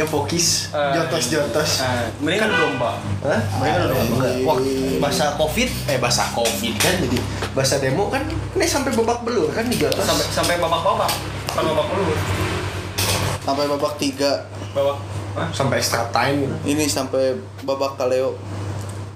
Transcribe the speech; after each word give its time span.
aja 0.00 0.08
pokis 0.08 0.72
Eh, 0.72 0.92
jotos-jotos. 0.96 1.84
Nah, 1.84 2.08
mendingan 2.24 2.48
domba. 2.48 2.96
Hah? 3.20 3.40
Mereka 3.60 3.84
udah 3.84 4.00
Enggak. 4.00 4.32
Wah, 4.48 4.56
bahasa 4.96 5.36
covid 5.36 5.68
eh 5.84 6.00
bahasa 6.00 6.24
covid 6.32 6.72
kan 6.80 6.96
jadi 7.04 7.20
bahasa 7.52 7.76
demo 7.76 8.08
kan 8.08 8.24
ini 8.56 8.64
sampai 8.64 8.96
babak 8.96 9.20
belur 9.28 9.52
kan 9.52 9.68
di 9.68 9.76
jotos. 9.76 10.00
Sampai 10.00 10.24
sampai 10.32 10.54
babak-babak. 10.56 11.12
Bukan 11.52 11.64
babak 11.76 11.86
pelur. 11.92 12.16
Sampai 13.44 13.64
babak 13.68 13.92
tiga. 14.00 14.48
Babak 14.72 14.96
Hah? 15.36 15.48
sampai 15.52 15.76
extra 15.84 16.08
time. 16.08 16.48
Ini 16.64 16.88
sampai 16.88 17.36
babak 17.60 18.00
kaleo. 18.00 18.40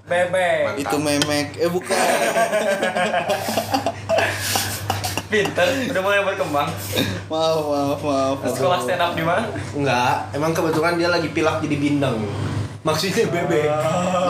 bebek. 0.05 0.85
Itu 0.85 1.01
memek. 1.01 1.57
Eh 1.57 1.71
bukan. 1.73 1.97
Pinter, 5.35 5.67
udah 5.91 6.03
mulai 6.07 6.23
berkembang. 6.23 6.71
maaf, 7.27 7.59
maaf, 7.67 7.99
maaf. 7.99 8.39
maaf. 8.39 8.55
Sekolah 8.55 8.79
stand 8.79 9.03
up 9.03 9.19
di 9.19 9.27
mana? 9.27 9.51
Enggak, 9.75 10.31
emang 10.31 10.55
kebetulan 10.55 10.95
dia 10.95 11.11
lagi 11.11 11.27
pilak 11.35 11.59
jadi 11.59 11.75
bindang. 11.75 12.23
Maksudnya 12.87 13.27
bebek. 13.33 13.67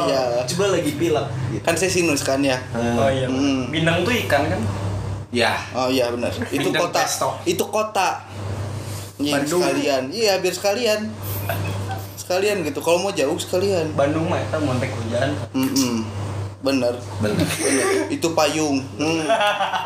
Iya. 0.08 0.48
Coba 0.48 0.64
lagi 0.72 0.96
pilak. 0.96 1.26
Kan 1.60 1.76
saya 1.76 1.92
sinus 1.92 2.24
kan 2.24 2.40
ya. 2.40 2.56
Oh 2.72 3.10
iya. 3.12 3.28
Hmm. 3.28 3.68
Bindang 3.68 4.00
tuh 4.00 4.16
ikan 4.24 4.48
kan? 4.48 4.60
Ya. 5.28 5.60
Oh 5.76 5.92
iya 5.92 6.08
benar. 6.08 6.32
Itu 6.48 6.72
Bintang 6.72 6.88
kota. 6.88 6.98
pesto. 7.04 7.28
Itu 7.44 7.64
kota. 7.68 8.24
Iya, 9.20 9.42
Bandung. 9.42 9.60
sekalian. 9.60 10.02
Iya, 10.08 10.32
biar 10.40 10.54
sekalian. 10.56 11.00
Sekalian 12.16 12.56
gitu. 12.64 12.80
Kalau 12.80 13.02
mau 13.04 13.12
jauh 13.12 13.36
sekalian. 13.36 13.92
Bandung 13.92 14.24
mah 14.30 14.40
eta 14.40 14.56
montek 14.56 14.88
hujan. 14.96 15.36
Mm 15.52 16.06
Bener. 16.64 16.96
Benar. 17.20 17.36
Bener. 17.44 17.86
Itu 18.08 18.32
payung. 18.32 18.80
Hmm. 18.96 19.28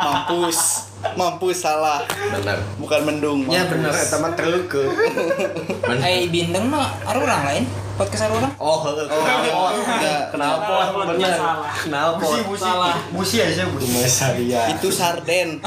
Mampus. 0.05 0.88
Mampus 1.17 1.65
salah. 1.65 2.03
Benar. 2.09 2.59
Bukan 2.83 3.01
mendung. 3.07 3.41
Ya 3.49 3.65
benar 3.71 3.95
eta 3.95 4.19
mah 4.21 4.33
terleukeut. 4.35 4.93
Bener. 5.87 6.03
Eh 6.05 6.29
bintang 6.29 6.69
mah 6.69 6.93
ada 7.07 7.19
orang 7.23 7.43
lain 7.47 7.65
podcast 7.99 8.31
ada 8.31 8.35
orang. 8.39 8.53
Oh, 8.63 8.79
heeh. 8.87 9.07
kenapa? 9.11 9.75
Enggak. 9.75 10.23
Kenapa? 10.31 10.75
Benar. 11.11 11.39
Kenapa? 11.83 12.23
Busi, 12.23 12.41
busi. 12.47 12.71
Busi 13.11 13.37
aja, 13.43 13.63
busi. 13.67 13.91
Itu 14.79 14.89
sarden. 14.95 15.59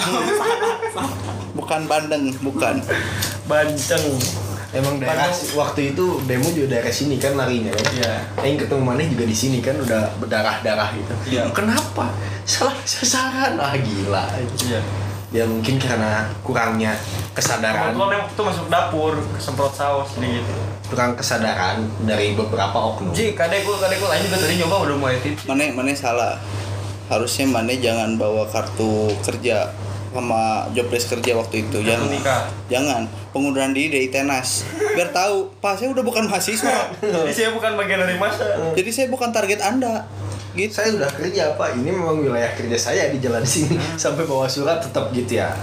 bukan 1.51 1.81
bandeng, 1.91 2.31
bukan. 2.39 2.79
Banceng. 3.51 4.07
Emang 4.71 5.03
daerah 5.03 5.27
Bandung. 5.27 5.59
waktu 5.59 5.81
itu 5.91 6.05
demo 6.23 6.47
juga 6.47 6.79
daerah 6.79 6.95
sini 6.95 7.19
kan 7.19 7.35
larinya 7.35 7.75
kan. 7.75 7.91
Iya. 7.91 8.13
Yang 8.39 8.55
ketemu 8.63 8.83
mana 8.87 9.03
juga 9.03 9.27
di 9.27 9.35
sini 9.35 9.59
kan 9.59 9.75
udah 9.75 10.15
berdarah-darah 10.23 10.95
gitu. 10.95 11.13
Iya. 11.27 11.51
Kenapa? 11.51 12.07
Salah 12.47 12.79
sasaran 12.87 13.59
ah 13.59 13.75
gila. 13.75 14.31
Iya. 14.63 14.79
Ya 15.31 15.47
mungkin 15.47 15.79
karena 15.79 16.27
kurangnya 16.43 16.91
kesadaran, 17.31 17.95
Kebetulan 17.95 18.19
yang 18.19 18.23
waktu 18.27 18.41
masuk 18.51 18.65
dapur, 18.67 19.13
semprot 19.39 19.71
saus 19.71 20.19
gitu. 20.19 20.43
kurang 20.91 21.15
kesadaran 21.15 21.87
dari 22.03 22.35
beberapa 22.35 22.75
oknum. 22.75 23.15
Ji, 23.15 23.31
kadeku, 23.31 23.79
kadeku 23.79 24.11
lain 24.11 24.27
juga 24.27 24.43
tadi 24.43 24.59
nyoba 24.59 24.75
udah 24.83 24.95
mulai 24.99 25.17
tips. 25.23 25.47
Mane, 25.47 25.71
mane 25.71 25.95
salah. 25.95 26.35
Harusnya 27.07 27.47
Mane 27.47 27.79
jangan 27.79 28.19
bawa 28.19 28.43
kartu 28.47 29.07
kerja 29.23 29.71
sama 30.11 30.67
jobdesk 30.75 31.15
kerja 31.15 31.39
waktu 31.39 31.63
itu. 31.63 31.79
Jangan. 31.79 32.11
nikah. 32.11 32.43
Jangan. 32.67 33.07
Pengunduran 33.31 33.71
diri 33.71 33.87
dari 33.87 34.07
Tenas. 34.11 34.67
Biar 34.75 35.15
tahu, 35.15 35.47
Pak 35.63 35.79
saya 35.79 35.95
udah 35.95 36.03
bukan 36.03 36.27
mahasiswa. 36.27 36.91
Jadi 37.23 37.31
saya 37.31 37.49
bukan 37.55 37.79
bagian 37.79 38.03
dari 38.03 38.19
masa. 38.19 38.75
Jadi 38.75 38.91
saya 38.91 39.07
bukan 39.07 39.31
target 39.31 39.63
Anda. 39.63 40.03
Gitu. 40.51 40.75
Saya 40.75 40.95
udah 40.99 41.11
kerja 41.15 41.55
pak, 41.55 41.79
ini 41.79 41.95
memang 41.95 42.19
wilayah 42.19 42.51
kerja 42.55 42.75
saya 42.75 43.07
di 43.07 43.23
jalan 43.23 43.43
sini 43.47 43.79
sampai 43.95 44.27
bawa 44.27 44.51
surat 44.51 44.83
tetap 44.83 45.11
gitu 45.15 45.39
ya. 45.39 45.55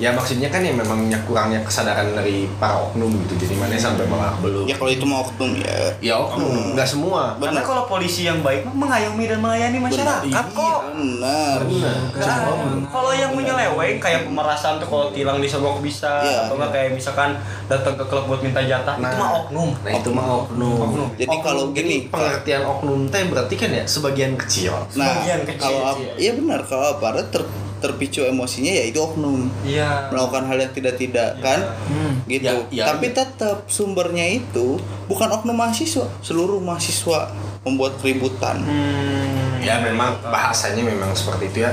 Ya 0.00 0.16
maksudnya 0.16 0.48
kan 0.48 0.64
ya 0.64 0.72
memangnya 0.72 1.20
kurangnya 1.28 1.60
kesadaran 1.60 2.16
dari 2.16 2.48
para 2.56 2.80
oknum 2.88 3.12
gitu, 3.28 3.44
jadi 3.44 3.54
mana 3.60 3.76
sampai 3.76 4.08
malah 4.08 4.32
belum. 4.40 4.64
Ya 4.64 4.72
kalau 4.80 4.88
itu 4.88 5.04
mau 5.04 5.20
oknum 5.20 5.60
ya. 5.60 5.92
Ya 6.00 6.14
oknum, 6.16 6.72
nggak 6.72 6.88
semua. 6.88 7.36
Karena 7.36 7.60
Benar. 7.60 7.68
kalau 7.68 7.84
polisi 7.84 8.24
yang 8.24 8.40
baik 8.40 8.64
mah 8.64 8.88
mengayomi 8.88 9.28
dan 9.28 9.44
melayani 9.44 9.76
masyarakat 9.76 10.24
Benar. 10.24 10.56
kok. 10.56 10.80
Benar. 10.96 11.58
Benar. 11.68 11.96
Kan, 12.16 12.40
kalau 12.88 13.12
yang 13.12 13.36
menyeleweng 13.36 14.00
kayak 14.00 14.24
pemerasan 14.24 14.80
tuh 14.80 14.88
kalau 14.88 15.12
tilang 15.12 15.36
disogok 15.36 15.84
bisa 15.84 16.24
Iya, 16.24 16.48
atau 16.48 16.56
nggak 16.56 16.72
kayak 16.72 16.90
misalkan 16.96 17.36
datang 17.68 17.94
ke 18.00 18.04
klub 18.08 18.24
buat 18.24 18.40
minta 18.40 18.64
jatah 18.64 18.96
itu 18.96 19.16
mah 19.20 19.30
oknum. 19.44 19.70
Nah 19.84 19.92
itu 19.92 20.08
mah 20.16 20.26
oknum. 20.48 20.78
Oknum. 20.80 21.08
Jadi 21.20 21.28
Oknum, 21.28 21.44
kalau 21.44 21.64
gini, 21.76 22.08
pengertian 22.08 22.62
oknum 22.64 23.00
teh 23.12 23.28
berarti 23.28 23.54
kan 23.60 23.68
ya 23.68 23.84
sebagian 23.84 24.32
kecil. 24.40 24.72
Nah, 24.96 25.20
Sebagian 25.20 25.40
kecil, 25.44 25.60
kalau 25.60 26.00
iya. 26.00 26.12
iya 26.16 26.32
benar 26.32 26.64
kalau 26.64 26.96
aparat 26.96 27.28
ter, 27.28 27.44
terpicu 27.80 28.22
emosinya 28.22 28.70
ya 28.70 28.84
itu 28.84 28.96
oknum 28.96 29.48
Iya. 29.60 30.08
melakukan 30.08 30.44
hal 30.46 30.58
yang 30.60 30.72
tidak-tidak 30.72 31.30
Iya. 31.34 31.42
kan 31.42 31.60
Hmm. 31.88 32.12
gitu. 32.24 32.46
Ya, 32.46 32.54
ya, 32.70 32.84
Tapi 32.86 33.10
tetap 33.10 33.66
sumbernya 33.66 34.22
itu 34.30 34.76
bukan 35.04 35.28
oknum 35.30 35.56
mahasiswa, 35.56 36.06
seluruh 36.20 36.60
mahasiswa 36.60 37.32
membuat 37.60 37.96
keributan. 37.98 38.60
Hmm. 38.60 39.60
Ya 39.60 39.76
memang 39.76 40.16
bahasanya 40.22 40.80
memang 40.80 41.12
seperti 41.12 41.48
itu 41.48 41.58
ya. 41.60 41.72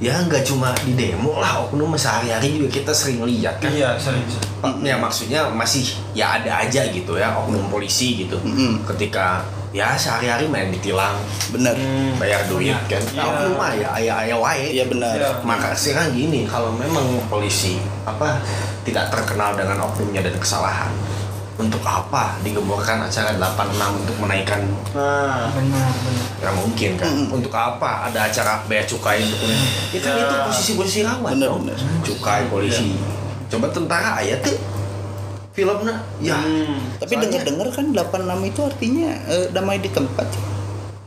Ya 0.00 0.18
nggak 0.18 0.42
cuma 0.42 0.74
di 0.80 0.94
demo 0.94 1.38
lah 1.38 1.62
oknum 1.62 1.94
sehari-hari 1.94 2.58
juga 2.58 2.70
kita 2.72 2.90
sering 2.90 3.22
lihat 3.22 3.58
kan. 3.58 3.70
Iya, 3.70 3.94
sering. 3.94 4.26
Ya 4.82 4.98
maksudnya 4.98 5.46
masih 5.46 5.86
ya 6.10 6.36
ada 6.36 6.66
aja 6.66 6.82
gitu 6.86 7.14
ya 7.14 7.30
oknum 7.36 7.70
polisi 7.70 8.24
gitu. 8.24 8.34
Mm-mm. 8.42 8.82
Ketika 8.84 9.46
ya 9.70 9.94
sehari-hari 9.94 10.46
main 10.46 10.68
ditilang, 10.68 11.14
Benar. 11.48 11.74
Hmm. 11.74 12.18
bayar 12.18 12.42
duit 12.46 12.74
kan. 12.86 12.98
Iya. 12.98 13.16
Nah, 13.16 13.24
oknum 13.30 13.54
mah 13.54 13.70
ya 13.72 13.88
ayah 13.96 14.14
ayah 14.22 14.36
wae. 14.36 14.66
Iya 14.72 14.84
benar. 14.86 15.14
Iya. 15.14 15.30
Maka 15.40 15.70
sekarang 15.72 16.10
gini, 16.10 16.42
kalau 16.44 16.74
memang 16.74 17.06
polisi 17.26 17.78
apa 18.02 18.42
tidak 18.82 19.08
terkenal 19.08 19.54
dengan 19.54 19.78
oknumnya 19.84 20.20
dan 20.20 20.34
kesalahan, 20.34 20.90
untuk 21.54 21.78
apa 21.80 22.40
digemborkan 22.40 23.04
acara 23.04 23.36
86 23.36 24.00
untuk 24.00 24.16
menaikkan 24.16 24.64
Nah, 24.90 25.52
Benar 25.52 25.92
benar. 26.00 26.26
Gak 26.40 26.54
mungkin 26.56 26.90
kan. 26.96 27.06
Mm-mm. 27.06 27.36
Untuk 27.36 27.52
apa 27.52 28.08
ada 28.08 28.26
acara 28.26 28.64
bea 28.64 28.80
cukai 28.82 29.20
untuk 29.20 29.44
Ya 29.92 30.00
kan 30.00 30.12
Ya. 30.16 30.24
itu 30.24 30.34
posisi-posisi 30.48 31.00
rawan 31.04 31.36
Bener, 31.36 31.46
dong. 31.46 31.68
bener. 31.68 31.76
Cukai 32.00 32.48
polisi. 32.48 32.96
Coba 33.46 33.68
tentara 33.68 34.16
ayat 34.16 34.40
tuh 34.40 34.56
filmnya 35.50 36.06
ya. 36.22 36.38
hmm. 36.38 37.02
Tapi 37.02 37.14
dengar-dengar 37.18 37.68
kan 37.74 37.86
86 37.90 38.50
itu 38.50 38.60
artinya 38.62 39.10
eh, 39.26 39.46
damai 39.50 39.82
di 39.82 39.90
tempat. 39.90 40.26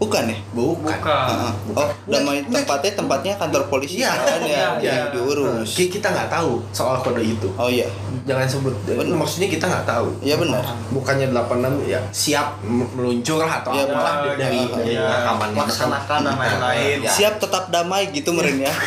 Bukan 0.03 0.23
ya? 0.25 0.37
Bukan. 0.51 0.83
bukan. 0.83 1.25
Heeh. 1.31 1.53
Oh, 1.73 1.87
damai 2.05 2.43
tempatnya 2.43 2.91
tempatnya 2.93 3.33
kantor 3.33 3.63
polisi 3.67 3.95
Iya. 3.97 4.11
kan 4.11 4.39
ya, 4.41 4.43
Iya, 4.43 4.59
yang 4.59 4.75
iya. 4.77 5.03
diurus. 5.09 5.69
Ki- 5.69 5.87
Kita 5.89 6.09
nggak 6.09 6.27
tahu 6.29 6.59
soal 6.69 6.99
kode 6.99 7.23
itu. 7.23 7.47
Oh 7.55 7.67
iya. 7.67 7.87
Jangan 8.23 8.43
sebut. 8.45 8.75
Bener. 8.85 9.15
Maksudnya 9.15 9.47
kita 9.47 9.63
nggak 9.63 9.85
tahu. 9.85 10.11
Iya 10.19 10.35
benar. 10.35 10.59
Bukannya 10.89 11.27
86 11.29 11.55
ya 11.85 11.99
siap 12.09 12.59
meluncur 12.65 13.39
lah 13.39 13.63
atau 13.63 13.71
Iya, 13.71 13.83
apalah 13.85 14.15
benar. 14.21 14.35
dari 14.37 14.59
Iya, 14.59 14.73
dari 14.73 14.93
iya. 14.93 15.07
rekaman 15.09 15.49
Laksanakan 15.55 16.19
dan 16.21 16.35
lain-lain. 16.35 16.97
Ya. 16.99 17.09
Siap 17.09 17.33
tetap 17.37 17.63
damai 17.69 18.09
gitu 18.09 18.29
meren 18.29 18.59
ya. 18.59 18.73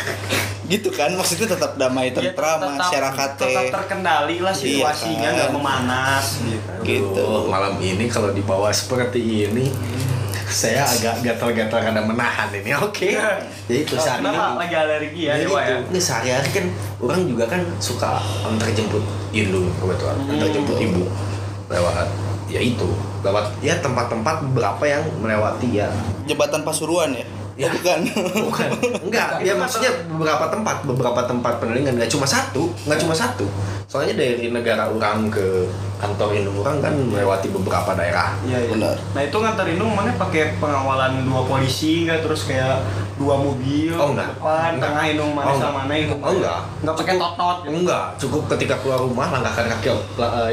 gitu 0.67 0.91
kan 0.91 1.07
maksudnya 1.09 1.47
tetap 1.47 1.79
damai 1.79 2.11
Ya, 2.11 2.19
tentram 2.27 2.59
tetap- 2.59 2.75
masyarakat 2.77 3.29
tetap 3.39 3.65
terkendali 3.71 4.37
lah 4.37 4.51
situasinya 4.51 5.15
Iya, 5.23 5.35
nggak 5.39 5.47
kan. 5.47 5.55
memanas 5.55 6.25
gitu. 6.43 6.71
Gitu. 6.83 7.27
Malam 7.47 7.79
ini 7.79 8.05
kalau 8.05 8.29
dibawa 8.29 8.67
seperti 8.69 9.47
ini 9.47 9.71
saya 10.47 10.81
agak 10.81 11.19
gatal-gatal 11.21 11.79
karena 11.81 12.01
menahan 12.01 12.47
ini 12.49 12.71
oke 12.73 13.09
jadi 13.67 13.79
itu 13.83 13.93
sehari 13.93 14.23
Kenapa 14.23 14.55
lagi 14.57 14.75
alergi 14.75 15.21
ya, 15.23 15.33
Jadi 15.35 15.43
Dewa 15.43 15.59
ya? 15.59 15.67
itu, 15.67 15.75
ini 15.91 15.99
sehari-hari 15.99 16.49
kan 16.49 16.65
orang 16.97 17.21
juga 17.27 17.45
kan 17.45 17.61
suka 17.77 18.17
antar 18.41 18.69
jemput 18.71 19.03
Indo 19.29 19.67
kebetulan 19.75 20.17
antar 20.23 20.47
Hmm. 20.47 20.55
jemput 20.55 20.77
ibu 20.79 21.03
lewat 21.67 22.07
ya 22.47 22.63
itu 22.63 22.89
lewat 23.21 23.45
ya 23.59 23.75
tempat-tempat 23.77 24.39
beberapa 24.47 24.83
yang 24.83 25.03
melewati 25.19 25.67
ya 25.75 25.91
Jembatan 26.23 26.63
Pasuruan 26.63 27.11
ya? 27.11 27.27
Ya. 27.57 27.67
Oh, 27.67 27.73
bukan. 27.73 27.99
bukan 28.45 28.69
enggak 29.01 29.41
ya 29.41 29.53
maksudnya 29.53 29.89
beberapa 30.07 30.45
tempat 30.47 30.85
beberapa 30.85 31.21
tempat 31.25 31.57
penelingan 31.57 31.97
nggak 31.97 32.05
cuma 32.07 32.21
satu 32.23 32.69
nggak 32.85 33.01
cuma 33.01 33.11
satu 33.11 33.49
soalnya 33.85 34.13
dari 34.15 34.47
negara 34.47 34.85
orang 34.85 35.25
ke 35.27 35.65
kantor 35.97 36.37
Indo 36.37 36.53
orang 36.55 36.77
kan 36.77 36.93
melewati 36.93 37.49
beberapa 37.49 37.91
daerah 37.91 38.37
Iya, 38.45 38.61
iya. 38.61 38.69
Benar. 38.69 38.95
Nah 39.09 39.21
itu 39.23 39.33
nganterin 39.35 39.75
lu 39.75 39.89
mana 39.89 40.13
pakai 40.13 40.53
pengawalan 40.55 41.25
dua 41.25 41.41
polisi 41.43 42.05
nggak 42.05 42.21
terus 42.21 42.45
kayak 42.45 42.77
dua 43.17 43.33
mobil 43.35 43.89
Oh, 43.91 44.13
enggak. 44.13 44.29
depan 44.31 44.77
Enggak. 44.77 44.83
tengah 44.85 45.03
indung 45.07 45.31
mana 45.33 45.47
Oh, 45.47 45.55
sama 45.55 45.65
enggak. 45.65 45.73
mana 45.81 45.93
itu 45.97 46.13
Oh, 46.15 46.29
enggak. 46.31 46.59
nggak 46.77 46.95
pakai 46.95 47.13
tot-tot 47.17 47.57
gitu. 47.57 47.73
enggak 47.75 48.03
cukup 48.17 48.41
ketika 48.53 48.75
keluar 48.77 48.99
rumah 49.01 49.27
langkahkan 49.31 49.65
kaki 49.73 49.87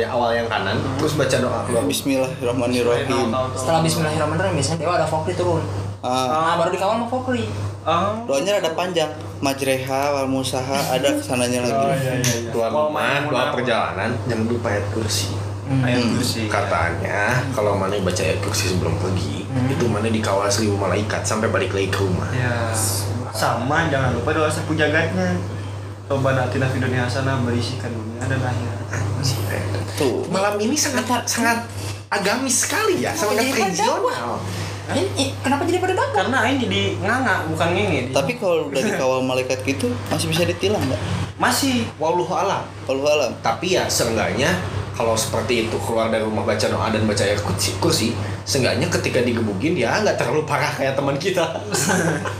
yang 0.01 0.11
awal 0.11 0.33
yang 0.33 0.49
kanan 0.49 0.81
terus 0.97 1.12
baca 1.12 1.37
doa 1.37 1.59
keluar 1.62 1.85
Bismillahirrahmanirrahim. 1.85 3.29
Setelah 3.53 3.81
Bismillahirrahmanirrahim 3.83 4.56
biasanya 4.56 4.79
dewa 4.81 4.95
ada 4.97 5.05
Fokri 5.05 5.35
turun. 5.35 5.61
Ah, 6.05 6.29
Nah 6.29 6.55
baru 6.59 6.71
dikawal 6.71 6.95
sama 6.95 7.06
Fokri. 7.09 7.49
Ah. 7.81 8.17
doanya 8.25 8.56
ada 8.59 8.73
panjang. 8.73 9.09
Majreha 9.41 10.03
wal 10.11 10.25
musaha 10.27 10.77
ada 10.91 11.05
ke 11.11 11.21
sananya 11.21 11.61
lagi. 11.61 11.73
Oh, 11.75 11.93
iya, 11.93 12.12
iya, 12.15 12.35
iya. 12.39 12.51
keluar 12.51 12.71
rumah 12.71 13.25
doa 13.25 13.45
perjalanan 13.51 14.11
jangan 14.23 14.47
lupa 14.47 14.69
ayat 14.71 14.85
kursi 14.91 15.33
Ayat 15.81 15.97
Hmm. 15.99 16.12
kursi. 16.15 16.45
katanya 16.47 17.21
kalau 17.53 17.73
mana 17.75 17.97
baca 17.99 18.21
ayat 18.21 18.41
kursi 18.41 18.69
sebelum 18.71 18.97
pergi 18.97 19.45
itu 19.67 19.85
mana 19.85 20.09
dikawal 20.09 20.45
seribu 20.47 20.77
malaikat 20.79 21.21
sampai 21.23 21.49
balik 21.49 21.73
lagi 21.73 21.89
ke 21.89 21.99
rumah 21.99 22.29
Ya. 22.31 22.73
Sama 23.31 23.89
jangan 23.89 24.12
lupa 24.12 24.31
doa 24.31 24.47
sapu 24.47 24.73
jagatnya. 24.75 25.37
Coba 26.05 26.33
natina 26.35 26.65
fi 26.65 26.79
dunia 26.79 27.03
hasanah 27.03 27.41
berisikan 27.43 27.89
dunia 27.91 28.21
dan 28.23 28.39
akhirat. 28.39 28.81
Tuh. 29.97 30.25
Malam 30.29 30.56
ini 30.59 30.73
sangat 30.75 31.05
sangat 31.25 31.65
agamis 32.09 32.65
sekali 32.65 33.01
ya, 33.01 33.11
sangat 33.11 33.45
jadi 33.45 33.73
ih, 34.92 35.31
kenapa 35.40 35.64
jadi 35.64 35.81
pada 35.81 35.94
dakwah? 35.96 36.12
Karena 36.12 36.36
aing 36.44 36.58
jadi 36.60 36.81
nganga 37.00 37.34
bukan 37.48 37.69
ngenge. 37.72 38.00
Tapi 38.12 38.32
kalau 38.36 38.69
udah 38.69 38.82
dikawal 38.84 39.20
malaikat 39.31 39.64
gitu 39.64 39.88
masih 40.12 40.28
bisa 40.28 40.44
ditilang 40.44 40.84
nggak? 40.84 41.00
masih 41.34 41.82
Wallahu 41.98 42.31
alam. 42.31 42.62
Kalau 42.86 43.02
alam. 43.08 43.34
Tapi 43.42 43.75
ya 43.75 43.90
seenggaknya 43.90 44.54
kalau 44.94 45.19
seperti 45.19 45.66
itu 45.66 45.76
keluar 45.82 46.06
dari 46.06 46.22
rumah 46.22 46.46
baca 46.46 46.66
doa 46.70 46.86
dan 46.86 47.02
baca 47.02 47.22
ayat 47.26 47.42
kursi, 47.42 47.75
kursi 47.82 48.08
seenggaknya 48.46 48.86
ketika 48.86 49.19
digebukin 49.25 49.75
ya 49.75 49.98
nggak 49.98 50.14
terlalu 50.20 50.46
parah 50.46 50.70
kayak 50.70 50.94
teman 50.94 51.19
kita. 51.19 51.42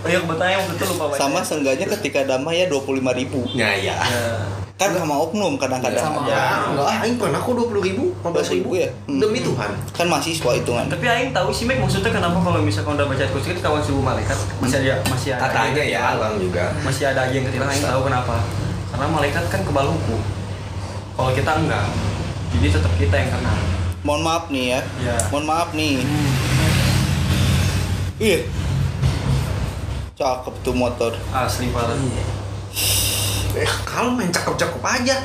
Oh 0.05 0.09
iya 0.09 0.23
kebetulan 0.23 0.51
yang 0.55 0.61
waktu 0.63 0.75
itu 0.79 0.85
lupa 0.95 1.05
baca. 1.11 1.19
Sama 1.19 1.41
seenggaknya 1.43 1.87
ketika 1.99 2.21
damai 2.23 2.63
ya 2.63 2.67
25 2.71 3.19
ribu. 3.19 3.41
Ya 3.57 3.75
ya. 3.75 3.99
Ya. 3.99 4.64
Kan 4.75 4.91
sama 4.91 5.15
oknum 5.23 5.55
kadang-kadang 5.55 6.03
Sama. 6.03 6.27
ada. 6.27 6.35
Ya, 6.35 6.47
enggak, 6.67 6.87
ah, 6.91 6.99
aing 7.07 7.15
pernah 7.15 7.39
kok 7.39 7.55
20 7.55 7.79
ribu, 7.79 8.11
15 8.27 8.59
ribu 8.59 8.75
ya? 8.75 8.91
Hmm. 9.07 9.23
Demi 9.23 9.39
Tuhan. 9.39 9.71
Kan 9.95 10.07
mahasiswa 10.11 10.51
hitungan. 10.51 10.91
Tapi 10.91 11.07
aing 11.07 11.31
tahu 11.31 11.55
sih 11.55 11.63
Mek 11.71 11.79
maksudnya 11.79 12.11
kenapa 12.11 12.43
kalau 12.43 12.59
misalkan 12.59 12.99
udah 12.99 13.07
baca 13.07 13.23
kursi 13.31 13.55
kita 13.55 13.71
kawan 13.71 13.79
seribu 13.79 14.03
malaikat 14.03 14.35
masih 14.59 14.83
ada 14.83 14.99
masih 15.07 15.31
ada 15.39 15.47
Katanya 15.47 15.71
aja 15.71 15.83
ya, 15.87 16.03
Bang 16.19 16.35
juga. 16.43 16.65
masih 16.83 17.05
ada 17.07 17.21
aja 17.23 17.35
yang 17.39 17.47
ketilang 17.47 17.71
aing 17.71 17.87
tahu 17.87 18.01
kenapa. 18.03 18.35
Karena 18.91 19.07
malaikat 19.07 19.45
kan 19.47 19.61
kebal 19.63 19.87
hukum. 19.87 20.21
Kalau 21.15 21.31
kita 21.31 21.53
enggak. 21.55 21.87
Jadi 22.59 22.67
tetap 22.75 22.93
kita 22.99 23.15
yang 23.15 23.31
kena. 23.31 23.55
Mohon 24.03 24.23
maaf 24.27 24.45
nih 24.51 24.65
ya. 24.75 24.81
Ya. 25.07 25.17
Mohon 25.31 25.47
maaf 25.47 25.69
nih. 25.71 26.03
Iya. 28.19 28.39
Cakep 30.19 30.55
tuh 30.67 30.75
motor. 30.75 31.15
Asli 31.31 31.71
parah. 31.71 31.95
Eh, 33.55 33.71
kalau 33.87 34.11
main 34.15 34.31
cakep-cakep 34.35 34.83
aja. 34.83 35.17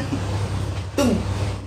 Tuh 0.93 1.11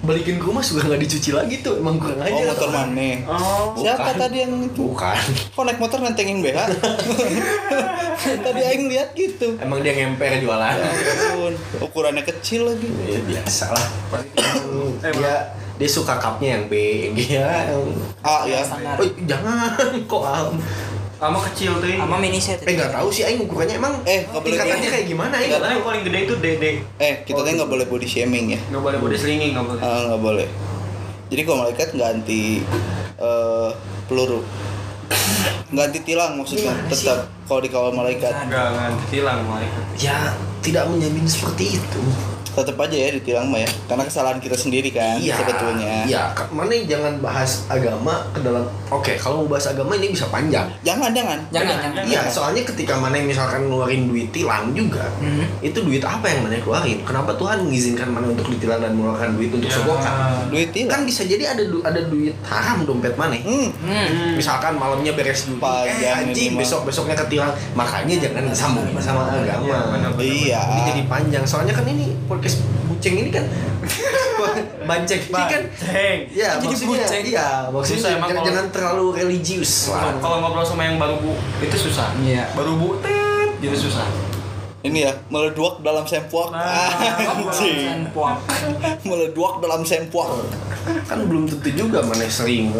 balikin 0.03 0.43
ke 0.43 0.45
rumah 0.45 0.59
juga 0.67 0.91
nggak 0.91 1.03
dicuci 1.07 1.31
lagi 1.31 1.63
tuh, 1.63 1.79
emang 1.79 1.95
kurang 2.03 2.19
aja. 2.19 2.35
Oh 2.35 2.43
motor 2.51 2.71
mana? 2.75 3.11
Oh. 3.31 3.79
Siapa 3.79 4.11
Bukan. 4.11 4.19
tadi 4.19 4.37
yang 4.43 4.53
itu? 4.67 4.83
Bukan. 4.91 5.19
Kok 5.55 5.63
naik 5.63 5.79
motor 5.79 5.99
nentengin 6.03 6.43
BH? 6.43 6.59
tadi 8.47 8.61
aing 8.67 8.91
lihat 8.91 9.15
gitu. 9.15 9.55
Emang 9.63 9.79
dia 9.79 9.95
ngemper 9.95 10.43
jualan. 10.43 10.75
Ya 10.75 10.91
ampun, 10.91 11.55
ukurannya 11.79 12.27
kecil 12.27 12.67
lagi. 12.75 12.91
Ya 13.07 13.23
biasa 13.23 13.71
lah. 13.71 13.87
Eh, 15.07 15.13
dia 15.23 15.35
dia 15.79 15.89
suka 15.89 16.19
cupnya 16.19 16.59
yang 16.59 16.65
B, 16.67 16.75
yang 17.07 17.13
G 17.15 17.21
ya. 17.39 17.71
Yang... 17.71 17.87
A 18.27 18.37
ya. 18.51 18.63
Oh, 18.99 19.07
jangan 19.23 19.71
kok. 20.11 20.23
Sama 21.23 21.39
kecil 21.47 21.79
tuh. 21.79 21.87
Sama 21.87 22.19
mini 22.19 22.43
set. 22.43 22.67
Eh 22.67 22.75
nggak 22.75 22.99
tahu 22.99 23.07
sih 23.15 23.23
aing 23.23 23.47
ukurannya 23.47 23.79
emang 23.79 23.95
Eh, 24.03 24.27
boleh 24.27 24.43
tingkatannya 24.43 24.89
kayak 24.91 25.07
gimana 25.07 25.39
ya? 25.39 25.55
Katanya 25.55 25.75
yang 25.79 25.87
paling 25.87 26.03
gede 26.03 26.19
itu 26.27 26.35
DD. 26.43 26.65
Eh, 26.99 27.15
kita 27.23 27.39
tuh 27.47 27.53
nggak 27.55 27.71
boleh 27.71 27.87
body 27.87 28.09
shaming 28.11 28.59
ya. 28.59 28.61
Nggak 28.75 28.83
boleh 28.83 28.99
body 28.99 29.17
slinging, 29.23 29.51
nggak 29.55 29.67
boleh. 29.71 29.83
Ah, 29.87 30.01
nggak 30.11 30.19
boleh. 30.21 30.47
Jadi 31.31 31.41
kalau 31.47 31.59
malaikat 31.63 31.89
nggak 31.95 32.11
anti 32.11 32.43
eh, 33.23 33.71
peluru, 34.11 34.43
nggak 35.71 35.85
anti 35.95 36.01
tilang 36.03 36.33
maksudnya. 36.35 36.75
Gimana? 36.75 36.91
Tetap 36.91 37.19
kalau 37.47 37.61
dikawal 37.63 37.91
malaikat, 37.95 38.35
Enggak, 38.43 38.67
enggak 38.75 38.91
ditilang 39.07 39.41
malaikat. 39.47 39.83
Ya 40.03 40.19
tidak 40.59 40.91
menjamin 40.91 41.27
seperti 41.31 41.79
itu. 41.79 42.03
Tetap 42.53 42.77
aja 42.79 42.97
ya 42.99 43.09
ditilang 43.11 43.49
mah 43.49 43.59
ya. 43.59 43.71
Karena 43.87 44.05
kesalahan 44.05 44.39
kita 44.39 44.55
sendiri 44.55 44.89
kan 44.89 45.17
sebetulnya. 45.19 46.05
Iya, 46.05 46.23
mana 46.49 46.73
jangan 46.83 47.15
bahas 47.19 47.65
agama 47.67 48.29
ke 48.31 48.41
dalam. 48.41 48.65
Oke, 48.89 49.17
kalau 49.17 49.43
mau 49.43 49.49
bahas 49.51 49.67
agama 49.67 49.95
ini 49.95 50.11
bisa 50.11 50.29
panjang. 50.29 50.69
Jangan 50.83 51.11
jangan. 51.11 51.39
Jangan, 51.49 51.77
jangan. 51.83 52.05
Iya, 52.05 52.21
soalnya 52.29 52.63
ketika 52.63 52.95
mana 52.95 53.19
misalkan 53.19 53.67
ngeluarin 53.67 54.07
duit 54.07 54.29
tilang 54.31 54.73
juga, 54.73 55.09
Hmm. 55.19 55.45
itu 55.61 55.79
duit 55.79 56.01
apa 56.01 56.27
yang 56.27 56.45
mana 56.45 56.59
keluarin? 56.59 57.01
Kenapa 57.03 57.33
Tuhan 57.35 57.63
mengizinkan 57.63 58.09
mana 58.09 58.29
untuk 58.29 58.49
ditilang 58.49 58.79
dan 58.79 58.93
mengeluarkan 58.93 59.35
duit 59.35 59.51
untuk 59.51 59.67
Ya. 59.67 59.77
sogokan? 59.79 60.13
Duit 60.49 60.69
tilang. 60.71 60.93
Kan 60.93 61.03
bisa 61.05 61.23
jadi 61.25 61.45
ada 61.49 61.63
du- 61.63 61.83
ada 61.83 62.01
duit 62.03 62.35
haram 62.43 62.85
dompet 62.85 63.15
mana? 63.15 63.37
Hmm. 63.39 63.73
Hmm. 63.83 64.37
Misalkan 64.37 64.77
malamnya 64.77 65.13
beres 65.13 65.47
duit, 65.47 65.63
eh 65.99 66.13
anjing 66.13 66.55
besok 66.55 66.85
besoknya 66.85 67.17
ketilang, 67.17 67.49
makanya 67.73 68.15
jangan 68.19 68.45
disambung 68.45 68.85
sama 68.99 69.25
Iya, 69.33 69.57
agama. 69.57 70.19
Iya. 70.19 70.61
Ini 70.63 70.81
jadi 70.87 71.03
panjang, 71.07 71.45
soalnya 71.45 71.73
kan 71.73 71.85
ini 71.85 72.13
podcast 72.43 72.59
buceng 72.91 73.15
ini 73.17 73.31
kan 73.31 73.47
banceng 74.91 75.23
ini 75.23 75.31
kan 75.47 75.63
Ceng. 75.73 76.19
Ya, 76.29 76.59
Jadi 76.59 76.67
maksudnya, 76.67 76.99
buceng. 76.99 77.23
iya, 77.25 77.49
maksudnya 77.71 77.99
Susah 78.03 78.11
jangan, 78.13 78.29
kalau- 78.29 78.47
jangan 78.51 78.67
terlalu 78.75 79.07
religius 79.15 79.73
Kalau 80.19 80.37
ngobrol 80.43 80.67
sama 80.67 80.83
yang 80.83 80.99
baru 80.99 81.23
bu, 81.23 81.33
itu 81.63 81.77
susah. 81.79 82.11
Iya. 82.19 82.51
Baru 82.53 82.75
bu, 82.75 82.99
tet, 82.99 83.63
gitu 83.63 83.87
susah. 83.87 84.03
Ini 84.83 84.99
ya 85.01 85.15
meleduak 85.29 85.79
dalam 85.81 86.03
sempuak. 86.03 86.51
Nah, 86.51 86.91
Anjing. 87.39 88.03
Meleduak 89.03 89.59
dalam 89.59 89.83
sempuak. 89.83 90.43
Kan 91.07 91.23
belum 91.25 91.47
tentu 91.47 91.71
juga 91.73 92.03
mana 92.03 92.27
sering 92.27 92.75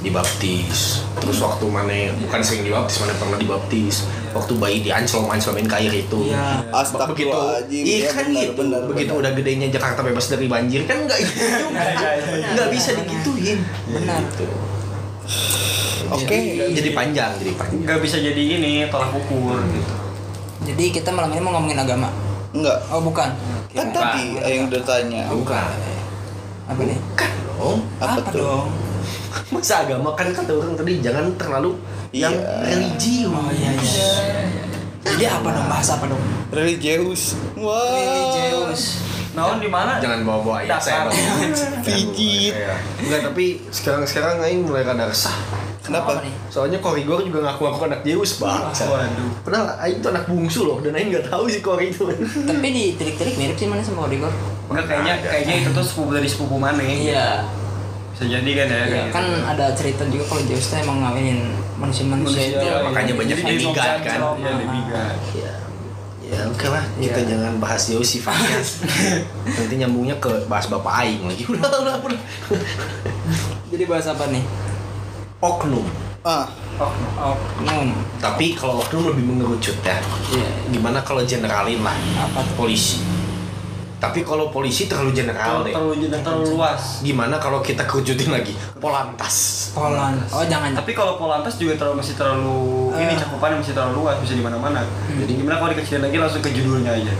dibaptis. 0.00 1.00
Terus 1.16 1.38
waktu 1.38 1.64
mana 1.66 1.92
bukan 2.18 2.40
sering 2.40 2.62
dibaptis, 2.62 3.00
mana 3.00 3.16
pernah 3.16 3.36
dibaptis. 3.36 4.04
Waktu 4.30 4.52
bayi 4.54 4.78
dianclom 4.80 5.26
anclomin 5.26 5.64
ke 5.64 5.76
air 5.76 5.94
itu. 5.98 6.28
Iya. 6.28 6.60
begitu 6.60 6.76
Astagfirullahaladzim. 6.76 7.82
iya 7.82 7.98
Ya, 7.98 8.10
kan 8.10 8.24
benar, 8.26 8.42
gitu 8.42 8.52
benar, 8.54 8.80
begitu 8.86 9.10
benar. 9.10 9.20
udah 9.20 9.32
gedenya 9.34 9.66
Jakarta 9.70 10.00
bebas 10.02 10.26
dari 10.28 10.46
banjir 10.46 10.80
kan 10.84 10.98
nggak 11.00 11.18
gitu 11.20 11.40
juga 11.40 11.80
Iya, 11.80 11.90
iya, 11.90 12.10
iya. 12.36 12.48
nggak 12.52 12.68
bisa 12.70 12.90
digituin 12.94 13.58
Benar. 13.88 14.18
gitu. 14.22 14.44
Oke. 16.10 16.26
Jadi- 16.28 16.74
jadi 16.74 16.90
panjang 16.92 17.32
jadi 17.34 17.52
panjang 17.54 17.80
Nggak 17.80 17.98
bisa 18.02 18.16
jadi 18.18 18.42
ini 18.52 18.72
tolak 18.86 19.10
ukur 19.10 19.56
gitu. 19.68 19.94
Jadi 20.70 20.84
kita 20.92 21.10
malam 21.10 21.30
ini 21.30 21.40
mau 21.40 21.52
ngomongin 21.52 21.78
agama. 21.78 22.08
Enggak. 22.50 22.78
Oh 22.88 23.02
bukan. 23.02 23.26
Kan 23.68 23.86
Kira- 23.86 24.14
tadi 24.14 24.26
yang 24.40 24.66
udah 24.66 24.82
tanya. 24.82 25.22
bukan 25.26 25.70
Apa 26.64 26.80
nih? 26.80 26.98
kan 27.12 27.30
dong 27.48 27.78
Apa, 27.98 28.18
tuh? 28.30 28.38
dong? 28.38 28.66
masa 29.52 29.82
agama 29.82 30.14
kan 30.14 30.30
kata 30.30 30.50
orang 30.52 30.74
tadi 30.74 30.98
jangan 31.00 31.26
terlalu 31.34 31.74
yang 32.10 32.30
Iya. 32.30 32.62
religius 32.64 33.26
Oh 33.28 33.50
iya 33.50 33.70
iya. 33.72 34.10
Jadi 35.02 35.24
apa 35.24 35.48
dong 35.48 35.66
bahasa 35.66 35.98
apa 35.98 36.06
dong? 36.06 36.22
Religius. 36.50 37.34
Wah. 37.56 37.90
Religius. 37.90 39.02
Naon 39.30 39.62
di 39.62 39.70
mana? 39.70 40.02
jangan 40.02 40.26
bawa-bawa 40.26 40.56
ayat 40.60 40.70
Dasar. 40.74 41.06
saya 41.06 41.50
Pijit. 41.80 42.54
Enggak, 42.98 43.20
tapi 43.24 43.62
sekarang-sekarang 43.70 44.42
Aing 44.42 44.66
mulai 44.66 44.82
rada 44.82 45.06
resah 45.06 45.34
Kenapa? 45.80 46.18
Soalnya 46.46 46.78
Korigor 46.78 47.22
juga 47.22 47.40
ngaku 47.40 47.62
aku 47.64 47.82
anak 47.86 48.02
Zeus 48.02 48.36
bang 48.36 48.62
Waduh. 48.68 49.30
Padahal 49.42 49.66
Aing 49.80 49.98
tuh 49.98 50.10
anak 50.10 50.26
bungsu 50.26 50.60
loh 50.64 50.78
Dan 50.78 50.92
Aing 50.92 51.10
gak 51.10 51.26
tahu 51.26 51.46
si 51.46 51.58
Kori 51.58 51.88
itu 51.88 52.04
Tapi 52.42 52.68
di 52.68 52.84
tirik-tirik 52.94 53.34
mirip 53.34 53.56
sih 53.56 53.66
mana 53.66 53.80
sama 53.80 54.06
Origor? 54.06 54.30
Enggak 54.66 54.86
kayaknya 54.86 55.14
kayaknya 55.20 55.54
itu 55.62 55.70
tuh 55.70 55.84
sepupu 55.84 56.10
dari 56.12 56.26
sepupu 56.26 56.56
mana? 56.58 56.82
Iya. 56.82 57.46
Bisa 58.12 58.24
jadi 58.28 58.50
kan 58.52 58.66
ya 58.66 58.82
Iya, 58.84 59.02
kan 59.08 59.24
gitu. 59.24 59.40
ada 59.46 59.66
cerita 59.72 60.02
juga 60.06 60.24
kalau 60.26 60.42
Zeus 60.44 60.66
tuh 60.68 60.78
emang 60.78 60.98
ngawinin 61.00 61.40
manusia-manusia 61.80 62.42
itu. 62.50 62.60
iya, 62.60 62.84
makanya 62.84 63.08
iya. 63.08 63.18
banyak 63.18 63.36
Jadi 63.38 63.48
demigod 63.48 63.74
dia 63.74 63.94
kan. 64.04 64.18
Iya. 65.32 65.50
Ya 66.30 66.36
Ya 66.36 66.46
oke 66.46 66.62
lah 66.64 66.84
Kita 66.94 67.18
Iya. 67.18 67.28
jangan 67.28 67.58
bahas 67.58 67.82
Zeus 67.84 68.06
sifatnya 68.08 68.62
Nanti 69.58 69.74
nyambungnya 69.76 70.14
ke 70.16 70.30
bahas 70.46 70.66
Bapak 70.66 71.02
Aing 71.02 71.26
lagi 71.26 71.42
Udah 71.50 71.66
udah 71.66 71.94
udah 71.98 72.20
Jadi 73.66 73.84
bahas 73.84 74.06
apa 74.06 74.30
nih? 74.30 74.44
Oknum 75.38 75.86
Ah, 76.20 76.44
Oh, 76.76 76.92
Oknum. 77.16 77.92
Tapi 78.16 78.52
kalau 78.52 78.80
oknum 78.80 79.10
lebih 79.10 79.24
mengerucut 79.26 79.76
ya 79.80 79.98
Iya. 80.30 80.48
Gimana 80.70 81.02
kalau 81.02 81.20
generalin 81.22 81.82
lah 81.82 81.96
Apa 82.16 82.40
tuh? 82.46 82.54
Polisi 82.56 83.02
Tapi 84.00 84.24
kalau 84.24 84.48
polisi 84.48 84.88
terlalu 84.88 85.12
general 85.12 85.60
deh 85.60 85.76
terlalu 85.76 86.08
terlalu 86.08 86.24
terlalu 86.24 86.56
luas. 86.56 87.04
Gimana 87.04 87.36
kalau 87.36 87.60
kita 87.60 87.84
kerucutin 87.84 88.32
lagi 88.32 88.56
Polantas 88.80 89.68
Polan. 89.76 90.16
Oh 90.32 90.40
jangan. 90.42 90.72
Tapi 90.72 90.96
kalau 90.96 91.20
Polantas 91.20 91.60
juga 91.60 91.76
terlalu 91.76 92.00
masih 92.00 92.16
terlalu 92.16 92.96
ini 92.96 93.12
Ah. 93.12 93.20
cakupannya 93.20 93.60
masih 93.60 93.76
terlalu 93.76 94.00
luas 94.00 94.16
bisa 94.18 94.32
di 94.32 94.40
mana-mana. 94.40 94.80
Jadi 95.06 95.32
gimana 95.36 95.60
kalau 95.60 95.70
dikecilin 95.76 96.08
lagi 96.08 96.16
langsung 96.16 96.40
ke 96.40 96.48
judulnya 96.48 96.96
aja. 96.96 97.12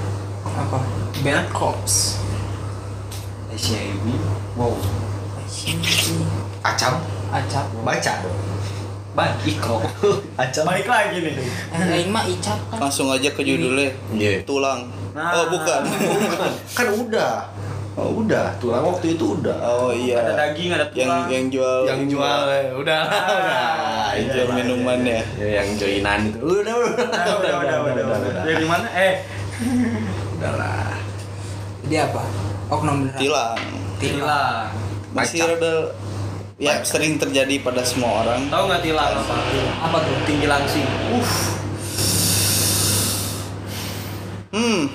Apa? 0.49 0.81
Bad 1.21 1.53
Cops. 1.53 2.17
SCIB. 3.53 4.17
Wow. 4.57 4.73
Acam 6.65 6.97
Acap. 7.29 7.67
Baca 7.85 8.13
Baik 9.11 9.59
Iko. 9.59 9.83
Acam 10.41 10.63
Balik 10.71 10.87
lagi 10.87 11.19
nih. 11.19 11.35
Eh, 11.75 11.95
Aing 11.99 12.11
mah 12.15 12.23
Icap 12.31 12.59
kan. 12.71 12.79
langsung 12.79 13.11
aja 13.11 13.27
ke 13.27 13.43
judulnya. 13.43 13.91
Iya 14.15 14.47
Tulang. 14.47 14.87
Nah. 15.11 15.35
Oh, 15.35 15.45
bukan. 15.55 15.83
Kan 16.71 16.87
udah 16.95 17.51
Oh 17.99 18.23
udah 18.23 18.55
Tulang 18.63 18.87
waktu 18.87 19.19
itu 19.19 19.43
udah 19.43 19.59
Oh 19.67 19.91
iya. 19.91 20.23
Ada 20.23 20.55
daging, 20.55 20.71
ada 20.71 20.87
Yang 20.95 21.11
tulang. 21.11 21.27
yang 21.27 21.47
jual 21.51 21.79
Yang 21.91 22.03
jual 22.15 22.41
eh, 22.47 22.67
Udah 22.71 23.01
udah 23.11 24.15
yang 24.15 24.27
jual 24.31 24.49
minuman 24.55 24.99
ya. 25.03 25.21
Ya, 25.37 25.49
yang 25.59 25.69
joinan 25.75 26.21
itu 26.31 26.39
udah 26.39 26.75
udah 26.87 27.07
Nah, 27.11 27.35
udah, 27.35 27.55
udah, 27.59 27.79
udah, 27.83 28.05
udah. 28.07 28.43
Dari 28.47 28.65
mana? 28.65 28.87
Eh, 28.95 29.15
udah 30.39 30.53
lah 30.55 30.95
Dia 31.91 32.07
apa? 32.07 32.23
Oknum 32.71 33.11
beneran. 33.11 33.19
Tilang. 33.19 33.59
tilang. 33.99 34.71
Masih 35.11 35.43
Baca. 35.43 35.59
Ya 36.61 36.85
sering 36.85 37.17
terjadi 37.17 37.57
pada 37.59 37.81
semua 37.83 38.21
orang. 38.23 38.47
Tahu 38.47 38.63
nggak 38.69 38.83
tilang 38.85 39.13
apa? 39.17 39.35
Apa 39.81 39.97
tuh? 40.05 40.15
Tinggi 40.29 40.47
langsing. 40.47 40.87
Uh, 41.11 41.25
Hmm. 44.51 44.91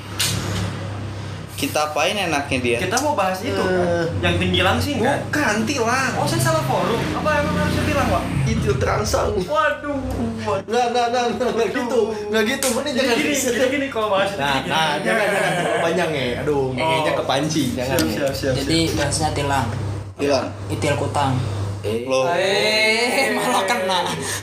Kita 1.55 1.87
apain 1.87 2.11
enaknya 2.11 2.59
dia? 2.59 2.77
Kita 2.83 2.99
mau 2.99 3.15
bahas 3.15 3.39
itu 3.39 3.55
kan? 3.55 3.71
Eh. 3.71 4.05
Yang 4.19 4.35
tinggilan 4.43 4.75
sih 4.75 4.99
enggak? 4.99 5.23
Bukan 5.31 5.63
tilang. 5.63 6.11
Oh 6.19 6.27
saya 6.27 6.43
salah 6.43 6.63
forum. 6.67 6.99
Apa 7.15 7.39
emang 7.39 7.55
harusnya 7.55 7.83
bilang 7.87 8.07
pak? 8.11 8.23
Itu 8.43 8.75
terangsang. 8.75 9.31
Waduh. 9.39 9.95
waduh. 10.43 10.67
Nggak, 10.67 10.85
nggak, 10.91 11.05
nggak, 11.07 11.25
nggak, 11.55 11.69
gitu. 11.71 12.01
Nggak 12.27 12.43
gitu. 12.51 12.67
Mana 12.75 12.87
Jadi 12.91 12.99
jangan 12.99 13.15
gini, 13.15 13.35
jadi 13.39 13.67
gini 13.71 13.87
kalau 13.87 14.07
bahas 14.11 14.29
itu 14.35 14.43
Nah, 14.43 14.55
gini. 14.59 14.67
nah, 14.75 14.91
jangan, 14.99 15.27
jangan 15.31 15.79
panjang 15.79 16.09
ya. 16.11 16.25
Aduh, 16.43 16.63
ngehenya 16.75 17.11
Oh. 17.15 17.17
kepancing. 17.23 17.69
Jangan. 17.71 17.97
Siap, 18.03 18.11
siap, 18.11 18.33
siap. 18.35 18.53
Jadi 18.59 18.79
bahasnya 18.91 19.29
tilang. 19.31 19.67
Hilang. 20.15 20.47
Itil 20.67 20.95
kutang. 20.95 21.35
Eh, 21.81 22.01
Lo, 22.03 22.25
Eh, 22.31 23.29
malah 23.31 23.61
kena. 23.63 23.99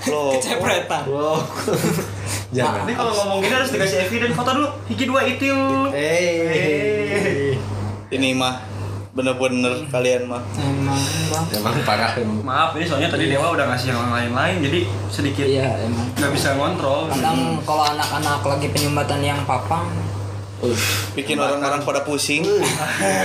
lo. 0.07 0.37
Kecepretan. 0.37 1.03
wow. 1.07 1.43
jangan. 2.55 2.85
Nanti 2.85 2.93
kalau 2.95 3.13
ngomong 3.13 3.39
gini 3.41 3.51
harus 3.53 3.71
dikasih 3.71 4.07
evidence 4.07 4.33
foto 4.33 4.51
dulu. 4.53 4.69
Hiki 4.87 5.05
dua 5.05 5.21
itil. 5.25 5.59
Eh, 5.91 7.57
Ini 8.09 8.29
mah 8.33 8.61
bener-bener 9.13 9.89
kalian 9.89 10.25
mah. 10.27 10.41
Emang 10.55 11.01
bang. 11.29 11.45
emang 11.53 11.75
parah 11.83 12.13
emang. 12.15 12.41
Maaf 12.43 12.71
ini 12.73 12.85
soalnya 12.85 13.09
tadi 13.09 13.27
Dewa 13.27 13.51
udah 13.51 13.67
ngasih 13.67 13.91
yang 13.91 14.07
lain-lain 14.07 14.57
jadi 14.63 14.79
sedikit 15.09 15.45
Iya 15.45 15.69
emang. 15.83 16.07
nggak 16.15 16.31
bisa 16.31 16.55
ngontrol. 16.55 17.09
Kadang 17.09 17.59
kalau 17.63 17.85
anak-anak 17.87 18.41
lagi 18.43 18.69
penyumbatan 18.69 19.21
yang 19.21 19.41
papang, 19.43 19.89
Bikin 21.19 21.37
orang-orang 21.45 21.83
pada 21.83 22.07
pusing. 22.07 22.47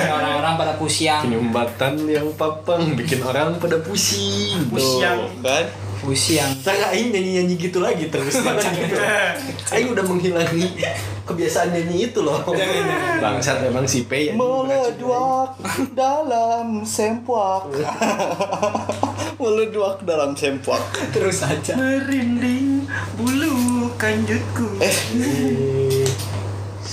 orang-orang 0.10 0.54
pada 0.58 0.74
pusiang, 0.78 1.22
penyumbatan 1.28 1.94
yang 2.10 2.28
papang 2.34 2.98
bikin 2.98 3.22
orang 3.22 3.58
pada 3.62 3.78
pusing. 3.82 4.68
Pusiang. 4.74 5.30
Tuh, 5.38 5.46
kan? 5.46 5.66
pusiang. 5.98 6.54
Saya 6.62 6.94
Aing 6.94 7.12
nyanyi-nyanyi 7.12 7.56
gitu 7.58 7.82
lagi 7.82 8.08
terus 8.08 8.40
gitu. 8.42 8.96
Aing 9.74 9.90
udah 9.92 10.06
menghilangi 10.06 10.80
kebiasaan 11.28 11.74
nyanyi 11.74 12.14
itu 12.14 12.24
loh. 12.24 12.40
Bangsat 13.20 13.66
emang 13.68 13.90
si 13.90 14.06
P 14.06 14.32
yang 14.32 14.40
Meleduak 14.40 15.58
dalam 15.92 16.86
sempuak. 16.88 17.68
Meleduak 19.38 20.06
dalam 20.08 20.32
sempuak. 20.38 20.82
Terus 21.12 21.44
aja. 21.44 21.76
Merinding 21.76 22.88
bulu 23.20 23.92
kanjutku. 24.00 24.80
Eh, 24.80 24.96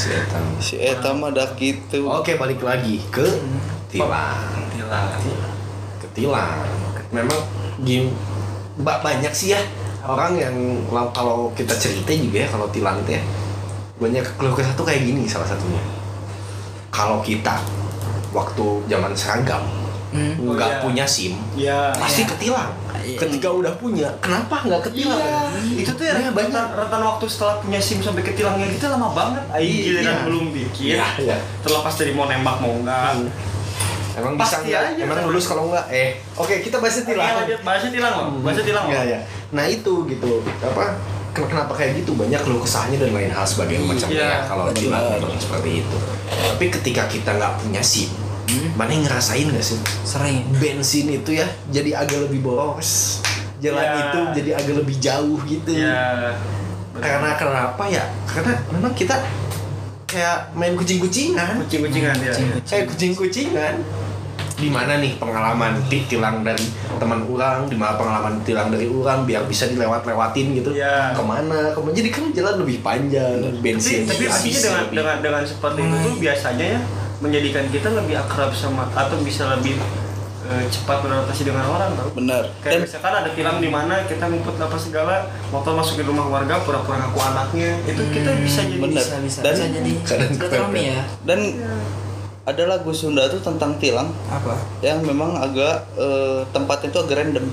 Setan. 0.04 0.44
si 0.58 0.76
Eta 0.76 1.11
mah 1.11 1.30
dah 1.30 1.49
gitu. 1.54 2.04
Oke 2.06 2.37
balik 2.37 2.61
lagi 2.61 3.00
ke 3.08 3.25
tilang. 3.88 4.37
Tilang. 4.70 5.08
Ke 5.96 6.06
tilang. 6.12 6.61
Memang 7.08 7.40
game 7.80 8.12
ba- 8.76 9.00
banyak 9.00 9.30
sih 9.30 9.54
ya 9.54 9.61
orang 10.02 10.37
yang 10.37 10.56
kalau- 10.90 11.49
kita 11.52 11.73
cerita 11.73 12.11
juga 12.11 12.44
ya 12.44 12.49
kalau 12.49 12.68
tilang 12.68 13.00
itu 13.00 13.16
ya 13.16 13.23
banyak 13.94 14.26
keluh 14.37 14.52
kesah 14.52 14.75
tuh 14.75 14.84
kayak 14.84 15.00
gini 15.00 15.25
salah 15.25 15.46
satunya. 15.46 15.80
Kalau 16.90 17.18
kita 17.18 17.58
waktu 18.30 18.66
zaman 18.87 19.14
seragam 19.14 19.62
Hmm. 20.14 20.38
Oh, 20.38 20.54
nggak 20.54 20.71
iya. 20.71 20.78
punya 20.78 21.04
SIM 21.04 21.35
Ya. 21.52 21.90
pasti 21.92 22.23
Iya. 22.23 22.30
ketilang. 22.30 22.71
Iya. 22.97 23.18
Ketika 23.18 23.49
udah 23.50 23.75
punya, 23.75 24.09
kenapa 24.16 24.62
nggak 24.62 24.83
ketilang? 24.85 25.21
Itu 25.75 25.90
tuh 25.92 26.04
ya 26.04 26.14
Iya, 26.16 26.30
banyak. 26.30 26.66
rentan, 26.73 27.02
waktu 27.04 27.26
setelah 27.26 27.59
punya 27.59 27.76
SIM 27.76 27.99
sampai 27.99 28.23
ke 28.23 28.33
tilangnya 28.33 28.64
gitu 28.68 28.87
lama 28.87 29.11
banget. 29.11 29.42
Aing 29.50 29.66
Iya. 29.66 29.83
giliran 29.85 30.16
belum 30.25 30.44
bikin. 30.52 30.94
Iya, 30.94 31.06
iya. 31.18 31.37
Terlepas 31.61 31.94
dari 31.94 32.12
mau 32.12 32.25
nembak 32.25 32.56
mau 32.59 32.73
enggak. 32.73 33.26
Emang 34.14 34.38
bisa 34.38 34.47
Pasti 34.56 34.71
nggak? 34.71 34.83
aja, 34.88 35.02
Emang 35.02 35.18
kan? 35.18 35.26
lulus 35.26 35.44
kalau 35.44 35.64
nggak? 35.68 35.87
Eh, 35.90 36.09
oke 36.33 36.54
kita 36.61 36.78
bahas 36.78 36.94
Iya, 36.94 37.04
tilang. 37.04 37.35
lanjut 37.37 37.61
bahasnya 37.61 37.90
tilang 37.90 38.12
loh. 38.14 38.26
Bahasnya 38.40 38.64
tilang 38.64 38.85
loh. 38.87 38.92
Iya, 38.94 39.02
iya. 39.04 39.18
Nah 39.50 39.64
itu 39.66 39.92
gitu 40.06 40.30
apa? 40.61 40.85
ken- 41.28 41.50
Kenapa 41.50 41.75
kayak 41.75 41.99
gitu? 41.99 42.14
Banyak 42.14 42.40
keluh 42.40 42.62
kesahnya 42.62 42.94
dan 42.97 43.11
lain 43.11 43.26
hal 43.28 43.42
sebagainya 43.42 43.83
macamnya 43.83 44.14
Iya, 44.14 44.26
ya, 44.30 44.38
kalau 44.47 44.71
tilang 44.71 45.02
seperti 45.35 45.83
itu. 45.83 45.97
Tapi 46.30 46.64
ketika 46.71 47.02
kita 47.04 47.30
nggak 47.35 47.52
punya 47.59 47.83
SIM, 47.83 48.06
mana 48.75 48.90
yang 48.90 49.04
ngerasain 49.04 49.46
nggak 49.46 49.64
sih? 49.64 49.78
Sering. 50.02 50.44
Bensin 50.56 51.06
itu 51.11 51.30
ya 51.32 51.46
jadi 51.68 51.96
agak 51.96 52.28
lebih 52.28 52.40
boros. 52.40 53.20
Jalan 53.58 53.80
Iya. 53.80 53.96
itu 53.96 54.18
jadi 54.34 54.50
agak 54.54 54.75
lebih 54.80 54.96
jauh 54.99 55.38
gitu. 55.44 55.70
Iya. 55.73 56.37
Karena 56.94 57.34
kenapa 57.34 57.84
ya? 57.88 58.04
Karena 58.25 58.52
memang 58.70 58.92
kita 58.92 59.16
kayak 60.04 60.52
main 60.52 60.75
kucing-kucingan. 60.75 61.64
kucing-kucingan 61.64 62.16
ya. 62.20 62.34
Kayak 62.62 62.84
kucing-kucingan. 62.88 63.75
Di 64.54 64.70
mana 64.70 65.02
nih 65.02 65.18
pengalaman 65.18 65.82
ti- 65.90 66.06
tilang 66.06 66.46
dari 66.46 66.62
teman 66.94 67.26
orang, 67.26 67.66
di 67.66 67.75
mana 67.75 67.99
pengalaman 67.99 68.38
tilang 68.46 68.70
dari 68.70 68.87
orang 68.87 69.26
biar 69.26 69.42
bisa 69.44 69.66
dilewat-lewatin 69.66 70.54
gitu. 70.54 70.70
Iya. 70.70 71.11
Ke 71.11 71.23
mana? 71.26 71.75
Ke 71.75 71.82
mana? 71.82 71.90
Jadi 71.90 72.08
kan 72.14 72.30
jalan 72.30 72.62
lebih 72.62 72.78
panjang, 72.78 73.42
bensin 73.58 74.06
tapi 74.06 74.30
tapi 74.30 74.54
dengan, 74.54 74.78
lebih. 74.87 74.94
dengan 74.94 75.16
dengan 75.18 75.42
seperti 75.42 75.80
itu 75.82 75.96
tuh 75.99 76.14
biasanya 76.23 76.66
ya 76.70 76.80
menjadikan 77.24 77.64
kita 77.66 77.88
lebih 77.90 78.14
akrab 78.18 78.52
sama 78.52 78.86
atau 78.92 79.16
bisa 79.18 79.48
lebih 79.48 79.74
eh, 80.44 80.64
cepat 80.66 81.00
beradaptasi 81.00 81.42
dengan 81.42 81.64
orang 81.66 81.90
tau 81.94 82.10
Bener. 82.12 82.42
kayak 82.60 82.70
Dan 82.70 82.78
misalkan 82.84 83.12
ada 83.16 83.30
tilang 83.32 83.56
di 83.58 83.66
mana 83.66 84.04
kita 84.04 84.28
ngumpet 84.28 84.54
apa 84.58 84.76
segala 84.76 85.14
motor 85.48 85.72
masukin 85.72 86.04
rumah 86.04 86.28
warga 86.28 86.60
pura-pura 86.60 87.00
ngaku 87.00 87.18
anaknya 87.24 87.70
itu 87.82 88.02
kita 88.10 88.30
bisa 88.38 88.60
jadi 88.62 88.78
Bener. 88.78 89.00
Bisa 89.00 89.16
bisa 89.18 89.38
Dan- 89.40 89.56
bisa 89.56 89.66
jadi 89.72 89.90
Kadang 90.04 90.30
silaturahmi 90.30 90.82
ya. 90.84 91.00
dan 91.24 91.40
ada 92.44 92.62
lagu 92.68 92.92
Sunda 92.92 93.24
tuh 93.26 93.40
tentang 93.40 93.72
tilang 93.78 94.12
Apa? 94.28 94.54
yang 94.78 95.00
memang 95.00 95.34
agak 95.34 95.88
eh, 95.96 96.40
tempatnya 96.50 96.90
itu 96.90 96.98
agak 97.00 97.16
random. 97.18 97.46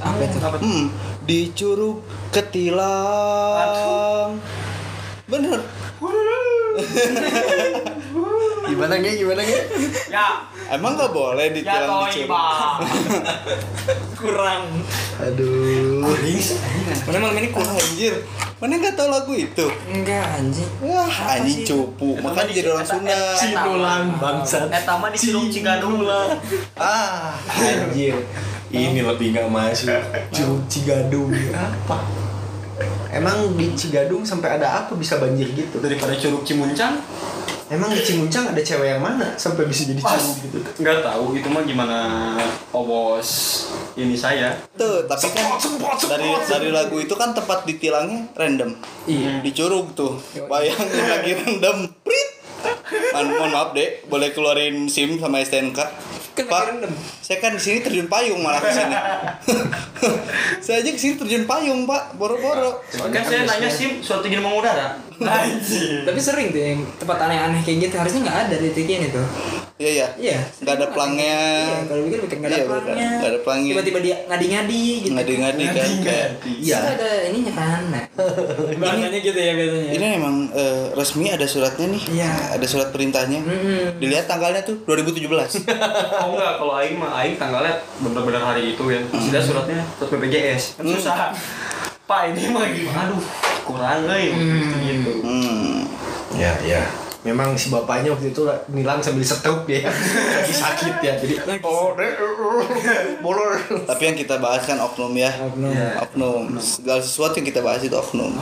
Apa 0.00 0.20
itu? 0.24 0.38
apa 0.40 0.56
tuh? 0.56 0.64
Hmm, 0.64 0.86
di 1.22 1.52
Curug 1.52 2.00
Ketilang. 2.32 2.80
Bener. 5.28 5.60
Gimana 8.62 8.94
nih? 8.96 9.12
Gimana 9.16 9.40
nih? 9.40 9.58
ya 10.06 10.26
Emang 10.68 10.94
nggak 10.94 11.10
boleh 11.10 11.44
ya 11.44 11.52
ditilang 11.52 11.86
toh 11.88 12.06
di 12.06 12.22
Curug? 12.22 12.30
bang 12.32 12.78
Kurang. 14.14 14.62
Aduh. 15.18 16.06
Mana 17.02 17.16
malam 17.18 17.36
ini 17.36 17.48
kurang? 17.50 17.74
anjir, 17.74 18.14
mana 18.56 18.72
nggak 18.76 18.94
tahu 18.94 19.08
lagu 19.08 19.32
itu? 19.32 19.66
Enggak 19.88 20.22
anjing. 20.32 20.68
Wah, 20.80 21.08
anjing 21.32 21.58
sih? 21.58 21.66
cupu. 21.66 22.14
Mah 22.20 22.30
jadi 22.46 22.70
orang 22.70 22.86
Sunda. 22.86 23.10
eta- 23.10 23.36
Cinulang 23.36 24.04
bangsat. 24.16 24.68
Eta 24.68 24.92
mah 24.94 25.08
di 25.08 25.18
Curug 25.18 25.46
Cigadung 25.48 26.06
Ah, 26.76 27.34
anjir. 27.58 28.14
Ini 28.70 29.00
lebih 29.02 29.34
nggak 29.34 29.48
masuk. 29.48 29.90
Cigadung 30.68 31.32
apa? 31.50 31.98
Emang 33.10 33.58
di 33.58 33.74
Cigadung 33.74 34.22
sampai 34.22 34.54
ada 34.54 34.84
apa 34.84 34.94
bisa 34.94 35.18
banjir 35.18 35.50
gitu? 35.50 35.82
daripada 35.82 36.14
Curug 36.14 36.46
Cimuncang 36.46 37.02
Emang 37.70 37.94
di 37.94 38.02
Cimuncang 38.02 38.50
ada 38.50 38.58
cewek 38.58 38.98
yang 38.98 38.98
mana 38.98 39.38
sampai 39.38 39.62
bisa 39.70 39.86
jadi 39.86 40.02
curug 40.02 40.36
gitu? 40.42 40.58
nggak 40.82 41.06
tahu 41.06 41.38
itu 41.38 41.46
mah 41.46 41.62
gimana 41.62 41.98
obos 42.74 43.62
ini 43.94 44.18
saya 44.18 44.58
Tuh, 44.74 45.06
tapi 45.06 45.30
kan 45.30 45.54
dari 46.10 46.26
dari 46.50 46.68
lagu 46.74 46.98
itu 46.98 47.14
kan 47.14 47.30
tempat 47.30 47.62
ditilangnya 47.62 48.26
random. 48.34 48.74
Iya. 49.06 49.38
Di 49.38 49.50
Curug 49.54 49.94
tuh. 49.94 50.18
Bayangin 50.50 51.04
lagi 51.06 51.30
random. 51.36 51.78
Prit. 52.02 52.28
Man, 53.14 53.26
mohon 53.38 53.50
maaf 53.54 53.70
dek, 53.70 54.10
boleh 54.10 54.34
keluarin 54.34 54.90
SIM 54.90 55.20
sama 55.22 55.38
STNK. 55.44 55.78
Kan 56.34 56.46
Pak, 56.46 56.60
random. 56.74 56.92
saya 57.22 57.38
kan 57.38 57.54
di 57.54 57.62
sini 57.62 57.78
terjun 57.84 58.08
payung 58.10 58.40
malah 58.42 58.58
ke 58.58 58.70
sini. 58.72 58.96
saya 60.64 60.82
aja 60.82 60.90
ke 60.90 60.98
sini 60.98 61.14
terjun 61.20 61.44
payung, 61.46 61.86
Pak. 61.86 62.18
Boro-boro. 62.18 62.82
kan 62.90 63.22
saya 63.22 63.46
nanya 63.46 63.70
sim 63.70 64.02
suatu 64.02 64.26
gini 64.26 64.42
mengudara 64.42 65.09
anjir 65.20 66.00
Tapi 66.02 66.18
sering 66.18 66.48
tuh 66.48 66.60
yang 66.60 66.80
tempat 66.96 67.18
aneh-aneh 67.20 67.60
kayak 67.60 67.88
gitu 67.88 67.94
harusnya 67.96 68.20
nggak 68.24 68.38
ada 68.48 68.54
di 68.56 68.68
tikin 68.72 69.08
itu. 69.08 69.22
Iya, 69.80 69.90
iya. 69.90 70.06
Iya. 70.20 70.38
Nggak 70.60 70.74
ada 70.76 70.86
pelangnya. 70.92 71.38
Iya, 71.64 71.78
kalau 71.88 72.02
bikin 72.04 72.18
bikin 72.20 72.36
nggak 72.40 72.50
ada 72.52 72.56
Iya, 72.56 72.64
pelangnya. 72.68 73.08
Nggak 73.16 73.30
ada 73.32 73.40
pelangnya. 73.40 73.72
Tiba-tiba 73.72 73.98
dia 74.04 74.16
ngadi-ngadi 74.28 74.82
gitu. 75.00 75.14
Ngadi-ngadi 75.16 75.64
kan 75.72 75.90
kayak 76.04 76.28
Iya. 76.44 76.60
Iya. 76.60 76.76
ada 77.00 77.08
ininya 77.32 77.52
kan. 77.56 77.82
Bahasanya 78.76 79.20
gitu 79.28 79.38
ya 79.40 79.52
biasanya. 79.56 79.90
ini 79.96 80.06
emang 80.20 80.36
eh, 80.52 80.84
resmi 80.92 81.26
ada 81.32 81.46
suratnya 81.48 81.86
nih. 81.88 82.02
Iya. 82.12 82.32
Ada 82.60 82.66
surat 82.68 82.88
perintahnya. 82.92 83.40
Mm-mm. 83.40 83.96
Dilihat 83.96 84.28
tanggalnya 84.28 84.60
tuh 84.62 84.84
2017. 84.84 85.24
oh 85.32 86.28
enggak 86.36 86.52
kalau 86.60 86.74
aing 86.76 86.96
mah 87.00 87.16
aing 87.20 87.40
tanggalnya 87.40 87.80
bener-bener 88.00 88.40
hari 88.40 88.76
itu 88.76 88.82
ya 88.84 89.00
sudah 89.10 89.40
suratnya 89.40 89.80
surat 89.96 90.10
BPJS 90.12 90.62
kan 90.76 90.84
susah 90.84 91.16
pak 92.10 92.34
ini 92.34 92.50
mah 92.50 92.66
gimana 92.74 93.06
aduh 93.06 93.22
kurang 93.62 94.10
euy 94.10 94.34
gitu 94.82 95.12
hmm. 95.22 95.86
Ya, 96.34 96.54
ya. 96.66 96.82
Memang 97.20 97.52
si 97.52 97.68
bapaknya 97.68 98.16
waktu 98.16 98.32
itu 98.32 98.48
nilang 98.72 99.04
sambil 99.04 99.20
setruk 99.20 99.68
ya. 99.68 99.84
Lagi 99.84 100.54
sakit 100.56 100.94
ya. 101.04 101.12
Jadi 101.20 101.36
oh, 101.60 101.92
deh, 101.92 102.16
bolor. 103.20 103.60
Tapi 103.84 104.02
yang 104.08 104.16
kita 104.16 104.40
bahas 104.40 104.64
kan 104.64 104.80
oknum 104.80 105.12
ya. 105.12 105.28
Oknum. 105.28 105.68
Iya. 105.68 106.00
Oknum. 106.00 106.56
Segala 106.56 107.04
sesuatu 107.04 107.36
yang 107.36 107.52
kita 107.52 107.60
bahas 107.60 107.84
itu 107.84 107.92
oknum. 107.92 108.32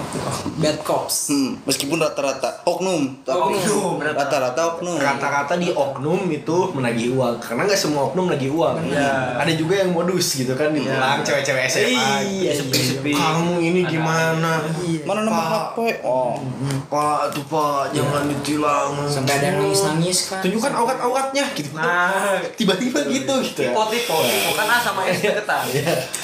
Bad 0.62 0.78
cops. 0.86 1.34
Hmm. 1.34 1.58
Meskipun 1.66 1.98
rata-rata 1.98 2.62
oknum. 2.62 3.18
Tapi 3.26 3.58
Oknum. 3.58 3.98
Rata-rata 3.98 4.78
oknum. 4.78 4.94
Kata-kata 4.94 5.58
di 5.58 5.74
oknum 5.74 6.30
itu 6.30 6.70
menagih 6.70 7.18
uang 7.18 7.42
karena 7.42 7.66
nggak 7.66 7.80
semua 7.82 8.14
oknum 8.14 8.30
nagih 8.30 8.54
uang. 8.54 8.78
Iya. 8.94 9.42
Ada 9.42 9.58
juga 9.58 9.74
yang 9.82 9.90
modus 9.90 10.38
gitu 10.38 10.54
kan 10.54 10.70
ditilang 10.70 11.26
cewek-cewek 11.26 11.66
SMA. 11.66 12.22
Iya, 12.22 12.54
sepi-sepi. 12.54 13.10
Kamu 13.10 13.58
ini 13.58 13.82
gimana? 13.90 14.62
Iya. 14.86 15.02
Mana 15.02 15.26
nama. 15.26 15.42
HP? 15.74 16.06
Oh. 16.06 16.38
Pak, 16.86 17.34
tuh 17.34 17.42
Pak, 17.50 17.90
jangan 17.90 18.30
ditilang 18.30 18.67
banget 18.68 19.08
Sampai 19.08 19.32
ada 19.34 19.46
yang 19.46 19.56
nangis-nangis 19.58 20.18
kan. 20.28 20.40
tunjukkan 20.40 20.72
aurat-auratnya 20.74 21.44
gitu 21.54 21.70
Nah, 21.72 22.36
tiba-tiba 22.52 23.00
gitu 23.08 23.34
gitu 23.40 23.60
ya 23.62 23.72
tipe 23.72 23.82
tipe 23.96 24.14
tipe 24.28 24.50
kan 24.52 24.66
A 24.68 24.76
sama 24.78 25.00
S 25.04 25.18
deketan. 25.18 25.64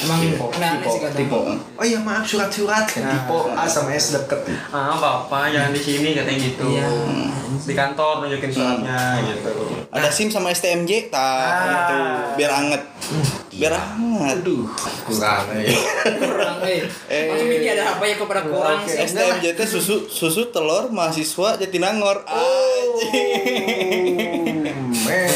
Emang 0.04 0.18
aneh-aneh 0.52 0.84
sih 0.86 1.00
kata. 1.00 1.16
tipe 1.16 1.36
oh 1.74 1.82
iya 1.82 1.98
maaf 1.98 2.24
surat-surat 2.24 2.84
tipe 2.86 3.38
A 3.50 3.64
sama 3.64 3.90
S 3.92 4.12
deket. 4.12 4.44
Ah, 4.68 4.92
bapak 4.94 5.48
jangan 5.48 5.70
di 5.70 5.80
sini 5.80 6.12
katanya 6.12 6.38
gitu. 6.42 6.66
Iya. 6.68 6.86
Di 7.56 7.72
kantor 7.72 8.14
nunjukin 8.20 8.50
suratnya 8.50 8.98
gitu. 9.22 9.52
Ada 9.88 10.10
SIM 10.10 10.26
sama 10.26 10.50
STMJ, 10.50 11.06
tak 11.06 11.22
Ah. 11.46 11.70
itu 11.70 11.96
biar 12.34 12.50
anget. 12.52 12.82
Biar 13.48 13.72
anget. 13.72 14.36
aduh 14.36 14.66
kurang 15.04 15.46
ya 15.52 15.70
Kurang 16.10 16.58
eh. 16.64 16.82
Eh. 17.06 17.24
Ini 17.30 17.68
ada 17.70 17.94
apa 17.94 18.02
ya 18.02 18.16
kepada 18.16 18.42
kurang? 18.42 18.82
STMJ 18.82 19.54
teh 19.54 19.62
susu 19.64 20.04
susu 20.04 20.50
telur 20.50 20.90
mahasiswa 20.90 21.54
Jatinangor. 21.54 22.26
Anjing. 22.34 23.14
men 25.04 25.30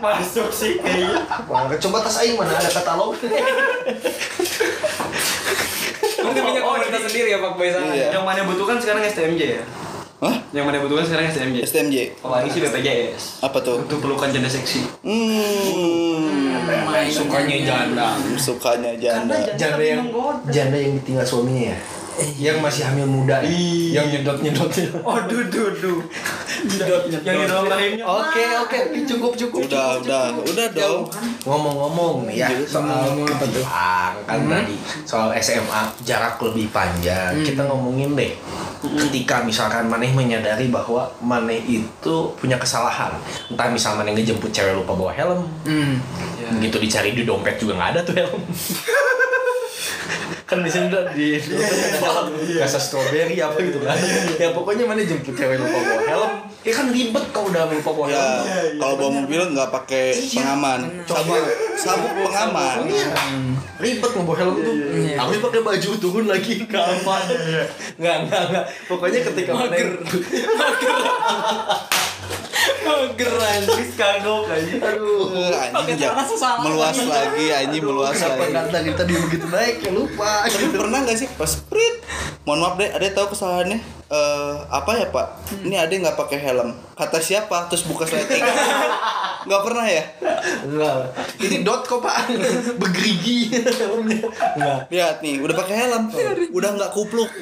Masuk 0.00 0.48
sih 0.48 0.80
kayaknya. 0.80 1.28
Wah, 1.44 1.68
coba 1.68 2.00
tas 2.00 2.16
aing 2.24 2.36
mana 2.36 2.56
ada 2.56 2.70
katalog 2.72 3.12
Kamu 6.20 6.36
punya 6.36 6.60
komunitas 6.60 7.00
sendiri 7.04 7.28
ya 7.32 7.38
Pak 7.40 7.52
Boy 7.56 7.68
sana. 7.68 7.92
Iya. 7.92 8.16
Yang 8.16 8.24
mana 8.24 8.40
butuhkan 8.48 8.76
sekarang 8.80 9.02
STMJ 9.04 9.40
ya? 9.40 9.62
Hah? 10.20 10.36
Yang 10.52 10.64
mana 10.68 10.76
butuhkan 10.84 11.04
sekarang 11.08 11.24
STMJ? 11.32 11.56
STMJ. 11.64 11.96
Kalau 12.20 12.32
lagi 12.36 12.48
sih 12.48 12.60
BPJS. 12.60 13.22
Apa 13.40 13.58
tuh? 13.60 13.84
Untuk 13.84 13.98
pelukan 14.00 14.28
janda 14.28 14.48
seksi. 14.48 14.80
Hmm. 15.00 16.28
sukanya 17.10 17.56
janda 17.64 18.08
Sukanya 18.36 18.92
janda. 18.94 19.34
janda 19.56 19.82
yang 19.82 20.04
janda 20.52 20.76
yang 20.76 20.92
ditinggal 21.00 21.24
suaminya 21.24 21.74
ya 21.74 21.78
yang 22.36 22.58
masih 22.58 22.82
hamil 22.84 23.06
muda 23.06 23.40
ya? 23.40 23.48
Iya. 23.48 23.90
yang 23.96 24.06
nyedot 24.12 24.38
nyedot 24.40 24.70
Oh, 25.00 25.18
duh, 25.24 25.44
duh, 25.46 25.68
duh. 25.74 25.98
Yang 27.24 27.36
di 27.36 27.46
dalam 27.46 27.66
rahimnya. 27.66 28.04
oke 28.04 28.44
oke. 28.60 28.78
Cukup 29.04 29.32
cukup 29.34 29.60
Udah, 29.64 29.96
udah, 29.98 30.24
udah 30.40 30.66
dong. 30.70 31.08
ngomong-ngomong 31.42 32.28
ya 32.28 32.48
soal 32.64 33.16
ketilang 33.24 34.14
kan 34.24 34.40
tadi. 34.44 34.76
Soal 35.02 35.32
SMA 35.36 35.82
jarak 36.02 36.36
lebih 36.40 36.68
panjang. 36.68 37.40
Kita 37.40 37.64
ngomongin 37.64 38.12
deh 38.12 38.32
ketika 38.80 39.40
misalkan 39.40 39.84
maneh 39.86 40.08
menyadari 40.10 40.68
bahwa 40.68 41.08
maneh 41.20 41.60
itu 41.62 42.14
punya 42.36 42.56
kesalahan. 42.56 43.12
Entah 43.48 43.68
misal 43.68 43.96
maneh 43.96 44.12
ngejemput 44.12 44.48
cewek 44.48 44.72
lupa 44.74 44.92
bawa 44.92 45.12
helm. 45.12 45.40
Hmm. 45.64 45.96
begitu 46.50 46.82
dicari 46.82 47.14
di 47.14 47.22
dompet 47.22 47.62
juga 47.62 47.78
nggak 47.78 47.90
ada 47.94 48.00
tuh 48.02 48.14
helm 48.18 48.42
kan 50.50 50.58
di 50.60 50.66
sini 50.66 50.90
udah 50.90 51.02
di 51.14 51.38
rasa 52.58 52.76
strawberry 52.76 53.38
apa 53.38 53.54
gitu 53.56 53.78
kan. 53.78 53.94
Ya 54.34 54.50
pokoknya 54.50 54.82
mana 54.82 54.98
jemput 55.00 55.30
cewek 55.32 55.56
lupa 55.56 55.78
bawa 55.78 56.02
helm. 56.04 56.32
Ya 56.60 56.72
kan 56.74 56.90
ribet 56.90 57.24
kalau 57.30 57.48
udah 57.48 57.70
lupa 57.70 57.90
bawa 57.94 58.06
Ya, 58.10 58.18
helm. 58.42 58.76
kalau 58.76 58.94
bawa 58.98 59.10
mobil 59.22 59.40
nggak 59.48 59.70
pakai 59.70 60.10
pengaman. 60.34 60.80
Sabuk, 61.06 61.38
sabuk 61.78 62.10
pengaman. 62.20 62.76
Iya. 62.84 63.14
ribet 63.78 64.10
ngebawa 64.10 64.36
helm 64.36 64.54
tuh. 64.58 64.74
Iya. 64.74 65.16
harus 65.16 65.38
pakai 65.38 65.60
baju 65.62 65.90
turun 65.96 66.26
lagi 66.26 66.54
kapan 66.66 67.22
nggak 67.96 68.16
nggak 68.26 68.42
nggak. 68.50 68.64
Pokoknya 68.90 69.20
ketika 69.22 69.50
mana 69.54 69.70
Mager 69.70 69.88
anjing. 72.30 73.90
Kagok 73.94 74.44
aja. 74.48 74.74
aduh 74.80 75.52
Anjing 75.52 75.96
ja- 75.98 76.10
celana 76.10 76.24
sesama 76.24 76.60
meluas 76.64 76.96
lagi. 77.02 77.46
anjing 77.50 77.82
meluas 77.82 78.14
kenapa 78.14 78.38
lagi. 78.38 78.52
nggak 78.52 78.66
tadi 78.70 78.90
tadi 78.94 79.12
begitu 79.18 79.46
naik 79.48 79.76
ya 79.80 79.90
lupa 79.90 80.32
Tapi 80.46 80.66
pernah 80.72 80.98
nggak 81.04 81.18
sih 81.18 81.28
pas 81.34 81.52
prit? 81.66 81.96
Mohon 82.40 82.58
maaf 82.58 82.74
deh, 82.76 82.88
ada 82.88 83.06
tahu 83.12 83.26
kesalahannya? 83.36 83.78
Eh 84.10 84.54
apa 84.66 84.90
ya 84.96 85.06
pak? 85.08 85.26
Ini 85.60 85.76
ada 85.76 85.92
nggak 85.92 86.16
pakai 86.16 86.38
helm? 86.40 86.72
Kata 86.96 87.20
siapa? 87.20 87.68
Terus 87.68 87.84
buka 87.84 88.04
sleting? 88.04 88.42
Nggak 89.40 89.62
pernah 89.62 89.86
ya? 89.86 90.04
Enggak. 90.64 90.94
Ini 91.38 91.56
dot 91.62 91.84
kok 91.84 92.00
pak 92.00 92.32
Begerigi 92.76 93.52
Enggak 94.56 94.78
Lihat 94.88 95.16
nih, 95.20 95.38
udah 95.38 95.54
pakai 95.54 95.74
helm, 95.78 96.04
udah 96.50 96.70
nggak 96.74 96.90
kupluk 96.92 97.30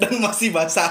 dan 0.00 0.12
masih 0.18 0.50
basah. 0.50 0.90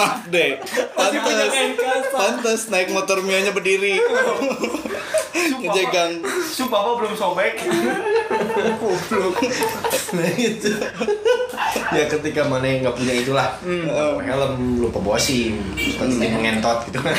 Maaf 0.00 0.32
deh, 0.32 0.56
pantas, 0.96 1.52
pantas 2.08 2.60
naik 2.68 2.88
motor 2.88 3.20
Mio-nya 3.20 3.52
berdiri, 3.52 4.00
ngejegang. 5.60 6.24
Sumpah 6.48 6.80
apa 6.80 6.90
belum 6.96 7.12
sobek? 7.12 7.60
Nah 10.10 10.26
itu 10.34 10.70
Ya 11.90 12.06
ketika 12.06 12.46
mana 12.46 12.66
yang 12.66 12.80
nggak 12.82 12.96
punya 12.96 13.14
itulah. 13.14 13.48
Bawa 13.62 14.22
Helm 14.22 14.78
lupa 14.78 14.98
bawa 14.98 15.18
SIM 15.18 15.58
Seperti 15.74 16.22
mengentot 16.22 16.86
gitu 16.86 16.98
kan. 16.98 17.14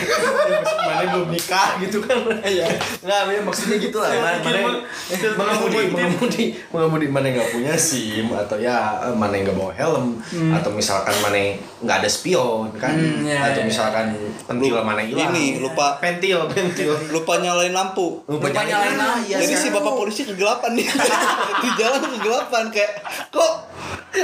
Mana 0.88 1.04
belum 1.12 1.28
nikah 1.30 1.76
gitu 1.80 2.00
kan. 2.02 2.18
Ya 2.44 2.68
Nggak 3.04 3.20
ya 3.30 3.42
maksudnya 3.44 3.78
gitu 3.80 3.98
lah. 4.00 4.10
Mana 4.12 4.40
mana- 4.42 4.84
mengemudi 5.38 5.78
mengemudi 5.92 6.44
mengemudi 6.72 7.06
mana 7.08 7.26
yang 7.28 7.36
nggak 7.38 7.52
punya 7.52 7.74
SIM 7.76 8.32
atau 8.32 8.58
ya 8.58 8.76
eh, 9.06 9.16
mana 9.16 9.36
yang 9.36 9.52
nggak 9.52 9.60
bawa 9.60 9.72
helm. 9.76 10.20
Atau 10.56 10.72
misalkan 10.72 11.16
mana 11.20 11.36
yang 11.36 11.54
nggak 11.84 11.98
ada 12.04 12.10
spion 12.10 12.71
kan 12.78 12.94
Hmm, 12.94 13.24
ya, 13.24 13.40
atau 13.48 13.62
ya. 13.62 13.66
misalkan 13.66 14.06
pentil 14.44 14.76
mana 14.78 15.02
hilang 15.02 15.32
Ini 15.32 15.60
lupa. 15.60 15.98
Pentil 15.98 16.46
pentil. 16.48 16.92
Lupa 17.10 17.38
nyalain 17.38 17.72
lampu. 17.72 18.22
Lupa 18.24 18.48
nyalain 18.48 18.94
lampu. 18.94 19.28
Iya, 19.28 19.38
Jadi 19.40 19.54
si 19.56 19.68
bapak 19.70 19.94
polisi 19.94 20.22
kegelapan 20.24 20.76
nih. 20.76 20.88
Di 21.64 21.70
jalan 21.76 22.02
kegelapan 22.10 22.64
kayak 22.70 22.92
kok 23.30 23.52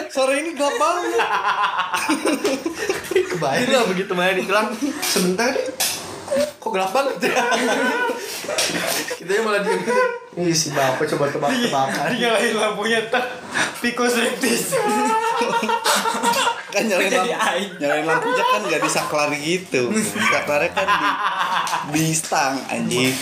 sore 0.10 0.42
ini 0.42 0.52
gelap 0.54 0.76
banget. 0.76 1.20
kebayang. 3.30 3.86
Begitu 3.88 4.12
mana 4.12 4.32
ditilang 4.34 4.68
sebentar 5.02 5.50
deh 5.50 5.68
kok 6.58 6.70
gelap 6.70 6.92
banget 6.92 7.32
ya 7.32 7.36
kita 9.18 9.42
malah 9.42 9.62
diem 9.64 9.82
ini 10.38 10.54
si 10.54 10.70
bapak 10.70 11.10
coba 11.10 11.26
tebak-tebakan 11.28 12.14
Nyalain 12.14 12.54
lampunya 12.54 13.02
tak 13.10 13.26
Piko 13.78 14.06
striptis. 14.06 14.74
Kan 16.68 16.86
nyalain 16.86 17.10
lampu, 17.10 17.34
aing. 17.34 17.72
nyalain 17.78 18.06
lampunya 18.06 18.44
kan 18.44 18.62
gak 18.66 18.82
di 18.82 18.90
saklar 18.90 19.30
gitu. 19.34 19.90
Saklarnya 20.30 20.70
kan 20.74 20.88
di 20.88 21.08
di 21.94 22.06
stang 22.14 22.58
anjing. 22.70 23.14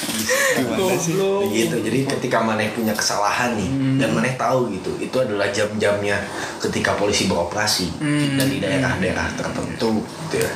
Gimana 0.60 0.96
sih? 0.96 1.15
gitu 1.56 1.76
jadi 1.80 2.00
ketika 2.10 2.44
maneh 2.44 2.72
punya 2.72 2.91
kesalahan 2.91 3.56
nih 3.56 3.70
dan 3.96 4.12
maneh 4.12 4.36
tahu 4.36 4.68
gitu 4.76 4.91
itu 5.00 5.15
adalah 5.15 5.48
jam-jamnya 5.52 6.20
ketika 6.60 6.96
polisi 6.96 7.28
beroperasi 7.28 7.88
Hmm. 7.96 8.36
dan 8.36 8.48
di 8.50 8.60
daerah-daerah 8.60 9.28
tertentu 9.39 10.04
gitu 10.28 10.44
ya 10.44 10.52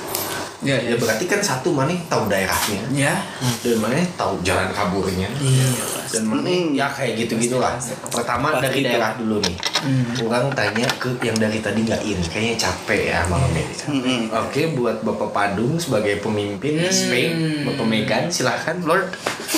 Ya, 0.59 0.75
ya 0.75 0.95
berarti 0.95 1.23
kan 1.23 1.39
satu 1.39 1.71
maneh 1.71 1.95
tahu 2.05 2.27
daerahnya 2.27 2.83
Ya. 2.91 3.15
dan 3.61 3.79
maneh 3.79 4.03
tahu 4.13 4.35
jalan 4.41 4.67
kaburnya 4.69 5.31
Iya. 5.33 5.71
dan 6.09 6.23
maneh 6.25 6.75
ya 6.75 6.85
kayak 6.85 7.15
gitu 7.17 7.39
gitulah 7.39 7.79
pertama 8.05 8.51
Pasti 8.51 8.63
dari 8.67 8.79
itu. 8.81 8.87
daerah 8.89 9.15
dulu 9.15 9.39
nih 9.39 9.55
Hmm. 9.79 10.27
orang 10.27 10.51
tanya 10.51 10.83
ke 10.93 11.07
yang 11.21 11.39
dari 11.39 11.57
tadi 11.57 11.79
nggak 11.81 12.03
in 12.03 12.19
kayaknya 12.21 12.55
capek 12.59 13.01
ya 13.07 13.23
malam 13.25 13.47
ini 13.49 13.63
Mm-mm. 13.87 14.21
oke 14.29 14.61
buat 14.75 14.99
bapak 14.99 15.29
Padung 15.31 15.79
sebagai 15.79 16.19
pemimpin 16.19 16.75
Hmm. 16.77 16.91
Spain 16.91 17.31
bapak 17.63 17.85
Megan 17.85 18.23
silahkan 18.27 18.75
Lord 18.81 19.07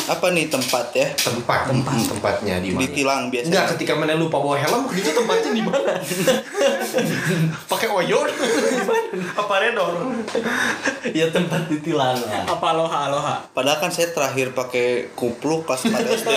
Apa 0.04 0.30
nih 0.30 0.48
tempat 0.48 0.92
ya? 0.94 1.04
tempat 1.14 1.68
tempat 1.68 1.94
tempatnya 2.06 2.60
di 2.60 2.72
mana 2.72 2.80
Ditilang 2.82 3.22
biasanya. 3.28 3.48
Enggak, 3.52 3.66
ketika 3.76 3.94
mana 3.94 4.14
lupa 4.14 4.40
bawa 4.40 4.56
helm, 4.56 4.88
itu 4.90 5.08
tempatnya 5.10 5.52
di 5.52 5.60
mana? 5.62 5.92
Pakai 7.72 7.88
oyor? 7.88 8.28
Apa 9.34 9.54
redor? 9.60 9.92
ya 11.20 11.26
tempat 11.32 11.68
ditilang 11.68 12.18
lah. 12.18 12.46
Apa 12.48 12.66
aloha 12.76 12.98
aloha? 13.10 13.36
Padahal 13.52 13.80
kan 13.82 13.92
saya 13.92 14.12
terakhir 14.12 14.52
pakai 14.56 15.12
kupluk 15.16 15.66
kelas 15.68 15.88
4 15.88 15.96
SD. 16.22 16.32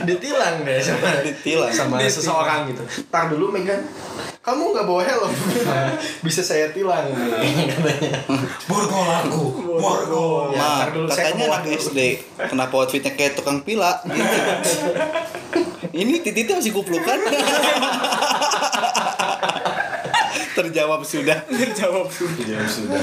Ditilang 0.00 0.62
deh 0.62 0.78
sama 0.78 1.08
Ditilang. 1.20 1.72
sama 1.74 1.98
seseorang 1.98 2.70
gitu. 2.70 2.82
Tar 3.10 3.26
dulu 3.26 3.50
Megan, 3.50 3.82
kamu 4.40 4.70
nggak 4.70 4.86
bawa 4.86 5.02
helm, 5.02 5.32
bisa 6.24 6.46
saya 6.46 6.70
tilang 6.70 7.10
nih 7.10 7.66
katanya. 7.74 8.22
Borgol 8.70 9.04
aku, 9.10 9.42
borgol. 9.82 10.54
Ya, 10.54 10.88
dulu 10.94 11.10
saya 11.10 11.34
ke 11.34 11.42
katanya 11.42 11.58
anak. 11.58 11.74
SD. 11.74 11.98
Kenapa 12.38 12.72
outfitnya 12.78 13.12
kayak 13.18 13.34
tukang 13.34 13.66
pila? 13.66 13.98
Gitu. 14.06 14.38
Ini 16.00 16.22
titiknya 16.22 16.62
masih 16.62 16.70
kupluk 16.70 17.02
kan? 17.02 17.18
Terjawab 20.62 21.00
sudah. 21.00 21.38
Terjawab 21.46 22.06
sudah. 22.06 22.60
Sudah. 22.66 23.02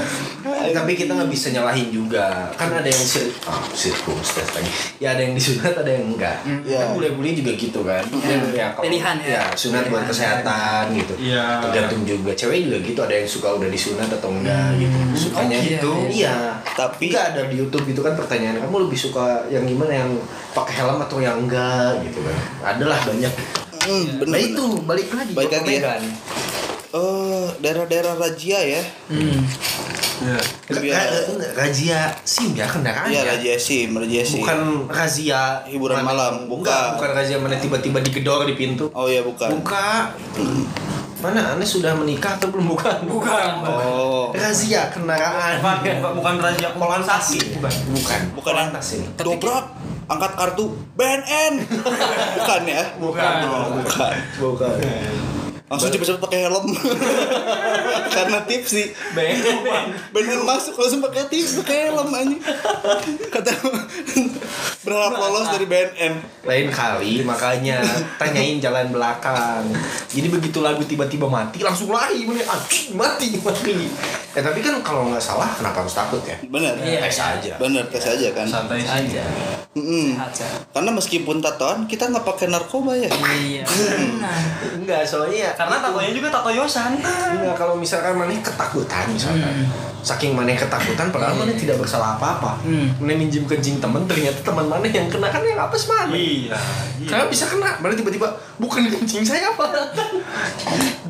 Tapi 0.70 0.92
kita 0.94 1.10
nggak 1.12 1.26
bisa 1.28 1.50
nyalahin 1.50 1.90
juga. 1.90 2.48
Kan 2.54 2.70
ada 2.70 2.86
yang 2.86 3.02
sir 3.02 3.28
oh, 3.44 3.58
circumstance 3.72 4.54
lagi. 4.54 4.70
Ya 5.02 5.14
ada 5.14 5.22
yang 5.22 5.34
disunat, 5.34 5.74
ada 5.74 5.86
yang 5.88 6.10
enggak. 6.10 6.38
Iya. 6.42 6.78
Kan 6.80 6.88
bule-bule 6.94 7.30
juga 7.32 7.52
gitu 7.54 7.80
kan. 7.82 8.02
Ya, 8.50 8.74
kalau- 8.74 8.84
Pilihan 8.84 9.16
ya. 9.20 9.30
Ya, 9.30 9.42
sunat 9.54 9.86
buat 9.86 10.04
kesehatan 10.04 10.90
gitu. 10.94 11.14
Iya. 11.18 11.62
Tergantung 11.62 12.02
juga. 12.02 12.30
Cewek 12.34 12.66
juga 12.66 12.78
gitu. 12.82 12.98
Ada 13.00 13.14
yang 13.16 13.28
suka 13.28 13.48
udah 13.54 13.68
disunat 13.68 14.08
atau 14.08 14.30
enggak 14.30 14.74
gitu. 14.76 14.96
Sukanya 15.16 15.58
Oh, 15.58 15.62
iya, 15.62 15.70
gitu. 15.70 15.92
iya. 16.08 16.08
Iya. 16.10 16.36
Tapi 16.74 17.04
Enggak 17.08 17.26
ada 17.32 17.42
di 17.46 17.56
YouTube 17.56 17.84
gitu 17.86 18.00
kan 18.00 18.14
pertanyaan. 18.14 18.58
Kamu 18.58 18.86
lebih 18.86 18.98
suka 18.98 19.46
yang 19.48 19.64
gimana 19.64 19.92
yang 19.96 20.10
pakai 20.50 20.74
helm 20.78 20.98
atau 20.98 21.18
yang 21.18 21.38
enggak 21.38 22.02
gitu 22.02 22.18
kan. 22.20 22.36
Adalah 22.74 22.98
banyak. 23.02 23.32
Hmm, 23.78 24.04
bener, 24.20 24.26
Nah 24.26 24.36
bener. 24.36 24.52
itu 24.52 24.64
balik 24.84 25.08
lagi. 25.08 25.32
Balik 25.32 25.48
ke 25.48 25.56
lagi 25.56 25.74
ya. 25.78 25.96
Eh, 26.88 27.46
daerah-daerah 27.60 28.16
Rajia 28.16 28.60
ya. 28.60 28.82
Hmm. 29.06 29.44
Iya. 30.18 30.40
Lebih 30.68 30.90
Ra- 30.90 30.98
ada- 31.04 31.24
ra- 31.30 31.52
razia 31.54 32.00
SIM 32.24 32.50
ya 32.50 32.66
kendaraan 32.66 33.06
Iya, 33.06 33.22
ya. 33.22 33.30
Rajia 33.30 33.54
SIM, 33.54 33.92
Rajia 33.92 34.24
SIM. 34.24 34.40
Bukan 34.40 34.58
razia 34.88 35.62
Hiburan 35.62 36.00
mana- 36.00 36.08
malam, 36.10 36.34
bukan. 36.48 36.64
bukan. 36.64 36.86
Bukan 36.96 37.10
razia 37.12 37.36
mana 37.36 37.54
tiba-tiba 37.54 38.00
digedor 38.00 38.42
di 38.42 38.56
pintu. 38.56 38.90
Oh 38.90 39.06
iya, 39.06 39.20
bukan. 39.20 39.52
Buka. 39.54 40.10
Mana 41.18 41.52
Anda 41.52 41.62
sudah 41.62 41.92
menikah 41.92 42.34
atau 42.34 42.48
belum 42.48 42.66
bukan? 42.68 43.04
Bukan. 43.10 43.50
Oh. 43.62 44.30
Razia 44.32 44.86
kendaraan. 44.88 45.58
Bukan, 45.60 46.14
bukan 46.14 46.34
razia 46.40 46.70
Polantas 46.72 47.34
Bukan. 47.34 47.58
Bukan. 47.58 47.72
Bukan. 47.92 48.20
Polantas 48.38 48.86
ini. 48.94 49.06
Dobrak, 49.14 49.64
angkat 50.06 50.32
kartu 50.34 50.72
BNN. 50.94 51.62
bukan 52.38 52.60
ya? 52.64 52.82
Bukan. 52.96 53.34
Bukan. 53.76 54.14
Bukan. 54.40 54.74
Langsung 55.68 55.92
cepet-cepet 55.92 56.20
pakai 56.20 56.48
helm. 56.48 56.64
Karena 58.16 58.40
tips 58.48 58.70
sih. 58.72 58.86
Bener 60.12 60.40
masuk 60.40 60.80
langsung 60.80 61.04
pakai 61.04 61.28
tips 61.28 61.60
pakai 61.60 61.92
helm 61.92 62.08
anjing. 62.08 62.40
Kata 63.28 63.52
berharap 64.88 65.12
lolos 65.20 65.52
dari 65.52 65.68
BNN. 65.68 66.14
Lain 66.48 66.68
kali 66.72 67.20
makanya 67.20 67.84
tanyain 68.16 68.56
jalan 68.64 68.88
belakang. 68.88 69.68
Jadi 70.08 70.28
begitu 70.32 70.64
lagu 70.64 70.80
tiba-tiba 70.88 71.28
mati 71.28 71.60
langsung 71.60 71.92
lari 71.92 72.24
bener 72.24 72.48
anjing 72.48 72.96
mati 72.96 73.36
mati. 73.36 73.92
Ya 74.32 74.40
tapi 74.40 74.64
kan 74.64 74.80
kalau 74.80 75.12
nggak 75.12 75.20
salah 75.20 75.52
kenapa 75.52 75.84
harus 75.84 75.92
takut 75.92 76.24
ya? 76.24 76.40
Bener. 76.48 76.72
Iya. 76.80 77.04
Tes 77.04 77.20
aja. 77.20 77.52
Bener 77.60 77.84
tes 77.92 78.04
aja 78.08 78.28
kan. 78.32 78.48
Santai. 78.48 78.80
Aja. 78.80 79.24
Sehat 79.76 80.32
sehat. 80.32 80.60
Karena 80.72 80.90
meskipun 80.96 81.44
tatoan 81.44 81.84
kita 81.84 82.08
nggak 82.08 82.24
pakai 82.24 82.48
narkoba 82.48 82.96
ya. 82.96 83.10
Iya. 83.12 83.62
Benar. 83.68 84.40
Enggak, 84.80 85.02
soalnya 85.04 85.50
ya 85.50 85.57
Karena 85.58 85.82
tatonya 85.82 86.14
juga 86.14 86.30
tato 86.30 86.54
Yosan. 86.54 87.02
Enggak, 87.02 87.58
kalau 87.58 87.74
misalkan 87.74 88.14
maneh 88.14 88.38
ketakutan 88.38 89.10
misalkan. 89.10 89.66
Saking 89.98 90.30
maneh 90.30 90.54
ketakutan 90.54 91.10
padahal 91.10 91.34
maneh 91.34 91.58
tidak 91.58 91.82
bersalah 91.82 92.14
apa-apa. 92.14 92.62
Hmm. 92.62 92.94
Maneh 93.02 93.18
minjem 93.18 93.42
kencing 93.42 93.82
temen 93.82 94.06
ternyata 94.06 94.38
teman 94.46 94.70
maneh 94.70 94.86
yang 94.94 95.10
kena 95.10 95.26
kan 95.26 95.42
yang 95.42 95.58
apes 95.58 95.90
maneh. 95.90 96.46
Iya. 96.46 96.54
Karena 97.10 97.26
bisa 97.26 97.50
kena, 97.50 97.74
maneh 97.82 97.98
tiba-tiba 97.98 98.30
bukan 98.62 98.86
kencing 98.86 99.26
saya 99.26 99.50
apa. 99.50 99.66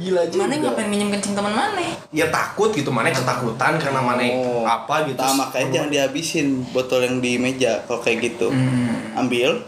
Gila 0.00 0.24
juga. 0.32 0.48
Mana 0.48 0.56
ngapain 0.64 0.88
minjem 0.88 1.12
kencing 1.12 1.36
teman 1.36 1.52
mana? 1.52 1.84
Ya 2.08 2.32
takut 2.32 2.72
gitu, 2.72 2.88
maneh 2.88 3.12
ketakutan 3.12 3.76
karena 3.76 4.00
maneh 4.00 4.32
Oh. 4.32 4.64
apa 4.64 5.04
gitu. 5.04 5.20
Nah, 5.20 5.44
makanya 5.44 5.68
jangan 5.68 5.90
dihabisin 5.92 6.64
botol 6.72 7.04
yang 7.04 7.20
di 7.20 7.36
meja 7.36 7.84
kalau 7.84 8.00
kayak 8.00 8.32
gitu. 8.32 8.48
Ambil. 9.12 9.60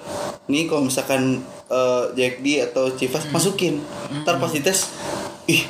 Nih 0.49 0.64
kalau 0.64 0.88
misalkan 0.88 1.45
eh, 1.70 2.04
Jack 2.18 2.42
D 2.42 2.61
atau 2.61 2.90
Chivas 2.98 3.24
masukin. 3.30 3.80
Ntar 4.22 4.42
pas 4.42 4.50
dites, 4.50 4.90
ih 5.46 5.64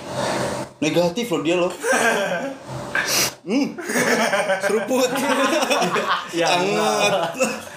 negatif 0.80 1.28
loh 1.30 1.42
dia 1.44 1.56
loh. 1.60 1.72
Hmm, 3.40 3.72
seruput. 4.60 5.08
Ya, 6.30 6.46
Anget. 6.46 7.12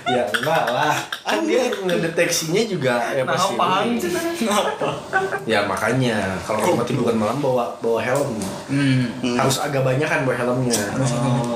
ya 0.06 0.24
enggak 0.28 0.64
lah. 0.68 0.92
Kan 1.24 1.48
dia 1.48 1.72
ngedeteksinya 1.72 2.62
juga 2.66 3.00
ya 3.10 3.24
Nah, 3.24 3.32
pasti. 3.32 3.54
paham. 3.56 3.88
Ya 5.44 5.64
makanya 5.64 6.38
kalau 6.42 6.76
mau 6.76 6.84
tiduran 6.84 7.16
malam 7.16 7.40
bawa 7.40 7.72
bawa 7.80 8.00
helm. 8.00 8.36
Hmm. 8.66 9.08
harus 9.36 9.58
agak 9.58 9.82
banyak 9.82 10.04
kan 10.04 10.24
bawa 10.24 10.36
helmnya. 10.36 10.76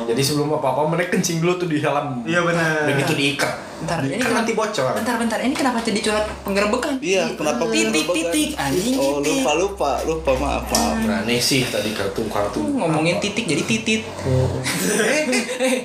Jadi 0.08 0.22
sebelum 0.22 0.56
apa 0.56 0.67
apa 0.70 0.82
mereka 0.88 1.10
kencing 1.13 1.38
dulu 1.38 1.56
tuh 1.58 1.67
di 1.67 1.78
helm. 1.78 2.24
Iya 2.24 2.41
benar. 2.41 2.88
Begitu 2.88 3.13
diikat. 3.13 3.54
Bentar, 3.78 4.02
ini 4.02 4.10
kan 4.10 4.17
kenapa- 4.17 4.38
nanti 4.41 4.52
bocor. 4.52 4.89
Bentar 4.89 5.15
bentar, 5.22 5.38
ini 5.38 5.54
kenapa 5.54 5.78
jadi 5.86 6.00
curhat 6.02 6.26
penggerebekan? 6.41 6.98
Iya, 6.98 7.30
kenapa 7.38 7.62
titik 7.70 8.10
titik 8.10 8.50
anjing 8.58 8.98
Oh 8.98 9.22
titik. 9.22 9.38
lupa 9.38 9.52
lupa 9.54 9.91
lupa 10.02 10.32
maaf 10.34 10.65
maaf. 10.65 10.98
Berani 10.98 11.38
sih 11.38 11.62
tadi 11.62 11.93
kartu 11.93 12.26
kartu. 12.26 12.58
Ngomongin 12.58 13.22
apa. 13.22 13.30
titik 13.30 13.46
jadi 13.46 13.62
titit. 14.03 15.83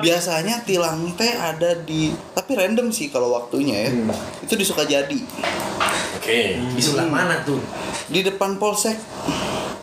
Biasanya 0.00 0.62
tilang 0.62 1.12
teh 1.14 1.32
ada 1.32 1.74
di 1.78 2.12
tapi 2.32 2.54
random 2.54 2.88
sih 2.88 3.08
kalau 3.08 3.32
waktunya 3.32 3.88
ya. 3.88 3.90
Hmm. 3.90 4.12
Itu 4.42 4.54
di 4.54 4.64
Sukajadi. 4.64 5.18
Oke. 6.18 6.40
Di 6.74 6.80
sebelah 6.80 7.06
mana 7.06 7.40
tuh? 7.42 7.60
Di 8.08 8.22
depan 8.22 8.56
Polsek. 8.56 8.96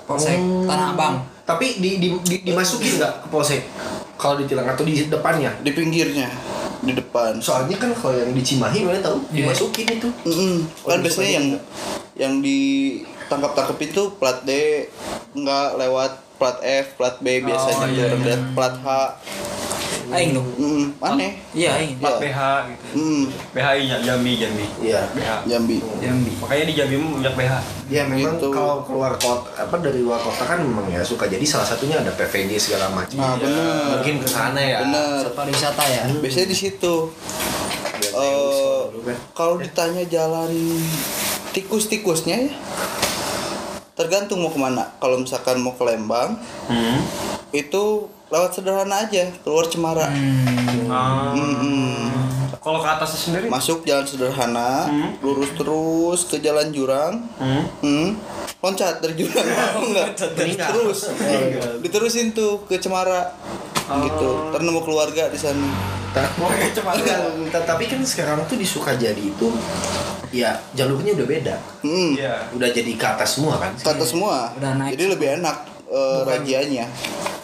Polsek 0.06 0.38
Oh. 0.38 0.66
Tanah 0.66 0.94
Abang. 0.94 1.16
Tapi 1.46 1.78
di, 1.78 2.02
di, 2.02 2.10
di- 2.26 2.42
dimasukin 2.42 2.98
nggak 2.98 3.26
ke 3.26 3.28
polsek? 3.30 3.62
Kalau 4.18 4.38
ditilang 4.38 4.66
atau 4.66 4.82
di 4.82 5.06
depannya? 5.06 5.54
di 5.62 5.70
pinggirnya 5.70 6.26
di 6.82 6.94
depan 6.94 7.38
Soalnya 7.38 7.78
kan 7.78 7.90
kalau 7.94 8.14
yang 8.14 8.34
di 8.34 8.42
Cimahi 8.42 8.82
mana 8.82 8.98
tahu 9.02 9.18
Iya. 9.30 9.50
dimasukin 9.50 9.86
itu. 9.88 10.10
Mm-mm. 10.26 10.56
Oh, 10.86 10.90
kan 10.90 11.02
di 11.02 11.04
biasanya 11.06 11.32
yang 11.38 11.48
yang 12.16 12.34
ditangkap 12.42 13.52
tangkap 13.54 13.78
itu 13.78 14.02
plat 14.18 14.42
D 14.42 14.86
nggak 15.34 15.78
lewat 15.78 16.12
plat 16.36 16.58
F 16.60 16.96
plat 16.96 17.16
B 17.18 17.42
biasanya 17.42 17.86
iya, 17.88 18.04
orang 18.06 18.22
iya. 18.22 18.28
lihat 18.28 18.44
plat 18.54 18.76
H 18.78 18.88
Aing 20.06 20.38
dong. 20.38 20.46
Mm, 20.56 20.94
aneh 21.02 21.34
Iya 21.50 21.70
aing. 21.76 21.98
Iya. 21.98 22.02
Plat 22.06 22.18
BH 22.22 22.40
gitu. 22.70 22.84
mm, 22.94 23.24
BHI 23.52 23.82
nya 23.84 23.98
Jambi 24.06 24.32
Jambi. 24.38 24.66
Iya. 24.80 25.02
BH. 25.10 25.32
Jambi 25.50 25.78
Jambi. 25.98 26.32
Makanya 26.38 26.64
di 26.64 26.74
Jambi 26.78 26.96
mah 26.96 27.10
banyak 27.18 27.34
BH. 27.34 27.54
Ya 27.86 28.02
memang 28.06 28.38
Gitu. 28.38 28.48
kalau 28.54 28.86
keluar 28.86 29.18
kota 29.18 29.50
apa 29.58 29.76
dari 29.82 30.06
luar 30.06 30.22
kota 30.22 30.46
kan 30.46 30.62
memang 30.62 30.86
ya 30.88 31.02
suka 31.02 31.26
jadi 31.26 31.42
salah 31.42 31.66
satunya 31.66 31.98
ada 31.98 32.14
PVJ 32.14 32.54
segala 32.56 32.94
macam. 32.94 33.18
nah 33.18 33.34
bener 33.34 33.98
Mungkin 33.98 34.16
ke 34.22 34.28
sana 34.30 34.62
ya. 34.62 34.78
bener 34.86 35.26
Pariwisata 35.34 35.84
ya. 35.84 36.02
biasanya 36.14 36.48
di 36.48 36.58
situ 36.60 36.96
Eh, 38.16 38.82
kalau 39.34 39.58
ditanya 39.58 40.06
jalan 40.06 40.48
tikus-tikusnya 41.50 42.46
ya 42.46 42.52
tergantung 43.96 44.40
mau 44.40 44.52
ke 44.52 44.60
mana 44.60 44.92
kalau 44.98 45.16
misalkan 45.18 45.58
mau 45.58 45.72
ke 45.72 45.82
Lembang 45.82 46.36
Hmm. 46.66 47.00
itu 47.50 47.84
lewat 48.28 48.52
sederhana 48.52 49.02
aja 49.02 49.32
keluar 49.42 49.66
Cemara 49.66 50.06
Hmm. 50.06 50.86
Ah. 50.86 51.32
Mm-mm. 51.32 52.12
Kalau 52.58 52.82
ke 52.82 52.90
atasnya 52.90 53.20
sendiri? 53.22 53.46
masuk 53.46 53.82
jalan 53.84 54.04
sederhana 54.04 54.86
Hmm. 54.86 55.16
lurus 55.20 55.54
terus 55.54 56.20
ke 56.26 56.40
jalan 56.40 56.70
jurang 56.70 57.24
Hmm. 57.38 57.64
hmm, 57.80 58.08
loncat 58.60 59.00
dari 59.00 59.16
jurang 59.16 59.48
enggak 59.86 60.18
terus 60.18 61.08
diterusin 61.80 62.32
tuh 62.32 62.66
ke 62.66 62.76
Cemara 62.76 63.32
gitu 63.86 64.28
ntar 64.50 64.62
nemu 64.62 64.82
keluarga 64.82 65.30
di 65.30 65.38
sana 65.38 65.68
Enggak, 66.16 67.64
tapi 67.70 67.92
kan 67.92 68.00
sekarang 68.00 68.40
tuh 68.48 68.56
di 68.56 68.64
Sukajadi 68.64 69.36
itu 69.36 69.52
ya 70.32 70.56
jalurnya 70.72 71.12
udah 71.12 71.28
beda. 71.28 71.56
hmm, 71.84 72.16
Iya. 72.16 72.36
Udah 72.56 72.72
jadi 72.72 72.92
ke 72.96 73.04
atas 73.06 73.36
semua 73.36 73.60
kan. 73.60 73.76
ke 73.76 73.84
atas 73.84 74.16
semua 74.16 74.48
Udah 74.56 74.72
naik 74.80 74.96
jadi 74.96 75.12
lebih 75.12 75.28
enak 75.44 75.58
eh, 75.86 76.00
Bukan. 76.24 76.28
rajianya 76.28 76.86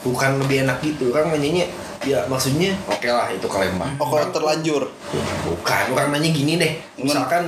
Bukan 0.02 0.32
lebih 0.40 0.64
enak 0.64 0.78
gitu. 0.82 1.12
Orang 1.12 1.36
nanyanya 1.36 1.68
ya 2.04 2.26
maksudnya 2.26 2.74
oke 2.84 3.06
lah 3.06 3.30
itu 3.30 3.46
Lembang. 3.46 3.94
oh 3.96 4.08
kalau 4.08 4.28
terlanjur? 4.32 4.84
Bukan, 5.44 5.84
orang 5.92 6.10
nanya 6.12 6.30
gini 6.30 6.56
deh. 6.56 6.74
Misalkan 6.98 7.46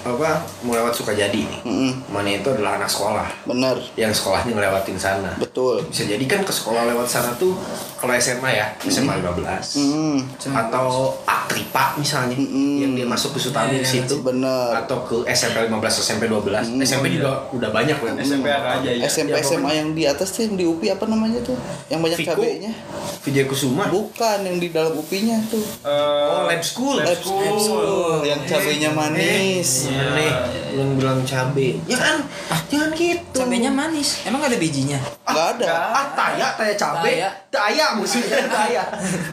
apa 0.00 0.32
mau 0.64 0.72
lewat 0.72 0.92
Sukajadi. 0.94 1.44
Nih. 1.44 1.60
Mm-mm, 1.62 1.92
Mana 2.08 2.30
itu 2.30 2.48
adalah 2.48 2.76
anak 2.76 2.88
sekolah. 2.88 3.28
Bener 3.44 3.76
yang 3.94 4.08
sekolahnya 4.10 4.48
ngelewatin 4.50 4.96
sana. 4.96 5.36
betul. 5.36 5.84
Bisa 5.84 6.04
jadi 6.04 6.24
kan 6.24 6.40
ke 6.40 6.48
sekolah 6.50 6.84
lewat 6.86 7.04
sana 7.04 7.32
tuh 7.34 7.52
kalau 7.94 8.12
SMA 8.14 8.48
ya, 8.50 8.66
SMA 8.82 9.16
15. 9.18 9.76
hmm, 9.76 10.16
atau 10.50 10.88
Aktripa 11.22 11.92
misalnya 11.94 12.32
Mm-mm. 12.32 12.80
yang 12.80 12.92
dia 12.94 13.04
masuk 13.04 13.36
ke 13.36 13.40
Sutami 13.42 13.76
Iya, 13.76 13.80
di 13.80 13.88
situ. 13.90 14.14
bener 14.20 14.72
atau 14.78 15.04
ke 15.04 15.16
SMP 15.28 15.60
15 15.62 15.76
SMP 16.00 16.22
12 16.26 16.64
Mm, 16.66 16.80
SMP 16.80 17.06
juga 17.12 17.44
udah 17.50 17.68
banyak 17.68 17.96
loh 17.96 18.08
SMP 18.18 18.46
ada 18.46 18.80
aja 18.80 18.88
ya. 18.88 19.04
SMP 19.04 19.30
Ya, 19.30 19.42
SMA 19.42 19.60
pokoknya- 19.60 19.76
yang 19.76 19.88
di 19.92 20.02
atas 20.06 20.28
tuh 20.30 20.40
yang 20.42 20.54
di 20.54 20.64
UPI 20.64 20.88
apa 20.90 21.04
namanya 21.06 21.40
tuh? 21.40 21.56
Yang 21.86 22.00
banyak 22.00 22.18
cabenya? 22.24 22.72
Vijay 23.20 23.44
Bukan 23.70 24.38
yang 24.42 24.56
di 24.56 24.68
dalam 24.68 24.92
UPI-nya 24.94 25.38
tuh. 25.46 25.62
Eh, 25.82 26.26
Oh, 26.30 26.46
lab 26.46 26.60
school. 26.60 26.96
Lab 26.96 27.06
Lab 27.06 27.18
school. 27.18 27.56
school, 27.56 28.18
yang 28.22 28.40
cabenya 28.42 28.90
manis. 28.90 29.86
Iya. 29.86 30.02
nih 30.12 30.32
belum 30.70 30.88
bilang 30.96 31.20
cabe. 31.24 31.82
Ya 31.84 31.96
kan? 31.96 32.22
Jangan 32.70 32.94
gitu. 32.94 33.36
Cabenya 33.36 33.66
manis. 33.68 34.22
Emang 34.22 34.38
gak 34.38 34.54
ada 34.54 34.58
bijinya? 34.58 34.98
nggak 35.26 35.48
ada. 35.56 35.70
ah 35.90 36.06
taya 36.12 36.46
taya 36.54 36.74
cabe. 36.74 37.10
Taya. 37.12 37.28
taya 37.48 37.86
maksudnya. 37.94 38.38
Taya. 38.50 38.82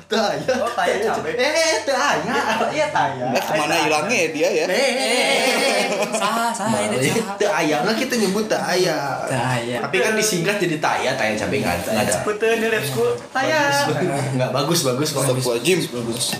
Taya. 0.07 0.53
Oh, 0.57 0.71
taya 0.71 0.93
cabe. 1.03 1.29
eh 1.31 1.77
taya. 1.83 2.33
Iya 2.67 2.87
taya. 2.89 3.25
Eh, 3.27 3.41
ke 3.41 3.53
mana 3.55 3.75
hilangnya 3.79 4.17
ya 4.17 4.27
dia 4.31 4.49
ya? 4.51 4.65
Eh 4.67 5.85
Sah, 6.11 6.49
sah 6.49 6.69
ini 6.79 6.97
sah. 7.03 7.33
taya. 7.35 7.77
Nggak 7.81 7.97
kita 7.99 8.13
nyebut 8.15 8.45
taya. 8.45 8.97
Taya. 9.25 9.77
tapi 9.81 9.97
kan 9.99 10.13
disingkat 10.13 10.57
jadi 10.57 10.77
taya 10.77 11.09
taya 11.13 11.33
cabe 11.33 11.55
nggak 11.59 11.75
ada. 11.75 11.89
Nggak 11.93 12.05
ada 12.07 12.17
Betul 12.23 12.53
di 12.57 12.67
lab 12.67 12.83
school. 12.83 13.11
Taya. 13.31 13.61
Nggak 14.33 14.51
bagus 14.51 14.83
bagus 14.83 15.13
kok 15.13 15.23
Astagfirullahaladzim. 15.23 15.79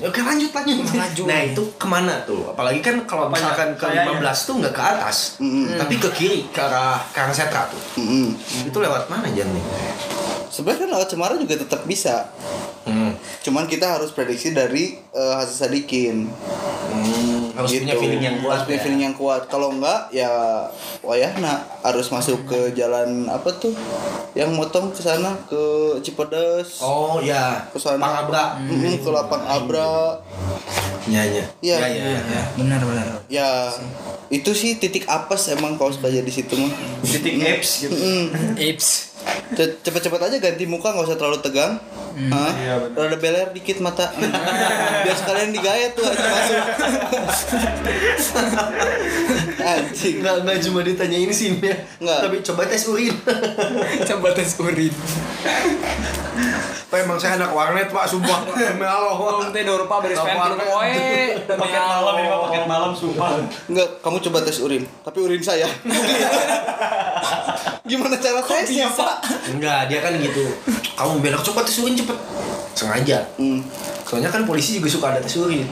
Oke 0.03 0.19
lanjut 0.23 0.51
lanjut. 0.51 0.75
Lanjut. 0.91 1.25
Nah 1.29 1.39
itu 1.45 1.63
ke 1.77 1.87
mana 1.87 2.23
tuh? 2.27 2.51
Apalagi 2.51 2.79
kan 2.83 3.03
kalau 3.07 3.31
misalkan 3.31 3.77
ke 3.77 3.85
Kayaknya. 3.87 4.19
15 4.19 4.47
tuh 4.47 4.53
nggak 4.59 4.73
ke 4.73 4.83
atas, 4.83 5.17
Mm-mm. 5.39 5.77
tapi 5.77 5.95
ke 6.01 6.09
kiri 6.11 6.39
ke 6.49 6.59
arah 6.59 6.99
Karang 7.13 7.35
Setra 7.35 7.69
tuh. 7.69 7.81
Mm-mm. 8.01 8.35
Itu 8.67 8.77
lewat 8.81 9.07
mana 9.07 9.29
jalannya? 9.31 9.63
Sebenarnya 10.47 10.87
kan 10.87 10.89
lewat 10.97 11.07
Cemara 11.11 11.35
juga 11.37 11.55
tetap 11.59 11.81
bisa. 11.85 12.31
Hmm. 12.87 13.11
Cuman 13.43 13.67
kita 13.67 13.99
harus 13.99 14.15
prediksi 14.15 14.55
dari 14.55 14.95
eh, 14.95 15.33
hasil 15.35 15.67
sadikin. 15.67 16.31
Hmm. 16.31 17.36
Harus 17.57 17.71
punya 17.73 17.95
feeling 17.97 18.23
yang 18.23 18.37
kuat 18.39 18.53
harus 18.53 18.63
punya 18.69 18.77
ya. 18.77 18.83
feeling 18.85 19.01
yang 19.01 19.15
kuat. 19.17 19.41
Kalau 19.49 19.73
enggak 19.73 20.13
ya 20.13 20.29
wayahna 21.01 21.65
harus 21.81 22.07
masuk 22.13 22.45
ke 22.45 22.77
jalan 22.77 23.25
apa 23.25 23.49
tuh? 23.57 23.73
Yang 24.37 24.49
motong 24.53 24.93
ke 24.93 25.01
sana 25.01 25.33
ke 25.49 25.61
Cipedes. 26.05 26.79
Oh 26.85 27.17
ya, 27.17 27.65
ke 27.73 27.77
sana. 27.81 27.97
Pangabra. 27.97 28.61
Mm, 28.61 29.01
ke 29.01 29.09
lapang 29.09 29.43
Abra. 29.43 30.21
Nyanya. 31.07 31.43
Iya. 31.63 31.77
Ya, 31.81 31.87
ya, 31.87 32.19
ya. 32.19 32.41
benar 32.59 32.81
benar. 32.83 33.07
Ya 33.31 33.49
itu 34.27 34.51
sih 34.51 34.75
titik 34.75 35.07
apes 35.07 35.49
emang 35.55 35.79
kalau 35.79 35.89
suka 35.89 36.11
jadi 36.13 36.29
situ 36.29 36.53
mah. 36.53 36.71
Titik 37.01 37.41
apps 37.41 37.87
gitu. 37.87 37.95
Mm. 37.95 38.53
Cepet-cepet 39.57 40.21
aja 40.21 40.37
ganti 40.37 40.63
muka 40.67 40.91
nggak 40.93 41.07
usah 41.07 41.17
terlalu 41.17 41.39
tegang 41.41 41.79
Hah? 42.17 42.49
Iya, 42.57 42.75
bener. 42.81 42.97
rada 42.97 43.17
beler 43.21 43.47
dikit 43.53 43.77
mata 43.77 44.09
biar 45.05 45.13
sekalian 45.13 45.53
digayat 45.53 45.93
tuh 45.93 46.01
aja 46.01 46.25
masuk 46.25 46.57
anjing 49.67 50.15
Enggak, 50.21 50.35
enggak 50.41 50.57
cuma 50.65 50.79
ditanya 50.81 51.17
ini 51.21 51.33
sih 51.33 51.53
ya. 51.61 51.77
Nggak. 52.01 52.19
Tapi 52.25 52.37
coba 52.41 52.61
tes 52.65 52.83
urin. 52.89 53.13
coba 54.09 54.27
tes 54.33 54.51
urin 54.57 54.93
Pak 56.87 57.03
emang 57.03 57.19
saya 57.19 57.35
anak 57.35 57.51
warnet 57.51 57.91
pak, 57.91 58.07
sumpah. 58.07 58.47
Demi 58.55 58.87
Allah. 58.87 59.11
Belum 59.19 59.51
tidur 59.51 59.83
pak 59.85 59.99
beres 60.07 60.17
pengen 60.17 60.55
paket 61.47 61.83
malam 61.83 62.13
ini 62.19 62.27
mah 62.27 62.39
paket 62.47 62.63
malam 62.67 62.91
sumpah 62.95 63.29
Enggak, 63.67 63.87
kamu 64.03 64.17
coba 64.29 64.37
tes 64.43 64.57
urin 64.59 64.83
tapi 65.03 65.17
urin 65.23 65.41
saya 65.43 65.67
gimana 67.87 68.19
cara 68.19 68.43
tesnya 68.43 68.91
pak 68.91 69.15
Enggak, 69.47 69.87
dia 69.87 69.99
kan 70.03 70.13
gitu. 70.19 70.43
Kamu 70.93 71.23
belok 71.23 71.41
coba 71.41 71.63
tes 71.63 71.79
urin 71.79 71.95
cepet. 71.95 72.17
Sengaja. 72.75 73.23
hmm. 73.39 73.63
Soalnya 74.03 74.27
kan 74.27 74.43
polisi 74.43 74.77
juga 74.77 74.91
suka 74.91 75.15
ada 75.15 75.19
tes 75.23 75.39
urin. 75.39 75.63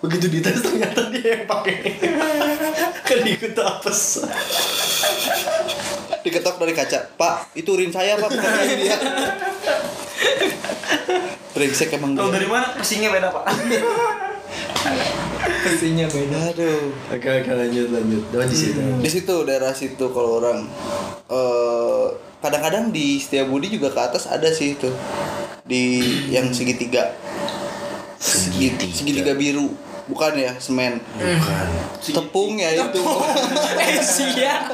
Begitu 0.00 0.30
dites 0.30 0.62
ternyata 0.62 1.10
dia 1.10 1.34
yang 1.34 1.44
pakai. 1.50 1.76
kan 3.10 3.20
ikut 3.20 3.52
apes. 3.58 4.24
diketok 6.24 6.56
dari 6.56 6.72
kaca 6.72 6.98
pak 7.20 7.52
itu 7.52 7.68
urin 7.76 7.92
saya 7.92 8.16
pak 8.16 8.32
bukan 8.32 8.64
dia 8.80 8.96
brengsek 11.54 11.92
emang 11.92 12.16
tahu 12.16 12.32
dia. 12.32 12.40
dari 12.40 12.48
mana 12.48 12.72
persingnya 12.72 13.12
beda 13.12 13.28
pak 13.28 13.44
Pastinya 15.64 16.04
beda 16.06 16.38
aduh 16.52 16.92
Oke, 17.08 17.28
oke 17.40 17.50
lanjut 17.50 17.88
lanjut. 17.88 18.22
Dapat 18.28 18.46
di 18.46 18.56
situ. 18.56 18.80
di 19.00 19.08
situ 19.08 19.34
daerah 19.42 19.72
situ 19.72 20.04
kalau 20.12 20.38
orang 20.38 20.68
eh 21.26 22.06
kadang-kadang 22.38 22.92
di 22.92 23.16
Setiabudi 23.16 23.72
juga 23.72 23.88
ke 23.88 24.00
atas 24.04 24.28
ada 24.28 24.52
sih 24.52 24.76
itu 24.76 24.92
di 25.64 26.04
yang 26.28 26.52
segitiga 26.52 27.16
Segitiga. 28.20 28.92
segitiga 28.92 29.32
biru 29.32 29.72
bukan 30.04 30.32
ya 30.36 30.52
semen 30.58 31.00
Bukan. 31.16 31.66
tepung 32.04 32.60
ya 32.60 32.68
itu 32.70 33.00
eh 33.80 33.96
sia 33.96 34.68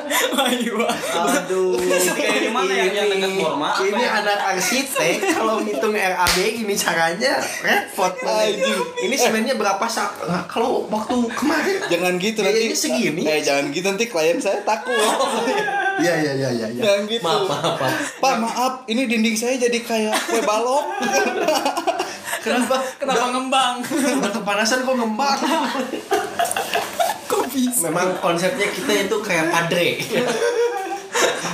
ayo 0.51 0.83
Aduh. 1.15 1.79
kayak 2.19 2.39
di 2.43 2.51
mana 2.51 2.73
yang 2.73 2.91
yang 2.91 3.07
dekat 3.09 3.39
Borma 3.39 3.71
apa 3.71 3.87
Ini 3.87 4.03
ya? 4.03 4.11
anak 4.19 4.39
arsitek 4.51 5.17
kalau 5.31 5.63
ngitung 5.63 5.95
RAB 5.95 6.37
gini 6.37 6.75
caranya 6.75 7.39
repot. 7.63 8.11
Ini 8.99 9.15
semennya 9.15 9.55
berapa 9.55 9.87
sak? 9.87 10.19
Kalau 10.47 10.91
waktu 10.91 11.17
kemarin 11.31 11.79
jangan 11.87 12.13
gitu 12.19 12.43
nanti 12.43 12.59
Gayanya 12.67 12.77
segini. 12.77 13.23
eh 13.23 13.39
jangan 13.39 13.65
gitu 13.71 13.87
nanti 13.87 14.07
klien 14.07 14.37
saya 14.37 14.59
takut 14.63 14.95
Iya 16.01 16.15
iya 16.17 16.33
iya 16.35 16.49
iya. 16.51 16.67
iya. 16.73 16.81
Jangan 16.81 17.03
gitu. 17.07 17.23
Maaf 17.23 17.43
maaf 17.45 17.77
maaf. 17.77 17.93
Pak 18.19 18.35
maaf, 18.41 18.73
ini 18.89 19.05
dinding 19.05 19.37
saya 19.37 19.61
jadi 19.61 19.79
kayak 19.79 20.17
kue 20.27 20.41
balok. 20.41 20.89
Kenapa? 22.41 22.77
kenapa 22.97 23.27
ngembang 23.37 23.75
Udah 24.21 24.33
kepanasan 24.33 24.83
kok 24.83 24.97
ngembang. 24.97 25.39
kok 27.29 27.43
bisa 27.53 27.89
Memang 27.89 28.17
konsepnya 28.19 28.69
kita 28.73 28.93
itu 29.07 29.17
kayak 29.21 29.53
padre. 29.53 30.01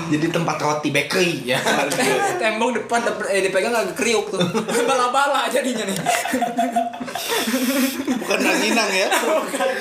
Jadi 0.06 0.26
tempat 0.30 0.56
roti 0.60 0.88
bakery 0.94 1.50
ya. 1.50 1.58
tembok 2.40 2.82
depan 2.82 3.00
dep- 3.02 3.30
eh, 3.30 3.42
dipegang 3.42 3.74
agak 3.74 3.96
kriuk 3.96 4.30
tuh 4.30 4.38
bala-bala 4.88 5.48
jadinya 5.50 5.84
nih 5.88 5.96
bukan 8.20 8.38
ranginang 8.42 8.90
ya. 8.90 9.08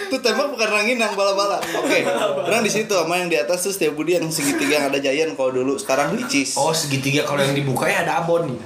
Itu 0.08 0.17
tembak 0.21 0.54
bukan 0.54 0.69
ranginang 0.69 1.13
bala-bala. 1.17 1.58
Oke. 1.82 2.06
Orang 2.45 2.62
di 2.62 2.71
situ 2.71 2.93
sama 2.93 3.19
yang 3.19 3.30
di 3.30 3.38
atas 3.38 3.65
tuh 3.65 3.73
setiap 3.73 3.97
budi 3.97 4.17
yang 4.17 4.30
segitiga 4.30 4.82
yang 4.82 4.86
ada 4.93 4.99
Giant 5.01 5.34
kalau 5.34 5.51
dulu 5.51 5.75
sekarang 5.75 6.13
Licis. 6.13 6.56
Oh 6.56 6.71
segitiga 6.71 7.25
kalau 7.25 7.41
yang 7.41 7.58
dibuka 7.58 7.89
ya 7.89 8.06
ada 8.06 8.23
abon 8.23 8.54
nih. 8.54 8.60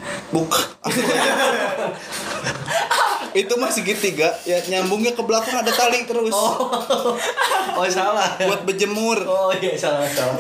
Itu 3.34 3.54
mah 3.62 3.70
segitiga 3.70 4.34
ya 4.44 4.58
nyambungnya 4.66 5.14
ke 5.14 5.22
belakang 5.22 5.62
ada 5.62 5.70
tali 5.70 6.06
terus 6.06 6.34
Oh 6.34 7.86
salah. 7.88 8.36
buat 8.40 8.66
berjemur. 8.66 9.22
Oh 9.24 9.54
iya 9.56 9.78
salah 9.78 10.06
salah. 10.10 10.36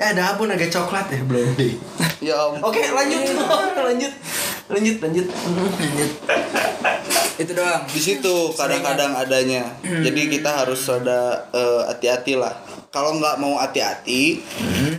Ya 0.00 0.16
ada 0.16 0.34
abon 0.34 0.48
agak 0.48 0.72
coklat 0.72 1.06
ya 1.12 1.20
belum 1.22 1.54
deh. 1.54 1.76
Ya 2.24 2.34
ampun. 2.36 2.64
Oke 2.66 2.82
lanjut 2.82 3.20
lanjut 3.88 4.12
lanjut 4.70 4.96
lanjut 5.00 5.26
lanjut. 5.30 6.10
itu 7.40 7.56
doang 7.56 7.82
di 7.88 7.96
situ 7.96 8.36
kadang-kadang 8.52 9.16
adanya 9.16 9.64
jadi 9.80 10.28
kita 10.28 10.60
harus 10.60 10.84
ada 10.92 11.48
eh, 11.56 11.80
hati-hati 11.88 12.36
lah 12.36 12.52
kalau 12.90 13.22
nggak 13.22 13.38
mau 13.38 13.54
hati-hati 13.54 14.42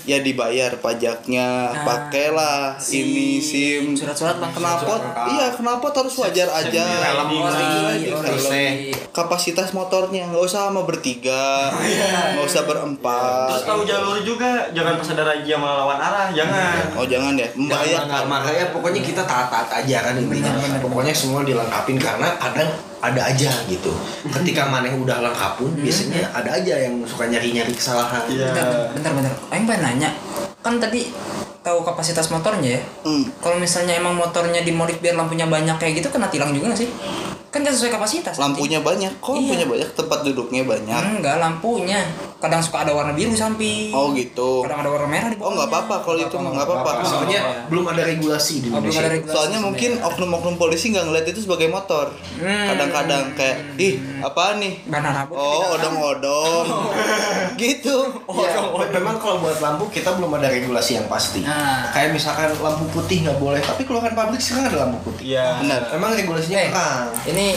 ya 0.07 0.23
dibayar 0.23 0.71
pajaknya. 0.79 1.75
Nah, 1.75 1.83
pakailah 1.83 2.79
si- 2.79 3.03
ini 3.03 3.29
sim. 3.43 3.91
surat-surat 3.99 4.39
bang 4.39 4.47
kenapa 4.55 4.95
iya 5.35 5.51
kenapa 5.51 5.91
harus 5.91 6.15
wajar 6.23 6.47
aja. 6.55 6.83
Helm 6.87 7.35
lagi, 7.43 7.67
iya, 7.67 8.15
gitu. 8.15 8.15
iya. 8.47 8.95
kapasitas 9.11 9.75
motornya 9.75 10.23
nggak 10.31 10.39
usah 10.39 10.71
sama 10.71 10.87
bertiga. 10.87 11.67
Nggak 12.39 12.47
usah 12.47 12.63
berempat. 12.63 13.59
Terus 13.59 13.67
tahu 13.67 13.81
jalur 13.83 14.23
juga 14.23 14.71
jangan 14.71 14.95
pas 14.95 15.11
ada 15.11 15.23
razia 15.27 15.55
malah 15.59 15.75
lawan 15.83 15.99
arah 15.99 16.27
jangan. 16.31 16.95
Oh 16.95 17.03
jangan 17.03 17.35
ya? 17.35 17.47
Langgar, 17.59 18.23
makanya 18.23 18.71
pokoknya 18.71 19.03
kita 19.03 19.27
taat-taat 19.27 19.67
aja 19.83 19.97
kan 19.99 20.15
intinya. 20.15 20.79
Pokoknya 20.79 21.11
semua 21.11 21.43
dilengkapin 21.43 21.99
karena 21.99 22.39
kadang 22.39 22.71
ada 23.01 23.21
aja 23.33 23.51
gitu. 23.65 23.91
Ketika 24.29 24.69
maneh 24.69 24.93
udah 24.93 25.25
lengkap 25.25 25.57
pun 25.57 25.73
biasanya 25.73 26.29
ada 26.31 26.61
aja 26.61 26.85
yang 26.85 27.01
suka 27.03 27.25
nyari-nyari 27.27 27.73
kesalahan. 27.73 28.21
Iya. 28.29 28.53
bentar 28.53 28.67
bentar 28.93 29.11
bentar 29.17 29.33
Aing 29.49 29.65
pengen 29.65 29.81
nanya 29.83 30.09
kan 30.59 30.77
tadi 30.77 31.09
tahu 31.59 31.79
kapasitas 31.81 32.27
motornya 32.27 32.75
ya 32.75 32.81
Hmm. 33.01 33.25
kalau 33.37 33.55
misalnya 33.55 33.93
emang 33.93 34.13
motornya 34.13 34.61
dimodif 34.61 34.97
biar 34.97 35.13
lampunya 35.13 35.45
banyak 35.45 35.75
kayak 35.75 35.99
gitu 35.99 36.09
kena 36.09 36.25
tilang 36.27 36.49
juga 36.49 36.69
gak 36.69 36.79
sih 36.79 36.89
kan 37.47 37.61
gak 37.61 37.73
sesuai 37.73 37.91
kapasitas 37.93 38.35
lampunya 38.35 38.79
banyak 38.79 39.11
kok 39.17 39.31
Iya. 39.31 39.43
lampunya 39.43 39.65
banyak 39.67 39.89
tempat 39.91 40.19
duduknya 40.23 40.63
banyak 40.63 41.01
enggak 41.13 41.35
lampunya 41.37 41.99
kadang 42.39 42.57
suka 42.57 42.81
ada 42.81 42.91
warna 42.91 43.11
biru 43.11 43.35
samping 43.35 43.91
oh 43.91 44.09
gitu 44.11 44.63
kadang 44.63 44.81
ada 44.81 44.89
warna 44.89 45.05
merah 45.05 45.29
di 45.29 45.35
oh 45.35 45.51
nggak 45.51 45.67
apa-apa 45.67 45.95
kalau 45.99 46.17
itu 46.17 46.31
nggak 46.33 46.63
apa-apa 46.63 46.91
Soalnya 47.03 47.39
Oh. 47.41 47.53
belum 47.69 47.85
ada 47.87 48.01
regulasi 48.03 48.55
di 48.57 48.67
Oh, 48.67 48.79
belum 48.79 48.87
Indonesia. 48.87 48.99
ada 48.99 49.09
regulasi 49.11 49.35
Soalnya 49.35 49.59
mungkin 49.59 49.91
oknum-oknum 49.99 50.55
polisi 50.55 50.85
nggak 50.89 51.05
ngeliat 51.05 51.27
itu 51.27 51.39
sebagai 51.41 51.67
motor. 51.67 52.09
Hmm. 52.35 52.65
Kadang-kadang 52.67 53.23
kayak, 53.33 53.57
ih 53.77 53.93
apa 54.21 54.55
nih? 54.57 54.73
Bahan 54.85 55.03
rambut 55.13 55.35
Oh, 55.35 55.75
odong-odong. 55.75 56.65
gitu. 57.61 57.95
Ya, 58.31 58.57
memang 58.91 59.15
kalau 59.17 59.39
buat 59.39 59.59
lampu 59.59 59.85
kita 59.89 60.13
belum 60.13 60.30
ada 60.33 60.47
regulasi 60.47 60.91
yang 60.93 61.07
pasti. 61.07 61.41
Nah. 61.41 61.89
Kayak 61.89 62.13
misalkan 62.13 62.51
lampu 62.55 62.85
putih 62.89 63.23
nggak 63.23 63.37
boleh, 63.37 63.59
tapi 63.59 63.83
keluaran 63.83 64.11
pabrik 64.11 64.37
sekarang 64.37 64.67
ada 64.67 64.77
lampu 64.81 65.01
putih. 65.03 65.31
Iya. 65.31 65.59
Benar. 65.59 65.81
Memang 65.91 66.11
regulasinya 66.13 66.57
Eh, 66.57 66.67
kurang. 66.67 67.07
ini 67.27 67.47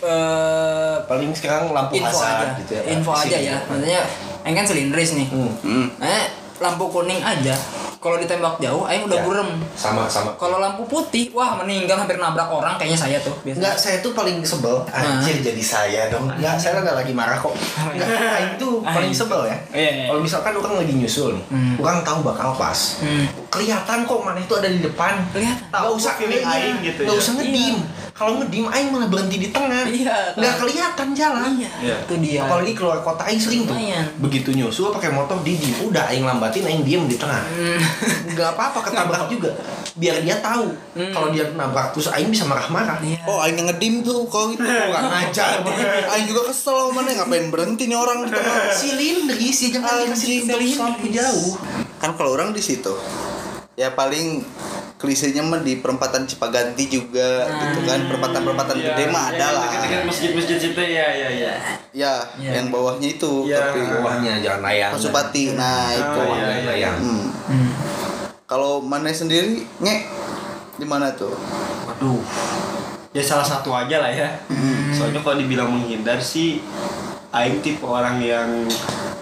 eh, 0.00 0.94
Paling 1.02 1.30
sekarang 1.32 1.70
lampu 1.70 1.96
info 1.96 2.08
hazard 2.12 2.36
aja 2.44 2.58
gitu 2.58 2.72
ya. 2.72 2.82
Info 2.90 3.10
aja 3.12 3.24
sini. 3.30 3.46
ya 3.46 3.56
maksudnya 3.62 4.00
Aing 4.42 4.54
kan 4.54 4.66
silindris 4.66 5.10
nih 5.12 5.26
Hmm. 5.26 5.52
Hmm. 5.60 5.86
eh 5.98 6.24
lampu 6.56 6.86
kuning 6.86 7.18
aja 7.18 7.56
kalau 7.96 8.20
ditembak 8.20 8.60
jauh 8.60 8.84
Aing 8.84 9.02
udah 9.02 9.16
Ya. 9.16 9.24
burem 9.24 9.48
Sama 9.72 10.04
sama. 10.04 10.36
kalau 10.36 10.58
lampu 10.58 10.84
putih 10.84 11.32
wah 11.32 11.56
meninggal 11.56 11.96
hampir 11.96 12.14
nabrak 12.14 12.46
orang 12.46 12.76
kayaknya 12.76 12.98
saya 12.98 13.16
tuh 13.18 13.32
biasanya 13.40 13.64
Enggak, 13.64 13.76
saya 13.78 13.96
tuh 13.98 14.12
paling 14.12 14.36
sebel. 14.40 14.76
Anjir 14.86 15.40
jadi 15.40 15.62
saya 15.64 16.02
dong. 16.08 16.28
Enggak, 16.28 16.54
saya 16.54 16.78
nggak 16.78 16.94
lagi 16.94 17.12
marah 17.12 17.34
kok. 17.34 17.56
Enggak, 17.88 18.08
aing 18.36 18.54
tuh 18.54 18.84
paling 18.84 19.08
sebel 19.08 19.48
ya. 19.48 19.56
Iya, 19.72 19.90
iya. 19.90 20.04
Kalau 20.06 20.20
misalkan 20.20 20.52
orang 20.52 20.74
lagi 20.76 20.92
nyusul 20.92 21.32
nih, 21.32 21.44
Hmm. 21.48 21.74
orang 21.80 21.98
tahu 22.02 22.18
bakal 22.22 22.52
pas. 22.52 23.00
Hmm. 23.00 23.24
Kelihatan 23.54 23.98
kok 24.02 24.18
mana 24.20 24.38
itu 24.38 24.50
ada 24.52 24.66
di 24.66 24.80
depan. 24.80 25.14
Kelihatan. 25.30 25.66
Nggak 25.70 25.92
usah 25.92 26.12
feeling 26.14 26.42
iya, 26.42 26.52
aing 26.52 26.76
gitu 26.82 27.00
Nggak 27.02 27.14
ya. 27.14 27.22
usah 27.22 27.32
ngedim. 27.34 27.76
Kalau 28.14 28.32
ngedim 28.38 28.66
aing 28.66 28.88
malah 28.90 29.08
berhenti 29.08 29.36
di 29.38 29.48
tengah. 29.48 29.84
Iya, 29.86 30.34
Nggak 30.34 30.52
kan. 30.52 30.60
kelihatan 30.60 31.08
jalan. 31.12 31.50
iya 31.54 31.70
Iya. 31.78 31.96
itu 32.02 32.14
dia 32.20 32.40
Apalagi 32.44 32.72
keluar 32.72 32.98
kota 33.00 33.22
aing 33.24 33.38
sering 33.38 33.62
tuh. 33.64 33.74
Lumayan. 33.74 34.06
Begitu 34.18 34.48
nyusul 34.52 34.90
pakai 34.90 35.10
motor 35.10 35.38
di 35.40 35.54
diem, 35.54 35.78
udah 35.84 36.04
aing 36.08 36.22
lambatin 36.22 36.62
aing 36.62 36.82
diem 36.82 37.02
di 37.04 37.14
tengah. 37.14 37.42
Hmm. 37.42 37.78
Nggak 38.28 38.48
apa-apa 38.54 38.78
ketabrak 38.84 39.26
juga. 39.28 39.50
Biar 39.94 40.18
dia 40.20 40.38
tahu 40.38 40.74
kalau 41.10 41.30
dia 41.30 41.46
nabrak 41.50 41.90
terus 41.90 42.06
aing 42.08 42.26
bisa 42.28 42.42
marah-marah. 42.44 42.98
Iya. 43.00 43.18
Oh, 43.24 43.38
aing 43.38 43.58
ngedim 43.60 44.02
tuh 44.02 44.26
kalau 44.26 44.50
gitu. 44.50 44.62
Kurang 44.62 45.10
ajar. 45.10 45.62
Aing 46.10 46.26
juga 46.26 46.50
kesel 46.50 46.74
sama 46.74 46.90
mana 46.92 47.14
ngapain 47.14 47.46
berhenti 47.48 47.86
nih 47.86 47.94
orang 47.94 48.26
di 48.26 48.30
tengah. 48.30 48.70
silindris 48.70 49.58
ya 49.60 49.68
jangan 49.74 50.10
dikasih 50.10 50.46
lampu 50.76 51.06
jauh 51.08 51.54
Kan 51.98 52.10
kalau 52.14 52.34
orang 52.34 52.50
di 52.50 52.60
situ 52.60 52.90
ya 53.74 53.90
paling 53.90 54.42
klisenya 54.94 55.42
mah 55.42 55.60
di 55.60 55.78
perempatan 55.78 56.24
Cipaganti 56.24 56.86
juga 56.88 57.44
gitu 57.44 57.84
kan 57.84 58.06
perempatan-perempatan 58.06 58.76
Iya, 58.76 58.86
gede 58.88 59.04
mah 59.10 59.24
ada 59.28 59.46
lah 59.52 59.66
masjid-masjid 60.04 60.56
situ 60.56 60.80
ya 60.80 61.06
ya 61.10 61.28
ya. 61.28 61.52
ya 61.90 62.14
Iya. 62.38 62.50
yang 62.56 62.70
bawahnya 62.70 63.08
itu 63.10 63.44
Iya. 63.44 63.58
tapi 63.60 63.78
bawahnya 63.84 64.32
jalan 64.40 64.62
layang 64.62 64.92
Pasupati 64.94 65.44
nah 65.52 65.90
itu 65.90 66.18
Oh, 66.18 66.24
bawahnya 66.24 66.46
iya, 66.46 66.56
iya. 66.56 66.68
layang 66.70 66.96
Hmm. 66.96 67.26
Hmm. 67.50 67.70
kalau 68.46 68.78
mana 68.78 69.10
sendiri 69.10 69.66
nge 69.78 69.96
di 70.74 70.86
mana 70.86 71.10
tuh 71.12 71.34
Waduh. 71.84 72.22
Ya 73.14 73.22
salah 73.22 73.46
satu 73.46 73.70
aja 73.70 74.02
lah 74.02 74.10
ya. 74.10 74.26
Soalnya 74.90 75.22
kalau 75.22 75.38
dibilang 75.38 75.70
menghindar 75.70 76.18
sih 76.18 76.58
Aing 77.34 77.58
tipe 77.66 77.82
orang 77.82 78.22
yang 78.22 78.46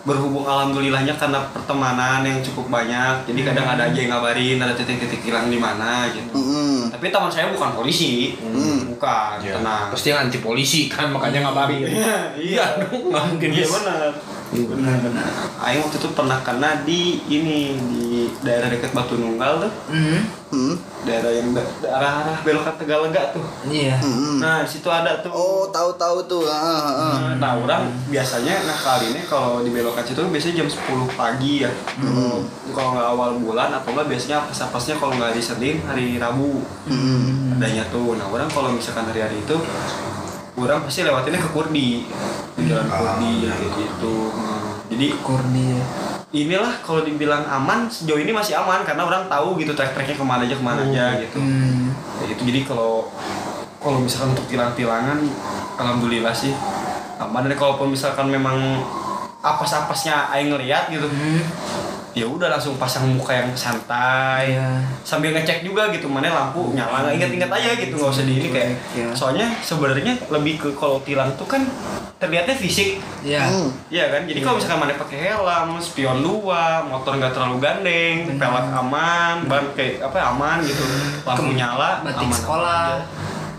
berhubung 0.05 0.44
alhamdulillahnya 0.44 1.16
karena 1.16 1.40
pertemanan 1.48 2.20
yang 2.27 2.44
cukup 2.44 2.68
banyak. 2.68 3.25
Jadi 3.25 3.40
kadang 3.40 3.64
ada 3.64 3.88
aja 3.88 3.96
yang 3.96 4.12
ngabarin 4.12 4.61
ada 4.61 4.77
titik-titik 4.77 5.25
hilang 5.25 5.48
di 5.48 5.57
mana 5.57 6.11
gitu. 6.12 6.29
Mm-mm. 6.37 6.92
tapi 6.92 7.09
teman 7.09 7.33
saya 7.33 7.48
bukan 7.48 7.72
polisi. 7.72 8.37
Bukan 8.92 9.40
Ya, 9.40 9.57
tenang. 9.57 9.88
Pasti 9.88 10.12
yang 10.12 10.29
anti 10.29 10.44
polisi 10.44 10.92
kan 10.92 11.09
makanya 11.09 11.48
ngabarin. 11.48 11.88
Iya. 12.37 12.85
Dong 12.85 13.09
nggak 13.09 13.25
mungkin 13.33 13.48
iya 13.55 13.66
benar 13.66 14.12
benar 14.53 15.01
benar 15.01 15.25
Aing 15.59 15.81
waktu 15.81 15.97
itu 15.97 16.09
pernah 16.11 16.38
kena 16.41 16.83
di 16.83 17.01
ini 17.25 17.59
di 17.88 18.09
daerah 18.41 18.69
dekat 18.69 18.93
Batu 18.93 19.17
Nunggal 19.17 19.61
tuh 19.61 19.73
Hmm. 19.88 20.21
Hmm. 20.53 20.75
daerah 21.03 21.33
yang 21.33 21.51
da- 21.51 21.73
daerah 21.81 22.11
arah 22.21 22.37
belok 22.43 22.62
ke 22.62 22.73
Tegalega 22.79 23.33
tuh 23.33 23.41
Iya. 23.65 23.97
Mm-mm. 23.99 24.37
nah 24.38 24.61
di 24.61 24.69
situ 24.69 24.85
ada 24.87 25.17
tuh 25.19 25.33
oh 25.33 25.65
tahu-tahu 25.67 26.21
tuh 26.27 26.45
ah, 26.45 26.53
ah, 26.53 26.93
ah. 26.93 27.17
Nah, 27.35 27.57
orang 27.57 27.83
biasanya 28.07 28.61
nah 28.62 28.77
kali 28.77 29.11
ini 29.11 29.25
kalau 29.25 29.61
di 29.61 29.73
belokan 29.73 30.05
situ 30.05 30.21
biasanya 30.23 30.55
jam 30.59 30.69
10 30.69 30.79
pagi 31.11 31.65
ya. 31.65 31.73
Kalau 32.69 32.93
nggak 32.93 33.09
awal 33.09 33.31
bulan 33.38 33.73
atau 33.73 33.91
nggak 33.91 34.07
biasanya 34.07 34.45
apes-apesnya 34.45 34.95
kalau 34.97 35.12
nggak 35.15 35.33
hari 35.33 35.43
Senin, 35.43 35.81
hari 35.83 36.17
Rabu. 36.17 36.61
Mm-mm. 36.87 37.57
Adanya 37.57 37.88
tuh. 37.88 38.12
Nah, 38.15 38.29
orang 38.29 38.47
kalau 38.47 38.69
misalkan 38.71 39.09
hari-hari 39.09 39.41
itu 39.41 39.57
orang 40.57 40.85
pasti 40.85 41.01
lewatinnya 41.05 41.41
ke 41.41 41.51
Kurdi. 41.51 41.88
Di 42.57 42.62
jalan 42.69 42.87
Kurdi 42.88 43.33
kayak 43.49 43.73
gitu. 43.77 44.15
Hmm. 44.33 44.71
Jadi 44.93 45.07
Kurdi. 45.25 45.67
ya. 45.77 45.85
inilah 46.33 46.81
kalau 46.81 47.05
dibilang 47.05 47.45
aman 47.45 47.93
sejauh 47.93 48.17
ini 48.17 48.33
masih 48.33 48.57
aman 48.57 48.81
karena 48.88 49.05
orang 49.05 49.29
tahu 49.29 49.61
gitu 49.61 49.77
track-tracknya 49.77 50.17
ke 50.17 50.25
mana 50.25 50.49
aja 50.49 50.57
ke 50.57 50.65
mana 50.65 50.81
aja 50.81 51.21
gitu. 51.21 51.37
Hmm. 51.37 51.93
Kayak 52.17 52.29
gitu. 52.37 52.43
Jadi 52.49 52.61
kalau 52.65 53.12
kalau 53.77 53.99
misalkan 54.01 54.33
untuk 54.33 54.49
tilang-tilangan 54.49 55.19
alhamdulillah 55.77 56.33
sih 56.33 56.57
aman 57.21 57.51
dan 57.51 57.55
kalaupun 57.59 57.93
misalkan 57.93 58.33
memang 58.33 58.81
apes-apesnya 59.43 60.31
aing 60.33 60.55
ngeliat 60.55 60.88
gitu 60.88 61.05
Hmm. 61.05 61.43
Ya 62.12 62.25
udah 62.25 62.48
langsung 62.48 62.77
pasang 62.77 63.09
muka 63.09 63.33
yang 63.33 63.48
santai 63.53 64.53
Iya. 64.53 64.85
sambil 65.01 65.33
ngecek 65.33 65.64
juga 65.64 65.88
gitu 65.88 66.07
mana 66.07 66.29
lampu 66.29 66.72
nyala 66.72 67.03
nggak 67.03 67.14
inget-inget 67.16 67.48
aja 67.48 67.70
gitu 67.75 67.94
nggak 67.94 68.12
usah 68.12 68.25
di 68.25 68.35
ini 68.37 68.48
kayak 68.48 68.70
Iya. 68.92 69.09
soalnya 69.12 69.48
sebenarnya 69.59 70.20
lebih 70.29 70.55
ke 70.57 70.68
kalau 70.72 71.01
tilang 71.01 71.33
tuh 71.35 71.48
kan 71.48 71.64
terlihatnya 72.16 72.53
fisik 72.55 73.01
Iya. 73.22 73.38
Hmm. 73.46 73.70
Iya 73.87 74.11
kan, 74.11 74.22
jadi 74.27 74.38
kalau 74.42 74.59
misalkan 74.59 74.79
mana 74.83 74.98
pakai 74.98 75.18
helm, 75.25 75.79
spion 75.79 76.18
dua, 76.20 76.83
motor 76.83 77.14
nggak 77.14 77.31
terlalu 77.31 77.62
gandeng, 77.62 78.35
pelek 78.35 78.66
aman, 78.68 79.46
ban 79.46 79.62
kayak 79.72 80.03
apa 80.03 80.16
ya, 80.18 80.27
aman 80.29 80.59
gitu, 80.62 80.83
lampu 81.22 81.55
nyala, 81.55 82.03
batik 82.03 82.27
aman 82.27 82.35
sekolah. 82.35 82.87
aja. 82.98 83.07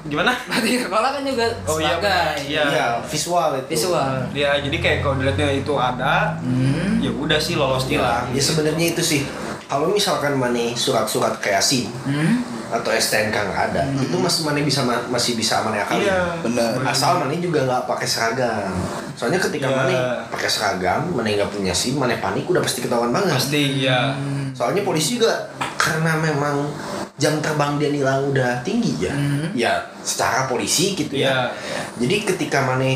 Gimana? 0.04 0.36
Berarti 0.44 0.72
sekolah 0.80 1.10
kan 1.12 1.24
juga 1.24 1.46
Oh 1.64 1.78
iya, 1.78 1.96
sebagai 1.96 2.24
iya. 2.44 2.64
Iya, 2.66 2.88
visual 3.02 3.50
itu 3.58 3.70
visual. 3.72 4.12
Ya 4.32 4.52
jadi 4.58 4.78
kayak 4.78 4.98
kalau 5.00 5.16
dilihatnya 5.16 5.48
itu 5.56 5.74
ada, 5.74 6.36
Hmm. 6.38 7.00
ya 7.00 7.10
udah 7.10 7.38
sih 7.38 7.56
lolos 7.56 7.86
tilang. 7.86 8.28
ya 8.30 8.40
sebenarnya 8.40 8.86
itu 8.90 9.02
sih 9.02 9.22
kalau 9.64 9.90
misalkan 9.90 10.36
mana 10.36 10.72
surat-surat 10.74 11.40
kayak 11.40 11.60
SIM 11.60 11.88
Hmm. 12.04 12.44
atau 12.70 12.92
STNK 12.92 13.32
nggak 13.34 13.62
ada 13.70 13.82
itu 13.96 14.12
masih 14.14 14.44
mana 14.44 14.60
bisa 14.60 14.82
ma- 14.82 15.06
masih 15.08 15.34
bisa 15.34 15.62
mana 15.62 15.82
kali 15.84 16.04
Iya. 16.04 16.42
Benar. 16.42 16.84
asal 16.84 17.18
mana 17.18 17.32
juga 17.34 17.64
nggak 17.64 17.84
pakai 17.86 18.04
seragam 18.04 18.74
soalnya 19.14 19.40
ketika 19.40 19.68
Iya. 19.68 19.78
mana 19.78 19.96
pakai 20.28 20.46
seragam 20.48 21.00
mana 21.10 21.32
nggak 21.32 21.50
punya 21.50 21.72
SIM 21.72 21.96
mana 21.96 22.18
panik 22.18 22.44
udah 22.44 22.60
pasti 22.60 22.82
ketahuan 22.82 23.10
banget 23.10 23.30
Pasti 23.32 23.64
ya. 23.82 24.14
soalnya 24.52 24.82
polisi 24.82 25.16
juga 25.16 25.32
karena 25.76 26.18
memang 26.18 26.70
jam 27.14 27.38
terbang 27.40 27.78
dia 27.78 27.90
nilang 27.90 28.26
udah 28.28 28.58
tinggi 28.62 28.98
ya 29.00 29.14
Hmm. 29.14 29.54
ya 29.54 29.74
secara 30.02 30.46
polisi 30.46 30.94
gitu 30.94 31.14
Iya. 31.14 31.46
ya 31.48 31.80
jadi 31.98 32.16
ketika 32.26 32.66
mana 32.66 32.90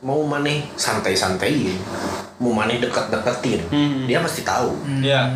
mau 0.00 0.20
mana 0.22 0.52
santai-santaiin 0.76 1.74
mau 2.38 2.52
mana 2.52 2.74
deket-deketin 2.74 3.60
Hmm. 3.68 4.04
dia 4.04 4.20
pasti 4.20 4.42
tahu 4.42 4.76
Iya. 5.00 5.32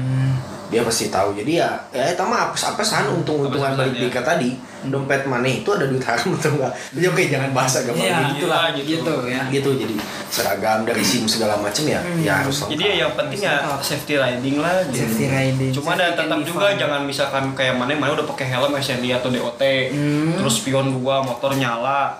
dia 0.68 0.82
pasti 0.82 1.08
tahu 1.08 1.32
jadi 1.34 1.52
ya 1.58 1.70
ya 1.90 2.04
itu 2.12 2.22
mah 2.22 2.52
Apes-apesan, 2.52 3.08
balik 3.76 3.94
ya. 3.94 4.00
dika 4.06 4.20
tadi 4.22 4.50
dompet 4.84 5.22
mana 5.24 5.44
itu 5.44 5.68
ada 5.68 5.84
duit 5.84 6.00
haram 6.00 6.32
atau 6.32 6.50
enggak 6.52 6.72
jadi 6.90 7.06
oke 7.06 7.22
jangan 7.24 7.50
bahas 7.50 7.72
agama 7.76 7.98
Iya, 7.98 8.16
gitu 8.32 8.46
lah 8.46 8.64
gitu. 8.72 8.88
Gitu 8.92 9.14
ya. 9.26 9.42
gitu 9.48 9.70
jadi 9.76 9.94
seragam 10.26 10.78
dari 10.82 11.02
sim 11.02 11.24
segala 11.24 11.54
macam 11.54 11.84
ya 11.84 12.00
ya 12.18 12.40
harus 12.40 12.56
lengkap. 12.58 12.72
Jadi 12.72 12.82
ya 12.82 12.94
yang 12.98 13.12
penting 13.12 13.40
ya 13.42 13.54
safety 13.78 14.14
riding 14.16 14.56
lah. 14.58 14.80
gitu. 14.86 15.04
Safety 15.04 15.26
riding. 15.26 15.70
Cuma 15.70 15.92
ada 15.92 16.06
tetap 16.12 16.38
juga 16.40 16.66
fun. 16.68 16.78
jangan 16.78 17.00
misalkan 17.02 17.44
kayak 17.52 17.74
mana 17.74 17.92
mana 17.92 18.14
udah 18.14 18.26
pakai 18.26 18.48
helm 18.48 18.72
SNI 18.72 19.10
atau 19.14 19.28
DOT, 19.28 19.62
Hmm. 19.92 20.32
terus 20.34 20.58
spion 20.58 20.88
gua 20.98 21.20
motor 21.20 21.52
nyala. 21.52 22.16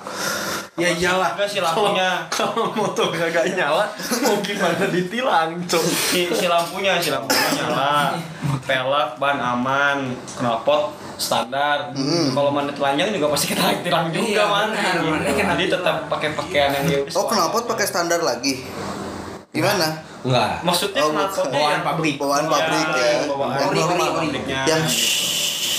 ya 0.73 0.89
iyalah 0.89 1.37
Enggak 1.37 1.49
sih 1.49 1.61
lampunya. 1.61 2.25
kalau 2.29 2.73
motor 2.73 3.09
kagak 3.11 3.45
nyala 3.51 3.85
mau 4.23 4.41
gimana 4.41 4.89
ditilang 4.89 5.53
cok 5.63 5.85
si, 5.85 6.25
si 6.27 6.47
lampunya 6.47 6.97
si 6.97 7.09
lampunya 7.09 7.49
nyala 7.55 8.17
pelek 8.67 9.09
ban 9.17 9.37
aman 9.37 9.99
knalpot 10.33 10.97
standar 11.23 11.95
kalau 12.29 12.51
mana 12.51 12.69
telanjang 12.69 13.09
juga 13.13 13.31
pasti 13.31 13.47
kita 13.49 13.63
tilang 13.87 14.11
juga 14.11 14.27
Iya, 14.27 14.45
benar, 14.45 14.93
Gitu. 14.93 15.07
mana 15.07 15.31
kena 15.33 15.55
jadi 15.55 15.71
tetap 15.71 15.97
pakai 16.09 16.29
pakaian 16.33 16.71
yang 16.73 16.85
dia 16.85 16.99
Oh 17.13 17.25
knalpot 17.25 17.65
pakai 17.65 17.87
standar 17.87 18.19
lagi? 18.21 18.67
Gimana? 19.51 20.03
enggak 20.23 20.63
maksudnya 20.63 21.01
Oh, 21.01 21.11
knalpotnya 21.11 21.51
bawaan 21.53 21.73
yang- 21.73 21.85
pabrik 21.85 22.15
Bawaan 22.17 22.45
pabrik 22.47 22.89
ya. 22.91 23.11
bawaan 23.27 23.59
pabriknya. 23.93 24.61
Yang 24.65 24.83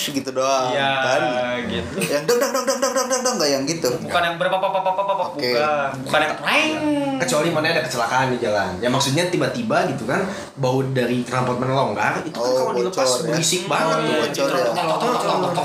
gitu 0.09 0.29
doang 0.33 0.67
Iya, 0.69 0.89
kan? 0.99 1.21
gitu. 1.69 1.95
Yang 2.03 2.23
dong 2.25 2.39
dong 2.41 2.51
dong 2.51 2.65
dong 2.65 2.79
dong 2.81 2.93
dong 2.93 3.07
dong 3.07 3.21
dong 3.21 3.35
nggak 3.37 3.49
yang 3.49 3.63
gitu? 3.63 3.89
bukan 4.01 4.21
yang 4.21 4.35
berapa 4.35 4.55
apa 4.57 4.67
apa 4.67 4.79
apa 4.83 5.01
apa 5.05 5.13
bukan 5.31 5.89
bukan 6.03 6.19
yang 6.19 6.33
reng 6.35 6.71
kecuali 7.13 7.49
mana 7.49 7.65
ada 7.69 7.81
kecelakaan 7.81 8.33
di 8.33 8.37
jalan. 8.37 8.69
Ya 8.77 8.89
maksudnya 8.89 9.23
tiba-tiba 9.29 9.87
gitu 9.87 10.03
kan 10.03 10.27
bau 10.55 10.83
dari 10.83 11.23
knalpot 11.23 11.55
mana 11.55 11.71
longgar 11.73 12.19
itu 12.21 12.33
kan 12.33 12.43
Oh, 12.43 12.55
kalau 12.59 12.73
dilepas 12.75 13.07
ya. 13.21 13.31
berisik 13.31 13.63
banget 13.65 13.97
tuh. 14.01 14.15
Bocor 14.19 14.49
ya. 14.51 14.63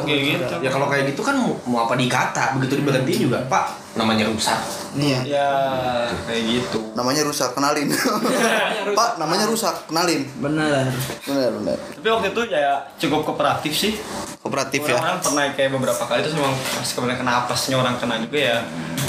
Gitu. 0.09 0.55
Ya 0.63 0.71
kalau 0.71 0.87
kayak 0.87 1.05
gitu 1.09 1.21
kan 1.21 1.35
mau, 1.35 1.55
mau 1.65 1.79
apa 1.85 1.95
dikata 1.95 2.55
begitu 2.57 2.79
diberhentiin 2.79 3.21
juga 3.27 3.39
pak 3.45 3.88
namanya 3.99 4.25
rusak 4.25 4.57
Iya. 4.95 5.21
ya 5.23 5.49
kayak 6.25 6.43
gitu 6.49 6.81
Namanya 6.95 7.23
rusak, 7.23 7.53
kenalin. 7.53 7.87
Pak, 8.99 9.11
namanya 9.17 9.47
rusak, 9.47 9.87
kenalin. 9.87 10.27
Benar. 10.37 10.91
Benar, 11.23 11.51
benar. 11.55 11.77
tapi 11.93 12.09
waktu 12.09 12.27
itu 12.29 12.43
ya 12.49 12.73
cukup 12.97 13.21
kooperatif 13.25 13.71
sih 13.71 13.93
Kooperatif 14.39 14.81
ya. 14.83 14.97
orang 14.97 15.19
pernah 15.21 15.45
kayak 15.53 15.71
beberapa 15.73 15.99
kali 16.01 16.23
itu 16.23 16.33
memang 16.33 16.55
pas 16.57 16.89
kemudian 16.89 17.19
kena 17.19 17.33
apesnya 17.45 17.77
orang 17.77 17.95
kena 17.99 18.17
juga 18.19 18.39
ya 18.41 18.59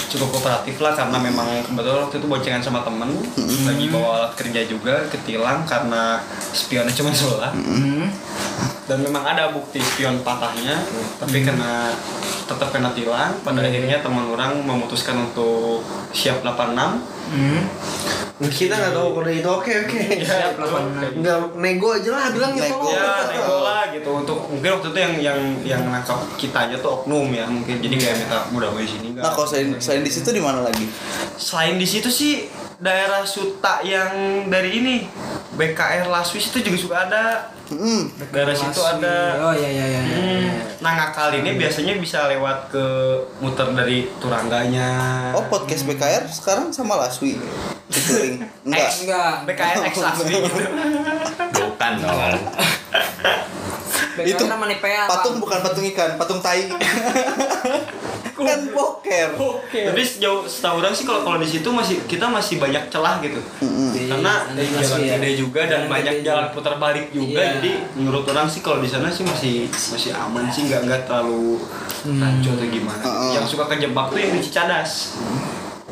cukup 0.07 0.27
kooperatif 0.31 0.75
lah 0.79 0.93
karena 0.93 1.17
memang 1.17 1.47
kebetulan 1.63 2.01
waktu 2.03 2.15
itu 2.17 2.27
boncengan 2.27 2.61
sama 2.61 2.79
temen 2.81 3.09
lagi 3.63 3.85
bawa 3.87 4.09
alat 4.19 4.33
kerja 4.35 4.61
juga 4.65 5.05
ketilang 5.07 5.63
karena 5.63 6.17
spionnya 6.51 6.91
cuma 6.91 7.09
sebelah 7.09 7.53
Hmm. 7.53 8.09
dan 8.85 8.99
memang 8.99 9.21
ada 9.23 9.49
bukti 9.49 9.77
spion 9.79 10.19
patahnya 10.19 10.81
tapi 11.15 11.41
kena 11.41 11.93
tetap 12.43 12.69
kena 12.69 12.89
tilang 12.91 13.37
pada 13.39 13.61
akhirnya 13.61 14.01
teman 14.01 14.25
orang 14.27 14.57
memutuskan 14.79 15.19
untuk 15.19 15.83
siap 16.15 16.39
86 16.39 17.03
Hmm. 17.29 17.61
kita 18.49 18.73
nggak 18.73 18.95
tahu 18.97 19.21
kode 19.21 19.37
itu. 19.37 19.45
Oke 19.45 19.69
oke. 19.85 19.99
Ya, 20.17 20.49
nggak 21.13 21.37
nego 21.61 21.93
aja 21.93 22.09
lah 22.09 22.33
bilang 22.33 22.57
Nego. 22.57 22.81
tolong. 22.81 22.95
ya 22.95 23.11
nego 23.29 23.57
lah 23.61 23.83
gitu. 23.93 24.09
Untuk 24.15 24.39
mungkin 24.49 24.69
waktu 24.79 24.87
itu 24.89 24.99
yang 25.03 25.13
yang 25.21 25.39
yang 25.61 25.81
nangkap 25.93 26.17
kitanya 26.41 26.79
tuh 26.81 27.03
oknum 27.03 27.29
ya 27.29 27.45
mungkin. 27.45 27.83
Jadi 27.83 27.95
kayak 27.99 28.15
minta 28.25 28.49
mudah 28.49 28.73
di 28.73 28.89
sini 28.89 29.07
nggak. 29.13 29.21
Nah, 29.21 29.31
kalau 29.35 29.45
selain, 29.45 29.77
selain 29.77 30.01
di 30.01 30.09
situ 30.09 30.29
di 30.33 30.41
mana 30.41 30.65
lagi? 30.65 30.87
selain 31.37 31.77
di 31.77 31.85
situ 31.85 32.09
sih 32.09 32.49
daerah 32.79 33.21
Suta 33.23 33.83
yang 33.83 34.11
dari 34.47 34.71
ini 34.73 34.95
BKR 35.53 36.07
Laswis 36.07 36.47
itu 36.47 36.63
juga 36.63 36.77
suka 36.79 36.97
ada 37.05 37.23
Hmm. 37.69 38.09
daerah 38.33 38.49
situ 38.49 38.81
ada 38.81 39.45
Oh 39.45 39.53
iya 39.53 39.69
iya 39.69 39.85
iya. 39.85 40.01
iya. 40.01 40.17
Hmm, 40.17 40.49
nah 40.81 40.91
ngakal 40.97 41.29
ini 41.37 41.53
biasanya 41.53 42.01
bisa 42.01 42.25
lewat 42.25 42.73
ke 42.73 42.85
muter 43.37 43.69
dari 43.77 44.09
Turangganya 44.17 44.89
Oh, 45.37 45.45
podcast 45.45 45.85
BKR 45.85 46.25
sekarang 46.25 46.73
sama 46.73 46.97
Laswi. 46.97 47.37
Featuring. 47.93 48.41
Enggak. 48.65 48.89
Eh, 48.89 48.93
enggak. 49.05 49.33
BKR 49.45 49.75
X 49.85 49.95
Laswi 50.01 50.33
gitu 50.33 50.59
bukan 51.53 51.91
dong 52.01 52.41
Itu. 54.19 54.43
Patung 55.07 55.37
bukan 55.39 55.59
patung 55.61 55.85
ikan, 55.85 56.17
patung 56.17 56.39
tai. 56.41 56.67
kan 58.41 58.59
poker 58.69 59.27
Tapi 59.69 60.01
sejauh 60.01 60.43
setahu 60.43 60.79
orang 60.79 60.91
sih 60.91 61.03
kalau 61.03 61.21
kalau 61.21 61.37
di 61.37 61.45
situ 61.45 61.69
masih 61.69 62.03
kita 62.05 62.25
masih 62.25 62.55
banyak 62.55 62.87
celah 62.87 63.19
gitu. 63.19 63.39
Karena 64.05 64.33
Di- 64.47 64.55
dari 64.55 64.69
masih 64.71 64.87
jalan 64.89 65.01
ya. 65.01 65.13
gede 65.15 65.31
juga 65.35 65.61
dan 65.61 65.69
Jalan 65.79 65.89
banyak 65.89 66.15
jalan 66.21 66.45
putar 66.49 66.75
balik 66.75 67.05
juga. 67.09 67.39
Iya. 67.39 67.51
Jadi 67.55 67.71
menurut 67.95 68.23
orang 68.25 68.47
sih 68.47 68.59
kalau 68.59 68.79
di 68.79 68.87
sana 68.87 69.07
sih 69.07 69.23
masih 69.23 69.53
masih 69.67 70.11
aman 70.11 70.45
sih 70.47 70.65
nggak 70.65 70.81
nggak 70.83 71.01
terlalu 71.05 71.59
rancu 72.05 72.49
atau 72.51 72.67
gimana. 72.67 73.01
Heeh. 73.01 73.31
Yang 73.35 73.45
suka 73.49 73.63
kejebak 73.67 74.05
tuh 74.09 74.17
yang 74.17 74.31
di 74.31 74.41
Cicadas. 74.41 74.91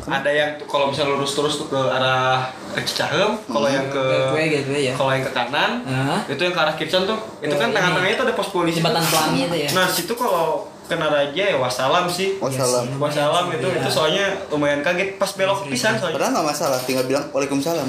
Ada 0.08 0.30
yang 0.30 0.50
tuh 0.56 0.64
kalau 0.64 0.88
bisa 0.88 1.04
lurus 1.04 1.36
terus 1.36 1.60
tuh 1.60 1.68
ke 1.68 1.76
arah 1.76 2.48
ke 2.72 2.80
Cicahem, 2.80 3.36
kalau 3.44 3.68
yang 3.68 3.92
ke 3.92 4.00
Gateway, 4.00 4.46
gateway 4.48 4.82
ya. 4.88 4.92
kalau 4.96 5.12
yang 5.12 5.20
ke 5.20 5.32
kanan, 5.36 5.84
Hah? 5.84 6.24
itu 6.24 6.40
yang 6.40 6.54
ke 6.56 6.60
arah 6.62 6.72
Kircon 6.72 7.04
tuh, 7.04 7.18
itu 7.44 7.52
kan 7.52 7.68
tengah-tengahnya 7.68 8.16
itu 8.16 8.24
ada 8.24 8.32
pos 8.32 8.48
polisi. 8.48 8.80
Jembatan 8.80 9.04
Pelangi 9.04 9.40
itu 9.44 9.56
ya. 9.58 9.70
Nah, 9.76 9.84
situ 9.84 10.12
kalau 10.16 10.64
kena 10.88 11.06
raja 11.06 11.44
ya 11.46 11.56
wassalam 11.56 12.08
sih. 12.08 12.34
wassalam 12.36 12.88
Wassalam 12.96 13.52
itu 13.52 13.68
itu 13.68 13.88
soalnya 13.88 14.24
lumayan 14.48 14.80
kaget 14.80 15.14
pas 15.14 15.30
belok 15.30 15.68
pisan 15.68 15.94
soalnya. 15.94 16.16
padahal 16.16 16.32
nggak 16.34 16.48
masalah 16.48 16.78
tinggal 16.82 17.04
bilang 17.04 17.28
waalaikumsalam 17.30 17.88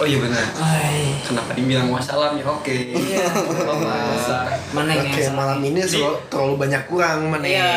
Oh 0.00 0.08
iya 0.08 0.18
benar. 0.18 0.42
Ay. 0.58 1.14
Kenapa 1.22 1.52
dibilang 1.52 1.86
wassalam 1.86 2.34
ya? 2.34 2.42
Oke. 2.42 2.90
Iya. 2.90 3.22
Mana 4.74 4.98
yang 4.98 5.06
salah? 5.14 5.30
malam 5.30 5.60
ini 5.62 5.78
terlalu, 5.78 6.16
terlalu 6.26 6.54
banyak 6.58 6.82
kurang 6.88 7.18
mana 7.28 7.44
Iya. 7.46 7.70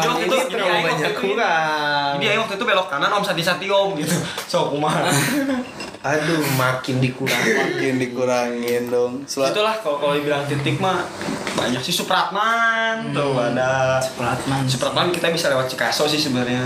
Jok 0.00 0.16
itu 0.16 0.26
ini 0.26 0.42
gini, 0.42 0.50
terlalu 0.50 0.78
banyak 0.80 0.90
waktu 0.96 1.12
itu- 1.12 1.22
kurang. 1.22 2.12
Jadi 2.18 2.34
waktu 2.34 2.54
itu 2.56 2.64
belok 2.66 2.88
kanan 2.88 3.10
om 3.12 3.22
sati 3.22 3.42
sati 3.44 3.66
om 3.68 3.94
gitu. 3.94 4.10
So 4.50 4.72
kumaha. 4.72 5.06
Aduh, 6.00 6.40
makin 6.56 6.96
dikurangi. 6.96 7.50
makin 7.52 7.94
dikurangin 8.00 8.88
dong 8.88 9.12
Selat 9.28 9.52
Itulah 9.52 9.76
kalau 9.84 10.00
kalau 10.00 10.12
dibilang 10.16 10.48
titik 10.48 10.80
mah 10.80 11.04
banyak 11.52 11.82
sih 11.84 11.92
Supratman 11.92 13.12
tuh 13.12 13.36
ada 13.36 14.00
Supratman. 14.00 14.64
Supratman 14.64 15.12
kita 15.12 15.28
bisa 15.28 15.52
lewat 15.52 15.68
Cikaso 15.68 16.08
sih 16.08 16.16
sebenarnya. 16.16 16.64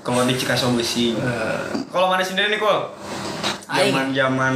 Kalau 0.00 0.24
di 0.24 0.32
Cikaso 0.32 0.72
besi. 0.72 1.12
Kalau 1.92 2.08
mana 2.08 2.24
sendiri 2.24 2.48
nih 2.48 2.56
kok? 2.56 2.96
Zaman 3.68 4.16
zaman 4.16 4.54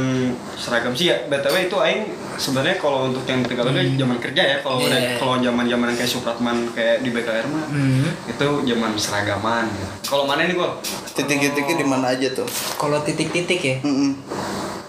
seragam 0.57 0.97
sih 0.97 1.13
ya. 1.13 1.29
btw 1.29 1.69
itu 1.69 1.77
aing 1.77 2.09
sebenarnya 2.37 2.77
kalau 2.77 3.09
untuk 3.09 3.23
yang 3.23 3.41
Tegal 3.41 3.67
itu 3.67 3.97
zaman 3.97 4.17
kerja 4.17 4.43
ya. 4.45 4.57
Kalau 4.59 4.77
Iya. 4.77 4.87
udah- 4.87 5.17
kalau 5.17 5.35
zaman 5.39 5.65
zaman 5.65 5.87
kayak 5.91 6.07
Supratman 6.07 6.57
kayak 6.71 7.01
di 7.01 7.09
BKR 7.09 7.45
mah 7.45 7.65
Hmm. 7.67 8.05
itu 8.25 8.47
zaman 8.63 8.91
seragaman. 8.95 9.65
Kalau 10.01 10.23
mana 10.23 10.43
nih 10.43 10.53
kok? 10.53 10.79
titik-titiknya 11.11 11.75
di 11.75 11.85
mana 11.85 12.05
aja 12.09 12.29
tuh 12.31 12.45
Kalau 12.75 13.01
titik-titik 13.01 13.57
ya. 13.59 13.75
Mm-mm. 13.81 14.13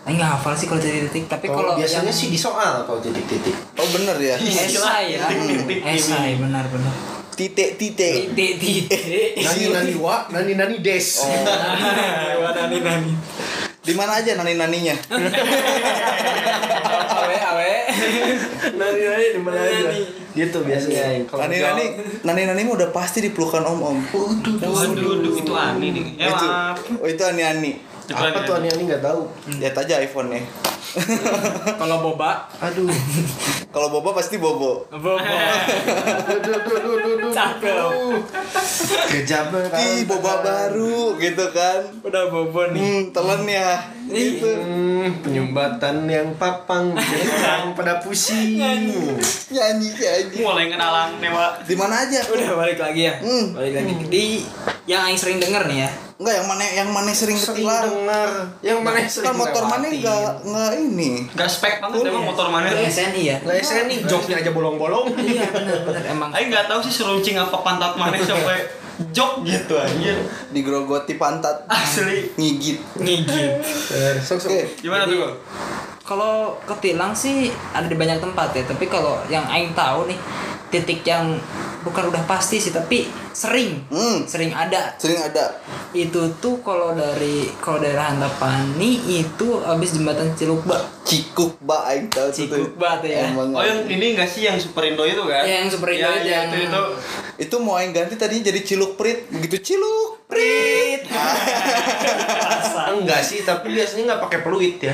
Aing 0.05 0.17
nggak 0.17 0.31
hafal 0.31 0.53
sih 0.53 0.65
kalau 0.65 0.79
titik-titik, 0.79 1.25
tapi 1.27 1.47
Kalau 1.47 1.59
kalau 1.59 1.73
biasanya 1.75 2.05
yang- 2.07 2.15
sih 2.15 2.29
di 2.29 2.37
soal 2.37 2.81
kalau 2.83 2.97
titik-titik. 2.99 3.53
oh 3.75 3.89
bener 3.91 4.17
ya 4.19 4.37
esai 4.41 5.17
ya. 5.17 5.25
Titik-titik 5.27 5.81
Esai 5.83 6.37
benar-benar. 6.37 6.95
titik-titik 7.31 8.33
Titik-titik. 8.33 8.93
Nani 9.47 9.65
nani 9.71 9.95
wa, 9.97 10.27
nani 10.29 10.53
nani 10.55 10.77
des. 10.79 11.07
Nani 12.57 12.79
nani. 12.79 13.13
di 13.81 13.93
mana 13.95 14.17
aja 14.17 14.33
nani 14.35 14.53
naninya. 14.55 14.93
Nani 18.75 19.01
nani 19.05 19.27
di 19.33 19.41
mana 19.41 19.61
aja. 19.63 19.91
Gitu 20.35 20.59
biasanya. 20.61 21.25
Kalau 21.25 21.41
nani 21.47 21.57
nani. 21.63 21.85
Nani 22.27 22.41
nani 22.45 22.61
mah 22.67 22.75
udah 22.77 22.89
pasti 22.93 23.25
dipelukan 23.25 23.65
om 23.65 23.81
om. 23.81 23.99
Waduh, 24.05 25.15
duh, 25.23 25.35
itu 25.37 25.53
aneh 25.55 25.89
nih. 25.95 26.05
Ya 26.21 26.29
itu. 26.35 26.47
oh 27.01 27.09
itu 27.09 27.23
ani 27.25 27.43
ani 27.45 27.73
Apa 28.09 28.45
tuh 28.45 28.61
ani. 28.61 28.69
Ani 28.73 28.83
nggak 28.89 29.05
tahu. 29.05 29.29
lihat 29.61 29.77
aja 29.77 30.01
iPhone 30.01 30.33
nya 30.33 30.43
Kalau 31.75 31.97
boba. 32.03 32.49
Aduh. 32.59 32.89
kalau 33.69 33.89
bobo 33.91 34.11
pasti 34.13 34.37
bobo 34.37 34.89
Boba. 34.89 35.21
Aduh. 36.29 37.31
Cakep. 37.31 37.93
Kejam 39.09 39.47
Ih, 39.75 40.05
boba 40.05 40.41
baru 40.41 41.17
gitu 41.17 41.45
kan 41.51 41.85
Udah 42.01 42.29
bobo 42.29 42.65
nih. 42.69 42.81
hmm 42.81 43.03
telan 43.11 43.43
ya 43.45 43.77
gitu 44.07 44.49
Hmm, 44.49 45.21
penyumbatan 45.21 46.09
yang 46.09 46.33
papang 46.35 46.97
yang 46.97 47.73
pada 47.77 48.01
pusing. 48.01 48.57
nyanyi 48.57 49.21
nyanyi 49.53 49.89
Mulai 50.39 50.65
ngenalang 50.67 51.21
dewa. 51.21 51.61
di 51.61 51.75
mana 51.75 52.03
aja 52.03 52.25
Udah 52.27 52.57
balik 52.57 52.79
lagi 52.79 53.05
ya. 53.05 53.15
Hmm. 53.21 53.53
Balik 53.53 53.73
lagi 53.75 53.93
di 54.09 54.25
yang 54.85 55.05
aing 55.05 55.17
sering 55.17 55.37
denger 55.37 55.69
nih 55.69 55.85
ya. 55.85 55.91
Enggak 56.19 56.35
yang 56.35 56.49
mana 56.49 56.65
yang 56.67 56.89
mana 56.89 57.11
sering 57.13 57.37
Sering 57.37 57.63
ketilang 57.63 57.85
dengar. 57.87 58.31
Yang 58.59 58.79
mana 58.81 58.97
yang 58.99 59.13
sering 59.13 59.29
kan 59.29 59.37
motor 59.37 59.63
mana 59.63 59.87
lewatin. 59.87 60.01
enggak 60.43 60.68
ini 60.77 61.25
Gak 61.33 61.49
spek 61.49 61.81
banget 61.81 62.09
emang 62.09 62.29
motor 62.29 62.51
mana. 62.53 62.69
SNI 62.69 63.23
ya. 63.23 63.37
Lah 63.47 63.55
saya 63.63 63.87
nih 63.87 64.05
joknya 64.05 64.41
aja 64.43 64.51
bolong-bolong. 64.53 65.15
Iya 65.17 65.49
benar-benar 65.53 66.05
emang. 66.09 66.31
Aing 66.35 66.49
nggak 66.53 66.67
tahu 66.69 66.81
sih 66.85 66.93
seruncing 66.93 67.37
apa 67.39 67.57
pantat 67.65 67.95
mana 67.97 68.19
sampai 68.29 68.67
jok 69.15 69.47
gitu 69.47 69.79
anjir. 69.79 70.19
digerogoti 70.51 71.15
pantat 71.15 71.63
Asli. 71.71 72.35
ngigit 72.35 72.79
Ngigit. 72.99 73.53
Eh, 73.95 74.19
Sok 74.19 74.43
sok. 74.43 74.51
oke 74.51 74.61
Gimana 74.83 75.07
tuh? 75.07 75.39
Kalau 76.03 76.57
ketilang 76.65 77.13
sih 77.13 77.53
ada 77.77 77.85
di 77.85 77.93
banyak 77.95 78.19
tempat 78.19 78.57
ya, 78.57 78.65
tapi 78.65 78.89
kalau 78.89 79.21
yang 79.29 79.45
aing 79.47 79.77
tahu 79.77 80.09
nih 80.09 80.19
titik 80.73 81.05
yang 81.05 81.37
bukan 81.81 82.09
udah 82.09 82.23
pasti 82.25 82.57
sih, 82.57 82.71
tapi 82.71 83.07
sering 83.31 83.87
hmm 83.87 84.25
sering 84.25 84.51
ada 84.51 84.97
sering 84.97 85.17
ada 85.17 85.63
itu 85.91 86.19
tuh 86.37 86.59
kalau 86.59 86.91
dari 86.91 87.47
kalau 87.57 87.79
daerah 87.79 88.11
Antapani 88.11 88.91
itu 89.17 89.61
habis 89.61 89.93
jembatan 89.93 90.35
Cilukba 90.35 90.83
cikuk 91.03 91.57
ba 91.61 91.89
aing 91.89 92.09
tahu. 92.09 92.29
Cikukba 92.29 92.99
tuh 92.99 93.09
ya. 93.09 93.29
Emang 93.29 93.49
Oh 93.51 93.63
yang 93.63 93.87
ini 93.87 94.13
nggak 94.13 94.27
sih 94.27 94.45
yang 94.45 94.59
Super 94.59 94.85
Indo 94.85 95.03
itu 95.03 95.23
kan? 95.23 95.41
Iya, 95.41 95.65
yang 95.65 95.71
Super 95.71 95.89
Indo 95.91 96.05
Ya, 96.05 96.13
itu 96.15 96.27
ya, 96.27 96.37
yang- 96.37 96.51
itu 96.51 96.59
itu. 96.67 96.83
itu 97.39 97.57
mau 97.59 97.77
aing 97.77 97.93
ganti 97.93 98.15
tadinya 98.15 98.45
jadi 98.47 98.61
ciluk 98.63 98.95
prit 98.95 99.25
begitu 99.29 99.57
ciluk 99.65 100.19
Prit. 100.29 101.09
Enggak 102.91 103.21
sih, 103.21 103.41
tapi 103.43 103.73
biasanya 103.73 104.13
nggak 104.13 104.23
pakai 104.29 104.39
peluit 104.41 104.77
ya. 104.79 104.93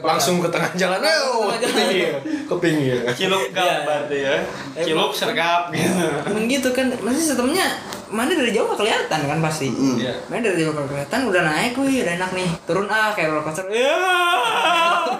Langsung 0.00 0.38
ke 0.38 0.46
tengah 0.46 0.74
jalan. 0.74 0.98
Oh, 1.24 1.50
ke 1.52 1.66
pinggir. 1.66 2.12
Ke 2.46 2.54
pinggir. 2.58 2.96
Ciluk 3.12 3.50
gambar 3.50 4.06
tuh 4.06 4.18
ya. 4.18 4.42
Ciluk 4.76 5.10
sergap 5.12 5.70
gitu. 5.70 6.06
Emang 6.26 6.44
gitu 6.46 6.68
kan, 6.70 6.86
masih 7.02 7.22
sistemnya 7.32 7.66
mana 8.12 8.28
dari 8.28 8.52
jauh 8.52 8.68
gak 8.68 8.84
kelihatan 8.84 9.20
kan 9.24 9.38
pasti. 9.40 9.72
Iya. 9.72 10.12
Mana 10.28 10.44
dari 10.44 10.60
jauh 10.60 10.76
gak 10.76 10.88
kelihatan 10.92 11.20
udah 11.32 11.42
naik, 11.48 11.72
wih 11.80 12.04
udah 12.04 12.14
enak 12.20 12.30
nih. 12.36 12.48
Turun 12.68 12.86
ah 12.92 13.10
kayak 13.16 13.32
roller 13.32 13.44
coaster. 13.48 13.64
Ya. 13.72 13.96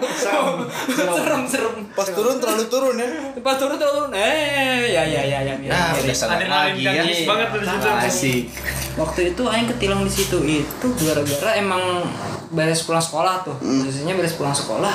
Serem. 0.02 0.68
serem 0.92 1.42
serem. 1.48 1.74
pas 1.94 2.08
turun 2.10 2.36
terlalu 2.42 2.64
turun 2.66 2.94
ya 2.98 3.08
Pas 3.40 3.56
turun 3.56 3.78
turun. 3.80 4.10
Eh 4.12 4.92
ya 4.92 5.02
ya 5.08 5.22
ya 5.24 5.38
ya. 5.40 5.54
ya. 5.56 5.70
Nah, 5.72 5.96
udah 5.96 6.12
Adrenalin 6.12 6.76
lagi 6.76 6.82
ya. 6.84 7.24
banget 7.24 7.48
tuh 7.48 7.60
di 7.62 7.66
situ. 7.66 7.88
Asik. 7.88 8.42
Waktu 8.92 9.20
itu 9.32 9.42
aing 9.48 9.68
ketilang 9.72 10.02
di 10.04 10.12
situ 10.12 10.38
itu 10.44 10.86
gara-gara 11.00 11.56
emang 11.56 12.04
beres 12.52 12.84
pulang 12.84 13.00
sekolah 13.00 13.40
tuh. 13.40 13.56
Biasanya 13.62 14.14
beres 14.20 14.36
pulang 14.36 14.52
sekolah. 14.52 14.94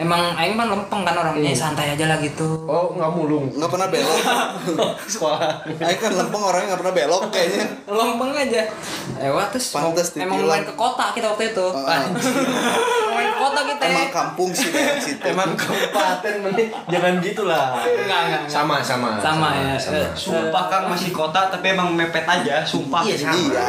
Emang 0.00 0.32
aing 0.32 0.56
mah 0.56 0.64
lempeng 0.64 1.04
kan 1.04 1.12
orangnya 1.12 1.52
santai 1.52 1.92
aja 1.92 2.08
lah 2.08 2.16
gitu. 2.18 2.64
Oh, 2.64 2.88
nggak 2.90 3.10
mulung. 3.10 3.52
nggak 3.52 3.68
pernah 3.68 3.84
belok 3.86 4.16
Sekolah. 5.12 5.60
aing 5.68 6.00
kan 6.00 6.10
lempeng 6.10 6.40
orangnya 6.40 6.72
nggak 6.72 6.80
pernah 6.80 6.94
belok 6.96 7.22
kayaknya 7.28 7.64
Lempeng 7.84 8.32
aja. 8.32 8.62
Ewa 9.20 9.44
terus 9.46 9.68
mau- 9.70 9.92
Pantes 9.92 10.16
emang 10.16 10.40
main 10.40 10.64
ke 10.64 10.72
kota 10.72 11.12
kita 11.12 11.28
waktu 11.28 11.52
itu. 11.52 11.66
Ah, 11.76 12.08
main 13.10 13.28
ke 13.28 13.36
kota 13.36 13.60
kita. 13.62 13.82
emang 13.82 14.08
kampung 14.10 14.50
sih 14.50 14.70
daerah 14.70 14.96
situ 14.96 15.20
Emang 15.20 15.52
kabupaten 15.52 16.34
mending 16.40 16.68
jangan 16.88 17.12
gitulah. 17.20 17.76
Enggak, 17.76 18.00
enggak, 18.00 18.40
enggak. 18.40 18.42
Sama, 18.48 18.76
sama. 18.80 19.20
sama 19.20 19.48
ya. 19.52 19.76
sama. 19.76 19.96
Eh, 19.98 20.08
Sumpah 20.16 20.64
Kang 20.66 20.84
masih 20.88 21.12
kota 21.12 21.52
tapi 21.52 21.66
emang 21.70 21.92
mepet 21.92 22.24
aja, 22.24 22.64
sumpah. 22.64 23.04
Iya, 23.04 23.16
sama. 23.20 23.36
iya 23.36 23.68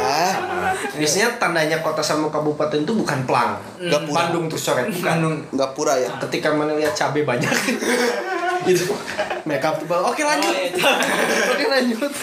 Biasanya 0.94 1.36
tandanya 1.36 1.78
kota 1.82 2.00
sama 2.00 2.32
kabupaten 2.32 2.80
itu 2.80 2.94
bukan 2.94 3.20
pelang. 3.26 3.60
Gapura. 3.82 4.16
Bandung 4.24 4.48
terus 4.48 4.64
coret. 4.64 4.88
Bukan. 4.88 5.04
Bandung. 5.04 5.36
nggak 5.52 5.72
pura 5.74 5.98
ya 5.98 6.21
Ketika 6.28 6.54
mana 6.54 6.78
lihat 6.78 6.94
cabai 6.94 7.26
banyak. 7.26 7.52
gitu. 8.70 8.86
Make 9.46 9.66
up 9.66 9.82
tebal. 9.82 10.06
Oke 10.06 10.22
lanjut. 10.22 10.54
Oh, 10.54 10.62
iya. 10.62 10.94
Oke 11.54 11.66
lanjut. 11.66 12.14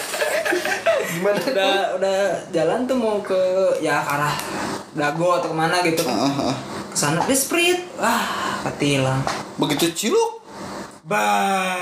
Gimana? 1.09 1.39
udah 1.41 1.75
udah 1.99 2.19
jalan 2.53 2.85
tuh 2.85 2.95
mau 2.95 3.17
ke 3.19 3.35
ya 3.83 3.99
ke 3.99 4.11
arah 4.13 4.35
Dago 4.95 5.35
atau 5.35 5.51
ke 5.51 5.57
mana 5.57 5.83
gitu 5.83 6.01
kan. 6.05 6.15
Ah, 6.15 6.53
ah. 6.53 6.55
Ke 6.89 6.97
sana 6.97 7.19
dia 7.27 7.35
sprint. 7.35 7.81
Wah, 7.99 8.63
ketilang. 8.71 9.21
begitu 9.59 9.91
ciluk 9.91 10.38
Bah. 11.09 11.81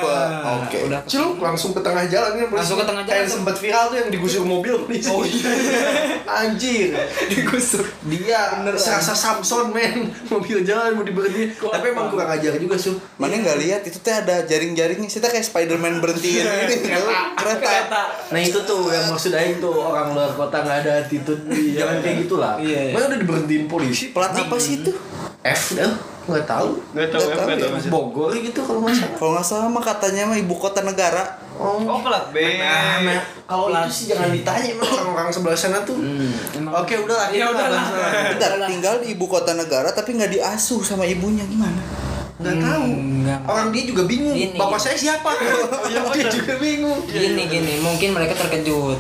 Oke. 0.63 0.87
Udah 0.87 1.03
Ciluk 1.03 1.43
langsung 1.43 1.75
ke 1.75 1.83
tengah 1.83 2.07
jalan 2.07 2.39
kan 2.39 2.47
Langsung 2.55 2.79
ke 2.79 2.85
tengah 2.87 3.03
Kayak 3.03 3.27
jalan. 3.27 3.35
sempat 3.35 3.55
viral 3.59 3.83
tuh 3.91 3.97
yang 3.99 4.09
digusur 4.09 4.43
mobil 4.47 4.73
polisi. 4.79 5.11
Oh 5.13 5.27
iya. 5.27 5.51
Anjir. 6.23 6.95
digusur. 7.27 7.83
Dia 8.07 8.55
serasa 8.73 9.11
Samson 9.11 9.75
men 9.75 10.07
mobil 10.31 10.63
jalan 10.63 10.95
mau 10.95 11.03
diberhenti. 11.03 11.59
Tapi 11.59 11.85
emang 11.91 12.07
kurang 12.07 12.31
ajar 12.31 12.55
juga 12.55 12.79
su. 12.79 12.95
mana 13.17 13.35
nggak 13.35 13.59
lihat 13.59 13.81
itu 13.83 13.99
teh 13.99 14.13
ada 14.13 14.47
jaring-jaringnya 14.47 15.09
kita 15.09 15.27
kayak 15.27 15.43
Spiderman 15.43 15.99
berhentiin 15.99 16.45
ini 16.45 16.75
kereta 17.35 17.59
Kereta. 17.59 18.01
Nah 18.31 18.39
itu 18.39 18.59
tuh 18.63 18.87
yang 18.87 19.11
maksud 19.11 19.33
Aing 19.33 19.57
tuh 19.57 19.73
orang 19.73 20.13
luar 20.13 20.31
kota 20.31 20.63
nggak 20.63 20.77
ada 20.85 20.91
attitude 21.03 21.43
jangan 21.73 21.99
kayak 21.99 22.23
gitulah. 22.23 22.53
Iya, 22.61 22.79
iya. 22.89 22.93
Mana 22.95 23.11
udah 23.11 23.19
diberhentiin 23.19 23.65
polisi. 23.67 24.15
plat 24.15 24.31
apa 24.31 24.55
sih 24.55 24.79
itu 24.79 24.93
F 25.43 25.75
dah 25.75 26.16
nggak 26.29 26.45
tahu. 26.45 26.69
Nggak 26.91 27.07
tahu 27.07 27.19
Nggak 27.19 27.27
ya, 27.27 27.35
tahu 27.35 27.47
nggak 27.47 27.59
tahu 27.59 27.71
ya. 27.77 27.89
Bogor 27.89 28.29
gitu 28.33 28.59
kalau 28.61 28.79
nggak 28.81 28.95
salah. 28.95 29.15
kalau 29.15 29.31
nggak 29.33 29.47
salah 29.47 29.67
mah 29.67 29.83
katanya 29.83 30.23
mah 30.25 30.37
ibu 30.37 30.55
kota 30.55 30.81
negara 30.81 31.23
Oh, 31.57 31.81
Oh 31.81 31.99
plat 31.99 32.29
B. 32.29 32.37
Nah, 32.37 33.01
nah, 33.01 33.17
kalau 33.43 33.73
itu 33.73 33.89
sih 33.89 34.05
jangan 34.07 34.29
ditanya 34.29 34.77
emang 34.77 34.85
orang-orang 34.85 35.33
sebelah 35.33 35.57
sana 35.57 35.81
tuh. 35.81 35.97
emang- 36.53 36.85
Oke, 36.85 36.93
udah 36.95 37.17
lah. 37.17 37.27
Ya 37.33 37.49
udahlah. 37.49 37.81
Bentar, 38.29 38.61
tinggal 38.69 39.01
di 39.01 39.17
ibu 39.17 39.25
kota 39.25 39.57
negara 39.57 39.89
tapi 39.89 40.13
nggak 40.13 40.37
diasuh 40.37 40.85
sama 40.85 41.01
ibunya 41.03 41.41
gimana? 41.43 41.81
Nggak 42.37 42.61
tahu. 42.61 42.89
Nggak. 43.25 43.39
Orang 43.43 43.67
dia 43.73 43.83
juga 43.83 44.05
bingung. 44.05 44.37
Gini. 44.37 44.53
Bapak 44.53 44.77
saya 44.77 44.93
siapa? 44.93 45.33
dia 46.13 46.29
juga 46.29 46.53
bingung. 46.61 47.01
gini 47.09 47.49
gini 47.49 47.81
mungkin 47.81 48.13
mereka 48.13 48.37
terkejut 48.37 48.99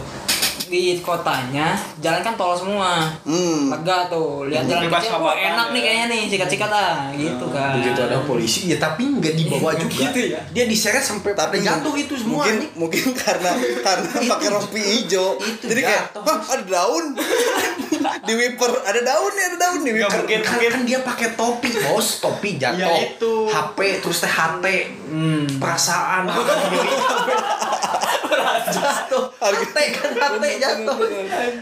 di 0.67 0.81
kotanya 0.97 1.71
jalan 1.97 2.19
kan 2.19 2.33
tol 2.33 2.51
semua 2.53 3.07
Hmm. 3.23 3.69
lega 3.69 4.07
tuh 4.07 4.45
lihat 4.45 4.63
jalan 4.63 4.85
Bebas 4.85 5.01
kecil 5.01 5.13
oh 5.13 5.19
hambatan 5.25 5.47
enak 5.49 5.67
nih 5.67 5.77
ya. 5.77 5.85
kayaknya 5.85 6.05
nih 6.07 6.21
sikat-sikat 6.27 6.69
ah 6.69 6.97
gitu 7.13 7.45
kan 7.47 7.71
Begitu 7.73 7.99
ada 8.01 8.17
polisi, 8.21 8.59
ya 8.65 8.77
tapi 8.77 9.03
nggak 9.09 9.33
dibawa 9.33 9.71
juga. 9.73 10.03
Gitu 10.05 10.19
ya? 10.29 10.39
Dia 10.49 10.65
diseret 10.65 11.01
sampai 11.01 11.31
tapi 11.33 11.59
jatuh 11.59 11.93
itu 11.93 12.13
semua. 12.13 12.41
mungkin 12.41 12.53
nih. 12.57 12.69
mungkin 12.73 13.03
karena 13.19 13.51
karena 13.79 14.09
pakai 14.27 14.47
rompi 14.49 14.79
hijau 14.79 15.35
itu 15.37 15.65
jadi 15.65 15.81
kayak. 15.83 16.03
Hah, 16.17 16.39
ada 16.49 16.63
daun 16.63 17.05
di 18.27 18.33
wiper 18.33 18.71
ada 18.81 19.01
daun 19.01 19.31
nih 19.31 19.45
ada 19.45 19.57
daun 19.57 19.79
di 19.81 19.91
wiper 19.93 20.19
mungkin 20.19 20.39
kan, 20.39 20.51
mungkin 20.53 20.69
kan 20.69 20.81
dia 20.83 20.99
pakai 21.01 21.27
topi 21.33 21.69
bos 21.81 22.19
topi 22.19 22.49
jatuh 22.55 22.75
Ya, 22.77 22.91
itu. 23.09 23.33
HP 23.47 23.77
terus 23.99 24.17
teh 24.19 24.29
HT 24.29 24.65
Hmm. 25.07 25.47
perasaan 25.55 26.27
jatuh 28.67 29.23
HT 29.33 29.77
kan 29.93 30.11
HT 30.13 30.43
jatuh. 30.59 30.97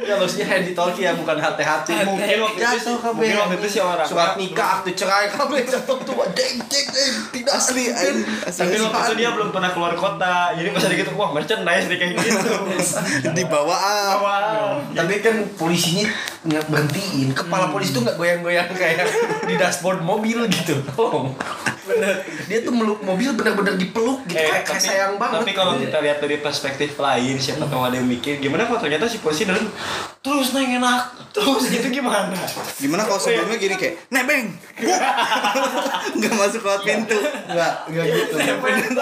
Ya 0.03 0.13
maksudnya 0.17 0.47
handy 0.49 0.71
talkie 0.71 1.03
ya 1.05 1.11
bukan 1.13 1.37
HT 1.37 1.59
mungkin 2.05 2.37
waktu 2.43 2.61
itu 2.61 2.91
mungkin 2.99 3.35
waktu 3.39 3.55
itu 3.61 3.67
si 3.69 3.79
orang 3.79 4.07
surat 4.07 4.33
nikah 4.39 4.81
akte 4.81 4.91
cerai 4.95 5.29
kabeh. 5.31 5.63
Jatuh 5.67 5.97
tuh 6.03 6.15
deng 6.33 6.55
deng 6.65 6.87
deng. 6.89 7.13
Tidak 7.31 7.53
asli 7.53 7.91
Tapi 7.91 8.75
waktu 8.79 8.99
itu 9.11 9.13
dia 9.19 9.29
belum 9.35 9.49
pernah 9.53 9.71
keluar 9.75 9.93
kota, 9.95 10.55
jadi 10.55 10.69
pas 10.71 10.83
gitu 10.87 11.11
wah 11.15 11.29
merchandise 11.35 11.85
nih 11.91 11.97
kayak 11.97 12.13
gitu. 12.19 12.51
dibawa 13.37 13.75
ah 13.75 14.15
tapi 14.95 15.19
kan 15.19 15.35
polisinya 15.59 16.07
nggak 16.45 16.63
berhentiin. 16.69 17.27
Kepala 17.33 17.73
polisi 17.73 17.91
tuh 17.91 18.05
nggak 18.05 18.17
goyang-goyang 18.17 18.69
kayak 18.73 19.09
di 19.49 19.55
dashboard 19.57 20.01
mobil 20.05 20.45
gitu. 20.47 20.77
Oh. 20.95 21.33
Bener. 21.85 22.25
Dia 22.49 22.59
tuh 22.65 22.73
meluk 22.73 22.99
mobil 23.05 23.29
bener-bener 23.37 23.77
dipeluk 23.77 24.25
gitu. 24.25 24.41
Eh, 24.41 24.49
kayak, 24.49 24.65
kayak 24.65 24.81
tapi- 24.81 24.85
sayang 24.89 25.13
banget. 25.21 25.41
Tapi 25.45 25.51
kalau 25.53 25.73
kita 25.77 25.97
lihat 26.01 26.17
dari 26.17 26.37
perspektif 26.41 26.97
lain, 26.97 27.35
siapa 27.37 27.69
tahu 27.69 27.81
ada 27.85 27.95
yang 28.01 28.09
mikir 28.09 28.41
gimana 28.41 28.65
kalau 28.65 28.81
ternyata 28.85 29.09
si 29.09 29.17
polisi 29.17 29.49
dalam 29.49 29.65
terus 30.21 30.53
neng 30.53 30.77
enak, 30.77 31.01
terus 31.33 31.65
gitu 31.73 31.89
gimana? 31.89 32.37
gimana 32.77 33.01
kalau 33.01 33.17
sebelumnya 33.17 33.57
gini 33.57 33.75
kayak 33.75 33.97
nebeng 34.09 34.53
nggak 36.17 36.33
masuk 36.37 36.61
lewat 36.61 36.81
pintu 36.85 37.17
nggak 37.49 37.73
nggak 37.89 38.05
gitu 38.05 38.35
gitu 38.37 39.01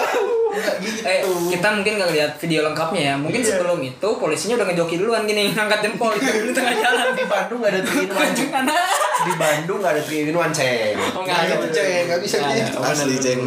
Eh, 1.02 1.26
kita 1.50 1.68
mungkin 1.74 1.98
nggak 1.98 2.14
lihat 2.14 2.32
video 2.38 2.62
lengkapnya 2.62 3.02
ya. 3.02 3.16
Mungkin 3.18 3.42
sebelum 3.42 3.82
itu 3.82 4.06
polisinya 4.22 4.62
udah 4.62 4.70
ngejoki 4.70 5.02
duluan 5.02 5.26
gini, 5.26 5.50
ngangkat 5.50 5.82
jempol 5.82 6.14
itu 6.14 6.30
di 6.30 6.54
tengah 6.54 6.78
jalan. 6.78 7.10
di 7.18 7.26
Bandung 7.26 7.58
nggak 7.58 7.74
ada 7.74 7.82
three 7.82 8.06
in 8.06 8.14
one 8.14 8.30
Karena 8.38 8.78
di 9.26 9.34
Bandung 9.34 9.78
nggak 9.82 9.94
ada 9.98 10.02
three 10.06 10.30
in 10.30 10.38
one 10.38 10.54
ceng 10.54 10.94
Oh, 11.18 11.26
nggak 11.26 11.38
ada. 11.42 11.54
gitu 11.58 11.68
ceng 11.74 12.02
nggak 12.06 12.22
bisa 12.22 12.36
ada. 12.38 12.54
gitu 12.54 12.78
asli 12.86 13.16
ceng 13.18 13.40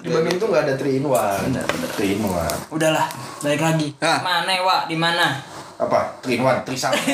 di 0.00 0.08
Bandung 0.08 0.36
tuh 0.40 0.48
nggak 0.48 0.62
ada 0.64 0.74
three 0.80 0.96
in 0.96 1.04
one 1.04 1.52
three 2.00 2.16
in 2.16 2.24
one 2.24 2.56
udahlah, 2.72 3.12
balik 3.44 3.60
lagi. 3.60 3.88
Hah? 4.00 4.24
Mana, 4.24 4.56
Wak? 4.64 4.88
Di 4.88 4.96
mana? 4.96 5.36
Apa 5.76 5.98
three 6.20 6.36
in 6.36 6.40
one 6.40 6.62
three 6.62 6.76
sama 6.76 6.94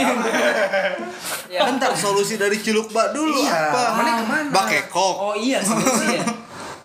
Ya. 1.47 1.67
Bentar 1.67 1.91
solusi 1.93 2.35
dari 2.35 2.55
Cilukba 2.57 3.11
dulu 3.11 3.35
Iya, 3.37 3.51
apa? 3.69 3.83
mana 3.93 4.11
ke 4.13 4.25
mana? 4.25 4.49
Bakekok. 4.51 5.15
Oh 5.17 5.35
iya 5.35 5.59
solusi 5.59 6.07
ya. 6.13 6.23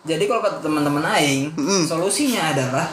Jadi 0.08 0.26
kalau 0.26 0.38
kata 0.40 0.58
teman-teman 0.60 1.02
aing, 1.08 1.54
solusinya 1.84 2.50
adalah 2.50 2.86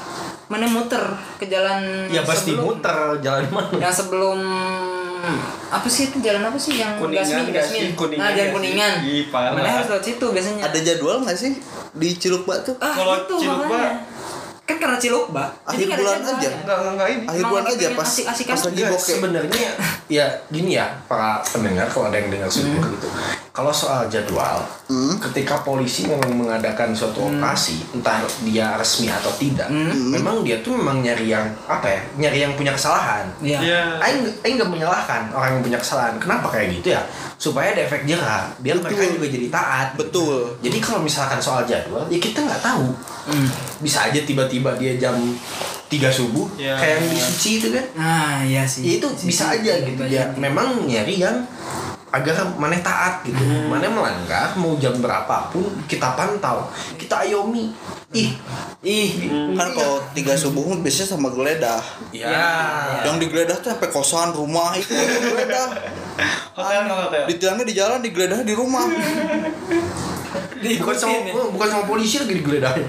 mana 0.46 0.64
muter 0.66 1.00
ke 1.36 1.46
jalan 1.46 2.04
ya 2.06 2.20
pasti 2.22 2.52
sebelum- 2.52 2.76
muter 2.76 2.96
jalan 3.18 3.44
mana 3.48 3.72
yang 3.78 3.88
sebelum 3.90 4.36
apa 5.70 5.86
sih 5.86 6.08
itu 6.08 6.20
jalan 6.20 6.44
apa 6.44 6.58
sih 6.58 6.76
yang 6.76 6.92
Kuningan 6.98 7.24
Gasmin 7.24 7.46
Gasmin 7.50 7.80
sih? 7.82 7.94
Kuningan 7.94 8.20
nah 8.20 8.30
jalan 8.30 8.50
kuningan 8.52 8.92
Ih, 9.02 9.24
parah. 9.28 9.54
mana 9.54 9.68
harus 9.70 9.88
lewat 9.88 10.04
situ 10.04 10.26
biasanya 10.26 10.68
Ada 10.68 10.78
jadwal 10.82 11.24
nggak 11.24 11.32
sih 11.34 11.56
di 11.94 12.08
Cilukba 12.12 12.60
tuh? 12.60 12.76
ah 12.76 12.92
Kalau 12.92 13.16
itu 13.18 13.34
Cilukba-. 13.38 14.11
Kan 14.72 14.76
karena 14.80 14.96
Cilukba 14.96 15.44
Akhir 15.68 15.86
ada 15.92 16.00
bulan 16.00 16.20
aja. 16.24 16.32
Enggak, 16.32 16.52
enggak, 16.64 16.78
enggak 16.96 17.08
ini. 17.12 17.24
Akhir 17.28 17.44
bulan 17.44 17.64
aja 17.68 17.86
pas 17.92 18.08
asik-asikan. 18.08 18.56
pas 18.56 18.64
lagi 18.72 18.82
bokeh. 18.88 19.14
sebenarnya 19.16 19.70
ya 20.16 20.26
gini 20.48 20.70
ya 20.80 20.86
para 21.04 21.44
pendengar 21.44 21.86
kalau 21.92 22.08
ada 22.08 22.16
yang 22.16 22.30
dengar 22.32 22.48
semua 22.48 22.80
gitu. 22.88 23.08
Kalau 23.52 23.68
soal 23.68 24.08
jadwal, 24.08 24.64
ketika 25.28 25.60
polisi 25.60 26.08
memang 26.08 26.32
mengadakan 26.32 26.96
suatu 26.96 27.28
operasi, 27.28 27.84
entah 27.92 28.24
dia 28.48 28.80
resmi 28.80 29.12
atau 29.12 29.28
tidak, 29.36 29.68
memang 30.08 30.40
dia 30.40 30.64
tuh 30.64 30.72
memang 30.72 31.04
nyari 31.04 31.28
yang 31.28 31.44
apa 31.68 31.84
ya? 31.84 32.00
Nyari 32.16 32.38
yang 32.48 32.52
punya 32.56 32.72
kesalahan. 32.72 33.28
Iya. 33.44 33.60
Iya. 33.60 33.82
Aing 34.00 34.24
Aing 34.40 34.56
nggak 34.56 34.72
menyalahkan 34.72 35.28
orang 35.36 35.60
yang 35.60 35.62
punya 35.68 35.76
kesalahan. 35.76 36.16
Kenapa 36.16 36.48
kayak 36.48 36.80
gitu 36.80 36.96
ya? 36.96 37.04
Supaya 37.36 37.76
ada 37.76 37.84
efek 37.84 38.08
jerah, 38.08 38.48
biar 38.64 38.80
mereka 38.80 39.04
juga 39.04 39.28
jadi 39.28 39.46
taat. 39.52 40.00
Betul. 40.00 40.56
Jadi 40.64 40.78
kalau 40.80 41.04
misalkan 41.04 41.36
soal 41.36 41.68
jadwal, 41.68 42.08
ya 42.08 42.16
kita 42.16 42.40
nggak 42.48 42.64
tahu. 42.64 42.88
Hmm. 43.28 43.48
Bisa 43.84 44.08
aja 44.08 44.20
tiba-tiba 44.24 44.72
dia 44.80 44.96
jam 44.96 45.12
3 45.92 46.08
subuh, 46.08 46.48
Ya. 46.56 46.72
kayak 46.80 47.04
yang 47.04 47.08
di 47.12 47.20
suci 47.20 47.50
itu 47.60 47.68
kan. 47.68 47.84
nah 48.00 48.40
iya 48.40 48.64
sih 48.64 48.80
Ya 48.80 48.92
itu 48.96 49.12
bisa 49.28 49.52
aja 49.52 49.76
gitu 49.84 50.00
ya. 50.08 50.24
Memang 50.40 50.88
nyari 50.88 51.20
yang 51.20 51.36
agar 52.12 52.44
mana 52.60 52.76
taat 52.84 53.24
gitu. 53.24 53.40
Mana 53.72 53.88
melanggar 53.88 54.52
mau 54.60 54.76
jam 54.76 54.92
berapapun 55.00 55.72
kita 55.88 56.12
pantau, 56.12 56.68
kita 57.00 57.24
ayomi. 57.24 57.72
Ih, 58.12 58.36
ih 58.84 59.32
Kan 59.56 59.72
kalau 59.72 60.04
tiga 60.12 60.36
subuh 60.36 60.68
mah 60.68 60.84
biasanya 60.84 61.16
sama 61.16 61.32
geledah. 61.32 61.80
ya. 62.12 62.28
Yang 63.08 63.16
digeledah 63.24 63.56
tuh 63.64 63.72
sampai 63.72 63.88
kosan 63.88 64.36
rumah 64.36 64.76
itu 64.76 64.92
digeledah. 64.92 65.68
Hotel 66.52 66.80
nggak 66.84 66.98
hotel? 67.08 67.22
Ditilangnya 67.32 67.64
di 67.64 67.74
jalan, 67.74 67.98
digeledah 68.04 68.40
di 68.44 68.52
rumah. 68.52 68.84
Bukan 70.62 70.94
sama, 70.94 71.16
ya. 71.26 71.32
bukan 71.32 71.68
sama 71.72 71.84
polisi 71.88 72.20
lagi 72.20 72.36
digeledahin. 72.36 72.86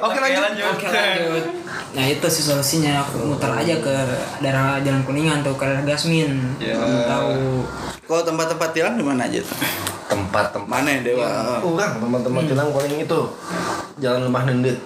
Oke 0.00 0.18
lanjut. 0.18 0.42
Oke 0.68 0.86
lanjut. 0.86 1.44
Nah 1.92 2.04
itu 2.04 2.26
sih 2.26 2.42
solusinya 2.42 3.00
muter 3.16 3.50
aja 3.50 3.74
ke 3.76 3.94
daerah 4.38 4.78
Jalan 4.78 5.02
Kuningan 5.02 5.40
tuh 5.40 5.54
ke 5.54 5.62
daerah 5.62 5.84
Gasmin. 5.84 6.56
Ya. 6.56 6.72
Kamu 6.74 6.98
tahu. 7.04 7.32
Kalau 8.02 8.22
tempat-tempat 8.24 8.68
tilang 8.70 8.94
di 8.94 9.02
mana 9.02 9.24
aja 9.24 9.40
tuh? 9.40 9.56
Tempat-tempat 10.04 10.68
Mana 10.68 10.88
ya 10.92 11.00
Dewa? 11.02 11.56
orang 11.58 11.96
teman-teman 11.96 12.44
bilang 12.44 12.68
paling 12.68 13.00
itu 13.00 13.20
jalan 13.96 14.28
lemah 14.28 14.44
nendit 14.44 14.76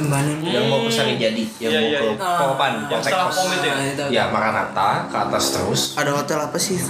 Bandung. 0.00 0.42
yang 0.42 0.66
mau 0.66 0.82
ke 0.82 0.90
Sari 0.90 1.14
Jadi 1.14 1.44
yang 1.60 1.70
Iya, 1.70 1.78
mau 1.78 1.86
iya, 1.86 1.98
ke 2.00 2.06
iya. 2.08 2.38
Popan 2.40 2.72
Yang 2.88 3.02
setelah 3.04 3.28
pom 3.28 3.46
itu 3.46 3.66
ya? 3.68 3.74
Itu. 3.86 4.04
ya 4.10 4.24
Maranatha 4.26 4.90
ke 5.06 5.16
atas 5.20 5.44
terus 5.52 5.80
Ada 5.94 6.10
hotel 6.12 6.38
apa 6.40 6.56
sih? 6.56 6.80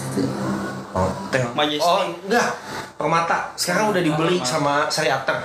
hotel 0.91 1.45
Majestic. 1.53 1.85
oh 1.85 2.01
enggak 2.24 2.49
Permata 2.95 3.53
sekarang 3.55 3.91
udah 3.91 4.01
dibeli 4.01 4.39
sama 4.41 4.87
Sari 4.87 5.09
Ater 5.09 5.37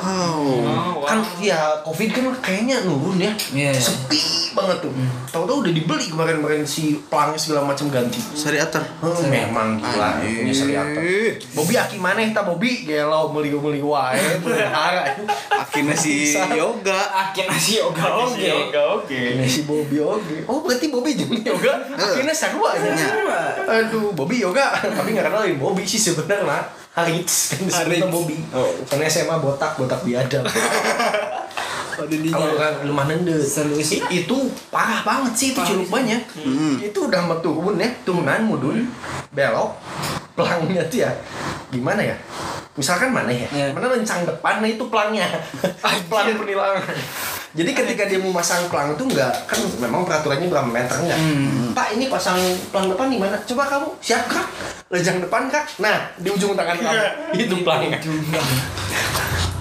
Wow. 0.00 0.40
Oh, 0.40 0.56
wow. 0.64 1.04
kan 1.04 1.20
ya 1.36 1.84
covid 1.84 2.08
kan 2.08 2.24
kayaknya 2.40 2.88
nurun 2.88 3.20
ya 3.20 3.32
Iya. 3.52 3.76
sepi 3.76 4.20
banget 4.50 4.82
tuh 4.82 4.92
tahu-tahu 5.28 5.62
udah 5.62 5.72
dibeli 5.72 6.08
kemarin-kemarin 6.08 6.64
si 6.64 6.98
pelangnya 7.06 7.38
segala 7.38 7.62
macam 7.68 7.86
ganti 7.86 8.18
Sari 8.34 8.58
Ater. 8.58 8.82
Oh, 8.98 9.14
memang 9.28 9.78
gila 9.78 10.18
punya 10.18 10.54
Sari 10.56 10.74
Ater 10.74 11.38
Bobby 11.52 11.74
aki 11.76 11.96
maneh 12.00 12.32
ta 12.32 12.42
Bobby 12.42 12.82
gelo 12.82 13.30
meuli-meuli 13.30 13.84
wae 13.84 14.40
bener 14.42 14.72
Akhirnya 15.50 15.94
si 15.94 16.34
Yoga. 16.34 16.98
Akin 17.30 17.46
nasi 17.46 17.78
yoga 17.78 18.26
oke. 18.26 18.42
Yoga 18.42 18.82
oke. 18.98 19.14
Ini 19.14 19.46
si 19.46 19.62
Bobby 19.62 20.02
oke. 20.02 20.36
Oh 20.50 20.64
berarti 20.64 20.90
Bobby 20.90 21.14
juga 21.14 21.38
yoga. 21.46 21.72
Akhirnya 21.94 22.34
sarua 22.34 22.74
aja. 22.74 22.90
Aduh, 23.68 24.10
Bobby 24.10 24.42
yoga. 24.42 24.74
Tapi 24.82 25.14
nggak 25.14 25.30
kenalin 25.30 25.62
Bobby 25.62 25.86
sih 25.86 26.00
sebenarnya. 26.00 26.79
Harits 26.90 27.54
kan 27.54 27.62
disebutnya 27.62 28.10
Bobby. 28.10 28.36
Oh, 28.50 28.66
karena 28.90 29.06
SMA 29.06 29.36
botak 29.38 29.78
botak 29.78 30.02
biadab. 30.02 30.42
Kalau 32.06 32.54
kan 32.54 32.72
rumah 32.82 33.04
nende 33.04 33.36
Solusi. 33.36 34.00
I- 34.00 34.22
itu 34.22 34.36
parah 34.68 35.00
banget 35.00 35.32
sih 35.34 35.46
itu 35.50 35.60
cilupanya. 35.60 36.16
Itu 36.78 37.06
udah 37.06 37.20
mau 37.22 37.38
turun 37.38 37.76
ya, 37.76 37.88
turunan 38.00 38.40
mudun, 38.42 38.88
belok, 39.30 39.76
pelangnya 40.32 40.82
tuh 40.86 40.98
ya 41.02 41.10
gimana 41.68 42.00
ya? 42.02 42.16
Misalkan 42.72 43.10
mana 43.10 43.28
ya? 43.28 43.46
Iya. 43.50 43.66
Mana 43.70 43.92
lencang 43.92 44.24
depan, 44.24 44.58
nah 44.58 44.68
itu 44.68 44.84
pelangnya. 44.86 45.26
pelang 46.08 46.36
penilangan. 46.36 46.96
Jadi 47.50 47.70
ketika 47.74 48.06
dia 48.06 48.14
mau 48.16 48.30
masang 48.30 48.70
pelang 48.70 48.94
tuh 48.94 49.10
enggak 49.10 49.34
kan 49.44 49.58
memang 49.76 50.06
peraturannya 50.06 50.46
berapa 50.46 50.64
meter 50.64 50.96
enggak? 50.96 51.18
Pak 51.74 51.88
ini 51.92 52.06
pasang 52.06 52.38
pelang 52.70 52.86
depan 52.88 53.10
di 53.10 53.18
mana? 53.18 53.34
Coba 53.42 53.66
kamu 53.66 53.90
siap 53.98 54.22
kak? 54.24 54.46
Lencang 54.86 55.18
depan 55.18 55.50
kak? 55.50 55.66
Nah 55.76 56.14
di 56.14 56.30
ujung 56.30 56.54
tangan 56.54 56.78
kamu 56.78 57.02
itu 57.34 57.54
pelangnya. 57.60 57.98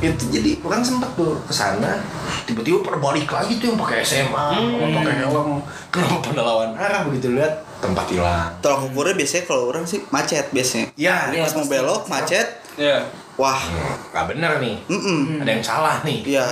Itu 0.01 0.23
jadi 0.29 0.55
orang 0.61 0.79
sempat 0.79 1.11
tuh 1.13 1.35
ke 1.41 1.51
sana 1.51 1.99
tiba-tiba 2.43 2.79
pada 2.79 2.97
balik 2.97 3.27
lagi 3.27 3.59
tuh 3.59 3.69
yang 3.69 3.77
pakai 3.77 3.99
SMA 3.99 4.47
sama 4.55 4.87
pakai 4.95 5.13
helm 5.19 5.59
kenapa 5.91 6.15
pada 6.23 6.41
lawan 6.41 6.71
arah 6.73 7.03
begitu 7.03 7.31
lihat 7.31 7.59
tempat 7.77 8.07
hilang 8.07 8.47
Tolak 8.59 8.87
ukurnya 8.87 9.11
biasanya 9.13 9.43
kalau 9.45 9.67
orang 9.67 9.83
sih 9.83 9.99
macet 10.07 10.47
biasanya. 10.49 10.87
ya 10.93 11.27
Iya, 11.29 11.43
Pas 11.43 11.51
mau 11.53 11.63
pasti. 11.63 11.71
belok 11.73 12.01
macet, 12.07 12.47
Iya. 12.75 12.99
wah, 13.35 13.59
nggak 14.09 14.25
bener 14.29 14.51
nih 14.59 14.75
mm 14.85 15.39
ada 15.39 15.49
yang 15.49 15.63
salah 15.63 15.95
nih 16.01 16.19
Iya. 16.25 16.45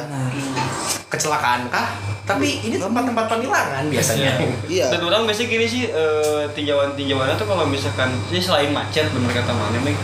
kecelakaan 1.07 1.67
kah 1.67 1.87
Tapi 2.23 2.59
ini 2.61 2.75
tempat-tempat 2.75 3.23
penilangan 3.29 3.87
biasanya. 3.87 4.35
Iya. 4.67 4.91
Dan 4.91 4.99
orang 5.01 5.23
biasanya 5.23 5.47
gini 5.49 5.63
sih 5.65 5.83
eh, 5.87 6.43
tinjauan-tinjauannya 6.51 7.35
tuh 7.35 7.47
kalau 7.47 7.63
misalkan 7.63 8.11
sih 8.27 8.43
selain 8.43 8.67
macet 8.69 9.07
bener 9.07 9.31
kata 9.31 9.47
mana 9.49 9.79
nih 9.79 9.95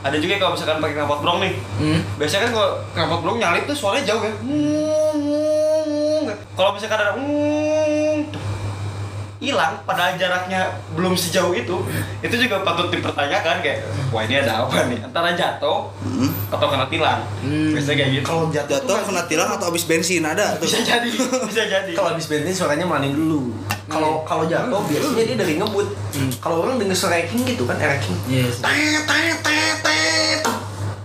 ada 0.00 0.16
juga 0.16 0.40
kalau 0.40 0.56
misalkan 0.56 0.80
pakai 0.80 0.94
knalpot 0.96 1.20
brong 1.20 1.38
nih. 1.44 1.52
Hmm. 1.76 2.00
biasanya 2.16 2.48
kan 2.48 2.52
kalau 2.56 2.70
knalpot 2.96 3.20
brong 3.20 3.38
nyalip 3.38 3.64
tuh 3.68 3.76
suaranya 3.76 4.04
jauh 4.08 4.22
ya. 4.24 4.32
Kalau 6.56 6.70
misalkan 6.76 6.98
ada 7.00 7.12
tuh, 7.16 8.39
hilang 9.40 9.72
padahal 9.82 10.14
jaraknya 10.14 10.68
belum 10.92 11.16
sejauh 11.16 11.50
itu 11.50 11.72
itu 12.20 12.34
juga 12.38 12.60
patut 12.60 12.92
dipertanyakan 12.92 13.58
kayak 13.58 13.80
wah 14.08 14.20
ini 14.20 14.36
ada 14.36 14.62
apa 14.62 14.84
nih 14.86 15.00
antara 15.00 15.32
jatuh 15.32 15.88
Hmm. 16.00 16.28
atau 16.52 16.68
kena 16.68 16.84
tilang 16.86 17.24
Hmm. 17.40 17.72
biasanya 17.72 17.96
kayak 17.98 18.10
gitu 18.12 18.24
Kalau 18.26 18.44
jatuh, 18.46 18.76
Jatuh 18.76 18.96
tuh 19.00 19.06
kena 19.08 19.22
tilang 19.24 19.48
atau 19.50 19.66
habis 19.66 19.84
bensin 19.84 20.20
ada 20.22 20.54
tuh. 20.54 20.68
bisa 20.68 20.78
jadi 20.82 21.08
bisa 21.48 21.62
jadi 21.64 21.92
kalau 21.96 22.12
habis 22.12 22.26
bensin 22.26 22.52
suaranya 22.52 22.84
maning 22.84 23.16
dulu. 23.16 23.56
Kalau 23.88 24.22
kalau 24.22 24.44
jatuh 24.44 24.84
biasanya 24.84 25.24
dia 25.24 25.36
dari 25.36 25.54
ngebut. 25.56 25.88
Kalau 26.38 26.62
orang 26.62 26.76
denger 26.76 26.94
suara 26.94 27.18
eking 27.18 27.42
gitu 27.44 27.64
kan, 27.64 27.74
eking. 27.74 28.14
Yes. 28.28 28.60
Tet 28.60 28.76
tet 29.02 29.36
tet 29.40 29.76
tet. 29.80 30.40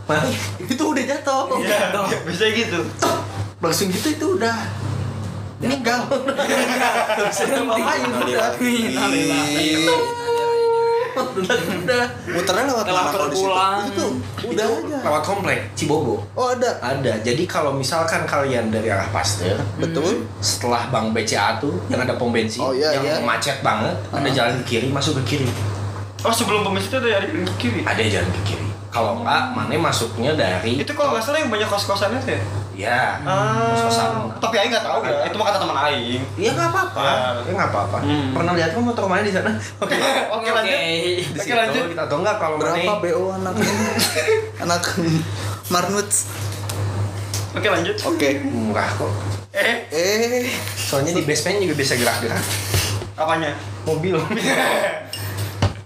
Itu 0.69 0.83
udah 0.85 1.03
jatuh. 1.03 1.49
Iya, 1.57 1.89
bisa 2.21 2.45
gitu 2.47 2.79
Langsung 3.57 3.89
gitu 3.89 4.07
itu 4.11 4.27
udah 4.37 4.53
meninggal. 5.65 6.01
Gak 6.05 7.27
bisa 7.27 7.43
ngapain 7.49 8.09
udah. 8.13 8.49
Udah, 11.15 11.55
udah. 11.55 12.05
Muternya 12.27 12.63
lewat 12.67 12.85
Lewat 12.91 13.03
mana 13.07 13.11
kalau 13.15 13.27
di 13.31 13.35
situ? 13.39 13.47
pulang. 13.47 13.79
Itu 13.79 13.91
tuh 13.95 14.11
udah 14.51 14.67
aja. 14.67 14.97
lewat 14.99 15.23
komplek 15.23 15.59
Cibogo. 15.71 16.15
Oh 16.35 16.51
ada. 16.51 16.75
Ada. 16.83 17.23
Jadi 17.23 17.43
kalau 17.47 17.71
misalkan 17.71 18.27
kalian 18.27 18.67
dari 18.67 18.91
arah 18.91 19.07
Pasteur, 19.09 19.55
Betul. 19.79 20.27
setelah 20.43 20.91
Bank 20.91 21.15
BCA 21.15 21.63
tuh 21.63 21.71
yang 21.87 22.03
ada 22.03 22.19
pom 22.19 22.35
bensin, 22.35 22.59
Oh, 22.59 22.75
iya, 22.75 22.91
yang 22.99 23.03
iya. 23.07 23.15
macet 23.23 23.63
banget, 23.63 23.95
ada 24.11 24.27
jalan 24.27 24.59
ke 24.63 24.75
kiri, 24.75 24.87
masuk 24.91 25.23
ke 25.23 25.35
kiri. 25.39 25.47
oh 26.25 26.33
sebelum 26.33 26.65
pemis 26.65 26.89
itu 26.89 26.97
ada 26.97 27.05
yang 27.21 27.45
ke 27.45 27.55
kiri 27.61 27.79
Ada 27.85 28.01
jalan 28.01 28.29
ke 28.33 28.41
kiri. 28.43 28.67
Kalau 28.89 29.11
enggak, 29.21 29.43
mana 29.51 29.75
masuknya 29.77 30.31
dari 30.33 30.79
itu 30.79 30.91
kalau 30.91 31.15
nggak 31.15 31.23
salah 31.23 31.39
yang 31.39 31.51
banyak 31.51 31.67
kos-kosan 31.67 32.15
itu 32.15 32.35
ya 32.35 32.41
ya 32.75 33.17
Ah, 33.19 33.71
kos-kosan. 33.73 34.35
tapi 34.37 34.55
Aing 34.57 34.69
nggak 34.69 34.83
tahu 34.83 34.99
ya. 35.01 35.23
Itu 35.23 35.35
mah 35.35 35.45
kata 35.47 35.59
teman 35.59 35.77
Aing. 35.81 36.21
Iya 36.35 36.51
nggak 36.51 36.69
apa-apa, 36.69 36.99
Ah. 36.99 37.31
ya 37.39 37.51
nggak 37.51 37.69
apa-apa. 37.69 37.97
Hmm. 37.99 38.29
Pernah 38.31 38.53
lihat 38.53 38.69
kan 38.71 38.81
motor 38.81 39.03
mana 39.05 39.21
di 39.21 39.31
sana? 39.31 39.51
Oke, 39.83 39.95
Oke 40.29 40.49
lanjut. 40.49 40.75
di 40.75 41.23
Oke 41.33 41.53
lanjut. 41.53 41.85
kita 41.89 42.03
atau 42.03 42.17
enggak 42.19 42.35
kalau 42.35 42.55
Berapa 42.57 42.93
BO 42.99 43.23
anak 43.31 43.55
anak 44.63 44.83
Marnuts? 45.67 46.17
Oke 47.53 47.67
lanjut. 47.67 47.95
Oke. 48.03 48.29
murah 48.43 48.89
kok. 48.91 49.11
Eh, 49.51 49.87
Eh, 49.87 50.51
Soalnya 50.75 51.15
di 51.15 51.23
basement 51.23 51.57
juga 51.59 51.73
bisa 51.73 51.95
gerak-gerak. 51.95 52.43
apanya? 53.15 53.55
Mobil. 53.85 54.19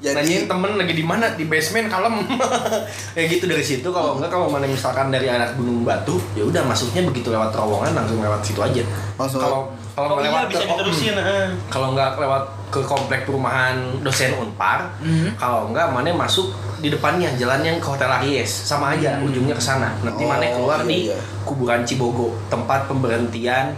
Nanyain 0.02 0.24
jadi 0.24 0.48
temen 0.48 0.72
lagi 0.74 0.94
di 0.94 1.04
mana 1.04 1.28
di 1.30 1.44
basement 1.44 1.88
kalem 1.88 2.24
kayak 3.16 3.28
gitu 3.30 3.46
dari 3.46 3.60
situ 3.60 3.84
kalau 3.86 4.16
enggak 4.16 4.32
kalau 4.32 4.48
mana 4.48 4.64
misalkan 4.64 5.08
dari 5.08 5.28
arah 5.28 5.52
Gunung 5.52 5.84
Batu 5.84 6.16
ya 6.34 6.42
udah 6.42 6.64
masuknya 6.64 7.04
begitu 7.04 7.28
lewat 7.28 7.52
terowongan 7.52 7.92
langsung 7.94 8.18
lewat 8.18 8.40
situ 8.40 8.60
aja 8.60 8.80
Langsung. 9.16 9.38
kalau 9.38 9.60
kalau 9.92 10.08
Oh 10.10 10.16
nggak 10.16 10.24
iya 10.24 10.32
lewat 10.32 10.44
bisa 10.48 10.60
ke- 10.62 10.70
diterusin. 10.72 11.14
eh. 11.14 11.48
kalau 11.68 11.92
nggak 11.92 12.16
lewat 12.16 12.44
ke 12.70 12.80
komplek 12.82 13.22
perumahan 13.24 13.76
dosen 14.00 14.32
Unpar 14.34 14.88
Mhm. 15.00 15.36
kalau 15.36 15.68
enggak 15.68 15.92
mana 15.92 16.16
masuk 16.16 16.48
di 16.80 16.88
depannya 16.88 17.28
jalan 17.36 17.60
yang 17.60 17.76
ke 17.76 17.88
Hotel 17.90 18.08
Aries 18.10 18.48
sama 18.48 18.96
aja 18.96 19.20
ujungnya 19.20 19.52
ke 19.52 19.60
sana 19.62 20.00
nanti 20.00 20.24
Oh, 20.24 20.30
mana 20.30 20.48
keluar 20.48 20.80
iya, 20.80 20.88
di 20.88 20.98
iya. 21.06 21.20
kuburan 21.44 21.84
Cibogo 21.84 22.40
tempat 22.48 22.88
pemberhentian 22.88 23.76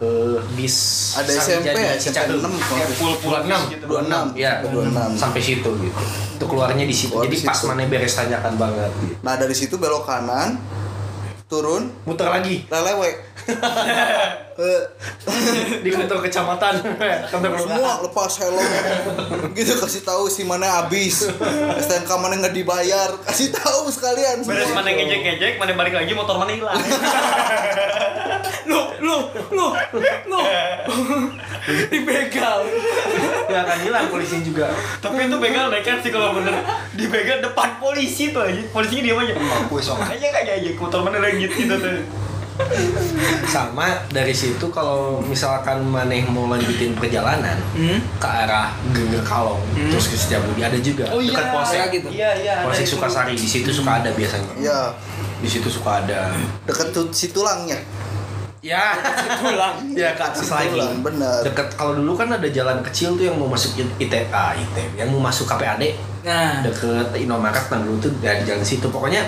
eh, 0.00 0.36
bis 0.56 0.76
Ada 1.20 1.32
SMP 1.36 1.66
ya, 1.76 1.92
SMP. 1.96 2.40
6 2.40 2.40
Kayak 2.40 2.88
full 2.96 3.14
full 3.20 3.36
26 3.44 3.72
gitu. 3.76 3.84
26 3.86 4.40
ya 4.40 4.52
26. 4.64 5.20
sampai 5.20 5.40
situ 5.40 5.70
gitu 5.76 6.02
itu 6.40 6.44
keluarnya 6.48 6.84
di 6.88 6.96
situ 6.96 7.12
jadi 7.20 7.36
di 7.36 7.44
pas 7.44 7.52
situ. 7.52 7.68
mana 7.68 7.84
beres 7.84 8.16
tanyakan 8.16 8.54
banget 8.56 8.90
gitu. 9.04 9.14
Nah 9.20 9.34
dari 9.36 9.52
situ 9.52 9.76
belok 9.76 10.08
kanan, 10.08 10.56
turun, 11.52 11.92
muter 12.08 12.32
lagi 12.32 12.64
lelewe. 12.64 13.29
Eh, 14.60 14.82
di 15.84 15.88
kantor 15.88 16.20
kecamatan 16.20 16.84
kantor 17.32 17.56
semua 17.64 18.04
lepas 18.04 18.32
helm 18.44 18.60
gitu 19.56 19.72
kasih 19.80 20.02
tahu 20.04 20.28
si 20.28 20.44
mana 20.44 20.84
habis 20.84 21.32
STNK 21.80 22.10
mana 22.20 22.36
nggak 22.36 22.52
dibayar 22.52 23.08
kasih 23.24 23.48
tahu 23.56 23.88
sekalian 23.88 24.44
Beres 24.44 24.68
mana 24.76 24.92
ngejek-ngejek, 24.92 25.56
mana 25.56 25.72
balik 25.72 25.96
lagi 25.96 26.12
motor 26.12 26.36
mana 26.36 26.52
hilang. 26.52 26.76
Lu, 28.70 28.86
lu, 29.02 29.18
lu, 29.50 29.66
lu. 30.30 30.40
Dibegal. 31.90 32.58
ya 33.50 33.66
akan 33.66 33.78
hilang 33.82 34.06
polisi 34.06 34.38
juga 34.46 34.70
Tapi 35.02 35.26
itu 35.26 35.36
begal 35.42 35.74
nekat 35.74 36.06
sih 36.06 36.14
kalau 36.14 36.38
bener 36.38 36.54
dibegal 36.94 37.42
depan 37.42 37.80
polisi 37.82 38.30
tuh 38.30 38.46
aja. 38.46 38.62
Polisinya 38.70 39.02
diam 39.10 39.18
aja. 39.18 39.34
Aku 39.66 39.82
esok 39.82 39.98
aja 39.98 40.22
kayak 40.22 40.62
aja 40.62 40.70
motor 40.78 41.02
mana 41.02 41.18
lagi 41.18 41.50
gitu 41.50 41.74
tuh. 41.74 41.98
sama 43.54 43.86
dari 44.10 44.34
situ 44.34 44.62
kalau 44.70 45.18
misalkan 45.24 45.82
maneh 45.82 46.22
mau 46.28 46.46
lanjutin 46.46 46.94
perjalanan 46.94 47.56
Hmm? 47.74 47.98
ke 48.20 48.28
arah 48.28 48.70
Geger 48.92 49.22
Kalong 49.24 49.62
terus 49.90 50.06
ke 50.10 50.16
Setiabudi 50.16 50.60
ada 50.62 50.78
juga. 50.78 51.08
Dekat 51.10 51.46
polsek. 51.54 51.78
Kayak 51.80 51.90
gitu. 51.96 52.08
Iya, 52.12 52.30
iya. 52.40 52.52
ada 52.60 52.64
polsek 52.68 52.84
itu. 52.86 52.92
Sukasari 52.98 53.34
di 53.34 53.48
situ 53.48 53.70
suka 53.72 54.02
ada 54.02 54.10
biasanya. 54.12 54.52
Ya 54.60 54.80
di 55.40 55.48
situ 55.48 55.68
suka 55.72 56.04
ada. 56.04 56.30
Deket 56.68 56.92
tuh 56.92 57.08
si 57.10 57.32
tulangnya 57.32 57.80
ya 58.60 58.92
tulang 59.40 59.88
ya 59.96 60.12
ke 60.12 60.20
atas 60.20 60.52
lagi. 60.52 60.68
Tulang, 60.76 61.00
bener. 61.00 61.40
deket 61.48 61.72
kalau 61.80 61.96
dulu 61.96 62.12
kan 62.12 62.28
ada 62.28 62.44
jalan 62.52 62.84
kecil 62.84 63.16
tuh 63.16 63.24
yang 63.32 63.40
mau 63.40 63.48
masuk 63.48 63.72
IT 63.96 64.12
ah, 64.28 64.52
IT 64.52 65.00
yang 65.00 65.08
mau 65.08 65.20
masuk 65.24 65.48
KPAD 65.48 65.96
Nah, 66.20 66.60
deket 66.60 67.16
Indomaret 67.16 67.64
nah. 67.72 67.80
Dulu 67.80 67.96
tuh 67.96 68.12
dari 68.20 68.44
jalan 68.44 68.60
situ. 68.60 68.84
Pokoknya 68.92 69.24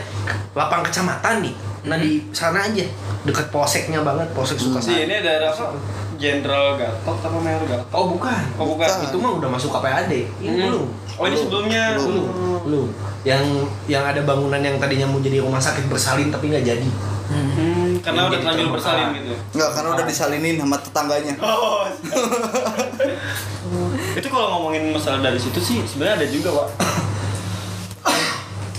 lapang 0.53 0.85
kecamatan 0.85 1.41
nih 1.41 1.57
nah 1.83 1.97
di 1.97 2.23
sana 2.31 2.63
aja 2.63 2.87
deket 3.23 3.47
polseknya 3.49 4.01
banget 4.01 4.31
polsek 4.31 4.55
Si 4.55 4.65
Sukasari 4.65 5.03
ini 5.03 5.19
daerah 5.19 5.51
apa? 5.51 5.75
Jenderal 6.15 6.75
Gatot 6.75 7.19
apa 7.19 7.35
Mayor 7.37 7.63
Gatot? 7.65 7.91
oh 7.91 8.05
bukan 8.09 8.43
Oh 8.55 8.67
bukan. 8.69 8.87
Bukan. 8.87 9.05
itu 9.05 9.17
mah 9.17 9.33
udah 9.35 9.49
masuk 9.51 9.71
KPAD 9.73 10.11
ini 10.11 10.23
Hmm. 10.41 10.57
belum 10.65 10.85
Oh 11.13 11.25
ini 11.25 11.37
sebelumnya. 11.37 11.83
belum 11.95 12.25
belum 12.63 12.87
yang 13.23 13.43
yang 13.87 14.05
ada 14.05 14.23
bangunan 14.23 14.59
yang 14.59 14.77
tadinya 14.77 15.05
mau 15.05 15.19
jadi 15.19 15.39
rumah 15.39 15.59
sakit 15.59 15.87
bersalin 15.87 16.29
tapi 16.29 16.49
nggak 16.49 16.65
jadi 16.65 16.89
Hmm, 17.25 17.97
karena 17.99 18.19
Yang 18.21 18.29
udah 18.29 18.39
terlanjur 18.41 18.69
bersalin 18.71 19.07
gitu. 19.15 19.35
nggak 19.53 19.71
karena 19.73 19.89
udah 19.91 20.05
disalinin 20.05 20.55
sama 20.59 20.77
tetangganya 20.79 21.35
Oh. 21.41 21.83
itu 24.13 24.29
kalau 24.29 24.47
ngomongin 24.55 24.93
masalah 24.93 25.21
dari 25.21 25.39
situ 25.39 25.59
sih 25.59 25.79
sebenarnya 25.83 26.15
ada 26.19 26.29
juga, 26.29 26.49
Pak. 26.53 26.69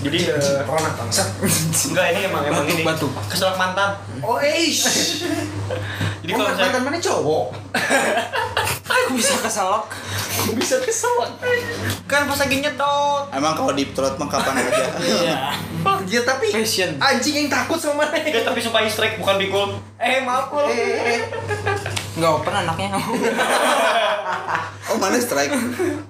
Jadi 0.03 0.19
eh, 0.27 0.61
corona 0.67 0.91
bangsat 0.93 1.27
enggak 1.89 2.05
ini 2.11 2.19
emang 2.27 2.43
emang 2.43 2.65
ini 2.67 2.83
Batuk, 2.83 3.11
keselak 3.25 3.55
mantan. 3.55 3.95
oh 4.19 4.37
eish 4.37 4.83
Jadi 6.23 6.31
kalau 6.31 6.51
kalau 6.51 6.55
misalnya 6.55 6.79
mana 6.79 6.97
cowok 6.97 7.45
aku 8.93 9.11
bisa 9.15 9.35
keselak. 9.39 9.83
bisa 10.55 10.75
kesel 10.79 11.11
kan 12.05 12.23
pas 12.23 12.35
lagi 12.37 12.55
nyedot. 12.59 13.23
emang 13.31 13.53
kalau 13.53 13.71
di 13.71 13.91
trot 13.91 14.15
mah 14.15 14.27
kapan 14.27 14.59
aja 14.61 14.85
Iya. 14.99 15.35
ya 16.07 16.21
tapi 16.23 16.47
Passion. 16.51 16.95
anjing 16.97 17.35
yang 17.35 17.49
takut 17.49 17.75
sama 17.75 18.07
mana 18.07 18.15
tapi 18.23 18.59
supaya 18.59 18.87
strike 18.87 19.19
bukan 19.19 19.35
bikul. 19.37 19.69
Eh, 19.97 20.23
maaf 20.23 20.47
kul. 20.47 20.67
Enggak 22.13 22.31
open 22.37 22.53
anaknya. 22.53 22.89
oh 24.91 24.97
mana 24.99 25.17
strike 25.17 25.49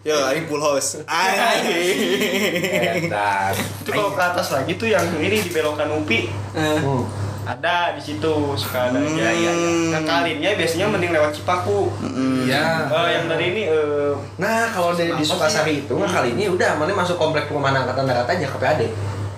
ya 0.01 0.33
ini 0.33 0.43
full 0.43 0.59
house 0.59 0.99
Anjing. 1.05 3.07
Itu 3.07 3.89
kalau 3.89 4.11
ke 4.11 4.21
atas 4.21 4.47
lagi 4.51 4.75
tuh 4.75 4.89
yang 4.89 5.05
ini 5.17 5.39
di 5.39 5.49
belokan 5.49 5.89
UPI 6.01 6.21
Eh, 6.53 6.79
Hmm. 6.83 7.05
ada 7.43 7.91
di 7.91 7.99
situ 7.99 8.55
suka 8.55 8.87
ada. 8.87 8.95
Hmm. 8.95 9.19
Ya, 9.19 9.27
ya, 9.27 9.51
ya. 9.51 9.69
Nah, 9.91 10.01
kalinnya 10.01 10.55
biasanya 10.55 10.87
mending 10.87 11.11
lewat 11.11 11.35
Cipaku. 11.35 11.91
Mm. 11.99 12.47
Ya. 12.47 12.87
Eh, 12.87 13.07
yang 13.19 13.25
dari 13.27 13.45
ini 13.51 13.61
eh 13.67 14.13
Nah, 14.39 14.71
kalau 14.71 14.95
dari 14.95 15.11
di 15.11 15.23
Sukasari 15.23 15.83
itu 15.83 15.91
nggak 15.91 16.09
kali 16.09 16.29
ini 16.33 16.47
udah 16.47 16.79
mana 16.79 16.91
masuk 16.93 17.19
komplek 17.19 17.47
perumahan 17.47 17.83
angkatan 17.83 18.07
darat 18.07 18.25
aja 18.25 18.47
KPAD. 18.47 18.81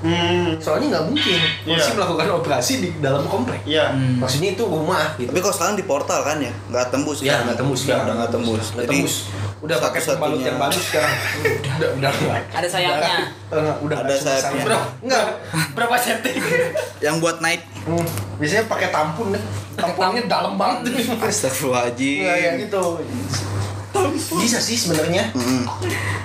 Hmm, 0.06 0.47
Soalnya 0.58 0.88
nggak 0.91 1.06
mungkin 1.08 1.39
polisi 1.64 1.82
Iya. 1.84 1.95
melakukan 1.95 2.28
operasi 2.36 2.74
di 2.78 2.89
dalam 2.97 3.26
komplek. 3.26 3.60
iya. 3.64 3.89
hmm. 3.89 4.22
Maksudnya 4.22 4.49
itu 4.51 4.64
rumah 4.64 5.14
gitu. 5.16 5.30
tapi 5.30 5.39
kalau 5.39 5.56
sekarang 5.56 5.76
di 5.76 5.84
portal 5.84 6.20
kan 6.22 6.38
ya 6.39 6.53
nggak 6.70 6.86
tembus 6.88 7.18
Ya 7.20 7.36
kan? 7.36 7.39
nggak 7.45 7.58
tembus 7.58 7.82
ya, 7.84 7.95
udah 7.99 8.14
nggak 8.16 8.32
tembus 8.32 8.66
Nggak 8.70 8.84
jadi 8.84 8.91
tembus. 8.93 9.16
Udah 9.58 9.78
pakai 9.82 10.01
pembalut 10.03 10.39
yang 10.39 10.58
bagus 10.58 10.84
sekarang. 10.86 11.14
udah 11.74 11.89
udah 11.95 12.12
udah. 12.12 12.38
Ada 12.53 12.68
sayapnya. 12.68 13.16
Udah, 13.47 13.76
udah 13.82 13.97
Ada 13.99 14.14
sayapnya. 14.16 14.64
sayap. 14.64 15.01
Enggak. 15.01 15.26
Berapa 15.74 15.95
setting? 15.97 16.38
yang 16.99 17.18
buat 17.18 17.38
naik 17.39 17.66
Hmm. 17.82 18.01
Biasanya 18.38 18.66
pakai 18.66 18.89
tampun 18.89 19.30
deh. 19.30 19.43
Tampunnya 19.76 20.26
dalam 20.26 20.53
banget. 20.56 20.89
Astagfirullahaladzim 21.22 22.18
Iya 22.20 22.34
ya 22.36 22.51
gitu. 22.58 22.82
Bisa 24.36 24.58
sih 24.58 24.76
sebenarnya 24.76 25.32
Mm. 25.32 25.64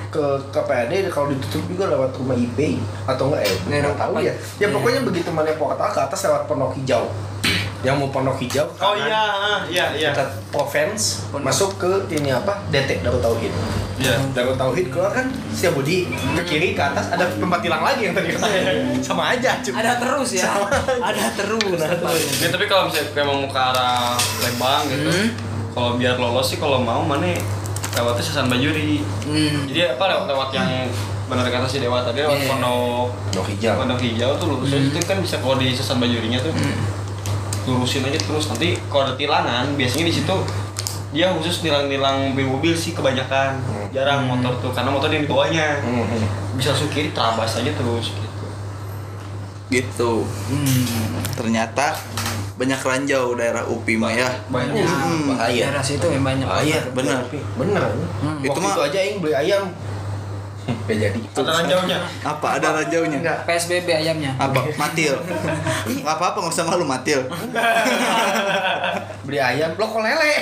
ke 0.08 0.24
KPAD 0.50 1.06
kalau 1.08 1.28
ditutup 1.28 1.62
juga 1.66 1.86
lewat 1.86 2.10
rumah 2.14 2.34
IP 2.34 2.76
atau 3.04 3.28
enggak 3.28 3.42
ya? 3.42 3.54
Nggak 3.60 3.80
Nggak 3.84 3.98
tahu 4.00 4.14
ya. 4.16 4.22
Ya 4.24 4.34
Iya. 4.58 4.66
pokoknya 4.70 5.00
begitu 5.02 5.28
mana 5.28 5.54
portal 5.54 5.88
ke 5.88 6.00
atas 6.00 6.20
lewat 6.24 6.42
pondok 6.44 6.74
hijau. 6.74 7.06
yang 7.80 7.96
mau 7.96 8.12
pondok 8.12 8.36
hijau 8.36 8.68
Oh 8.76 8.92
kanan, 8.92 9.08
iya, 9.08 9.22
ah, 9.24 9.60
iya, 9.64 9.86
iya. 9.96 10.10
dekat 10.12 10.28
Provence 10.50 11.24
masuk 11.32 11.80
ke 11.80 11.88
ini 12.12 12.28
apa 12.28 12.60
DT 12.68 13.00
Darut 13.00 13.24
Tauhid 13.24 13.48
Iya. 13.96 14.20
Darut 14.36 14.52
Tauhid 14.54 14.92
keluar 14.92 15.08
kan 15.08 15.24
Setiabudi 15.48 16.04
ke 16.36 16.42
kiri 16.44 16.76
ke 16.76 16.82
atas 16.82 17.08
ada 17.08 17.24
tempat 17.24 17.64
tilang 17.64 17.80
lagi 17.80 18.04
yang 18.04 18.12
tadi 18.12 18.36
sama 19.00 19.32
aja 19.32 19.56
cuy 19.58 19.72
Ada 19.72 19.96
terus 19.96 20.28
ya. 20.34 20.52
Ada 21.00 21.26
terus. 21.32 21.80
Ya 22.36 22.48
tapi 22.50 22.68
kalau 22.68 22.84
misalnya 22.84 23.16
kayak 23.16 23.24
mau 23.24 23.48
ke 23.48 23.60
arah 23.62 24.12
Lembang 24.40 24.82
gitu, 24.86 25.08
Hmm. 25.08 25.28
Kalau 25.70 25.94
biar 25.94 26.18
lolos 26.18 26.46
sih 26.46 26.58
kalau 26.58 26.82
mau 26.82 27.02
mana 27.02 27.34
lewatnya 27.90 28.22
Sasan 28.22 28.46
Bajuri. 28.46 29.02
Hmm. 29.26 29.66
Jadi 29.66 29.80
apa 29.90 30.04
lewat 30.06 30.24
lewat 30.30 30.48
yang 30.54 30.68
benar 31.30 31.46
kata 31.46 31.66
si 31.66 31.78
Dewa 31.78 32.02
tadi 32.02 32.26
lewat 32.26 32.42
Iya. 32.42 32.48
pondok 32.50 33.06
Pondok 33.30 33.46
hijau. 33.54 33.74
Pondok 33.78 34.00
hijau 34.02 34.30
tuh 34.34 34.46
lurus 34.50 34.70
aja 34.74 34.82
itu 34.82 34.98
kan 35.06 35.18
bisa 35.22 35.38
kalau 35.38 35.56
di 35.58 35.70
Sasan 35.70 36.02
Bajurinya 36.02 36.38
tuh 36.42 36.52
lurusin 37.66 38.02
aja 38.02 38.18
terus. 38.18 38.50
Nanti 38.50 38.74
kalau 38.90 39.06
ada 39.06 39.14
tilangan 39.14 39.74
biasanya 39.74 40.10
di 40.10 40.14
situ 40.14 40.36
dia 41.10 41.26
khusus 41.34 41.66
nilang-nilang 41.66 42.34
mobil 42.34 42.74
sih 42.74 42.94
kebanyakan. 42.94 43.58
Jarang 43.90 44.26
motor 44.26 44.54
tuh 44.62 44.70
karena 44.70 44.90
motor 44.90 45.10
yang 45.10 45.26
di 45.26 45.30
bawahnya. 45.30 45.82
Mhm. 45.82 46.22
bisa 46.58 46.74
kiri 46.92 47.14
terabas 47.14 47.56
aja 47.56 47.72
terus 47.72 48.10
gitu. 48.10 48.28
Gitu. 49.70 50.12
Hmm. 50.50 51.22
ternyata 51.38 51.94
banyak 52.60 52.76
ranjau 52.78 53.32
daerah 53.34 53.64
UPI 53.64 53.96
mah 53.96 54.12
ya 54.12 54.28
banyak 54.46 54.76
Hmm. 54.76 55.32
bahaya 55.32 55.64
Daerah 55.66 55.80
situ 55.80 56.04
yang 56.04 56.20
banyak. 56.20 56.44
bahaya 56.44 56.78
bener. 56.92 57.24
bener 57.56 57.84
Hmm. 58.20 58.36
itu 58.38 58.52
mah- 58.54 58.70
itu 58.70 58.82
aja 58.84 58.98
yang 59.00 59.16
beli 59.18 59.32
ayam 59.34 59.64
gak 60.88 60.96
jadi. 60.96 61.20
Ada 61.36 61.50
ranjaunya? 61.62 61.98
Apa? 62.22 62.46
Ada 62.58 62.68
ranjaunya? 62.82 63.18
Enggak. 63.22 63.38
PSBB 63.46 63.88
ayamnya. 63.90 64.32
apa? 64.38 64.60
Matil. 64.80 65.14
Nggak 66.00 66.14
apa 66.16 66.24
apa 66.32 66.38
nggak 66.40 66.54
usah 66.54 66.64
malu 66.66 66.84
matil. 66.86 67.20
Beli 69.26 69.38
ayam 69.38 69.74
lo 69.76 69.84
kok 69.86 70.00
lele? 70.00 70.32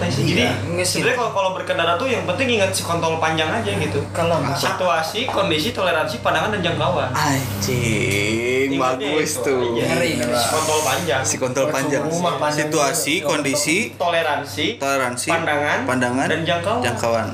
Jadi 0.00 0.42
Enggak 0.68 0.86
sih. 0.86 1.00
sebenarnya 1.00 1.16
kalau 1.20 1.32
kalau 1.32 1.50
berkendara 1.54 1.92
tuh 2.00 2.08
yang 2.08 2.24
penting 2.24 2.58
ingat 2.58 2.72
si 2.72 2.82
kontol 2.82 3.20
panjang 3.20 3.48
aja 3.52 3.70
gitu. 3.70 4.00
Kalau 4.10 4.40
situasi 4.56 5.28
kondisi 5.28 5.70
toleransi 5.70 6.20
pandangan 6.24 6.50
dan 6.56 6.60
jangkauan. 6.64 7.08
Anjing 7.12 8.76
bagus 8.80 9.30
tuh. 9.44 9.76
Si 9.76 10.46
kontol 10.50 10.80
panjang. 10.82 11.22
Si 11.22 11.36
kontol 11.36 11.66
panjang. 11.70 12.04
situasi 12.50 13.14
juga. 13.22 13.28
kondisi 13.36 13.76
toleransi 13.94 14.66
toleransi 14.80 15.28
pandangan 15.30 15.78
pandangan 15.86 16.26
dan 16.26 16.40
jangkauan. 16.42 16.82
jangkauan. 16.82 17.26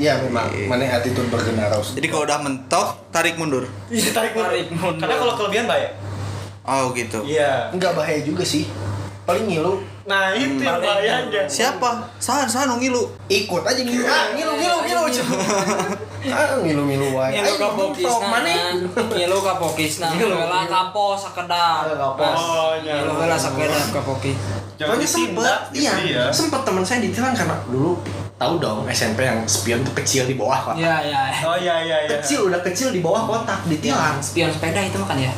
Ya 0.00 0.16
memang. 0.24 0.48
Mana 0.68 0.84
attitude 0.88 1.25
bergendara 1.28 1.76
jadi 1.78 2.06
kalau 2.06 2.24
udah 2.24 2.38
mentok 2.40 2.88
tarik 3.08 3.34
mundur 3.34 3.64
Iya, 3.86 4.10
tarik 4.10 4.32
mundur. 4.32 4.50
Tarik 4.50 4.68
mundur. 4.72 5.00
Karena 5.00 5.16
kalau 5.16 5.34
kelebihan 5.36 5.64
bahaya. 5.64 5.88
oh 6.62 6.84
gitu 6.92 7.18
Iya. 7.22 7.70
enggak 7.70 7.92
bahaya 7.92 8.20
juga 8.20 8.42
sih 8.42 8.66
paling 9.22 9.44
ngilu 9.44 9.82
Nah, 10.06 10.30
itu 10.30 10.62
yang 10.62 10.78
bahayanya. 10.78 11.42
siapa 11.46 12.14
san 12.16 12.46
san 12.46 12.64
nu 12.64 12.78
ngilu 12.78 13.10
ikut 13.26 13.58
aja 13.60 13.74
ngilu 13.76 14.06
ah 14.06 14.30
ngilu 14.30 14.52
ngilu 14.54 14.76
ngilu 14.80 15.02
ah 16.28 16.62
ngilu 16.62 16.82
ngilu 16.84 17.06
wae 17.10 17.34
Ngilu 17.34 17.42
Ayo, 17.44 17.54
ka 17.56 17.66
ngomong 17.66 17.90
pokisna. 17.90 18.06
sok, 18.08 18.22
mana 18.24 18.54
Ngilu 19.10 19.36
ka 19.40 19.52
pokisna. 19.56 20.06
Ngilu. 20.14 20.30
Heula 20.36 20.62
kapo 20.64 21.04
sakedap. 21.16 21.90
Kapos. 21.92 22.38
Oh, 22.38 22.70
iya. 22.78 22.92
Ngilu 22.96 23.12
heula 23.16 23.34
sakedap 23.36 23.86
ka 23.90 24.00
pokis. 24.00 24.38
Jangan 24.76 24.94
Pokoknya 24.94 25.08
sempet, 25.08 25.58
gitu 25.72 25.82
iya, 25.82 25.92
ya. 26.04 26.24
sempet 26.30 26.60
teman 26.62 26.82
saya 26.82 27.00
ditilang 27.00 27.32
karena 27.32 27.56
dulu 27.66 27.98
tahu 28.36 28.60
dong 28.60 28.84
SMP 28.92 29.24
yang 29.24 29.40
spion 29.48 29.80
tuh 29.80 29.96
kecil 29.96 30.28
di 30.28 30.36
bawah 30.36 30.60
kotak. 30.60 30.84
Iya, 30.84 30.96
iya. 31.08 31.20
Oh 31.48 31.56
iya 31.56 31.74
iya 31.80 31.96
iya. 32.04 32.10
Kecil 32.20 32.52
udah 32.52 32.60
kecil 32.60 32.92
di 32.92 33.00
bawah 33.00 33.24
kotak 33.24 33.64
ditilang. 33.64 34.20
Spion 34.20 34.52
sepeda 34.52 34.80
itu 34.84 35.00
makan 35.00 35.16
ya. 35.16 35.32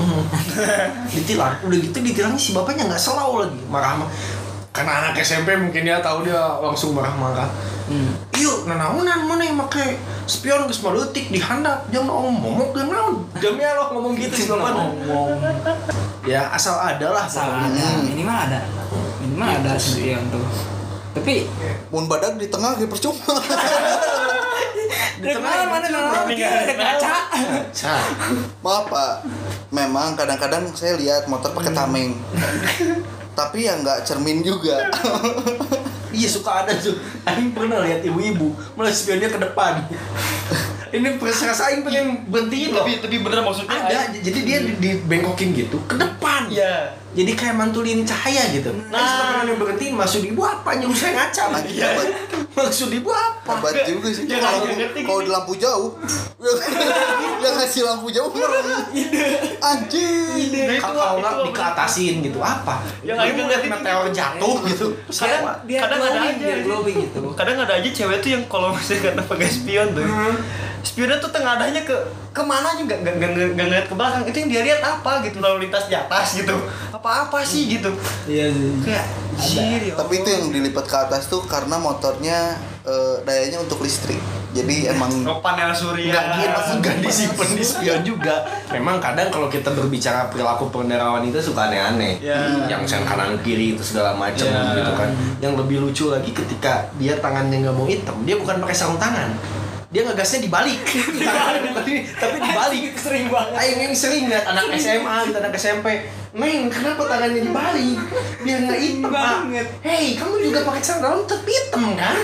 ditilang, 1.14 1.54
udah 1.62 1.78
gitu 1.78 1.98
ditilangnya 2.02 2.40
si 2.42 2.50
bapaknya 2.50 2.90
nggak 2.90 2.98
selau 2.98 3.38
lagi 3.38 3.58
marah 3.70 4.02
marah. 4.02 4.10
Karena 4.74 4.92
anak 5.02 5.18
SMP 5.22 5.58
mungkin 5.58 5.82
dia 5.82 5.98
tahu 5.98 6.22
dia 6.22 6.38
langsung 6.62 6.94
marah-marah. 6.94 7.50
Hmm. 7.90 8.14
Yuk, 8.36 8.68
nanaunan 8.70 9.26
mana 9.26 9.42
yang 9.42 9.58
pakai 9.66 9.98
spion 10.28 10.70
geus 10.70 10.84
malutik 10.86 11.34
di 11.34 11.40
handap 11.42 11.82
jangan 11.90 12.30
om 12.30 12.30
momok 12.30 12.78
jeung 12.78 12.86
naon. 12.86 13.26
Jamnya 13.42 13.74
lo 13.74 13.90
ngomong 13.96 14.14
gitu 14.14 14.34
si 14.38 14.46
bapak. 14.46 14.94
Ya 16.22 16.46
asal 16.54 16.78
ada 16.78 17.10
lah. 17.10 17.26
Asal 17.26 17.50
ada, 17.50 17.86
minimal 18.06 18.38
ada. 18.38 18.60
Minimal 19.18 19.48
ada 19.50 19.74
Gitu 19.74 19.82
sih. 19.82 20.14
spion 20.14 20.22
tuh. 20.30 20.77
Tapi 21.18 21.50
mun 21.90 22.06
badak 22.06 22.38
di 22.38 22.46
tengah 22.46 22.78
ge 22.78 22.86
percuma 22.86 23.18
Di 25.18 25.26
tengah 25.34 25.66
mana 25.66 25.86
ada 25.90 26.74
kaca. 26.78 27.96
Maaf 28.62 28.84
pak 28.86 29.14
memang 29.74 30.14
kadang-kadang 30.14 30.70
saya 30.72 30.94
lihat 30.96 31.26
motor 31.26 31.52
pakai 31.52 31.74
tameng 31.74 32.14
tapi 33.34 33.70
ya 33.70 33.78
nggak 33.78 34.02
cermin 34.02 34.42
juga 34.42 34.82
Iya 36.08 36.24
suka 36.24 36.64
ada 36.64 36.72
tuh. 36.72 36.96
Aing 37.28 37.52
pernah 37.52 37.84
lihat 37.84 38.00
ibu-ibu 38.00 38.56
malah 38.72 38.88
spionnya 38.88 39.28
ke 39.28 39.36
depan. 39.36 39.84
Ini 40.88 41.20
perasa 41.20 41.52
Aing 41.68 41.84
pengen 41.84 42.24
berhentiin 42.32 42.72
loh. 42.72 42.80
Tapi 42.80 43.04
tapi 43.04 43.16
bener 43.20 43.44
maksudnya. 43.44 43.76
Ada, 43.76 44.16
jadi 44.16 44.38
dia 44.40 44.58
di- 44.64 44.76
dibengkokin 44.80 45.52
gitu 45.52 45.76
ke 45.84 46.00
depan. 46.00 46.48
Iya. 46.48 46.96
Jadi 47.18 47.32
kayak 47.34 47.54
mantulin 47.58 48.06
cahaya 48.06 48.46
gitu. 48.54 48.70
Nah, 48.94 49.34
pengen 49.42 49.50
yang 49.50 49.58
berhentiin 49.58 49.94
maksud 49.98 50.22
ibu 50.22 50.38
apa? 50.46 50.78
Nyuruh 50.78 50.94
saya 50.94 51.12
ngaca 51.18 51.44
lagi. 51.50 51.82
Iya. 51.82 51.88
Maksud 52.58 52.90
ibu 52.90 53.10
apa? 53.10 53.38
hebat 53.58 53.86
juga 53.86 54.08
sih 54.12 54.24
Ya, 54.28 54.38
kalau 54.40 54.66
kalau 55.04 55.20
di 55.24 55.30
lampu 55.30 55.52
jauh 55.56 55.90
yang 57.42 57.54
ngasih 57.58 57.82
lampu 57.84 58.08
jauh 58.12 58.30
anjing 59.58 60.16
Nah, 60.68 60.78
Kalau 60.80 61.18
nggak 61.18 61.32
itu 61.34 61.44
dikeatasin 61.50 62.14
gitu 62.24 62.38
apa? 62.42 62.82
Yang 63.04 63.16
mau 63.18 63.26
ngeliat 63.46 63.62
meteor 63.66 64.06
jatuh 64.12 64.56
gitu. 64.68 64.86
kadang 65.10 65.42
kadang 65.66 66.00
ada 66.02 66.20
aja 66.28 66.52
gitu. 66.86 67.20
kadang 67.34 67.56
ada 67.62 67.72
aja 67.78 67.88
cewek 67.90 68.18
tuh 68.20 68.30
yang 68.36 68.42
kalau 68.46 68.74
misalnya 68.74 69.12
kata 69.12 69.22
pakai 69.26 69.48
spion 69.48 69.88
tuh 69.96 70.04
spionnya 70.86 71.18
tuh 71.18 71.30
tengadahnya 71.34 71.82
ke 71.82 71.96
ke 72.38 72.44
mana 72.44 72.66
aja 72.68 72.80
nggak 72.80 72.98
nggak 73.00 73.14
nggak 73.14 73.30
nggak 73.30 73.48
nggak 73.52 73.66
ngeliat 73.66 73.86
ke 73.86 73.94
belakang 73.94 74.22
itu 74.24 74.36
yang 74.38 74.48
dia 74.48 74.62
lihat 74.64 74.80
apa 74.80 75.12
gitu 75.20 75.36
lalu 75.38 75.56
lintas 75.66 75.84
di 75.84 75.94
atas 75.94 76.26
gitu 76.32 76.54
apa 76.88 77.26
apa 77.26 77.38
sih 77.42 77.66
gitu 77.68 77.90
Iya 78.24 78.46
sih. 78.48 78.70
kayak 78.80 79.06
anjir 79.34 79.80
ya 79.84 79.94
tapi 79.94 80.14
itu 80.16 80.28
yang 80.28 80.44
dilipat 80.48 80.84
ke 80.84 80.96
atas 81.00 81.26
tuh 81.26 81.42
karena 81.44 81.74
motornya 81.76 82.54
eh, 82.82 83.14
dayanya 83.22 83.58
untuk 83.58 83.82
listrik 83.82 84.18
jadi 84.48 84.90
emang 84.90 85.12
Oh, 85.22 85.38
panel 85.38 85.70
surya 85.70 86.08
Enggak 86.08 86.24
gitu, 86.34 86.60
enggak 86.74 86.96
disimpan 87.04 87.48
di 87.52 87.60
spion 87.60 88.00
juga. 88.00 88.32
Memang 88.72 88.96
kadang 88.96 89.28
kalau 89.28 89.44
kita 89.46 89.68
berbicara 89.70 90.32
perilaku 90.32 90.72
pengendara 90.72 91.04
wanita 91.12 91.36
suka 91.36 91.68
aneh-aneh. 91.68 92.16
Ya. 92.18 92.64
Yang 92.64 92.88
sen 92.88 93.04
kanan 93.04 93.36
kiri 93.38 93.76
itu 93.76 93.84
segala 93.84 94.16
macam 94.16 94.48
Ya. 94.48 94.72
gitu 94.72 94.92
kan. 94.96 95.12
Yang 95.38 95.52
lebih 95.60 95.76
lucu 95.84 96.08
lagi 96.08 96.32
ketika 96.32 96.88
dia 96.96 97.20
tangannya 97.20 97.60
nggak 97.60 97.76
mau 97.76 97.84
hitam, 97.84 98.16
dia 98.24 98.34
bukan 98.34 98.56
pakai 98.58 98.72
sarung 98.74 98.96
tangan. 98.96 99.36
Dia 99.88 100.04
ngegasnya 100.04 100.44
dibalik. 100.44 100.84
tapi, 101.80 101.92
tapi 102.12 102.36
dibalik. 102.44 102.92
Sering 103.08 103.26
banget. 103.32 103.56
Aing 103.56 103.78
yang 103.88 103.94
sering 103.96 104.28
lihat 104.28 104.44
anak 104.44 104.76
SMA, 104.76 105.16
gitu, 105.32 105.36
anak 105.40 105.56
SMP. 105.56 105.86
Neng, 106.36 106.68
kenapa 106.68 107.08
tangannya 107.08 107.40
dibalik? 107.40 107.96
Biar 108.44 108.58
nggak 108.68 108.80
hitam, 108.84 109.08
Pak. 109.08 109.48
banget. 109.48 109.66
Hei, 109.80 110.12
kamu 110.12 110.44
juga 110.44 110.60
pakai 110.68 110.82
sarung 110.84 111.02
dalam 111.08 111.20
tetap 111.24 111.40
hitam 111.48 111.82
kan? 111.96 112.16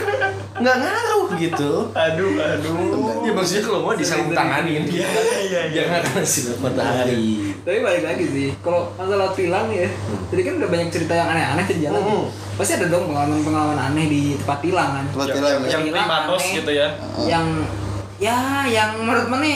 Nggak 0.61 0.77
ngaruh 0.77 1.27
gitu. 1.41 1.73
aduh 1.97 2.31
aduh 2.37 3.25
Ya 3.25 3.33
maksudnya 3.33 3.62
kalau 3.65 3.81
mau 3.83 3.97
disarung 3.97 4.31
tanganin 4.31 4.85
Iya, 4.85 5.09
iya, 5.49 5.61
iya. 5.73 5.83
Jangan 5.89 6.23
sinar 6.23 6.61
matahari 6.61 7.53
Tapi 7.65 7.81
balik 7.81 8.05
lagi 8.05 8.25
sih, 8.29 8.49
kalau 8.61 8.93
masalah 8.93 9.33
tilang 9.33 9.73
ya, 9.73 9.89
tadi 10.29 10.45
kan 10.45 10.61
udah 10.61 10.69
banyak 10.69 10.89
cerita 10.93 11.17
yang 11.17 11.33
aneh-aneh 11.33 11.65
di 11.65 11.81
jalan. 11.81 12.03
Hmm. 12.05 12.25
Pasti 12.61 12.77
ada 12.77 12.93
dong 12.93 13.09
pengalaman-pengalaman 13.09 13.79
aneh 13.81 14.05
di 14.05 14.23
tempat 14.37 14.61
tilang 14.61 14.91
kan. 15.01 15.05
tempat 15.09 15.27
yang, 15.33 15.37
tilang 15.41 15.49
yang, 15.49 15.65
yang 15.65 15.83
Tilang 15.89 16.05
primatos 16.05 16.43
aneh. 16.45 16.55
gitu 16.61 16.71
ya 16.77 16.89
Yang 17.25 17.47
ya 18.21 18.37
yang 18.69 18.91
menurut 19.01 19.27
mana 19.33 19.49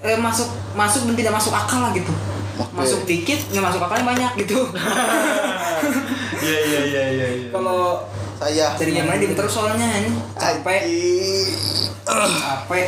eh, 0.00 0.18
masuk 0.18 0.48
masuk 0.72 1.12
dan 1.12 1.14
tidak 1.20 1.32
masuk 1.36 1.52
akal 1.52 1.80
lah 1.84 1.92
gitu. 1.92 2.08
Oke. 2.56 2.72
Masuk 2.72 3.00
dikit, 3.04 3.40
nggak 3.52 3.64
masuk 3.68 3.80
akalnya 3.84 4.06
banyak 4.16 4.32
gitu. 4.40 4.58
iya 6.48 6.60
iya 6.64 6.80
iya 6.88 7.04
iya 7.12 7.26
iya. 7.36 7.48
kalau 7.52 8.00
saya 8.40 8.72
dari 8.80 8.96
yang 8.96 9.04
lain 9.12 9.36
terus 9.36 9.52
soalnya 9.52 9.84
ini 10.00 10.16
capek, 10.40 10.80
Capek. 12.10 12.86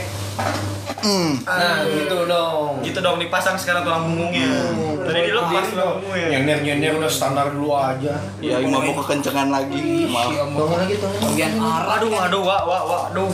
Hmm. 1.02 1.34
Nah 1.42 1.82
gitu 1.82 2.30
dong. 2.30 2.78
Gitu 2.86 2.98
dong 3.02 3.18
dipasang 3.18 3.58
sekarang 3.58 3.82
tulang 3.82 4.06
punggungnya. 4.06 4.70
Tadi 5.02 5.18
dilepas 5.26 5.66
tulang 5.74 5.98
punggungnya. 5.98 6.28
Nyenir-nyenir 6.30 6.92
udah 6.94 7.10
standar 7.10 7.50
dulu 7.50 7.74
aja. 7.74 8.22
Ya 8.38 8.62
ini 8.62 8.70
mabuk 8.70 9.02
kekencengan 9.02 9.50
lagi 9.50 10.06
maaf. 10.06 10.30
Bangun 10.30 10.78
lagi 10.78 10.94
tuh 11.02 11.10
Bagian 11.10 11.58
arah 11.58 11.98
aduh 11.98 12.08
kan. 12.14 12.30
aduh 12.30 12.42
wah 12.46 12.62
wah 12.62 12.82
wah 12.86 13.02
aduh. 13.10 13.30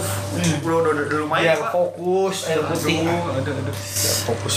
Udah 0.64 0.76
udah 0.80 0.90
udah 0.96 1.04
udah 1.12 1.18
lumayan 1.28 1.60
Pak. 1.60 1.70
fokus. 1.70 2.36
Air 2.48 2.64
putih 2.64 3.04
aduh 3.04 3.36
aduh. 3.36 3.52
Aduh 3.52 3.76
Fokus 4.24 4.54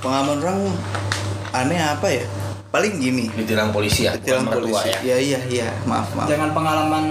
pengalaman 0.00 0.36
orang 0.40 0.58
aneh 1.52 1.76
apa 1.76 2.08
ya? 2.08 2.24
Paling 2.72 2.96
gini. 2.96 3.28
Ditilang 3.36 3.68
polisi 3.68 4.08
ya 4.08 4.16
tilang 4.16 4.48
bukan 4.48 4.64
mertua 4.64 4.80
polisi. 4.80 4.88
ya. 5.04 5.16
Iya 5.20 5.38
iya. 5.44 5.68
Maaf 5.84 6.08
maaf. 6.16 6.28
Jangan 6.30 6.56
pengalaman 6.56 7.04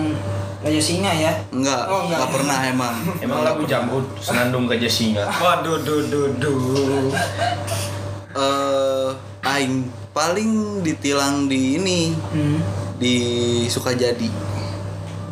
Raja 0.60 0.82
Singa 0.82 1.12
ya. 1.14 1.32
enggak 1.50 1.84
Oh, 1.86 2.04
enggak. 2.04 2.18
enggak 2.18 2.30
pernah 2.32 2.60
emang 2.62 2.96
Emang 3.20 3.42
lagu 3.42 3.64
jamrut 3.64 4.04
senandung 4.20 4.66
gajah 4.66 4.90
singa 4.90 5.24
waduh 5.34 5.80
duh 5.80 6.04
duh 6.06 6.28
duh 6.36 7.08
eh 8.30 9.08
aing 9.42 9.84
paling 10.12 10.52
ditilang 10.82 11.48
di 11.48 11.76
ini 11.76 12.12
Hmm. 12.30 12.60
di 12.96 13.16
Sukajadi 13.66 14.28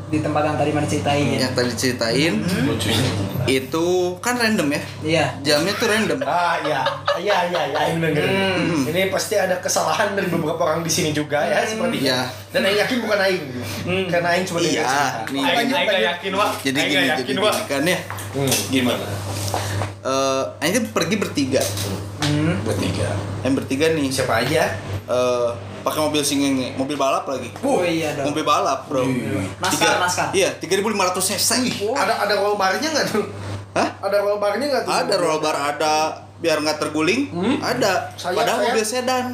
Di 0.07 0.19
tempat 0.19 0.39
yang 0.41 0.55
tadi 0.55 0.71
mana 0.71 0.87
ceritain. 0.87 1.35
yang 1.35 1.51
tadi 1.51 1.71
ceritain 1.73 2.33
lucunya 2.63 3.11
itu 3.45 3.87
kan 4.19 4.35
random 4.35 4.67
ya? 4.69 4.81
Iya. 5.01 5.25
jamnya 5.41 5.71
tuh 5.73 5.87
random. 5.87 6.19
Ah 6.21 6.59
iya. 6.61 6.83
Iya 7.17 7.37
iya 7.47 7.61
iya. 7.65 7.77
Aing 7.81 7.99
dengerin. 7.99 8.87
Ini 8.87 9.07
pasti 9.07 9.35
ada 9.35 9.55
kesalahan 9.57 10.13
dari 10.13 10.27
beberapa 10.27 10.59
orang 10.61 10.79
di 10.79 10.87
sini 10.87 11.11
juga 11.11 11.43
ya 11.43 11.63
sepertinya 11.63 11.99
Iya. 11.99 12.19
dan 12.51 12.61
Aing 12.63 12.79
yakin 12.79 12.97
bukan 13.03 13.19
Aing. 13.19 13.43
Karena 14.07 14.27
Aing 14.31 14.43
cuma 14.43 14.59
Iya, 14.59 14.83
cerita. 14.83 15.03
nih. 15.27 15.43
Aing 15.43 15.67
gak 15.71 16.03
yakin 16.05 16.31
wah. 16.33 16.51
jadi 16.57 16.77
Aing 16.77 16.89
gini 16.89 17.07
jadi 17.09 17.23
gini 17.23 17.39
kan 17.65 17.81
ya. 17.83 17.99
Hmm, 18.31 18.51
gimana? 18.67 19.05
Eh, 20.03 20.43
Aing 20.59 20.73
tuh 20.77 20.83
pergi 20.91 21.15
bertiga. 21.15 21.61
Hmm. 22.19 22.59
bertiga. 22.63 23.07
Yang 23.43 23.53
bertiga 23.59 23.85
nih. 23.91 24.07
Siapa 24.07 24.33
aja? 24.39 24.63
Eh 25.03 25.49
pakai 25.87 25.99
mobil 26.03 26.21
singenge 26.21 26.75
mobil 26.75 26.99
balap 26.99 27.23
lagi. 27.23 27.49
Oh 27.63 27.79
iya 27.79 28.11
dong. 28.13 28.31
mobil 28.31 28.43
balap 28.43 28.91
bro. 28.91 29.07
Naskah, 29.63 30.03
naskah. 30.03 30.29
iya 30.35 30.51
3500 30.59 30.83
cc. 31.23 31.51
Ada 31.95 32.13
ada 32.27 32.33
roll 32.43 32.59
barnya 32.59 32.87
nggak 32.91 33.07
tuh? 33.07 33.23
Hah? 33.71 33.89
ada 34.03 34.17
roll 34.19 34.37
barnya 34.37 34.65
nggak 34.67 34.83
tuh? 34.83 34.91
Ada 34.91 35.15
roll 35.15 35.39
bar 35.39 35.55
ada. 35.55 35.95
Biar 36.37 36.61
nggak 36.61 36.77
terguling 36.77 37.33
ada. 37.63 38.13
Sayap, 38.13 38.37
padahal 38.37 38.59
sayap. 38.59 38.67
mobil 38.69 38.85
sedan 38.85 39.25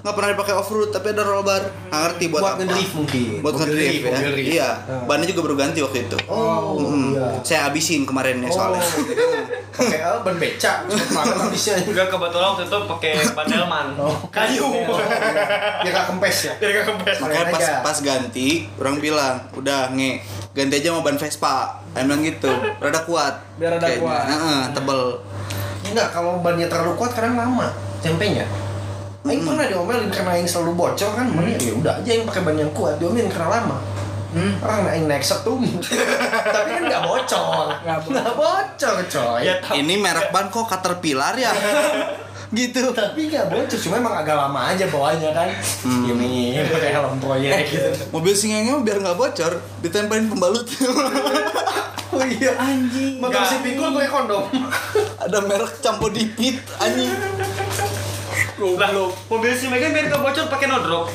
nggak 0.00 0.14
pernah 0.14 0.30
dipakai 0.32 0.54
off 0.54 0.68
road 0.68 0.88
tapi 0.88 1.06
ada 1.08 1.22
roll 1.22 1.40
bar. 1.40 1.60
Nggak 1.86 2.00
ngerti 2.02 2.24
buat, 2.26 2.40
buat 2.40 2.50
apa. 2.50 2.60
ngedrift 2.62 2.92
mungkin. 2.94 3.28
Buat 3.40 3.54
ngedrift 3.54 3.76
drift, 3.76 4.02
ya. 4.02 4.18
drift. 4.22 4.48
iya 4.48 4.68
bannya 5.04 5.26
juga 5.26 5.40
baru 5.42 5.56
ganti 5.56 5.78
waktu 5.80 5.98
itu. 6.02 6.16
Oh 6.26 6.72
Mm. 6.72 7.12
iya. 7.12 7.26
Saya 7.42 7.60
abisin 7.66 8.02
kemarin 8.02 8.40
ya 8.40 8.48
soalnya. 8.48 8.80
Oh, 8.80 9.04
pakai 9.72 10.00
apa 10.02 10.18
ban 10.22 10.36
beca 10.36 10.72
banget 10.84 11.36
habisnya 11.38 11.74
Enggak 11.80 12.06
kebetulan 12.08 12.46
waktu 12.50 12.64
itu 12.64 12.76
pakai 12.86 13.10
ban 13.30 13.46
delman. 13.46 13.86
kayu. 14.28 14.66
Biar 15.80 15.90
gak 15.90 16.06
kempes 16.08 16.36
ya? 16.42 16.52
Biar 16.56 16.70
gak 16.74 16.86
kempes. 16.86 17.16
makanya 17.18 17.46
pas 17.46 17.60
aja. 17.60 17.74
pas 17.80 17.98
ganti 17.98 18.48
orang 18.76 18.96
bilang 18.98 19.36
udah 19.54 19.90
nge 19.90 20.10
ganti 20.50 20.74
aja 20.76 20.88
sama 20.90 21.00
ban 21.02 21.16
Vespa. 21.16 21.56
Bilang 21.92 22.20
gitu. 22.20 22.50
Rada 22.78 23.00
kuat. 23.02 23.34
Biar 23.56 23.76
rada 23.76 23.84
Kayaknya. 23.84 24.02
kuat. 24.02 24.22
Heeh, 24.26 24.60
tebel. 24.72 25.02
Enggak 25.82 26.08
kalau 26.10 26.32
bannya 26.38 26.66
terlalu 26.66 26.92
kuat 26.94 27.12
kadang 27.12 27.34
lama. 27.34 27.68
Tempenya 28.00 28.44
Aing 29.20 29.44
pernah 29.44 29.64
diomelin 29.64 30.08
karena 30.08 30.32
Aing 30.32 30.48
selalu 30.48 30.72
bocor 30.74 31.10
kan, 31.12 31.28
hmm. 31.28 31.60
ya 31.60 31.72
udah 31.76 31.92
aja 32.00 32.10
yang 32.10 32.24
pakai 32.24 32.40
ban 32.40 32.56
yang 32.56 32.72
kuat, 32.72 32.96
diomelin 32.96 33.28
karena 33.28 33.48
lama. 33.52 33.76
Hmm. 34.30 34.52
Orang 34.58 34.88
Aing 34.88 35.04
naik 35.04 35.20
setum, 35.20 35.60
tapi 36.54 36.68
kan 36.70 36.82
nggak 36.86 37.02
bocor, 37.02 37.66
Nggak 37.84 38.32
bocor. 38.32 38.96
coy. 39.04 39.40
Ya 39.42 39.60
tapi 39.60 39.82
ini 39.82 39.94
merek 39.96 40.30
ban 40.30 40.48
kok 40.48 40.64
Caterpillar 40.64 41.34
ya 41.34 41.52
gitu 42.50 42.90
Tapi 42.90 43.28
nggak 43.28 43.46
bocor, 43.46 43.76
cuma 43.76 43.98
emang 43.98 44.14
agak 44.16 44.34
lama 44.34 44.72
aja 44.72 44.88
bawahnya 44.88 45.30
kan. 45.30 45.52
Ini 45.84 46.64
pakai 46.64 46.90
helm 46.90 47.20
proyek 47.20 47.68
gitu. 47.68 47.90
mobil 48.08 48.32
singenge 48.32 48.70
mah 48.70 48.80
biar 48.80 48.98
nggak 48.98 49.14
bocor 49.14 49.52
ditempelin 49.80 50.26
pembalut 50.26 50.64
Oh 52.10 52.26
iya, 52.26 52.50
Anjing. 52.58 53.22
motor 53.22 53.38
si 53.46 53.62
pikul 53.62 53.94
pakai 53.94 54.10
kondom. 54.10 54.42
ada 55.16 55.38
merek 55.40 55.78
Campo 55.78 56.10
Dipit 56.10 56.58
anjing 56.76 57.06
lah, 58.70 58.90
mobil 59.26 59.52
si 59.52 59.66
Megan 59.66 59.90
biar 59.90 60.06
gak 60.06 60.20
bocor 60.20 60.44
pakai 60.46 60.66
no 60.66 60.78
drop. 60.78 61.06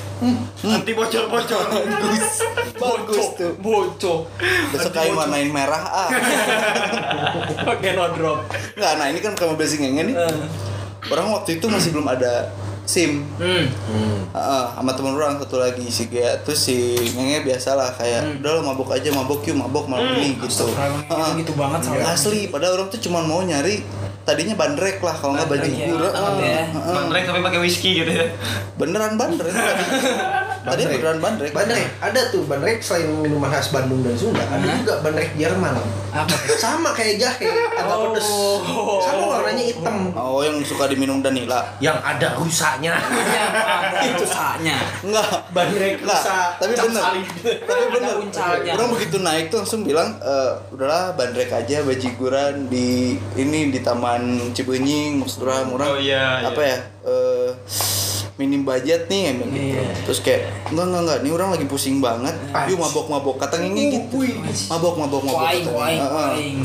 Anti 0.62 0.92
bocor-bocor. 0.92 1.62
bagus 1.70 2.28
bagus 2.76 3.26
tuh 3.34 3.52
Bocor. 3.58 4.26
besok 4.70 4.92
kayak 4.92 5.14
warnain 5.14 5.48
merah 5.48 5.80
ah 5.80 6.10
Pakai 7.68 7.94
no 7.94 8.06
drop. 8.12 8.40
nggak 8.74 8.92
nah 8.96 9.06
ini 9.08 9.20
kan 9.20 9.34
kalau 9.34 9.54
mobil 9.54 9.64
singenge 9.64 10.02
nih 10.04 10.16
orang 11.06 11.30
waktu 11.32 11.56
itu 11.56 11.66
masih 11.66 11.92
belum 11.92 12.08
ada 12.10 12.50
SIM 12.84 13.26
Hmm. 13.36 13.66
Heeh, 14.30 14.66
sama 14.70 14.92
temen 14.92 15.14
orang 15.14 15.40
satu 15.40 15.58
lagi 15.58 15.88
si 15.88 16.06
Gia 16.08 16.38
terus 16.40 16.60
si 16.62 16.76
Ngenge 17.10 17.42
biasa 17.44 17.74
lah 17.74 17.90
kayak 17.92 18.42
udah 18.42 18.52
lo 18.52 18.62
mabok 18.64 18.92
aja 18.92 19.10
mabok 19.10 19.42
yuk 19.44 19.56
mabok 19.56 19.88
malam 19.88 20.12
ini 20.14 20.36
gitu 20.38 20.68
Heeh. 20.68 21.30
gitu 21.40 21.56
banget 21.56 21.82
soalnya. 21.82 22.12
asli 22.12 22.46
padahal 22.46 22.78
orang 22.78 22.90
tuh 22.90 23.00
cuma 23.00 23.22
mau 23.22 23.40
nyari 23.40 23.80
tadinya 24.26 24.56
bandrek 24.58 24.98
lah 25.06 25.14
kalau 25.14 25.38
nggak 25.38 25.48
Bandrek, 25.48 25.72
ya, 25.78 25.88
gura 25.94 26.10
banget 26.10 26.34
ya. 26.42 26.64
Heeh. 26.74 26.96
Bandrek 26.98 27.24
tapi 27.30 27.40
pakai 27.46 27.60
whisky 27.62 27.90
gitu 28.02 28.12
ya. 28.12 28.26
beneran 28.76 29.14
bandrek 29.22 29.54
tadi 30.66 30.84
beneran 30.88 31.18
bandrek 31.18 31.52
Bandrek, 31.52 31.88
ada 32.00 32.22
tuh 32.28 32.44
bandrek 32.44 32.78
selain 32.80 33.08
minuman 33.16 33.48
khas 33.48 33.70
Bandung 33.70 34.02
dan 34.02 34.14
Sunda, 34.14 34.42
ada 34.44 34.66
juga 34.76 35.00
bandrek 35.00 35.32
Jerman. 35.36 35.78
Apa? 36.12 36.32
Sama 36.56 36.90
kayak 36.92 37.20
jahe, 37.20 37.44
agak 37.72 37.98
pedes. 38.08 38.30
Sama 39.02 39.24
warnanya 39.30 39.64
hitam. 39.64 40.10
oh 40.12 40.40
yang 40.40 40.58
suka 40.62 40.88
diminum 40.88 41.20
Danila 41.20 41.60
Yang 41.78 41.98
ada 42.00 42.28
rusanya. 42.36 42.96
Yang 43.36 43.52
ada 43.52 44.00
rusaknya. 44.16 44.78
enggak 45.02 45.28
bandrek 45.52 45.94
rusa. 46.00 46.56
tapi 46.56 46.74
bener 46.74 47.04
tapi 47.62 47.84
bener 47.92 48.14
orang 48.72 48.90
begitu 48.92 49.18
naik 49.20 49.46
tuh 49.48 49.60
langsung 49.60 49.84
bilang 49.84 50.16
"Eh, 50.18 50.52
udahlah 50.72 51.12
bandrek 51.14 51.52
aja 51.52 51.84
bajiguran 51.84 52.66
di 52.66 53.14
ini 53.36 53.70
di 53.70 53.80
taman 53.80 54.24
Cibenying 54.52 55.20
maksud 55.20 55.44
orang 55.44 55.68
orang 55.70 55.88
Oh, 55.88 56.00
iya, 56.00 56.42
apa 56.42 56.62
ya 56.62 56.78
eh, 57.04 57.50
minim 58.36 58.62
budget 58.62 59.08
nih 59.08 59.32
emang 59.32 59.48
gitu 59.48 59.74
Iya. 59.74 59.88
terus 60.04 60.20
kayak 60.20 60.42
enggak 60.68 60.86
enggak 60.86 61.02
enggak 61.02 61.18
ini 61.20 61.30
orang 61.32 61.50
lagi 61.50 61.66
pusing 61.66 61.98
banget 61.98 62.36
yuk 62.68 62.78
mabok 62.78 63.08
mabok 63.08 63.36
kata 63.38 63.56
ngingi 63.58 63.84
gitu 63.94 64.20
mabok 64.68 64.96
mabok 64.98 65.24
mabok 65.24 65.40
katanya. 65.42 65.72
waing, 65.72 66.02
Heeh. 66.02 66.12
waing. 66.36 66.60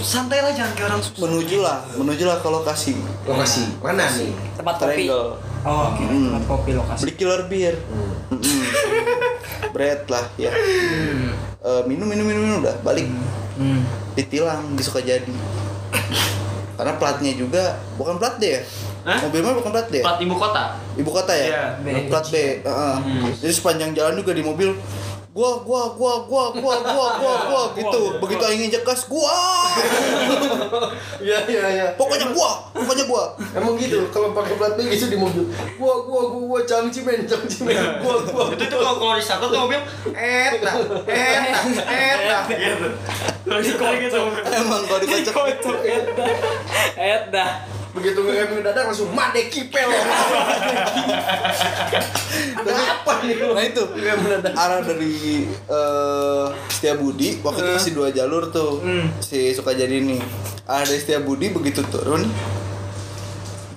Santai 0.00 0.40
lah 0.40 0.50
jangan 0.50 0.74
kayak 0.74 0.88
orang 0.88 0.98
susah. 1.00 1.20
menuju 1.22 1.56
lah 1.60 1.78
menuju 1.94 2.24
lah 2.24 2.36
ke 2.36 2.48
lokasi 2.48 2.98
Lokasi 3.22 3.62
mana 3.78 4.10
nih? 4.10 4.32
Tempat 4.52 4.74
kopi. 4.74 5.06
Triangle. 5.06 5.28
Oh, 5.60 5.82
oke. 5.86 6.02
Hmm. 6.02 6.24
Tempat 6.26 6.44
kopi 6.48 6.70
lokasi. 6.72 7.00
beli 7.00 7.12
killer 7.14 7.42
beer 7.46 7.74
Mm-mm. 8.28 8.62
bread 9.70 10.02
lah 10.06 10.24
ya 10.34 10.50
Eh, 11.58 11.82
minum 11.84 12.06
minum 12.06 12.24
minum 12.24 12.42
minum 12.42 12.58
udah 12.58 12.74
balik 12.80 13.06
Hmm. 13.54 13.82
ditilang 14.14 14.62
di 14.72 14.80
Sukajadi 14.80 15.34
karena 16.72 16.94
platnya 16.94 17.34
juga 17.34 17.74
bukan 17.94 18.14
plat 18.16 18.38
D 18.38 18.44
ya 18.48 18.62
Hah? 19.08 19.18
mobil 19.24 19.40
mah 19.40 19.56
bukan 19.56 19.70
plat 19.72 19.88
D 19.88 19.94
ya? 19.98 20.04
Plat 20.04 20.18
ibu 20.20 20.34
kota. 20.36 20.62
ibu 21.00 21.08
kota 21.08 21.32
ya 21.32 21.46
Iya, 21.48 21.64
B. 21.80 21.86
plat 22.06 22.26
B 22.28 22.34
heeh. 22.60 22.96
jadi 23.40 23.52
sepanjang 23.52 23.90
jalan 23.96 24.20
juga 24.20 24.36
di 24.36 24.44
mobil 24.44 24.76
gua 25.28 25.62
gua 25.62 25.94
gua 25.94 26.14
gua 26.26 26.44
gua 26.50 26.74
gua 26.82 27.06
gua 27.14 27.34
gua 27.46 27.62
gitu 27.72 28.18
begitu 28.18 28.42
ingin 28.50 28.68
injek 28.68 28.82
gas 28.82 29.06
gua 29.06 29.30
Iya 31.18 31.38
iya 31.46 31.64
iya. 31.70 31.86
pokoknya 31.94 32.34
gua 32.34 32.66
pokoknya 32.74 33.04
gua 33.06 33.24
Emang 33.54 33.78
gitu, 33.78 34.06
kalau 34.10 34.34
pakai 34.34 34.54
plat 34.58 34.74
B 34.74 34.86
gitu 34.86 35.10
di 35.10 35.18
mobil. 35.18 35.46
Gua 35.78 35.94
gua 36.02 36.22
gua, 36.30 36.42
gua 36.46 36.60
cangcimen, 36.62 37.22
cangcimen. 37.26 37.74
Gua 38.02 38.22
gua. 38.22 38.44
Itu 38.54 38.64
tuh 38.66 38.78
kalau 38.78 38.98
kalau 38.98 39.14
di 39.14 39.24
satu 39.24 39.44
tuh 39.50 39.58
mobil 39.66 39.80
eh, 40.14 40.58
nah. 40.62 40.74
gitu. 42.50 42.86
Kalau 43.46 43.60
di 43.62 43.70
koi 43.74 43.96
gitu. 44.06 44.18
emang 44.46 44.82
kalau 44.86 45.00
dikocok 45.02 45.46
Eh 46.98 47.18
dah. 47.30 47.77
Begitu 47.98 48.20
ngerem 48.22 48.48
mendadak 48.62 48.86
langsung 48.86 49.10
made 49.10 49.42
kipel. 49.50 49.90
Ada 52.58 52.72
apa 52.74 53.12
nih? 53.26 53.36
nah 53.38 53.64
itu 53.64 53.82
arah 54.54 54.80
dari 54.86 55.46
eh 55.50 56.46
Setiabudi 56.70 57.42
waktu 57.42 57.60
itu 57.64 57.72
masih 57.74 57.92
dua 57.98 58.08
jalur 58.14 58.54
tuh 58.54 58.82
si 59.18 59.50
Sukajadi 59.50 59.98
ini. 59.98 60.18
Arah 60.70 60.86
dari 60.86 61.00
Setiabudi 61.02 61.50
begitu 61.50 61.82
turun 61.90 62.22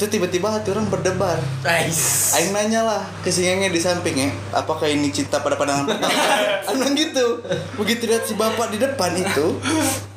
itu 0.02 0.18
tiba-tiba 0.18 0.50
hati 0.50 0.74
orang 0.74 0.90
berdebar. 0.90 1.38
Nice. 1.62 2.34
Aing 2.34 2.58
nanya 2.58 2.82
lah 2.82 3.06
ke 3.22 3.30
si 3.30 3.46
Ngenge 3.46 3.70
di 3.70 3.78
samping 3.78 4.18
ya 4.18 4.34
apakah 4.50 4.90
ini 4.90 5.14
cinta 5.14 5.38
pada 5.46 5.54
pandangan 5.54 5.94
pertama 5.94 6.18
Aing 6.74 6.98
gitu. 6.98 7.38
Begitu 7.78 8.10
lihat 8.10 8.26
si 8.26 8.34
bapak 8.34 8.74
di 8.74 8.82
depan 8.82 9.14
itu 9.14 9.62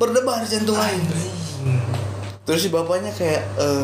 berdebar 0.01 0.41
jantung 0.49 0.73
Aing 0.81 1.05
terus 2.45 2.61
si 2.61 2.69
bapaknya 2.69 3.09
kayak 3.09 3.41
eh 3.57 3.83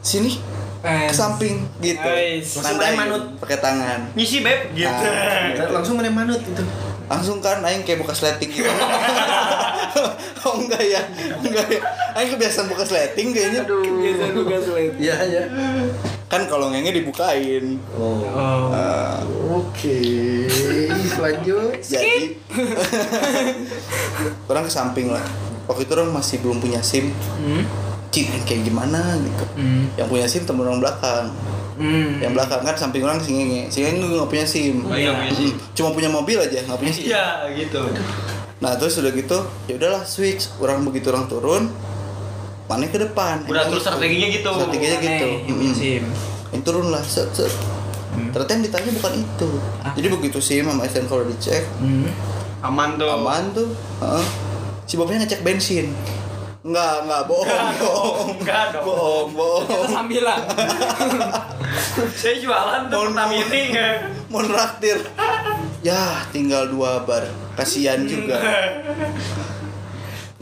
sini 0.00 0.36
Eh, 0.78 1.10
ke 1.10 1.14
samping 1.16 1.66
gitu 1.80 1.98
main 1.98 2.94
manut. 2.94 3.34
pakai 3.42 3.58
tangan 3.58 4.06
Ngisi 4.14 4.38
beb 4.38 4.70
gitu. 4.70 4.86
Ah. 4.86 5.50
Langsung 5.72 5.98
mana 5.98 6.06
manut 6.08 6.38
itu. 6.38 6.62
langsung 7.06 7.38
kan 7.38 7.58
aing 7.60 7.82
kayak 7.82 7.98
buka 7.98 8.12
sleting 8.12 8.50
gitu 8.50 8.66
oh 10.46 10.54
enggak 10.56 10.82
ya 10.82 11.02
enggak 11.38 11.66
ya 11.66 11.80
aing 12.14 12.30
kebiasaan 12.30 12.66
buka 12.66 12.82
sleting 12.82 13.30
kayaknya 13.30 13.62
Biasa 13.66 14.24
juga 14.30 14.56
sulit. 14.58 14.92
Iya 14.94 15.16
iya. 15.24 15.42
Kan 16.26 16.42
kalau 16.44 16.68
ngenge 16.68 16.90
dibukain 16.92 17.78
Oh. 17.92 18.18
Oh. 18.26 18.70
Ah, 18.70 19.22
Oke, 19.48 20.02
lanjut. 21.16 21.78
jadi 21.86 22.34
orang 24.46 24.64
ke 24.64 24.72
samping 24.72 25.08
lah 25.08 25.22
waktu 25.66 25.82
itu 25.82 25.92
orang 25.92 26.10
masih 26.12 26.38
belum 26.40 26.58
punya 26.58 26.78
sim 26.80 27.10
Hmm. 27.36 27.62
cing 28.08 28.26
kayak 28.42 28.64
gimana 28.64 29.18
gitu 29.18 29.44
Hmm. 29.54 29.86
yang 29.94 30.06
punya 30.06 30.24
sim 30.24 30.42
temen 30.42 30.62
orang 30.62 30.78
belakang 30.78 31.30
Hmm. 31.76 32.16
yang 32.18 32.32
belakang 32.32 32.62
kan 32.62 32.72
samping 32.74 33.04
orang 33.04 33.18
si 33.18 33.30
ngenge 33.30 33.68
si 33.68 33.82
ngenge 33.82 34.00
nggak 34.02 34.26
punya 34.26 34.46
sim 34.46 34.80
Oh, 34.82 34.96
iya, 34.96 35.12
punya 35.12 35.28
SIM. 35.30 35.52
Mm, 35.52 35.74
cuma 35.74 35.88
punya 35.92 36.08
mobil 36.08 36.38
aja 36.38 36.58
nggak 36.58 36.78
punya 36.78 36.90
sim 36.90 37.04
Iya 37.06 37.26
gitu. 37.52 37.82
nah 38.56 38.72
terus 38.74 38.96
udah 38.96 39.12
gitu 39.12 39.36
ya 39.66 39.76
udahlah 39.76 40.02
switch 40.02 40.48
orang 40.56 40.80
begitu 40.82 41.12
orang 41.12 41.28
turun 41.28 41.68
mana 42.66 42.86
ke 42.86 42.98
depan 42.98 43.46
Udah 43.46 43.64
terus 43.64 43.78
gitu. 43.78 43.88
strateginya 43.88 44.28
gitu. 44.28 44.50
strateginya 44.50 44.98
gitu 44.98 45.28
Mm. 45.46 46.04
Yang 46.50 46.62
turun 46.62 46.86
lah 46.90 47.02
set 47.02 47.30
set 47.30 47.52
ternyata 48.16 48.50
yang 48.50 48.64
ditanya 48.64 48.90
bukan 48.96 49.12
itu 49.14 49.50
jadi 49.92 50.06
begitu 50.08 50.38
sih 50.40 50.64
mama 50.64 50.84
STNK 50.84 51.12
udah 51.12 51.28
dicek 51.28 51.64
Hmm. 51.76 52.08
aman 52.62 52.96
tuh 52.96 53.08
aman 53.10 53.44
tuh 53.52 53.68
si 54.84 54.96
bapaknya 54.96 55.24
ngecek 55.24 55.44
bensin 55.44 55.92
Enggak, 56.66 57.06
enggak, 57.06 57.22
bohong, 57.30 57.66
bohong, 57.78 58.42
Enggak 58.42 58.74
dong. 58.74 58.84
bohong, 58.90 59.28
bohong. 59.38 59.70
Kita 59.70 59.86
sambilan. 59.86 60.40
saya 62.18 62.42
jualan 62.42 62.90
tuh 62.90 62.98
Mohon 62.98 63.14
pertama 63.14 63.34
ini 63.38 63.62
Mau 64.26 64.42
traktir. 64.42 64.98
Ya, 65.86 66.26
tinggal 66.34 66.66
dua 66.66 67.06
bar. 67.06 67.22
Kasihan 67.54 68.02
juga. 68.02 68.42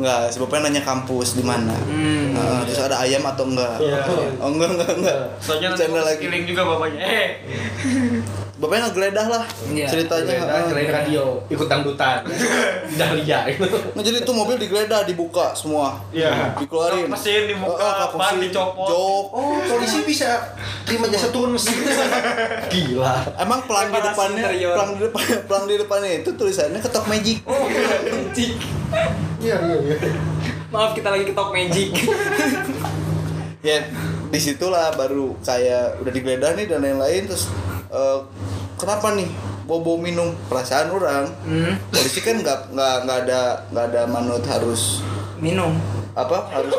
Enggak, 0.05 0.29
si 0.29 0.37
bapaknya 0.37 0.69
nanya 0.69 0.83
kampus 0.85 1.33
di 1.33 1.41
mana. 1.41 1.73
Hmm. 1.73 2.37
Heeh, 2.37 2.61
terus 2.69 2.85
ada 2.85 3.01
ayam 3.01 3.25
atau 3.25 3.49
enggak? 3.49 3.81
Iya. 3.81 4.05
Oh, 4.37 4.53
enggak, 4.53 4.77
enggak, 4.77 4.93
enggak. 5.01 5.19
soalnya 5.41 5.73
nanti 5.73 5.89
lagi. 5.97 6.21
skilling 6.21 6.45
juga 6.45 6.63
bapaknya 6.69 7.01
eh 7.09 7.29
Bapaknya 8.65 8.89
ngegeledah 8.89 9.27
lah 9.29 9.45
Iya. 9.67 9.87
ceritanya. 9.87 10.25
Geledah, 10.35 10.57
heeh. 10.57 10.67
kirain 10.67 10.91
radio 10.91 11.25
ikut 11.47 11.67
dangdutan 11.67 12.25
Dahlia 12.99 13.39
itu 13.47 13.61
Nah, 13.93 14.01
jadi 14.01 14.17
itu 14.19 14.33
mobil 14.33 14.57
digeledah, 14.57 15.05
dibuka 15.05 15.53
semua. 15.53 16.01
Iya. 16.09 16.57
Dikeluarin. 16.57 17.05
Kap 17.05 17.13
mesin 17.13 17.43
dibuka, 17.47 17.89
ban 18.11 18.33
mesin, 18.33 18.37
dicopot. 18.43 18.89
Jok. 18.89 19.25
oh 19.31 19.61
polisi 19.67 20.01
bisa 20.03 20.41
terima 20.83 21.05
jasa 21.07 21.29
turun 21.29 21.53
mesin 21.53 21.77
gila 22.73 23.21
Emang 23.37 23.61
pelang 23.65 23.89
di 23.89 24.01
depannya, 24.01 24.45
interior. 24.49 24.73
pelang 24.73 24.91
di 24.91 25.01
depan, 25.03 25.23
pelang 25.49 25.65
di 25.67 25.75
depannya 25.77 26.11
itu 26.19 26.31
tulisannya 26.33 26.81
ketok 26.81 27.05
magic. 27.05 27.45
Oh, 27.45 27.69
magic. 27.69 28.57
iya 29.39 29.57
iya 29.61 29.77
iya 29.85 29.97
Maaf 30.71 30.91
kita 30.91 31.07
lagi 31.09 31.25
ketok 31.27 31.53
magic. 31.53 31.91
ya 33.61 33.81
di 34.27 34.37
situlah 34.37 34.93
baru 34.93 35.33
kayak 35.41 36.01
udah 36.01 36.11
digeledah 36.11 36.51
nih 36.53 36.67
dan 36.67 36.81
lain-lain 36.81 37.25
terus 37.25 37.49
eh, 37.89 38.19
kenapa 38.75 39.15
nih 39.15 39.29
bobo 39.65 39.97
minum 39.97 40.37
perasaan 40.45 40.91
orang 40.91 41.25
Hmm. 41.43 41.75
polisi 41.89 42.21
kan 42.21 42.37
nggak 42.37 42.71
nggak 42.71 42.95
nggak 43.03 43.19
ada 43.25 43.41
nggak 43.69 43.85
ada 43.89 44.03
manut 44.05 44.45
harus 44.45 45.01
Minum. 45.35 45.75
Apa? 46.15 46.39
Harus 46.47 46.71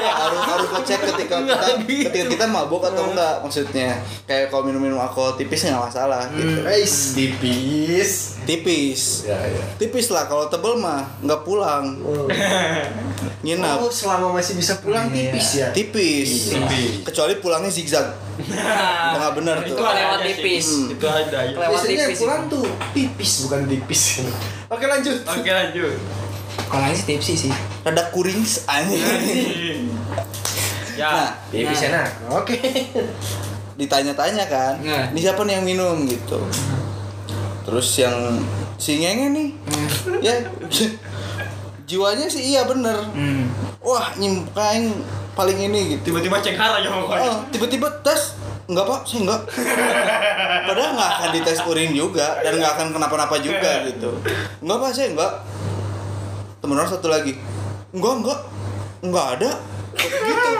harus 0.00 0.40
harus 0.40 0.68
ngecek 0.72 1.00
ketika 1.12 1.34
kita 1.44 1.74
ketika 1.84 2.26
kita 2.32 2.46
mabuk 2.48 2.80
atau 2.80 3.12
enggak. 3.12 3.44
maksudnya. 3.44 4.00
Kayak 4.24 4.48
kalau 4.48 4.64
minum-minum 4.64 4.96
alkohol 4.96 5.36
tipis 5.36 5.68
nggak 5.68 5.84
masalah 5.84 6.24
gitu. 6.32 6.64
Guys. 6.64 7.12
Tipis. 7.12 8.10
Tipis. 8.48 9.28
Ya 9.28 9.36
ya. 9.36 9.64
Tipis 9.76 10.08
lah 10.08 10.24
kalau 10.24 10.48
tebel 10.48 10.80
mah 10.80 11.04
nggak 11.20 11.40
pulang. 11.44 12.00
Nginap 13.44 13.80
oh 13.80 13.92
selama 13.92 14.36
masih 14.36 14.56
bisa 14.56 14.80
pulang 14.80 15.12
tipis 15.12 15.60
ya? 15.60 15.68
Tipis. 15.76 16.56
Kecuali 17.04 17.36
pulangnya 17.40 17.68
zigzag. 17.68 18.08
Nah, 18.40 19.12
nggak 19.20 19.32
benar 19.36 19.56
itu 19.60 19.76
tuh. 19.76 19.84
lewat 19.84 19.92
aja 19.92 20.24
sih. 20.24 20.28
tipis. 20.40 20.66
Hmm. 20.72 20.92
itu 20.96 21.06
ada 21.08 21.38
ya 21.44 21.52
Lewat 21.52 21.68
biasanya 21.76 22.06
tipis. 22.08 22.18
pulang 22.24 22.42
tuh 22.48 22.66
tipis 22.96 23.30
bukan 23.44 23.60
tipis. 23.68 24.02
Oke 24.72 24.84
lanjut. 24.88 25.18
Oke 25.28 25.50
lanjut 25.52 25.96
Kalau 26.66 26.84
ini 26.86 26.94
sih 26.94 27.06
tipsi 27.06 27.34
sih. 27.36 27.52
rada 27.80 28.04
kuring 28.10 28.40
anjing. 28.66 29.90
Ya. 30.94 31.08
Nah 31.08 31.30
tipis 31.48 31.82
enak 31.82 32.08
oke. 32.28 32.56
Ditanya-tanya 33.74 34.44
kan 34.44 34.74
Nah. 34.78 35.08
ini 35.10 35.18
siapa 35.18 35.42
nih 35.42 35.56
yang 35.56 35.64
minum? 35.64 35.96
Gitu. 36.04 36.36
Terus 37.64 37.88
yang 37.96 38.16
si 38.76 38.96
ngenge 38.96 39.26
nih 39.32 39.48
ya 40.20 40.32
jiwanya 41.84 42.26
sih 42.26 42.54
iya 42.54 42.64
bener. 42.64 42.96
Hmm. 43.12 43.44
wah 43.80 44.12
nyimpain 44.14 44.92
paling 45.32 45.56
ini 45.56 45.96
gitu. 45.96 46.12
Tiba-tiba 46.12 46.36
cek 46.38 46.54
aja 46.54 46.88
pokoknya 46.88 47.30
oh, 47.32 47.36
tiba-tiba 47.48 47.88
tes. 48.04 48.36
Enggak 48.70 48.86
pak 48.86 49.00
saya 49.02 49.20
enggak. 49.26 49.42
Padahal 50.70 50.90
nggak 50.94 51.10
akan 51.18 51.28
dites 51.34 51.60
urin 51.66 51.90
juga 51.90 52.38
dan 52.38 52.54
nggak 52.54 52.72
akan 52.78 52.86
kenapa-napa 52.94 53.36
juga 53.42 53.82
gitu. 53.88 54.14
Enggak 54.62 54.78
pak 54.78 54.90
saya 54.94 55.08
enggak 55.16 55.32
temen 56.60 56.74
orang 56.74 56.86
satu 56.86 57.06
lagi 57.06 57.34
enggak 57.90 58.12
enggak 58.16 58.38
enggak 59.00 59.24
ada 59.34 59.50
gitu 60.00 60.50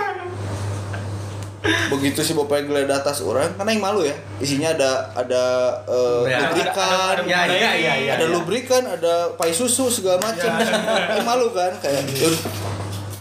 begitu 1.93 2.19
si 2.23 2.33
bapaknya 2.33 2.63
geledah 2.67 2.99
tas 2.99 3.21
orang 3.21 3.53
karena 3.53 3.71
yang 3.71 3.83
malu 3.83 4.01
ya 4.01 4.15
isinya 4.39 4.71
ada 4.71 4.91
ada 5.13 5.43
eh, 5.85 6.21
Ya, 6.27 6.39
lubrikan 6.43 6.73
ada- 6.73 7.21
ada- 7.21 7.23
ya 7.23 7.41
ya 7.45 7.71
ya 7.77 7.93
ya 8.01 8.11
ada 8.17 8.23
ya. 8.23 8.31
lubrikan, 8.31 8.83
ada 8.83 9.13
pai 9.37 9.51
susu 9.51 9.87
segala 9.87 10.19
macam. 10.19 10.51
Yang 10.57 11.23
malu 11.23 11.47
kan 11.51 11.71
kayak 11.77 12.01
"Yaudah, 12.17 12.41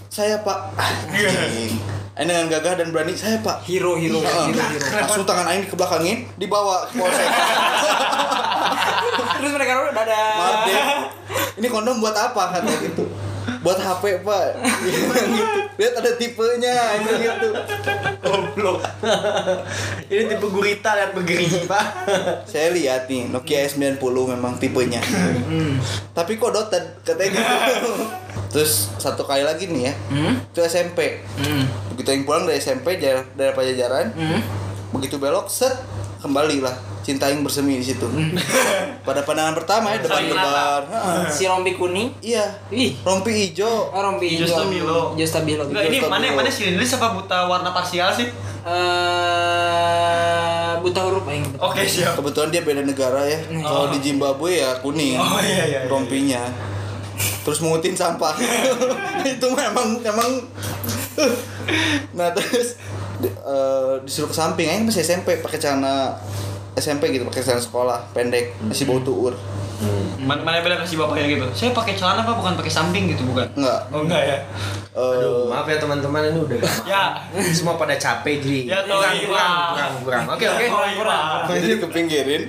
saya 0.08 0.40
Pak. 0.40 0.58
Ini 1.12 2.22
dengan 2.22 2.46
gagah 2.48 2.74
dan 2.76 2.88
berani 2.90 3.12
saya 3.12 3.38
Pak. 3.40 3.64
Hero 3.66 3.96
hero 3.96 4.20
Heeh. 4.20 4.46
hero 4.50 4.62
hero. 4.62 4.86
Langsung 4.98 5.24
tangan 5.26 5.46
aing 5.46 5.62
dikebelakangin, 5.66 6.18
dibawa 6.36 6.86
ke 6.86 6.96
polsek. 6.96 7.28
Terus 9.36 9.52
mereka 9.52 9.72
udah. 9.86 10.06
Maaf 10.38 10.58
deh. 10.64 10.76
Ini 11.60 11.68
kondom 11.68 12.00
buat 12.00 12.16
apa 12.16 12.56
katanya 12.56 12.80
gitu. 12.82 13.04
Buat 13.60 13.78
HP 13.78 14.24
Pak. 14.24 14.46
gitu. 14.82 15.12
Lihat 15.80 15.94
ada 15.96 16.12
tipenya 16.14 16.76
ini 16.98 17.12
gitu. 17.24 17.50
goblok 18.20 18.84
ini 20.06 20.28
tipe 20.28 20.44
gurita 20.46 20.92
dan 20.92 21.16
begeri 21.16 21.48
pak 21.64 21.86
Saya 22.44 22.70
lihat 22.70 23.08
nih 23.08 23.26
Nokia 23.26 23.64
S90 23.66 23.96
memang 24.30 24.60
tipenya. 24.60 25.00
Tapi 26.12 26.36
kok 26.36 26.52
doted 26.52 26.84
katanya 27.02 27.40
gitu. 27.66 27.92
Terus 28.50 28.92
satu 28.96 29.24
kali 29.24 29.42
lagi 29.42 29.72
nih 29.72 29.88
ya. 29.88 29.94
Hmm? 30.10 30.34
Itu 30.46 30.60
SMP. 30.62 31.24
Hmm. 31.40 31.64
begitu 31.90 32.12
yang 32.12 32.24
pulang 32.24 32.44
dari 32.44 32.60
SMP 32.60 33.00
dari 33.00 33.52
Pajajaran 33.52 34.12
Hmm. 34.12 34.40
begitu 34.92 35.16
belok 35.16 35.48
set 35.48 35.80
kembali 36.20 36.60
lah 36.60 36.76
cinta 37.10 37.26
yang 37.26 37.42
bersemi 37.42 37.76
di 37.76 37.84
situ 37.84 38.06
pada 39.02 39.20
pandangan 39.22 39.52
pertama 39.54 39.90
ya 39.90 39.98
depan 40.00 40.16
Saling 40.20 40.30
lebar 40.32 40.82
Heeh. 40.86 41.22
Si 41.28 41.42
rompi 41.44 41.74
kuning. 41.74 42.08
iya 42.22 42.46
Ih. 42.70 42.94
rompi 43.02 43.30
hijau 43.34 43.90
Oh, 43.90 44.00
rompi 44.00 44.30
Hijau 44.30 44.46
hijau. 44.46 44.56
stabilo. 44.62 45.00
Hijau 45.12 45.26
stabilo. 45.28 45.62
Enggak 45.66 45.84
ini 45.88 45.98
mana 46.04 46.24
dulu. 46.24 46.36
mana 46.38 46.48
silinder 46.48 46.84
apa 46.86 47.08
buta 47.16 47.38
warna 47.44 47.70
parsial 47.72 48.08
sih 48.12 48.28
Eh 48.62 50.72
buta 50.80 51.00
huruf 51.02 51.26
aing. 51.26 51.44
oke 51.58 51.80
siap 51.82 52.14
kebetulan 52.16 52.48
dia 52.50 52.62
beda 52.62 52.82
negara 52.82 53.20
ya 53.22 53.38
kalau 53.60 53.90
di 53.90 53.98
Zimbabwe 54.00 54.58
ya 54.58 54.78
kuning 54.80 55.16
Oh, 55.16 55.38
iya, 55.40 55.64
iya, 55.66 55.66
iya. 55.66 55.80
rompinya 55.88 56.40
terus 57.42 57.60
mungutin 57.60 57.94
sampah 57.94 58.34
itu 59.26 59.46
memang 59.50 59.98
emang 60.02 60.30
nah 62.14 62.30
terus 62.32 62.74
di- 63.18 63.28
eh, 63.28 63.94
disuruh 64.02 64.26
ke 64.26 64.34
samping 64.34 64.66
aing 64.66 64.84
masih 64.86 65.02
SMP 65.02 65.38
pakai 65.38 65.58
celana 65.58 66.16
SMP 66.80 67.12
gitu 67.12 67.24
pakai 67.24 67.44
celana 67.44 67.60
sekolah 67.60 68.00
pendek 68.12 68.56
masih 68.64 68.88
bau 68.88 69.00
tuur. 69.00 69.36
Mana 70.20 70.44
mana 70.44 70.60
beda 70.60 70.84
kasih 70.84 71.00
bapaknya 71.00 71.32
gitu? 71.32 71.46
Saya 71.56 71.70
pakai 71.72 71.96
celana 71.96 72.24
apa 72.24 72.36
bukan 72.36 72.60
pakai 72.60 72.68
samping 72.68 73.08
gitu 73.08 73.24
bukan? 73.24 73.48
Enggak. 73.56 73.80
Oh 73.92 74.04
enggak 74.04 74.24
ya? 74.24 74.38
Eh, 74.92 75.16
Aduh, 75.16 75.48
maaf 75.48 75.64
ya 75.64 75.80
teman-teman 75.80 76.28
ini 76.28 76.40
udah 76.44 76.60
ya. 76.84 77.04
Semua 77.56 77.80
pada 77.80 77.96
capek 77.96 78.44
jadi 78.44 78.60
Ya, 78.68 78.80
kurang 78.84 79.16
kurang 79.16 79.32
Pak. 79.32 79.68
kurang 79.72 79.94
kurang. 80.04 80.24
Oke 80.36 80.46
oke. 80.46 80.66
Kurang, 80.68 80.94
kurang. 81.00 81.40
jadi 81.48 81.68
dikepinggirin. 81.80 82.44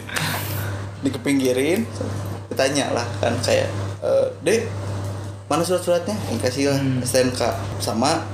Dikepinggirin. 1.00 1.80
Ditanya 2.50 2.90
lah 2.90 3.06
kan 3.22 3.38
kayak 3.40 3.70
e, 4.02 4.10
dek 4.42 4.66
mana 5.46 5.62
surat-suratnya? 5.62 6.14
Yang 6.30 6.38
kasih 6.42 6.64
lah 6.70 6.80
STNK 7.02 7.42
sama 7.78 8.26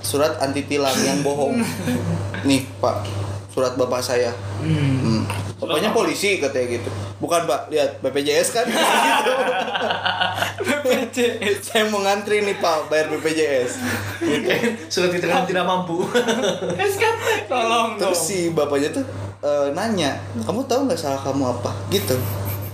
surat 0.00 0.40
anti 0.40 0.64
tilang 0.64 0.96
yang 1.04 1.20
bohong. 1.20 1.60
Nih 2.48 2.64
pak 2.80 3.04
surat 3.50 3.76
bapak 3.76 4.00
saya. 4.00 4.32
Hmm. 4.62 4.99
Bapaknya 5.60 5.92
polisi 5.92 6.40
katanya 6.40 6.80
gitu 6.80 6.90
bukan 7.20 7.44
pak 7.44 7.68
lihat 7.68 8.00
BPJS 8.00 8.48
kan 8.56 8.64
gitu. 8.72 9.32
BPJS 10.64 11.56
saya 11.60 11.84
mau 11.92 12.00
ngantri 12.00 12.40
nih 12.40 12.56
pak 12.56 12.88
bayar 12.88 13.12
BPJS 13.12 13.72
gitu. 14.24 14.48
surat 14.88 15.12
keterangan 15.12 15.44
tidak 15.44 15.64
mampu 15.68 16.00
Tolong 17.50 17.98
Terus 17.98 18.20
si 18.30 18.54
bapaknya 18.54 18.94
tuh 18.94 19.04
eh, 19.42 19.68
nanya, 19.74 20.20
kamu 20.46 20.62
tahu 20.70 20.86
nggak 20.86 21.00
salah 21.00 21.18
kamu 21.20 21.50
apa? 21.50 21.70
Gitu. 21.90 22.14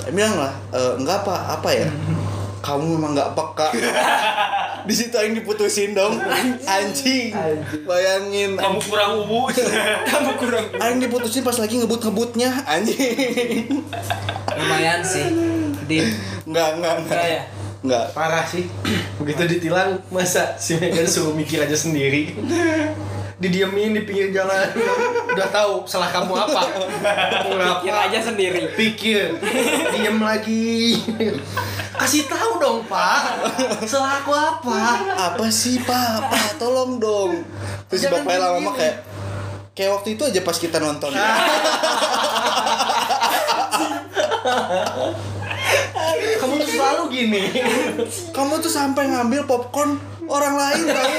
Saya 0.03 0.13
bilang 0.13 0.37
lah, 0.37 0.53
"Eh, 0.75 0.93
enggak 1.01 1.25
apa, 1.25 1.57
apa 1.59 1.69
ya? 1.73 1.89
Kamu 2.67 2.99
memang 2.99 3.15
nggak 3.15 3.31
peka. 3.39 3.69
Di 4.87 4.95
situ 4.95 5.15
yang 5.19 5.35
diputusin 5.35 5.99
dong, 5.99 6.15
anjing. 6.79 7.35
Bayangin, 7.83 8.55
kamu 8.55 8.79
kurang 8.87 9.11
ubu 9.27 9.51
Kamu 10.15 10.31
kurang. 10.39 10.65
Aing 10.79 11.03
diputusin 11.03 11.43
pas 11.43 11.59
lagi 11.59 11.83
ngebut-ngebutnya, 11.83 12.63
anjing. 12.65 13.83
Lumayan 14.55 15.03
sih. 15.03 15.27
Di 15.91 16.07
Enggak, 16.47 16.79
enggak, 16.79 16.95
enggak. 17.03 17.19
Enggak 17.19 17.27
ya? 17.27 17.43
Enggak. 17.87 18.05
parah 18.19 18.43
sih 18.43 18.67
begitu 19.23 19.47
ditilang 19.47 20.03
masa 20.11 20.59
si 20.59 20.75
Megan 20.75 21.07
suruh 21.07 21.31
mikir 21.31 21.63
aja 21.63 21.77
sendiri 21.79 22.35
didiemin 23.37 23.93
di 23.93 24.03
pinggir 24.09 24.33
jalan. 24.33 24.73
Udah 25.37 25.49
tahu 25.53 25.85
salah 25.85 26.09
kamu 26.09 26.33
apa. 26.33 26.63
Mau 27.45 27.81
pikir 27.85 27.93
ngapa 27.93 27.97
aja 28.09 28.19
sendiri. 28.25 28.73
pikir. 28.73 29.37
Diem 29.93 30.17
lagi. 30.17 30.97
Kasih 32.01 32.25
tahu 32.29 32.61
dong 32.61 32.79
pak. 32.89 33.45
Salah 33.85 34.25
aku 34.25 34.33
apa? 34.33 34.81
Apa 35.33 35.47
sih, 35.49 35.81
Pak? 35.81 36.29
Pak, 36.29 36.61
tolong 36.61 37.01
dong. 37.01 37.45
Terus 37.89 38.09
Jangan 38.09 38.25
bapaknya 38.25 38.41
lama-lama 38.45 38.73
kayak 38.77 38.97
kayak 39.77 39.91
waktu 39.93 40.09
itu 40.17 40.23
aja 40.25 40.41
pas 40.41 40.57
kita 40.57 40.81
nonton. 40.81 41.13
Kamu 46.37 46.55
tuh 46.63 46.69
selalu 46.69 47.03
gini. 47.11 47.43
kamu 48.31 48.63
tuh 48.63 48.71
sampai 48.71 49.11
ngambil 49.11 49.49
popcorn 49.51 49.99
orang 50.27 50.55
lain 50.55 50.85
tau 50.91 51.13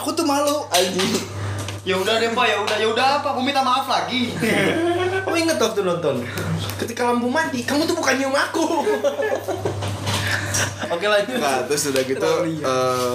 aku 0.00 0.08
tuh 0.16 0.26
malu 0.26 0.66
anjing 0.72 1.36
Ya 1.86 1.94
udah 1.94 2.18
deh 2.18 2.34
pak, 2.34 2.50
ya 2.50 2.58
udah 2.66 2.76
ya 2.82 2.88
udah 2.90 3.22
pak, 3.22 3.30
mau 3.30 3.46
minta 3.46 3.62
maaf 3.62 3.86
lagi. 3.86 4.34
Kamu 5.22 5.38
inget 5.38 5.54
waktu 5.54 5.86
nonton? 5.86 6.18
Ketika 6.82 7.14
lampu 7.14 7.30
mati, 7.30 7.62
kamu 7.62 7.86
tuh 7.86 7.94
bukan 7.94 8.18
nyium 8.18 8.34
aku. 8.34 8.82
Oke 10.90 11.06
lanjut. 11.06 11.38
nah 11.38 11.62
terus 11.62 11.94
udah 11.94 12.02
gitu 12.02 12.32
eh, 12.58 13.14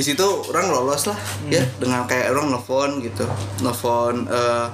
di 0.00 0.08
situ 0.08 0.24
orang 0.48 0.72
lolos 0.72 1.12
lah 1.12 1.18
ya 1.52 1.60
dengan 1.76 2.08
kayak 2.08 2.32
orang 2.32 2.56
nelfon 2.56 3.04
gitu. 3.04 3.28
Nelfon 3.60 4.24
eh, 4.32 4.66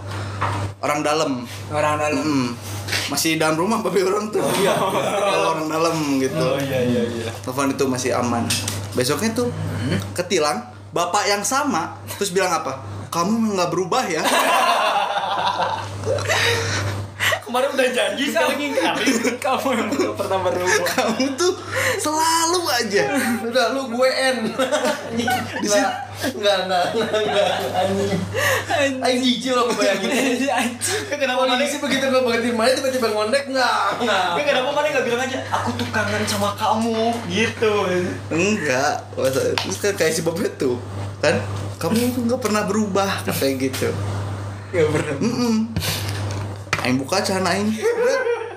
orang 0.78 1.02
dalam. 1.02 1.42
Orang 1.66 1.98
dalam. 1.98 2.22
Mm, 2.22 2.48
masih 3.10 3.34
dalam 3.34 3.58
rumah 3.58 3.82
tapi 3.82 4.06
orang 4.06 4.30
tuh. 4.30 4.38
Kalau 4.38 5.58
orang 5.58 5.66
dalam 5.66 6.22
gitu. 6.22 6.46
Iya 6.62 6.78
iya 6.78 7.02
iya. 7.10 7.26
telepon 7.42 7.74
itu 7.74 7.90
masih 7.90 8.14
aman. 8.14 8.46
Besoknya 8.94 9.34
tuh 9.34 9.50
ketilang 10.14 10.62
bapak 10.94 11.26
yang 11.26 11.42
sama 11.42 11.98
terus 12.14 12.30
bilang 12.30 12.54
apa? 12.54 12.78
Kamu 13.10 13.58
nggak 13.58 13.70
berubah 13.74 14.06
ya 14.06 14.22
Kemarin 17.46 17.68
udah 17.72 17.88
janji 17.88 18.22
sekarang 18.26 18.58
ngingkarin. 18.58 19.14
kamu 19.38 19.68
yang 19.72 19.88
belum 19.88 20.14
pernah 20.14 20.38
berubah 20.42 20.82
kamu 20.84 21.24
tuh 21.34 21.52
selalu 21.96 22.60
aja 22.68 23.02
Udah 23.40 23.64
lu 23.70 23.86
gue 23.88 24.08
N. 24.10 24.38
Di 25.14 25.24
sini 25.62 25.86
enggak 26.34 26.66
enggak 26.66 26.84
enggak 26.90 27.20
enggak 27.22 27.48
anjing. 27.72 28.20
Anjing 28.98 29.20
jijik 29.22 29.52
lo 29.52 29.70
bayangin. 29.70 30.10
Kan 31.06 31.16
kenapa 31.16 31.44
mana 31.44 31.54
Polisi 31.56 31.78
begitu 31.78 32.04
gue 32.04 32.20
berhenti 32.20 32.50
mana 32.50 32.70
tiba-tiba 32.72 33.08
ngondek 33.08 33.44
enggak. 33.46 33.80
Kan 34.02 34.42
kenapa 34.42 34.68
mana 34.72 34.86
nggak 34.88 35.04
bilang 35.04 35.22
aja, 35.22 35.38
aku 35.46 35.68
tuh 35.74 35.86
kangen 35.90 36.22
sama 36.26 36.50
kamu 36.56 37.14
gitu. 37.28 37.74
enggak 38.28 39.06
masa- 39.14 39.54
terus 39.54 39.78
kan 39.78 39.94
kayak 39.94 40.12
si 40.12 40.20
Bob 40.20 40.34
tuh 40.56 40.76
kan 41.18 41.38
kamu 41.76 42.10
tuh 42.10 42.22
nggak 42.24 42.40
pernah 42.40 42.62
berubah 42.64 43.22
kayak 43.24 43.70
gitu 43.70 43.88
Gak 44.66 44.88
pernah 44.90 45.14
Mm 45.16 45.56
Aing 46.84 46.98
buka 47.00 47.22
celana 47.22 47.54
Aing 47.54 47.70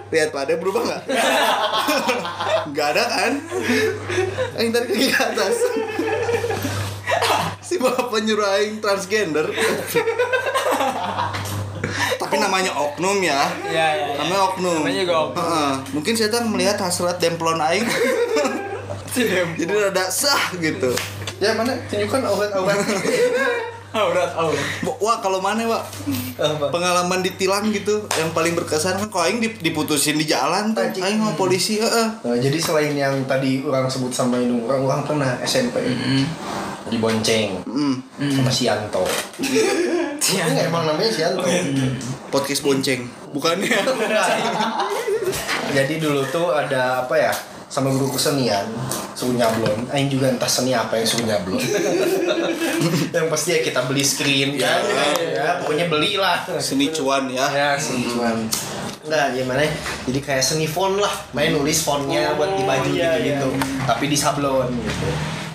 Lihat 0.09 0.34
pada 0.34 0.57
berubah 0.57 0.82
nggak? 0.89 1.03
Nggak 2.74 2.88
ada 2.97 3.03
kan? 3.05 3.34
Aing 4.57 4.74
tarik 4.74 4.89
kaki 4.89 5.07
ke 5.13 5.20
atas 5.22 5.55
Si 7.61 7.78
bapak 7.78 8.20
nyuruh 8.26 8.49
Aing 8.57 8.82
transgender 8.82 9.45
Tapi 12.20 12.36
namanya 12.38 12.74
oknum 12.76 13.22
ya 13.22 13.47
ya 13.70 13.88
ya, 13.95 14.07
ya. 14.13 14.15
Namanya 14.22 14.41
oknum 14.53 14.82
Namanya 14.84 15.01
juga 15.05 15.15
oknum. 15.30 15.39
Heeh. 15.39 15.72
Mungkin 15.93 16.13
setan 16.17 16.49
melihat 16.49 16.78
hasrat 16.82 17.22
demplon 17.22 17.61
Aing 17.61 17.86
Jadi 19.59 19.74
rada 19.74 20.05
sah 20.09 20.53
gitu 20.57 20.93
Ya 21.39 21.55
mana 21.55 21.72
tunjukkan 21.88 22.22
aurat-aurat. 22.28 22.78
aurat 23.94 24.32
aurat 24.38 24.66
Wah 25.00 25.18
kalau 25.20 25.42
mana 25.42 25.66
Wak? 25.66 25.84
Apa? 26.40 26.70
pengalaman 26.70 27.20
ditilang 27.20 27.68
gitu 27.74 28.06
yang 28.16 28.30
paling 28.32 28.54
berkesan 28.54 28.96
kan 28.96 29.10
kalau 29.10 29.26
aing 29.28 29.42
dip- 29.42 29.60
diputusin 29.60 30.16
di 30.16 30.30
jalan 30.30 30.72
tuh 30.78 30.86
aing 30.86 31.20
sama 31.20 31.34
polisi 31.36 31.82
heeh 31.82 32.08
Nah, 32.20 32.38
jadi 32.38 32.58
selain 32.60 32.94
yang 32.94 33.16
tadi 33.26 33.64
orang 33.66 33.90
sebut 33.90 34.12
sama 34.14 34.38
Indung, 34.38 34.68
orang 34.70 34.82
orang 34.86 35.02
pernah 35.08 35.32
SMP 35.42 35.82
dibonceng 36.90 37.62
mm. 37.70 37.96
sama 38.34 38.50
si 38.50 38.66
Yanto. 38.66 39.06
Ini 40.20 40.68
emang 40.68 40.90
namanya 40.90 41.10
si 41.10 41.22
Yanto. 41.22 41.46
podcast 42.30 42.62
bonceng 42.62 43.02
bukannya 43.30 43.70
Jadi 45.78 46.02
dulu 46.02 46.22
tuh 46.34 46.50
ada 46.50 47.06
apa 47.06 47.16
ya? 47.18 47.34
Sama 47.70 47.93
guru 47.93 48.09
kesenian 48.09 48.65
suruh 49.13 49.38
nyablon. 49.38 49.86
Aing 49.93 50.09
juga 50.09 50.34
entah 50.34 50.49
seni 50.49 50.74
apa 50.74 50.97
yang 50.97 51.05
suruh 51.05 51.30
nyablon. 51.30 51.61
yang 53.15 53.30
pasti 53.30 53.53
ya 53.53 53.59
kita 53.61 53.86
beli 53.86 54.01
screen 54.01 54.57
kan. 54.57 54.82
Ya, 55.22 55.61
pokoknya 55.61 55.86
belilah. 55.86 56.49
seni 56.57 56.89
cuan 56.89 57.30
ya 57.30 57.45
Ya, 57.53 57.70
seni 57.78 58.09
cuan. 58.09 58.49
Enggak, 59.05 59.38
gimana 59.38 59.61
ya? 59.63 59.72
Jadi 60.09 60.20
kayak 60.26 60.43
seni 60.43 60.65
font 60.65 60.97
lah. 60.97 61.13
Main 61.38 61.53
nulis 61.53 61.86
fontnya 61.86 62.34
buat 62.34 62.57
di 62.57 62.65
baju 62.65 62.89
iya, 62.89 63.22
gitu-gitu. 63.22 63.49
Tapi 63.86 64.05
di 64.09 64.17
sablon 64.17 64.74
gitu. 64.74 65.09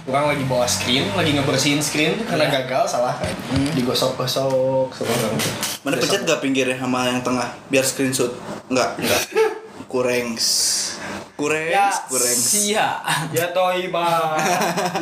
Orang 0.04 0.36
lagi 0.36 0.44
bawa 0.44 0.68
screen, 0.68 1.08
lagi 1.16 1.32
ngebersihin 1.32 1.80
screen 1.80 2.14
karena 2.28 2.46
gagal 2.46 2.94
salah 2.94 3.16
kan. 3.18 3.34
Digosok-gosok 3.74 4.92
seorang. 4.94 5.34
mana 5.84 6.00
pencet 6.00 6.24
gak 6.24 6.40
pinggirnya 6.40 6.80
sama 6.80 7.12
yang 7.12 7.20
tengah 7.20 7.52
biar 7.68 7.84
screenshot 7.84 8.32
enggak 8.72 8.96
enggak 8.96 9.20
kurengs 9.92 10.46
kurengs 11.34 12.06
kurengs 12.06 12.44
sia 12.46 13.02
Ya 13.34 13.50
toiba. 13.50 14.38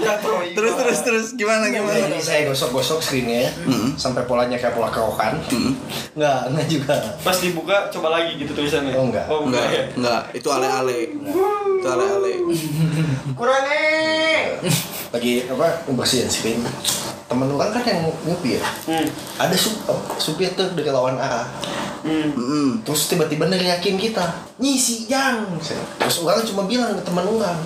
Ya 0.01 0.17
toiba. 0.17 0.55
terus 0.59 0.75
terus 0.81 0.99
terus 1.05 1.27
gimana 1.37 1.69
Nah, 1.69 1.71
gimana 1.71 1.97
jadi 2.09 2.21
saya 2.21 2.41
gosok-gosok 2.49 2.99
screennya 3.05 3.53
sampai 4.01 4.25
polanya 4.25 4.57
kayak 4.57 4.73
pola 4.73 4.89
kerokan. 4.89 5.37
Enggak, 6.17 6.41
enggak 6.49 6.67
juga. 6.73 6.97
Pas 7.21 7.37
dibuka 7.37 7.77
coba 7.93 8.09
lagi 8.19 8.41
gitu 8.41 8.53
tulisannya. 8.57 8.97
Oh, 8.97 9.05
enggak. 9.07 9.27
Oh 9.29 9.41
enggak. 9.45 9.67
enggak 9.69 9.85
enggak 9.95 10.23
itu 10.33 10.49
ale 10.49 10.69
ale 10.69 10.99
itu 11.79 11.89
ale 11.89 12.05
ale 12.09 12.33
Kurang 13.37 13.65
eh. 13.69 14.57
Lagi 15.13 15.33
apa 15.47 15.85
bersihin 15.93 16.33
screen. 16.33 16.65
Temen 17.33 17.49
orang 17.49 17.73
kan 17.73 17.81
yang 17.89 18.05
nyupir. 18.29 18.61
Hmm. 18.85 19.09
Ada 19.41 19.57
sup, 19.57 19.89
supir 20.21 20.53
tuh 20.53 20.69
dari 20.77 20.93
lawan 20.93 21.17
arah. 21.17 21.49
Hmm. 22.05 22.29
mm 22.37 22.85
Terus 22.85 23.09
tiba-tiba 23.09 23.49
neriakin 23.49 23.97
kita, 23.97 24.21
nyisi 24.61 25.09
jang. 25.09 25.49
Terus 25.97 26.21
orang 26.21 26.45
cuma 26.45 26.69
bilang 26.69 26.93
ke 26.93 27.03
teman 27.09 27.25
orang, 27.25 27.57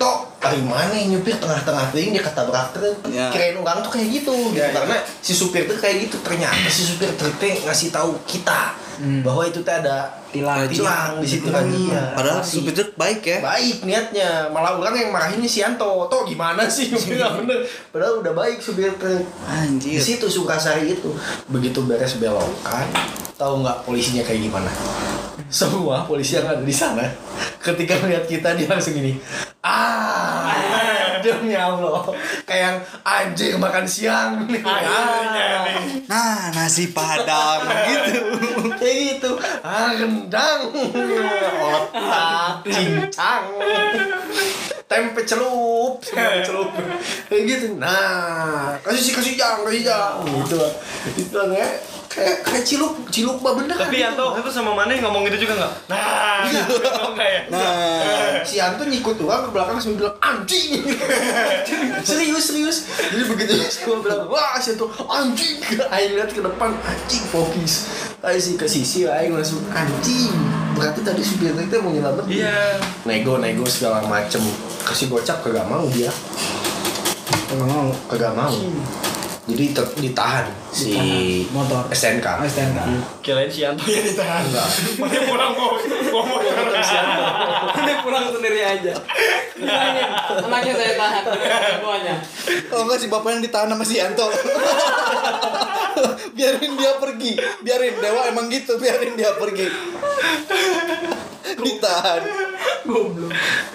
tok 0.00 0.40
dari 0.40 0.64
mana 0.64 0.96
yang 0.96 1.20
nyupir 1.20 1.36
tengah-tengah 1.36 1.92
ting 1.92 2.16
dia 2.16 2.24
ketabrak 2.24 2.72
truk. 2.72 2.96
Ya. 3.12 3.28
Kirain 3.28 3.60
orang 3.60 3.84
tuh 3.84 3.92
kayak 3.92 4.08
gitu, 4.08 4.32
gitu. 4.32 4.56
Ya, 4.56 4.72
ya. 4.72 4.80
karena 4.80 4.96
si 5.20 5.36
supir 5.36 5.68
tuh 5.68 5.76
kayak 5.76 6.08
gitu. 6.08 6.16
Ternyata 6.24 6.68
si 6.72 6.88
supir 6.88 7.12
truk 7.20 7.36
teh 7.36 7.60
ngasih 7.60 7.92
tahu 7.92 8.16
kita 8.24 8.89
bahwa 9.20 9.42
itu 9.42 9.60
teh 9.60 9.72
ada 9.72 10.12
Tilang. 10.30 10.62
tilang 10.66 11.18
di 11.18 11.26
situ 11.26 11.48
kan. 11.48 11.62
Hmm, 11.62 11.88
Iya. 11.88 12.02
padahal 12.12 12.38
Masih. 12.38 12.54
supir 12.60 12.72
truk 12.72 12.90
baik 12.94 13.20
ya 13.20 13.38
Baik 13.40 13.76
niatnya, 13.82 14.30
malah 14.48 14.76
orang 14.76 14.94
yang 14.94 15.10
marahin 15.10 15.42
si 15.42 15.58
Yanto, 15.58 16.06
toh 16.06 16.22
gimana 16.22 16.64
sih 16.66 16.86
nggak 16.92 17.32
bener, 17.40 17.58
padahal 17.88 18.20
udah 18.20 18.32
baik 18.32 18.58
supir 18.58 18.92
truk. 18.92 19.20
Di 19.20 19.42
anjir 19.42 19.98
situ 19.98 20.26
Sukasari 20.26 20.92
itu 20.92 21.10
begitu 21.46 21.82
beres 21.82 22.14
belokan, 22.14 22.86
tahu 23.34 23.60
nggak 23.60 23.82
polisinya 23.82 24.20
kayak 24.20 24.40
gimana? 24.42 24.70
Semua 25.50 26.04
polisi 26.04 26.36
yang 26.36 26.46
ada 26.46 26.60
di 26.60 26.70
sana 26.70 27.10
ketika 27.58 27.98
melihat 27.98 28.22
kita 28.24 28.54
dia 28.54 28.66
langsung 28.66 28.92
gini, 28.92 29.18
ah 29.60 30.46
demi 31.22 31.54
Allah, 31.56 32.04
kayak 32.48 32.84
anjing 33.04 33.60
makan 33.60 33.84
siang. 33.88 34.44
Nih. 34.48 34.60
Ah, 34.64 36.00
nah 36.08 36.50
nasi 36.50 36.90
padang 36.90 37.64
gitu. 37.86 38.20
Kayak 38.80 38.96
gitu, 39.16 39.30
ah 39.60 39.92
rendang, 39.92 40.72
otak, 41.60 42.64
cincang, 42.66 43.44
tempe 44.88 45.20
celup, 45.28 46.00
celup, 46.44 46.72
kayak 47.28 47.42
gitu. 47.44 47.76
Nah, 47.76 48.74
kasih 48.80 49.02
sih 49.10 49.14
kasih 49.14 49.34
jang, 49.36 49.62
kasih 49.68 49.84
jang, 49.84 50.24
gitu. 50.24 50.60
Itu 51.16 51.40
kayak 51.52 51.84
kayak 52.10 52.42
kayak 52.42 52.64
cilup, 52.66 52.98
cilup 53.08 53.38
mah 53.38 53.54
bener. 53.54 53.78
Tapi 53.78 54.02
Yanto 54.02 54.34
itu 54.34 54.50
sama 54.50 54.74
mana 54.74 54.90
yang 54.90 55.06
ngomong 55.06 55.22
gitu 55.30 55.46
juga 55.46 55.62
nggak? 55.62 55.72
Nah, 55.86 56.42
gitu 56.50 56.74
enggak 56.82 57.28
ya? 57.28 57.40
nah 57.48 57.62
si 58.42 58.58
Anto 58.58 58.82
nyikut 58.82 59.14
orang 59.20 59.46
ke 59.46 59.50
belakang 59.50 59.74
langsung 59.78 59.94
bilang 59.94 60.16
anjing. 60.18 60.82
Serius 62.02 62.50
serius. 62.50 62.78
Jadi 62.90 63.22
begitu 63.24 63.52
semua 63.64 64.02
bilang 64.02 64.26
wah 64.26 64.58
si 64.58 64.74
Anto 64.74 64.90
anjing. 65.06 65.62
Aing 65.88 66.18
lihat 66.18 66.34
ke 66.34 66.42
depan 66.42 66.74
anjing 66.76 67.22
fokus. 67.30 67.86
Aing 68.20 68.42
sih 68.42 68.54
ke 68.58 68.66
sisi 68.66 69.06
Aing 69.06 69.30
langsung 69.30 69.62
anjing. 69.70 70.34
Berarti 70.74 71.00
tadi 71.00 71.22
supir 71.22 71.52
itu 71.52 71.76
mau 71.78 71.94
nyelamat 71.94 72.26
Iya. 72.26 72.78
nego 73.04 73.38
nego 73.38 73.62
segala 73.64 74.02
macem. 74.02 74.42
Kasih 74.82 75.06
gocap 75.06 75.46
kagak 75.46 75.64
mau 75.64 75.86
dia. 75.86 76.10
Kagak 77.46 77.68
mau 77.68 77.86
kagak 78.08 78.34
mau. 78.34 78.54
Jadi 79.44 79.74
ter- 79.74 79.94
ditahan 79.98 80.46
si 80.70 80.94
motor. 81.50 81.90
SNK 81.90 82.26
STNK 82.46 82.78
Kirain 83.20 83.50
si 83.50 83.66
Yanto 83.66 83.82
yang 83.90 84.06
ditahan. 84.06 84.46
Enggak. 84.46 84.68
Mana 84.98 85.20
pulang 85.26 85.52
mau 85.58 85.74
ngomong 85.76 86.40
Ini 87.70 87.92
pulang 88.02 88.24
sendiri 88.30 88.60
aja. 88.62 88.94
Bilangin, 89.58 90.08
anaknya 90.46 90.72
saya 90.72 90.92
tahan 90.96 91.24
semuanya. 91.76 92.14
Oh 92.72 92.80
enggak 92.86 92.98
si 93.02 93.06
bapak 93.10 93.30
yang 93.36 93.42
ditahan 93.44 93.68
sama 93.68 93.84
si 93.84 93.94
Yanto 94.00 94.26
Biarin 96.38 96.72
dia 96.78 96.92
pergi. 96.96 97.32
Biarin 97.60 97.94
Dewa 97.98 98.22
emang 98.30 98.46
gitu. 98.48 98.78
Biarin 98.80 99.18
dia 99.18 99.36
pergi. 99.36 99.66
Ditahan. 101.60 102.22
Goblok. 102.86 103.34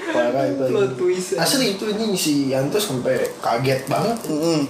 Parah 0.10 0.46
itu. 0.50 0.64
Twist. 0.98 1.38
Asli 1.38 1.78
itu 1.78 1.86
ini 1.92 2.18
si 2.18 2.50
Yanto 2.50 2.82
sampai 2.82 3.30
kaget 3.44 3.86
banget. 3.86 4.18
Mm. 4.32 4.64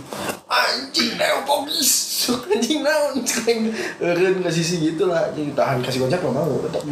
anjing 0.46 1.18
neopogis 1.18 2.15
anjing 2.48 2.82
naon 2.82 3.20
ceng 3.28 3.70
eureun 4.00 4.40
ke 4.40 4.50
sisi 4.50 4.80
gitu 4.82 5.12
lah 5.12 5.28
anjing 5.32 5.52
tahan 5.52 5.84
kasih 5.84 6.08
gojek 6.08 6.20
nggak 6.24 6.34
mau 6.34 6.60
tetap 6.64 6.84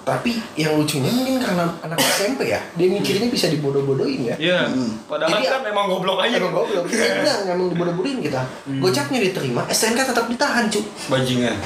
tapi 0.00 0.40
yang 0.56 0.74
lucunya 0.74 1.12
mungkin 1.12 1.38
karena 1.38 1.70
anak 1.84 2.00
SMP 2.00 2.50
ya 2.50 2.58
dia 2.74 2.88
mikirnya 2.88 3.28
bisa 3.28 3.46
dibodoh-bodohin 3.52 4.32
ya 4.32 4.36
Iya. 4.40 4.60
Padahal 5.04 5.36
Jadi, 5.36 5.52
kan 5.52 5.62
emang 5.68 5.86
goblok 5.86 6.18
aja. 6.24 6.40
Emang 6.40 6.56
goblok. 6.56 6.88
Enggak, 6.88 7.44
emang 7.44 7.68
dibodoh-bodohin 7.68 8.18
kita. 8.24 8.40
Gocapnya 8.80 9.20
diterima, 9.20 9.62
STNK 9.68 10.00
tetap 10.08 10.24
ditahan, 10.26 10.64
cu. 10.72 10.80
Bajingan. 11.12 11.56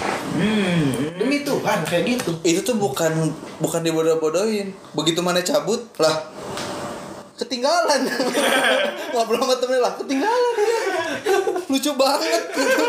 Demi 1.15 1.47
Tuhan, 1.47 1.79
kayak 1.87 2.03
gitu. 2.05 2.31
itu 2.43 2.61
tuh 2.67 2.77
bukan 2.77 3.31
bukan 3.63 3.81
dibodoh-bodohin 3.87 4.75
begitu 4.93 5.23
mana 5.23 5.41
cabut 5.41 5.87
lah 6.03 6.34
ketinggalan. 7.39 8.01
Ngobrol 9.15 9.41
sama 9.43 9.55
temen 9.59 9.81
lah 9.83 9.93
ketinggalan. 9.99 10.55
Lucu 11.71 11.91
banget. 11.99 12.43
Gitu 12.55 12.85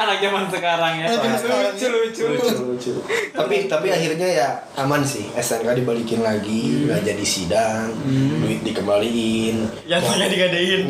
anak 0.00 0.16
zaman 0.24 0.44
sekarang 0.48 0.92
ya. 0.96 1.06
Anak 1.12 1.18
zaman 1.20 1.38
sekarang. 1.38 1.72
Lucu 1.76 1.86
lucu 1.92 2.24
Lucu, 2.32 2.56
lucu. 2.64 2.92
tapi 3.36 3.68
tapi 3.68 3.88
akhirnya 3.92 4.28
ya 4.28 4.48
aman 4.80 5.04
sih. 5.04 5.28
STNK 5.36 5.84
dibalikin 5.84 6.24
lagi, 6.24 6.88
nggak 6.88 7.04
jadi 7.04 7.24
sidang, 7.24 7.92
duit 8.40 8.64
dikembaliin. 8.64 9.68
Yang 9.84 10.00
tanya 10.08 10.26
digadein. 10.32 10.82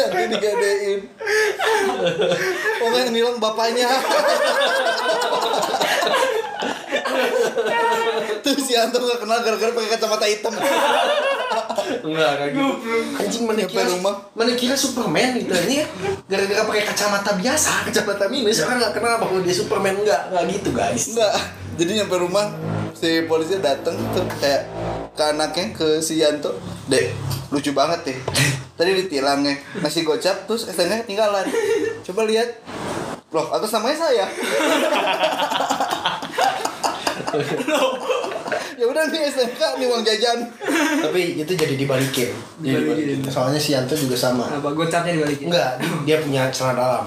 nanti 0.00 0.24
digadein. 0.36 1.00
Oh 2.80 2.88
yang 2.96 3.12
nilang 3.12 3.36
bapaknya 3.42 3.88
tuh 8.44 8.54
si 8.60 8.72
Anto 8.76 8.98
gak 9.00 9.20
kenal 9.22 9.38
gara-gara 9.42 9.70
pakai 9.74 9.90
kacamata 9.96 10.26
hitam 10.26 10.54
Enggak, 11.90 12.32
kayak 12.38 12.50
gitu. 12.54 12.94
Anjing 13.18 13.42
mana 13.50 13.66
kira, 13.66 13.90
rumah. 13.90 14.14
mana 14.32 14.54
kira 14.54 14.78
Superman 14.78 15.34
gitu 15.34 15.50
ini 15.66 15.82
ya. 15.82 15.86
Gara-gara 16.30 16.62
pakai 16.62 16.84
kacamata 16.86 17.34
biasa, 17.34 17.90
kacamata 17.90 18.30
minus. 18.30 18.62
Orang 18.62 18.78
nggak 18.78 18.94
kenal 18.94 19.18
bahwa 19.18 19.42
dia 19.42 19.54
Superman 19.58 19.98
enggak, 19.98 20.30
enggak 20.30 20.44
gitu 20.54 20.70
guys. 20.70 21.10
enggak 21.10 21.34
jadi 21.80 22.04
nyampe 22.04 22.16
rumah 22.20 22.52
si 22.92 23.24
polisi 23.24 23.56
dateng 23.56 23.96
tuh 24.12 24.28
kayak 24.36 24.68
ke 25.16 25.22
anaknya 25.24 25.72
ke 25.72 25.88
si 26.04 26.20
Yanto 26.20 26.52
dek 26.92 27.08
lucu 27.48 27.72
banget 27.72 28.12
ya 28.12 28.16
tadi 28.78 29.00
ditilang 29.00 29.40
ya 29.48 29.56
nasi 29.80 30.04
gocap 30.04 30.44
terus 30.44 30.68
STNK 30.68 31.08
ketinggalan 31.08 31.48
coba 32.04 32.20
lihat 32.28 32.60
loh 33.32 33.48
atas 33.48 33.72
namanya 33.72 33.96
saya 33.96 34.26
ya 38.80 38.84
udah 38.88 39.04
nih 39.12 39.28
STNK 39.28 39.62
nih 39.76 39.86
uang 39.92 40.02
jajan 40.02 40.38
Tapi 41.04 41.36
itu 41.36 41.52
jadi 41.52 41.74
dibalikin. 41.76 42.32
Jadi 42.64 42.80
dibalikin. 42.80 43.18
Soalnya 43.28 43.60
si 43.60 43.76
Yanto 43.76 43.92
juga 43.92 44.16
sama. 44.16 44.48
apa 44.48 44.72
gocapnya 44.72 45.12
dibalikin 45.20 45.52
Enggak, 45.52 45.76
dia 46.08 46.16
punya 46.24 46.48
celana 46.48 46.76
dalam. 46.80 47.04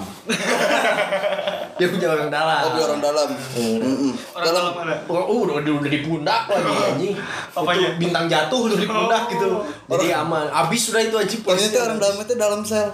dia 1.78 1.88
punya 1.90 2.06
orang 2.14 2.30
dalam. 2.30 2.62
tapi 2.70 2.78
orang 2.86 3.00
dalam 3.02 3.28
Mm-mm. 3.34 4.12
Orang 4.30 4.46
dalam 4.46 4.72
mana? 4.78 4.94
Oh, 5.10 5.18
uh, 5.18 5.38
udah, 5.50 5.58
udah 5.58 5.90
di 5.90 6.00
pundak 6.06 6.46
lagi 6.46 6.72
anjing. 6.94 7.14
Apanya? 7.50 7.88
Itu 7.90 7.98
bintang 7.98 8.26
jatuh 8.30 8.60
udah 8.70 8.78
di 8.78 8.86
pundak 8.86 9.22
gitu. 9.34 9.48
Jadi 9.90 10.06
aman. 10.14 10.46
Abis 10.54 10.80
sudah 10.90 11.02
itu 11.02 11.16
anjing 11.18 11.42
Ternyata 11.42 11.78
orang 11.90 11.98
dalam 11.98 12.16
itu 12.22 12.34
dalam 12.38 12.60
sel 12.62 12.88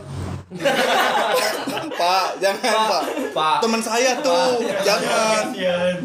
Pak, 1.90 2.43
jangan 2.43 2.59
Pak. 2.90 3.02
Pak. 3.31 3.56
Teman 3.62 3.78
saya 3.78 4.18
tuh, 4.18 4.59
jangan. 4.82 5.55
Kasian. 5.55 5.97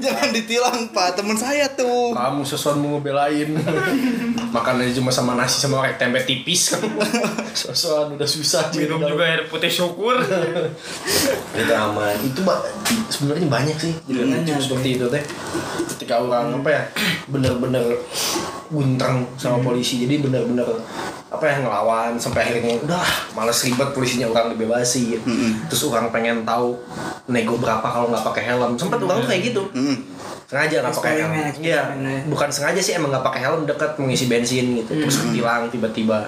Jangan 0.00 0.28
ditilang, 0.32 0.88
Pak. 0.88 1.12
Teman 1.12 1.36
saya 1.36 1.68
tuh. 1.70 2.16
Kamu 2.16 2.40
sesuatu 2.40 2.80
mau 2.80 2.96
ngebelain. 2.96 3.52
Makannya 4.48 4.96
cuma 4.96 5.12
sama 5.12 5.36
nasi 5.36 5.60
sama 5.60 5.84
orek 5.84 6.00
tempe 6.00 6.24
tipis 6.24 6.72
kan. 6.72 6.80
Sosokan 7.52 8.16
udah 8.16 8.24
susah 8.24 8.70
Minum 8.72 9.02
juga 9.02 9.26
air 9.26 9.44
putih 9.44 9.68
syukur. 9.68 10.16
itu 11.58 11.74
aman 11.74 12.14
itu 12.22 12.40
ba- 12.46 12.62
sebenarnya 13.10 13.50
banyak 13.50 13.76
sih 13.76 13.92
jadi 14.06 14.24
lucu 14.24 14.52
seperti 14.56 14.88
itu 14.94 15.04
teh 15.10 15.24
ketika 15.90 16.22
orang 16.22 16.54
apa 16.54 16.68
ya 16.70 16.82
bener-bener 17.26 17.82
guntrang 18.70 19.26
sama 19.34 19.58
polisi 19.58 20.06
jadi 20.06 20.22
bener-bener 20.22 20.64
apa 21.28 21.42
ya 21.42 21.54
ngelawan 21.58 22.14
sampai 22.14 22.46
akhirnya 22.46 22.78
udah 22.78 23.02
males 23.36 23.58
ribet 23.64 23.90
polisinya 23.94 24.26
orang 24.30 24.54
dibebasi 24.54 25.18
terus 25.70 25.82
orang 25.86 26.10
pengen 26.10 26.42
tahu 26.42 26.74
nego 27.28 27.60
berapa 27.60 27.84
kalau 27.84 28.08
nggak 28.08 28.24
pakai 28.24 28.42
helm. 28.48 28.72
Sempat 28.80 28.98
orang 29.04 29.20
tuh 29.20 29.28
kayak 29.28 29.42
gitu. 29.52 29.62
Mm. 29.76 29.96
sengaja 30.48 30.80
nggak 30.80 30.96
pakai 30.96 31.12
helm. 31.12 31.32
iya. 31.36 31.44
eksperimen, 31.52 31.98
ya. 32.08 32.20
bukan 32.32 32.48
sengaja 32.48 32.80
sih 32.80 32.96
emang 32.96 33.12
nggak 33.12 33.26
pakai 33.28 33.40
helm 33.44 33.68
dekat 33.68 33.90
mengisi 34.00 34.24
bensin 34.32 34.66
gitu. 34.80 34.92
Terus 34.96 35.16
ketilang 35.28 35.68
tiba-tiba 35.68 36.24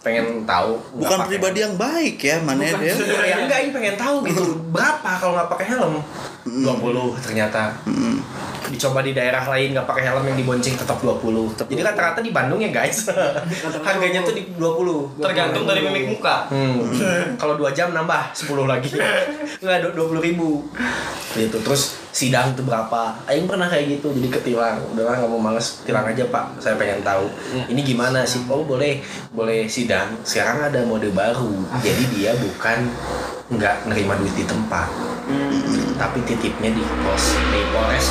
pengen 0.00 0.48
tahu 0.48 0.80
Bukan 0.96 1.28
pribadi 1.28 1.60
yang 1.60 1.76
baik 1.76 2.16
ya, 2.24 2.40
mana 2.40 2.64
Bukan, 2.64 2.80
dia. 2.80 2.96
ya 3.20 3.36
enggak 3.44 3.58
ini 3.68 3.70
pengen 3.76 3.96
tahu 4.00 4.24
gitu. 4.24 4.56
Berapa 4.72 5.20
kalau 5.20 5.36
nggak 5.36 5.48
pakai 5.52 5.66
helm 5.76 6.00
20 6.46 7.24
ternyata 7.24 7.74
dicoba 8.70 9.02
di 9.02 9.12
daerah 9.12 9.44
lain 9.50 9.74
nggak 9.74 9.86
pakai 9.86 10.02
helm 10.08 10.24
yang 10.30 10.38
dibonceng 10.38 10.78
tetap 10.78 11.02
20 11.02 11.58
jadi 11.58 11.82
rata-rata 11.82 12.20
di 12.22 12.30
Bandung 12.30 12.62
ya 12.62 12.70
guys 12.70 13.10
harganya 13.86 14.22
tuh 14.22 14.34
di 14.36 14.46
20 14.56 15.20
Tergantung 15.20 15.64
dari 15.68 15.80
mimik 15.84 16.04
muka. 16.18 16.48
Hmm. 16.48 16.86
Kalau 17.40 17.54
dua 17.54 17.70
jam 17.70 17.92
nambah 17.92 18.32
10 18.32 18.66
lagi. 18.66 18.90
Enggak 19.62 19.92
dua 19.94 20.06
puluh 20.06 20.22
ribu. 20.22 20.64
Gitu. 21.36 21.56
Terus 21.62 22.00
sidang 22.10 22.56
tuh 22.58 22.66
berapa? 22.66 23.14
Aing 23.28 23.46
pernah 23.46 23.70
kayak 23.70 24.00
gitu. 24.00 24.10
Jadi 24.10 24.28
ketilang. 24.30 24.80
Udah 24.94 25.04
lah 25.06 25.14
nggak 25.22 25.30
mau 25.30 25.40
males 25.40 25.82
tilang 25.86 26.06
aja 26.08 26.26
pak. 26.26 26.58
Saya 26.58 26.74
pengen 26.80 27.04
tahu. 27.04 27.30
Ini 27.70 27.80
gimana 27.84 28.26
sih? 28.26 28.42
Oh 28.50 28.66
boleh 28.66 29.00
boleh 29.30 29.70
sidang. 29.70 30.18
Sekarang 30.26 30.66
ada 30.66 30.82
mode 30.84 31.10
baru. 31.14 31.52
Jadi 31.80 32.04
dia 32.16 32.34
bukan 32.36 32.90
nggak 33.50 33.90
nerima 33.90 34.14
duit 34.18 34.34
di 34.34 34.44
tempat. 34.46 34.88
Tapi 36.00 36.24
titipnya 36.30 36.70
di 36.70 36.82
pos 37.02 37.34
di 37.50 37.60
polres 37.74 38.06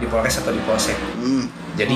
di 0.00 0.06
polres 0.08 0.40
atau 0.40 0.50
di 0.50 0.62
polsek. 0.64 0.96
Hmm. 1.20 1.44
Jadi 1.76 1.94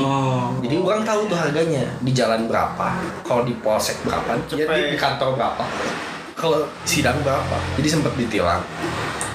jadi 0.60 0.76
orang 0.78 1.02
tahu 1.02 1.26
tuh 1.26 1.36
harganya 1.40 1.82
di 2.04 2.12
jalan 2.12 2.46
berapa, 2.46 3.00
kalau 3.24 3.42
di 3.42 3.56
polsek 3.58 3.96
berapa, 4.04 4.36
jadi 4.46 4.92
di 4.92 4.98
kantor 5.00 5.34
berapa, 5.34 5.64
kalau 6.36 6.68
sidang 6.84 7.16
berapa. 7.24 7.56
Jadi 7.80 7.88
sempat 7.88 8.12
ditilang. 8.14 8.60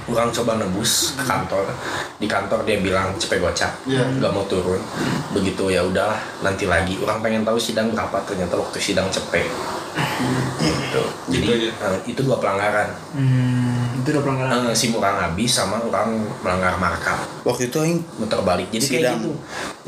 Orang 0.09 0.33
coba 0.33 0.57
nebus 0.57 1.13
ke 1.13 1.21
kantor, 1.21 1.69
di 2.17 2.25
kantor 2.25 2.65
dia 2.65 2.81
bilang 2.81 3.13
cepet 3.21 3.37
gocap, 3.37 3.69
nggak 3.85 4.31
mau 4.33 4.41
turun. 4.49 4.81
Begitu 5.37 5.69
ya 5.69 5.85
udahlah, 5.85 6.17
nanti 6.41 6.65
lagi. 6.65 6.97
Orang 6.97 7.21
pengen 7.21 7.45
tahu 7.45 7.61
sidang 7.61 7.93
berapa, 7.93 8.17
ternyata 8.25 8.57
waktu 8.57 8.81
sidang 8.81 9.05
cepet. 9.13 9.45
Jadi 11.39 11.47
Gitu 11.49 11.71
aja. 11.71 11.87
eh, 11.87 11.99
itu 12.05 12.19
dua 12.21 12.37
pelanggaran. 12.37 12.89
hmm, 13.09 13.99
itu 13.99 14.07
udah 14.09 14.21
pelanggaran 14.21 14.51
Eh, 14.61 14.75
si 14.75 14.91
orang 14.91 15.17
habis 15.17 15.49
sama 15.49 15.79
orang 15.79 16.11
melanggar 16.39 16.75
marka 16.75 17.15
Waktu 17.41 17.67
itu 17.67 17.77
aing 17.77 17.99
muter 18.15 18.39
balik 18.41 18.67
jadi 18.67 18.79
kayak 18.81 18.93
Sidang. 18.99 19.17
gitu 19.17 19.31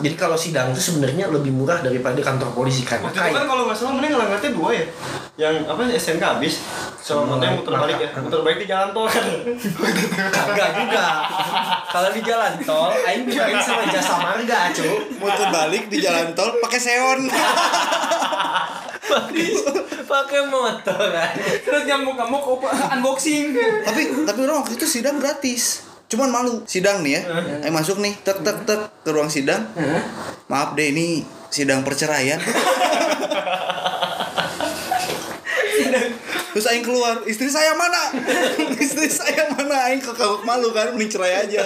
jadi 0.02 0.16
kalau 0.18 0.34
sidang 0.34 0.72
itu 0.72 0.82
sebenarnya 0.82 1.30
lebih 1.30 1.52
murah 1.52 1.78
daripada 1.80 2.18
kantor 2.18 2.50
polisi 2.52 2.82
karena 2.82 3.06
Waktu 3.06 3.14
itu 3.14 3.22
kan 3.22 3.34
kayak 3.34 3.46
kalau 3.46 3.64
nggak 3.64 3.78
salah 3.78 3.94
mending 3.94 4.12
ngelanggatnya 4.12 4.52
dua 4.52 4.70
ya. 4.72 4.86
Yang 5.38 5.56
apa 5.66 5.82
SNK 5.92 6.24
habis. 6.28 6.54
Sama 6.98 7.22
motornya 7.28 7.54
muter 7.54 7.74
balik 7.76 7.98
ya. 8.00 8.10
Muter 8.16 8.40
balik 8.42 8.58
di 8.58 8.68
jalan 8.68 8.90
tol 8.92 9.06
kan. 9.06 9.26
kagak 10.36 10.70
juga 10.76 11.06
kalau 11.88 12.10
di 12.10 12.22
jalan 12.22 12.54
tol 12.62 12.90
aing 12.90 13.24
dibayar 13.26 13.60
sama 13.60 13.84
jasa 13.86 14.16
marga 14.18 14.60
cu 14.72 14.86
muter 15.18 15.48
balik 15.50 15.84
di 15.86 15.98
jalan 16.00 16.34
tol 16.34 16.50
pakai 16.58 16.80
seon. 16.80 17.20
pakai 20.08 20.42
motor 20.48 21.02
kan 21.12 21.32
terus 21.64 21.84
nyamuk 21.88 22.16
nyamuk 22.16 22.44
unboxing 22.96 23.56
tapi 23.84 24.02
tapi 24.26 24.40
orang 24.46 24.64
waktu 24.64 24.78
itu 24.78 24.88
sidang 24.88 25.18
gratis. 25.20 25.88
Cuman 26.12 26.28
malu 26.28 26.68
sidang 26.68 27.08
nih 27.08 27.20
ya. 27.20 27.22
Aing 27.64 27.72
masuk 27.72 28.04
nih, 28.04 28.12
tek 28.28 28.44
tek 28.44 28.68
tek 28.68 28.92
ke 29.04 29.10
ruang 29.16 29.32
sidang. 29.32 29.64
Maaf 30.52 30.76
deh 30.76 30.92
ini 30.92 31.24
sidang 31.48 31.88
perceraian. 31.88 32.36
Terus 36.52 36.68
Aing 36.68 36.84
keluar, 36.84 37.24
istri 37.24 37.48
saya 37.48 37.72
mana? 37.74 38.12
istri 38.84 39.08
saya 39.08 39.48
mana? 39.52 39.88
Aing 39.88 40.00
kagak 40.00 40.44
malu 40.44 40.72
kan, 40.72 40.92
mending 40.92 41.08
cerai 41.10 41.48
aja. 41.48 41.64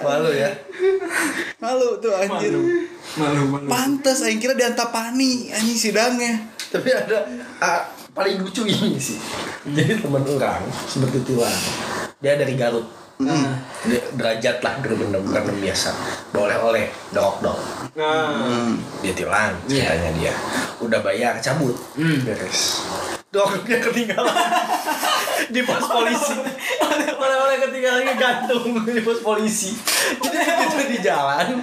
malu 0.00 0.30
ya 0.30 0.50
Malu 1.58 1.96
tuh 1.98 2.12
anjir. 2.12 2.52
malu 3.16 3.42
malu 3.48 3.66
Pantes 3.66 4.20
Aing 4.22 4.36
kira 4.36 4.52
diantapani 4.52 5.50
anjing 5.50 5.78
sidangnya. 5.78 6.40
tapi 6.66 6.90
ada 6.90 7.22
ah, 7.58 7.86
paling 8.10 8.42
lucu 8.42 8.66
ini 8.66 8.98
sih 8.98 9.16
jadi 9.64 10.02
teman 10.02 10.26
orang 10.26 10.66
seperti 10.84 11.22
tilang 11.24 11.54
dia 12.18 12.34
dari 12.34 12.58
Garut 12.58 12.84
Dia 13.86 14.00
derajat 14.12 14.60
lah 14.60 14.74
bener-bener 14.84 15.20
bukan 15.24 15.42
yang 15.48 15.60
biasa. 15.70 15.90
Boleh 16.36 16.58
oleh 16.60 16.84
dorok 17.14 17.36
dong 17.40 17.60
Nah, 17.96 18.76
dia 19.00 19.16
tilang 19.16 19.56
ceritanya 19.64 20.12
dia. 20.12 20.34
Udah 20.84 21.00
bayar 21.00 21.40
cabut. 21.40 21.72
Beres. 21.96 22.84
Dong 23.32 23.64
dia 23.64 23.80
ketinggalan. 23.80 24.36
Di 25.54 25.64
pos 25.64 25.80
polisi. 25.88 26.36
Mana-mana 27.16 27.56
ketinggalan 27.56 28.04
gantung 28.20 28.84
di 28.84 29.00
pos 29.00 29.20
polisi. 29.24 29.72
Jadi 30.20 30.36
begitu 30.36 30.76
di 30.90 30.98
jalan, 31.00 31.60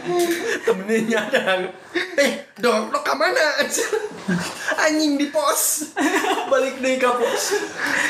temennya 0.63 0.97
nyadar. 1.03 1.59
Eh, 1.93 2.31
dok, 2.57 2.89
dok 2.89 3.03
ke 3.05 3.13
mana? 3.13 3.61
Anjing 4.79 5.13
di 5.15 5.29
pos. 5.29 5.93
Balik 6.49 6.81
deh 6.81 6.97
ke 6.97 7.05
pos. 7.05 7.43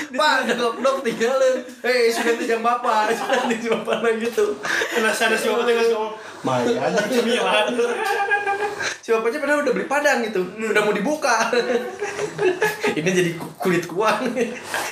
Pak, 0.10 0.56
dok, 0.56 0.80
dok 0.80 0.98
tinggalin. 1.04 1.64
Eh, 1.84 2.08
sudah 2.08 2.34
tijang 2.40 2.64
bapak. 2.64 3.12
Sudah 3.12 3.44
tijang 3.50 3.84
bapak 3.84 4.04
nah 4.04 4.14
gitu. 4.16 4.56
Kena 4.88 5.12
sana 5.12 5.36
si 5.36 5.52
bapak 5.52 5.68
tengah 5.68 5.86
ngomong. 5.92 6.14
Maya 6.44 6.80
anjing 6.80 7.24
cemilan. 7.24 7.66
Si 9.04 9.12
bapaknya 9.12 9.40
padahal 9.44 9.64
udah 9.68 9.74
beli 9.76 9.88
padang 9.88 10.20
gitu. 10.24 10.42
Udah 10.48 10.82
mau 10.84 10.96
dibuka. 10.96 11.52
Ini 12.94 13.10
jadi 13.10 13.32
ku- 13.36 13.56
kulit 13.60 13.84
kuang. 13.84 14.32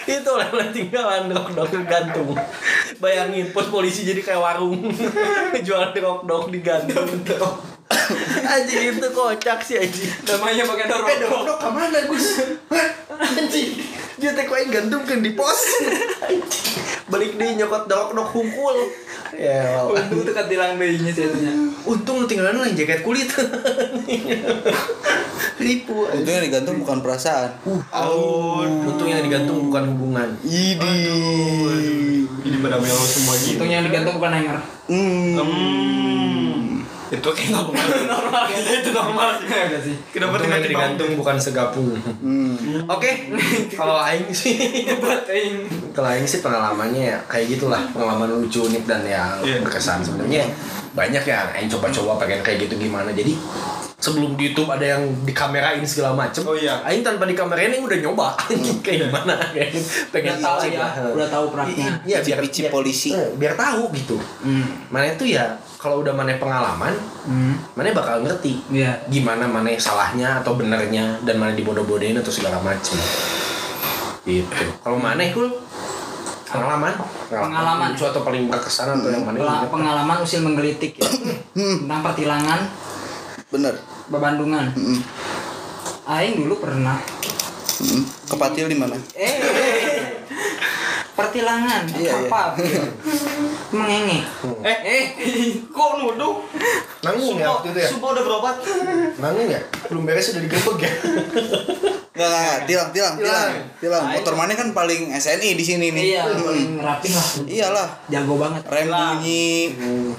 Itu 0.04 0.30
oleh-oleh 0.32 0.74
tinggalan 0.74 1.32
dok, 1.32 1.56
dok 1.56 1.72
gantung. 1.88 2.36
Bayangin 3.00 3.56
pos 3.56 3.72
polisi 3.72 4.04
jadi 4.04 4.20
kayak 4.20 4.42
warung. 4.42 4.90
Jual 5.64 5.96
dok, 5.96 6.28
dok 6.28 6.52
digantung. 6.52 7.08
Anjing 8.52 8.82
itu 8.92 9.08
kocak 9.12 9.60
sih 9.60 9.78
anjing. 9.78 10.12
namanya 10.26 10.64
pakai 10.64 10.86
dorong 10.86 11.08
Eh, 11.08 11.18
dok 11.22 11.58
ke 11.58 11.70
mana 11.70 12.00
Gus? 12.06 12.28
Anjing. 13.12 13.72
Dia 14.16 14.32
teh 14.32 14.46
kue 14.46 14.62
gantung 14.68 15.02
kan 15.02 15.18
di 15.18 15.34
pos. 15.34 15.60
Balik 17.08 17.36
deh 17.36 17.50
nyokot 17.56 17.86
dok, 17.86 18.14
dok 18.14 18.28
hungkul. 18.30 18.78
Ya, 19.32 19.80
Allah. 19.80 19.96
untung 20.04 20.28
tuh 20.28 20.36
ketilang 20.36 20.76
bayinya 20.76 21.08
sih 21.08 21.24
itunya 21.24 21.56
Untung 21.82 22.20
lu 22.20 22.28
tinggalan 22.28 22.60
yang 22.62 22.76
jaket 22.76 23.00
kulit. 23.02 23.32
Ribu. 25.58 25.96
anjing. 26.04 26.20
Untungnya 26.20 26.42
digantung 26.42 26.76
bukan 26.80 26.98
perasaan. 27.00 27.50
Untung 27.64 29.08
yang 29.08 29.22
digantung 29.22 29.72
bukan 29.72 29.84
hubungan. 29.90 30.30
Idi. 30.44 30.98
Jadi 32.42 32.58
pada 32.60 32.78
melo 32.78 33.04
semua 33.04 33.34
gitu. 33.38 33.56
untung 33.56 33.70
yang 33.70 33.84
digantung 33.86 34.16
bukan 34.16 34.32
hanger 34.34 34.58
Hmm. 34.86 35.40
Hmm. 35.40 36.61
Itu 37.12 37.30
kayak 37.30 37.52
normal. 37.52 37.86
normal. 38.16 38.44
itu 38.50 38.90
normal 38.90 39.28
sih. 39.36 39.48
Ada 39.52 39.80
sih 39.84 39.96
Kenapa 40.16 40.40
tiba-tiba 40.40 40.72
digantung 40.72 41.10
bukan 41.20 41.36
segapung. 41.36 41.92
Hmm. 42.24 42.56
Oke, 42.88 43.32
kalau 43.76 44.00
aing 44.00 44.32
sih 44.32 44.88
aing 45.28 45.56
kalau 45.92 46.08
aing 46.08 46.24
sih 46.24 46.40
pengalamannya 46.40 47.04
ya 47.12 47.18
kayak 47.28 47.52
gitulah 47.52 47.84
pengalaman 47.92 48.40
lucu 48.40 48.64
unik 48.64 48.84
dan 48.88 49.04
yang 49.04 49.32
Iya. 49.44 49.60
berkesan 49.60 50.00
sebenarnya 50.02 50.48
banyak 50.92 51.24
ya 51.24 51.48
aing 51.52 51.70
coba-coba 51.70 52.20
pengen 52.20 52.42
kayak 52.42 52.68
gitu 52.68 52.76
gimana 52.78 53.10
jadi 53.10 53.32
sebelum 53.96 54.34
di 54.34 54.50
YouTube 54.50 54.68
ada 54.68 54.98
yang 54.98 55.04
dikamerain 55.24 55.80
segala 55.84 56.18
macem 56.18 56.42
Oh 56.42 56.52
iya. 56.54 56.82
aing 56.84 57.00
tanpa 57.00 57.24
dikamerain 57.24 57.70
aing 57.70 57.82
udah 57.82 58.00
nyoba 58.02 58.28
kayak 58.86 59.08
gimana 59.08 59.38
kayak 59.52 59.72
pengen 60.10 60.36
Udah 60.36 60.42
tahu 60.42 60.58
tahu 60.58 60.74
ya, 60.74 60.88
udah 61.14 61.28
tahu 61.30 61.46
praknya. 61.50 61.90
iya 62.04 62.18
biar 62.20 62.42
biar- 62.42 62.68
polisi. 62.70 63.14
eh, 63.14 63.32
biar 63.36 63.54
tahu 63.54 63.88
gitu 63.94 64.18
hmm. 64.42 64.90
mana 64.90 65.06
itu 65.08 65.30
ya 65.30 65.46
kalau 65.78 66.02
udah 66.02 66.12
mana 66.12 66.36
pengalaman 66.36 66.94
hmm. 67.24 67.54
mana 67.74 67.94
bakal 67.94 68.20
ngerti 68.20 68.60
Iya. 68.68 69.00
gimana 69.08 69.46
mana 69.46 69.72
salahnya 69.78 70.42
atau 70.42 70.54
benernya 70.54 71.22
dan 71.22 71.38
mana 71.38 71.54
dibodoh-bodohin 71.54 72.18
atau 72.18 72.30
segala 72.30 72.60
macem 72.60 72.98
gitu 74.22 74.66
kalau 74.82 74.98
mana 74.98 75.24
itu 75.24 75.46
pengalaman 76.52 76.92
Pengalaman. 77.26 77.88
lucu 77.92 78.04
atau 78.04 78.22
paling 78.22 78.44
berkesan 78.46 78.88
atau 78.94 79.08
yang 79.08 79.24
mana 79.24 79.38
Pela- 79.38 79.66
pengalaman 79.66 80.18
usil 80.20 80.42
menggelitik 80.42 80.96
ya 80.96 81.08
tentang 81.54 82.02
pertilangan 82.02 82.60
Bener. 83.48 83.74
bebandungan 84.08 84.66
Hmm. 84.72 85.00
aing 86.12 86.36
dulu 86.38 86.60
pernah 86.60 87.00
Hmm. 87.82 88.04
Kepatil 88.28 88.68
di 88.68 88.78
mana? 88.78 88.94
eh 89.16 89.36
pertilangan 91.24 91.84
Iya, 91.92 92.02
iya. 92.02 92.14
apa 92.26 92.44
mengenge 93.74 94.20
Eh, 94.62 94.78
eh, 94.84 95.04
kok 95.66 95.90
nuduh? 95.98 96.44
nanggung 97.02 97.36
ya 97.36 97.48
waktu 97.50 97.68
itu 97.72 97.80
ya 97.80 97.88
Sumpah 97.88 98.10
udah 98.12 98.24
berobat. 98.24 98.56
nanggung 99.18 99.48
ya 99.48 99.62
belum 99.88 100.04
beres 100.04 100.26
sudah 100.28 100.42
digebek 100.42 100.78
ya 100.80 100.92
Enggak, 102.12 102.28
enggak, 102.28 102.44
enggak. 102.44 102.60
tilang, 102.68 102.90
tilang, 102.92 103.16
tilang. 103.16 103.50
Tilang. 103.50 103.52
Tilang. 103.80 104.04
Motor 104.14 104.34
mana 104.36 104.52
kan 104.52 104.68
paling 104.72 105.10
SNI 105.10 105.56
di 105.56 105.64
sini 105.64 105.88
nih. 105.90 106.04
iya 106.12 106.28
paling 106.28 106.76
rapi 106.78 107.08
lah 107.08 107.28
Iyalah. 107.42 107.88
jago 108.06 108.36
banget 108.36 108.62
Rem 108.68 108.84
Tilang. 108.84 109.16
bunyi, 109.16 109.56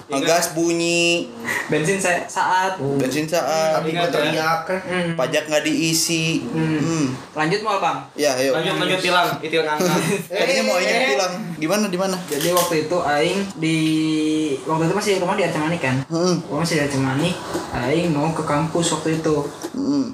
ngegas 0.09 0.47
bunyi, 0.57 1.29
bensin 1.69 2.01
saya 2.01 2.25
saat 2.25 2.81
bensin 2.97 3.29
saat, 3.29 3.77
tapi 3.77 3.93
gue 3.93 4.09
teriak 4.09 4.61
kan 4.65 4.81
Hmm. 4.83 5.13
pajak 5.15 5.45
nggak 5.47 5.63
diisi. 5.63 6.41
Hmm. 6.43 7.13
lanjut 7.37 7.61
mal 7.61 7.79
bang 7.79 7.99
Ya, 8.17 8.35
ayo. 8.35 8.51
Lanjut 8.53 8.73
lanjut 8.79 8.99
tilang, 8.99 9.29
itil 9.39 9.63
ngangkat. 9.63 10.01
Tadinya 10.33 10.63
mau 10.65 10.79
ingat 10.93 11.09
tilang. 11.11 11.35
Di 11.55 11.67
mana 11.67 11.85
di 11.87 11.97
mana? 11.97 12.17
jadi 12.25 12.49
waktu 12.51 12.75
itu 12.83 12.97
aing 12.99 13.39
di 13.55 13.77
waktu 14.63 14.85
itu 14.85 14.95
masih 14.95 15.13
rumah 15.19 15.35
di 15.35 15.45
Arcamani 15.45 15.79
kan 15.79 15.97
Hmm. 16.07 16.43
Gua 16.43 16.59
masih 16.59 16.77
di 16.77 16.83
Arcamani 16.83 17.31
aing 17.73 18.11
mau 18.11 18.29
ke 18.31 18.43
kampus 18.43 18.93
waktu 18.93 19.17
itu 19.17 19.37
Hmm. 19.73 20.13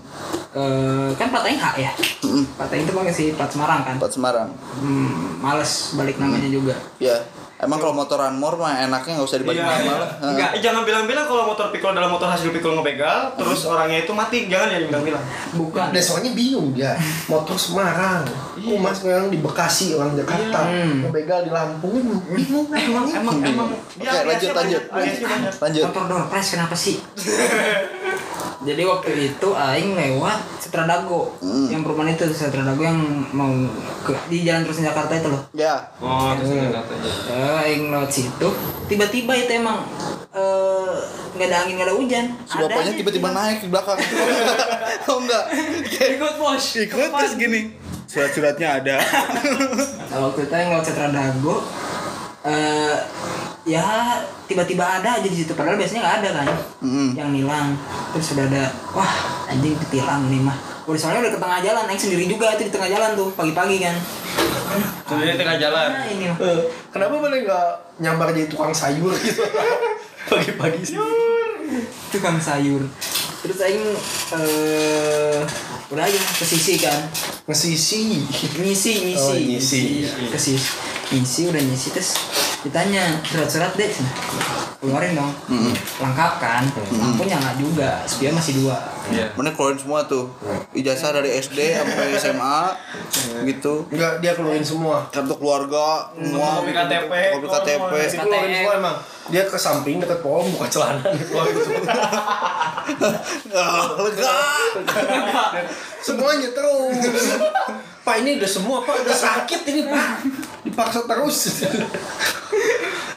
Eh, 0.50 1.10
kan 1.14 1.28
plat 1.28 1.44
aing 1.44 1.56
H 1.56 1.66
ya 1.76 1.92
Hmm. 2.20 2.44
plat 2.52 2.68
aing 2.68 2.82
itu 2.82 2.92
pakai 2.92 3.10
si 3.10 3.24
plat 3.32 3.48
Semarang 3.48 3.82
kan 3.82 3.94
Tempat 3.94 4.12
Semarang. 4.12 4.48
hmm, 4.76 5.38
males 5.38 5.72
balik 5.94 6.16
namanya 6.16 6.48
juga 6.48 6.74
Ya. 6.98 7.16
Emang 7.58 7.82
kalau 7.82 7.90
motoran 7.90 8.38
mor 8.38 8.54
mah 8.54 8.86
enaknya 8.86 9.18
nggak 9.18 9.26
usah 9.26 9.42
dibalik 9.42 9.58
Iya, 9.58 9.82
iya. 9.82 9.96
Enggak, 10.22 10.50
eh, 10.54 10.60
jangan 10.62 10.86
bilang-bilang 10.86 11.26
kalau 11.26 11.50
motor 11.50 11.74
pikul 11.74 11.90
dalam 11.90 12.06
motor 12.06 12.30
hasil 12.30 12.54
pikul 12.54 12.78
ngebegal, 12.78 13.34
terus 13.34 13.66
orangnya 13.66 14.06
itu 14.06 14.14
mati, 14.14 14.46
jangan 14.46 14.70
ya 14.70 14.78
bilang-bilang. 14.86 15.24
bukan. 15.58 15.90
Udah 15.90 16.04
soalnya 16.04 16.30
bingung 16.38 16.70
dia. 16.70 16.94
Motor 17.26 17.58
Semarang. 17.58 18.22
Umas 18.62 19.02
yang 19.02 19.26
di 19.26 19.42
Bekasi 19.42 19.98
orang 19.98 20.14
Jakarta. 20.14 20.70
Hmm. 20.70 21.10
ngebegal 21.10 21.46
di 21.46 21.50
Lampung. 21.50 21.98
Bingung 22.30 22.70
emang 22.70 23.06
emang 23.10 23.36
emang. 23.42 23.68
Oke, 23.74 24.06
lanjut 24.06 24.50
lanjut. 24.54 24.82
Lanjut. 25.58 25.82
motor 25.90 26.04
door 26.06 26.24
prize 26.30 26.54
kenapa 26.54 26.76
sih 26.78 26.96
jadi 28.58 28.82
waktu 28.82 29.10
itu 29.28 29.48
aing 29.48 29.94
lewat 29.94 30.38
Setradago 30.58 31.30
Hmm. 31.38 31.68
yang 31.68 31.80
perumahan 31.80 32.10
itu 32.12 32.26
Setradago 32.28 32.80
yang 32.80 32.98
mau 33.30 33.46
ke 34.00 34.12
di 34.26 34.42
jalan 34.42 34.62
terus 34.62 34.82
Jakarta 34.82 35.14
itu 35.14 35.28
loh 35.28 35.42
Ya. 35.52 35.78
Oh, 35.98 36.34
terus 36.34 36.50
katanya. 36.50 37.12
ya 37.24 37.42
aing 37.62 37.88
lewat 37.88 38.10
situ 38.10 38.48
tiba-tiba 38.86 39.32
itu 39.36 39.52
emang 39.54 39.86
eh, 40.28 40.94
nggak 41.30 41.46
ada 41.46 41.56
angin 41.62 41.74
nggak 41.76 41.86
ada 41.86 41.96
hujan 41.96 42.24
Si 42.44 42.54
bapaknya 42.56 42.82
aja 42.84 42.92
tiba-tiba 42.94 43.28
naik 43.30 43.58
di 43.60 43.68
belakang. 43.68 43.98
oh 45.08 45.16
enggak. 45.18 45.44
ikut 46.10 46.34
bos 46.36 46.64
Ikut 46.74 46.98
terus 47.08 47.34
gini. 47.34 47.60
Surat-suratnya 48.04 48.68
ada. 48.78 48.96
Nah, 50.08 50.24
waktu 50.24 50.40
itu 50.42 50.54
yang 50.54 50.72
lewat 50.72 50.84
Setradago 50.84 51.56
eh 52.40 52.96
ya 53.68 54.16
tiba-tiba 54.48 54.80
ada 54.80 55.20
aja 55.20 55.28
di 55.28 55.44
situ. 55.44 55.52
Padahal 55.52 55.76
biasanya 55.76 56.00
nggak 56.08 56.16
ada 56.24 56.30
kan? 56.40 56.46
Hmm. 56.80 57.10
yang 57.12 57.30
nilang 57.30 57.76
terus 58.16 58.32
sudah 58.32 58.48
ada 58.48 58.72
wah 58.96 59.12
anjing 59.52 59.76
ditilang 59.76 60.24
nih 60.32 60.40
mah. 60.40 60.56
Udah 60.88 60.96
soalnya 60.96 61.28
udah 61.28 61.32
ke 61.36 61.40
tengah 61.44 61.60
jalan 61.60 61.84
naik 61.84 62.00
sendiri 62.00 62.24
juga 62.24 62.56
itu 62.56 62.64
di 62.66 62.72
tengah 62.72 62.88
jalan 62.88 63.12
tuh 63.12 63.28
pagi-pagi 63.36 63.76
kan? 63.84 63.96
Jadi 65.04 65.36
di 65.36 65.38
tengah 65.40 65.56
jalan. 65.60 65.88
nah 65.92 66.06
ini 66.08 66.24
mah. 66.32 66.38
Eh, 66.40 66.60
kenapa 66.88 67.14
mana 67.20 67.36
nggak 67.36 67.68
nyambar 68.00 68.32
jadi 68.32 68.48
tukang 68.48 68.72
sayur 68.72 69.12
gitu? 69.20 69.44
Pagi-pagi 70.32 70.80
sih. 70.84 70.96
Tukang 72.08 72.40
sayur. 72.40 72.88
Terus 73.44 73.58
aing 73.60 73.84
eh 74.32 75.40
udah 75.88 76.04
aja 76.04 76.20
ke 76.20 76.44
sisi 76.44 76.76
kan? 76.76 77.00
Ngesisi 77.48 77.98
ngisi 78.12 78.46
ngisi 78.52 78.92
Oh, 79.16 79.32
ngisi. 79.32 79.82
ke 80.28 80.36
sisi 80.36 80.68
ngisi 81.08 81.48
udah 81.48 81.56
ngisi 81.58 81.88
terus 81.88 82.12
ditanya 82.60 83.16
surat-surat 83.24 83.72
deh 83.72 83.88
keluarin 84.78 85.16
dong. 85.16 85.32
Lengkap 85.98 86.32
kan? 86.38 86.62
Lampunya 86.92 87.34
nggak 87.34 87.56
juga. 87.56 88.04
Spion 88.04 88.36
masih 88.36 88.60
dua. 88.60 88.76
Iya. 89.08 89.32
Mana 89.32 89.50
keluarin 89.50 89.74
semua 89.74 90.04
tuh. 90.04 90.28
Ijazah 90.70 91.10
dari 91.10 91.32
SD 91.34 91.56
sampai 91.74 92.14
SMA 92.14 92.58
gitu. 93.42 93.88
Enggak, 93.88 94.20
dia 94.20 94.36
keluarin 94.36 94.62
semua. 94.62 95.08
Kartu 95.08 95.34
keluarga, 95.34 96.12
semua. 96.14 96.60
Kopi 96.60 96.70
KTP. 96.70 97.12
kopi 97.32 97.46
KTP. 97.48 97.90
Dia 97.90 98.20
keluarin 98.20 98.52
semua 98.54 98.74
emang. 98.76 98.96
Dia 99.28 99.42
ke 99.44 99.56
samping 99.56 99.96
deket 99.98 100.20
pohon 100.20 100.44
buka 100.52 100.68
celana 100.68 101.00
keluarin 101.00 101.56
semua. 101.56 101.82
Ah, 103.50 103.82
lega. 104.04 104.34
Semuanya 106.00 106.48
terus. 106.54 106.96
Pak 108.06 108.24
ini 108.24 108.40
udah 108.40 108.50
semua 108.50 108.80
pak, 108.86 109.04
udah 109.04 109.16
sakit 109.16 109.60
ini 109.68 109.84
pak. 109.84 110.24
Dipaksa 110.64 111.04
terus. 111.04 111.60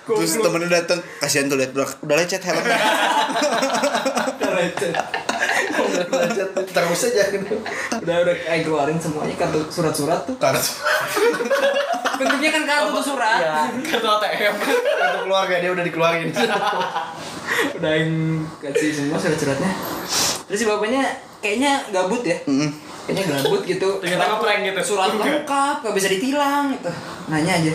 Terus 0.02 0.34
temennya 0.44 0.84
datang, 0.84 1.00
kasihan 1.24 1.48
tuh 1.48 1.56
lihat 1.56 1.72
udah, 1.72 1.88
udah 2.04 2.16
lecet 2.20 2.44
helmnya. 2.44 2.76
Udah 5.82 6.06
belajar 6.12 6.46
terus 6.52 7.02
aja. 7.08 7.24
Gitu 7.32 7.56
udah 8.02 8.16
udah 8.28 8.36
aing 8.52 8.64
keluarin 8.68 9.00
semuanya 9.00 9.36
kartu 9.40 9.64
surat-surat 9.72 10.28
tuh. 10.28 10.36
Kartu. 10.36 10.76
Bentuknya 12.20 12.50
kan 12.52 12.64
kartu 12.68 12.90
tuh 13.00 13.16
surat. 13.16 13.72
Kartu 13.88 14.08
ATM. 14.10 14.54
Kartu 15.00 15.18
keluarga 15.24 15.56
dia 15.64 15.72
udah 15.72 15.84
dikeluarin. 15.88 16.36
Udah 17.80 17.92
aing 17.96 18.44
kasih 18.60 18.92
semua 18.92 19.16
surat-suratnya. 19.16 19.72
Terus 20.52 20.58
si 20.60 20.66
bapaknya 20.68 21.31
kayaknya 21.42 21.82
gabut 21.90 22.22
ya. 22.24 22.38
Mm. 22.46 22.70
kayaknya 23.10 23.24
gabut 23.34 23.62
gitu. 23.66 23.90
Ternyata 24.00 24.26
ngeprank 24.38 24.62
gitu. 24.62 24.82
surat 24.94 25.10
Enggak. 25.12 25.26
lengkap 25.26 25.76
gak 25.84 25.96
bisa 25.98 26.08
ditilang 26.08 26.66
gitu. 26.78 26.92
Nanya 27.28 27.54
aja. 27.58 27.74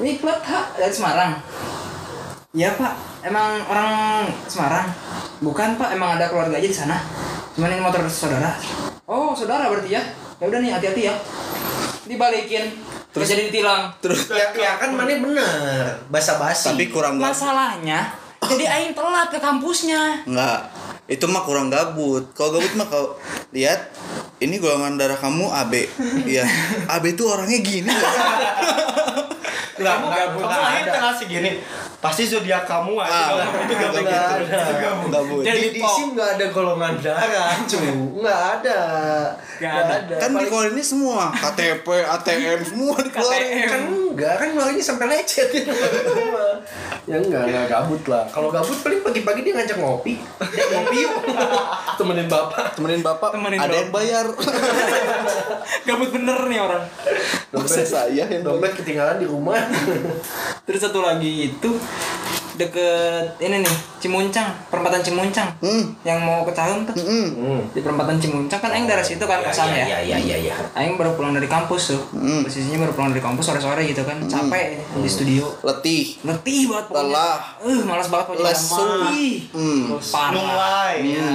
Ini 0.00 0.10
plat 0.18 0.40
ha 0.42 0.60
dari 0.74 0.90
Semarang. 0.90 1.32
Iya 2.56 2.74
pak. 2.74 2.92
Emang 3.22 3.62
orang 3.68 3.90
Semarang? 4.48 4.88
Bukan 5.44 5.76
pak. 5.76 5.92
Emang 5.94 6.16
ada 6.16 6.26
keluarga 6.32 6.56
aja 6.56 6.68
di 6.68 6.74
sana. 6.74 6.98
Cuman 7.54 7.70
ini 7.76 7.84
motor 7.84 8.02
saudara. 8.08 8.56
Oh 9.04 9.36
saudara 9.36 9.68
berarti 9.68 9.92
ya? 9.92 10.02
Ya 10.40 10.44
udah 10.48 10.58
nih 10.58 10.72
hati-hati 10.72 11.02
ya. 11.06 11.14
Dibalikin. 12.08 12.72
Terus? 13.12 13.28
jadi 13.28 13.52
ditilang. 13.52 13.92
Terus? 14.00 14.32
Ya, 14.32 14.48
ya 14.56 14.72
kan 14.80 14.96
mana 14.96 15.12
bener. 15.12 16.00
Basa-basi. 16.08 16.72
Tapi 16.72 16.88
kurang 16.88 17.20
masalahnya 17.20 18.22
jadi 18.42 18.64
aing 18.66 18.92
telat 18.92 19.28
ke 19.30 19.38
kampusnya. 19.38 20.26
Enggak, 20.26 20.58
itu 21.10 21.24
mah 21.26 21.42
kurang 21.42 21.68
gabut. 21.72 22.30
Kalau 22.34 22.58
gabut 22.58 22.72
mah 22.78 22.86
kau 22.86 23.18
lihat 23.50 23.90
ini 24.38 24.58
golongan 24.58 24.98
darah 24.98 25.18
kamu 25.18 25.50
AB. 25.50 25.72
Iya. 26.32 26.46
AB 26.90 27.04
tuh 27.18 27.30
orangnya 27.34 27.58
gini. 27.62 27.90
nggak 29.78 29.94
kamu 29.98 30.06
nggak 30.08 30.26
kamu 30.32 30.60
lahir 30.62 30.84
tengah 30.88 31.12
segini. 31.14 31.50
Pasti 32.02 32.22
zodiak 32.26 32.64
kamu 32.66 32.98
aja 32.98 33.38
Ah, 33.38 33.46
itu 33.62 33.74
gak 33.78 33.90
begitu 33.94 34.32
gitu. 34.42 34.54
Itu 34.58 34.74
gabut. 34.82 35.10
Gabut. 35.12 35.42
di, 35.46 35.68
di 35.70 35.82
SIM 35.82 36.08
nggak 36.18 36.28
ada 36.38 36.46
golongan 36.50 36.94
darah 36.98 37.54
cu 37.62 37.76
nggak 38.18 38.40
ada. 38.58 38.80
Nggak 39.62 39.74
ada. 39.86 40.14
Kan 40.18 40.30
dikeluarin 40.34 40.74
ini 40.74 40.84
semua, 40.84 41.30
KTP, 41.30 41.86
ATM 41.86 42.60
semua 42.66 42.96
dikeluarin. 42.98 43.68
kan 43.70 43.82
enggak 43.86 44.34
kan 44.38 44.46
ngeluarinnya 44.52 44.84
sampai 44.84 45.06
lecet. 45.10 45.48
Ya 47.02 47.18
ya 47.18 47.18
enggak 47.18 47.50
enggak 47.50 47.66
gabut 47.66 48.02
lah. 48.06 48.22
Kalau 48.30 48.54
gabut 48.54 48.78
paling 48.78 49.02
pagi-pagi 49.02 49.42
dia 49.42 49.58
ngajak 49.58 49.76
ngopi. 49.82 50.22
Ya, 50.38 50.64
ngopi 50.78 50.96
yuk. 51.02 51.14
Temenin 51.98 52.30
bapak. 52.30 52.78
Temenin 52.78 53.02
bapak, 53.02 53.34
Temenin 53.34 53.58
ada 53.58 53.74
yang 53.74 53.90
bayar. 53.90 54.26
gabut 55.88 56.10
bener 56.14 56.38
nih 56.46 56.58
orang. 56.62 56.82
Masa 57.50 57.82
saya 57.82 58.24
yang 58.30 58.42
dompet 58.46 58.78
ketinggalan 58.78 59.18
di 59.18 59.26
rumah 59.26 59.51
terus 60.66 60.80
satu 60.80 61.00
lagi 61.00 61.50
itu 61.50 61.70
deket 62.52 63.32
ini 63.40 63.64
nih 63.64 63.76
Cimuncang 63.96 64.44
perempatan 64.68 65.00
Cimuncang 65.00 65.48
Hmm. 65.58 65.88
yang 66.02 66.20
mau 66.20 66.44
ke 66.44 66.52
Cahung 66.52 66.84
tuh 66.84 66.92
Mm-mm. 66.92 67.26
hmm. 67.32 67.60
di 67.72 67.80
perempatan 67.80 68.20
Cimuncang 68.20 68.60
kan 68.60 68.68
Aing 68.68 68.84
dari 68.84 69.00
situ 69.00 69.24
kan 69.24 69.40
kosan 69.40 69.72
ya, 69.72 69.88
ya 69.96 70.20
ya 70.20 70.36
ya 70.36 70.52
Aing 70.74 71.00
baru 71.00 71.16
pulang 71.16 71.32
dari 71.32 71.48
kampus 71.48 71.96
tuh 71.96 72.02
Hmm. 72.12 72.44
posisinya 72.44 72.84
baru 72.84 72.92
pulang 72.92 73.10
dari 73.10 73.24
kampus 73.24 73.44
sore-sore 73.46 73.80
gitu 73.84 74.04
kan 74.04 74.20
capek 74.22 74.84
di 74.92 75.08
studio 75.08 75.48
Letih. 75.62 76.20
letih 76.22 76.68
banget 76.68 76.86
pokoknya 76.86 77.08
Lelah. 77.08 77.38
uh 77.58 77.80
malas 77.82 78.06
banget 78.06 78.26
pokoknya 78.28 78.44
Lesu. 78.46 78.88
Hmm. 79.48 79.82
parah 80.04 80.30
Nulai. 80.30 80.94
Iya. 81.08 81.32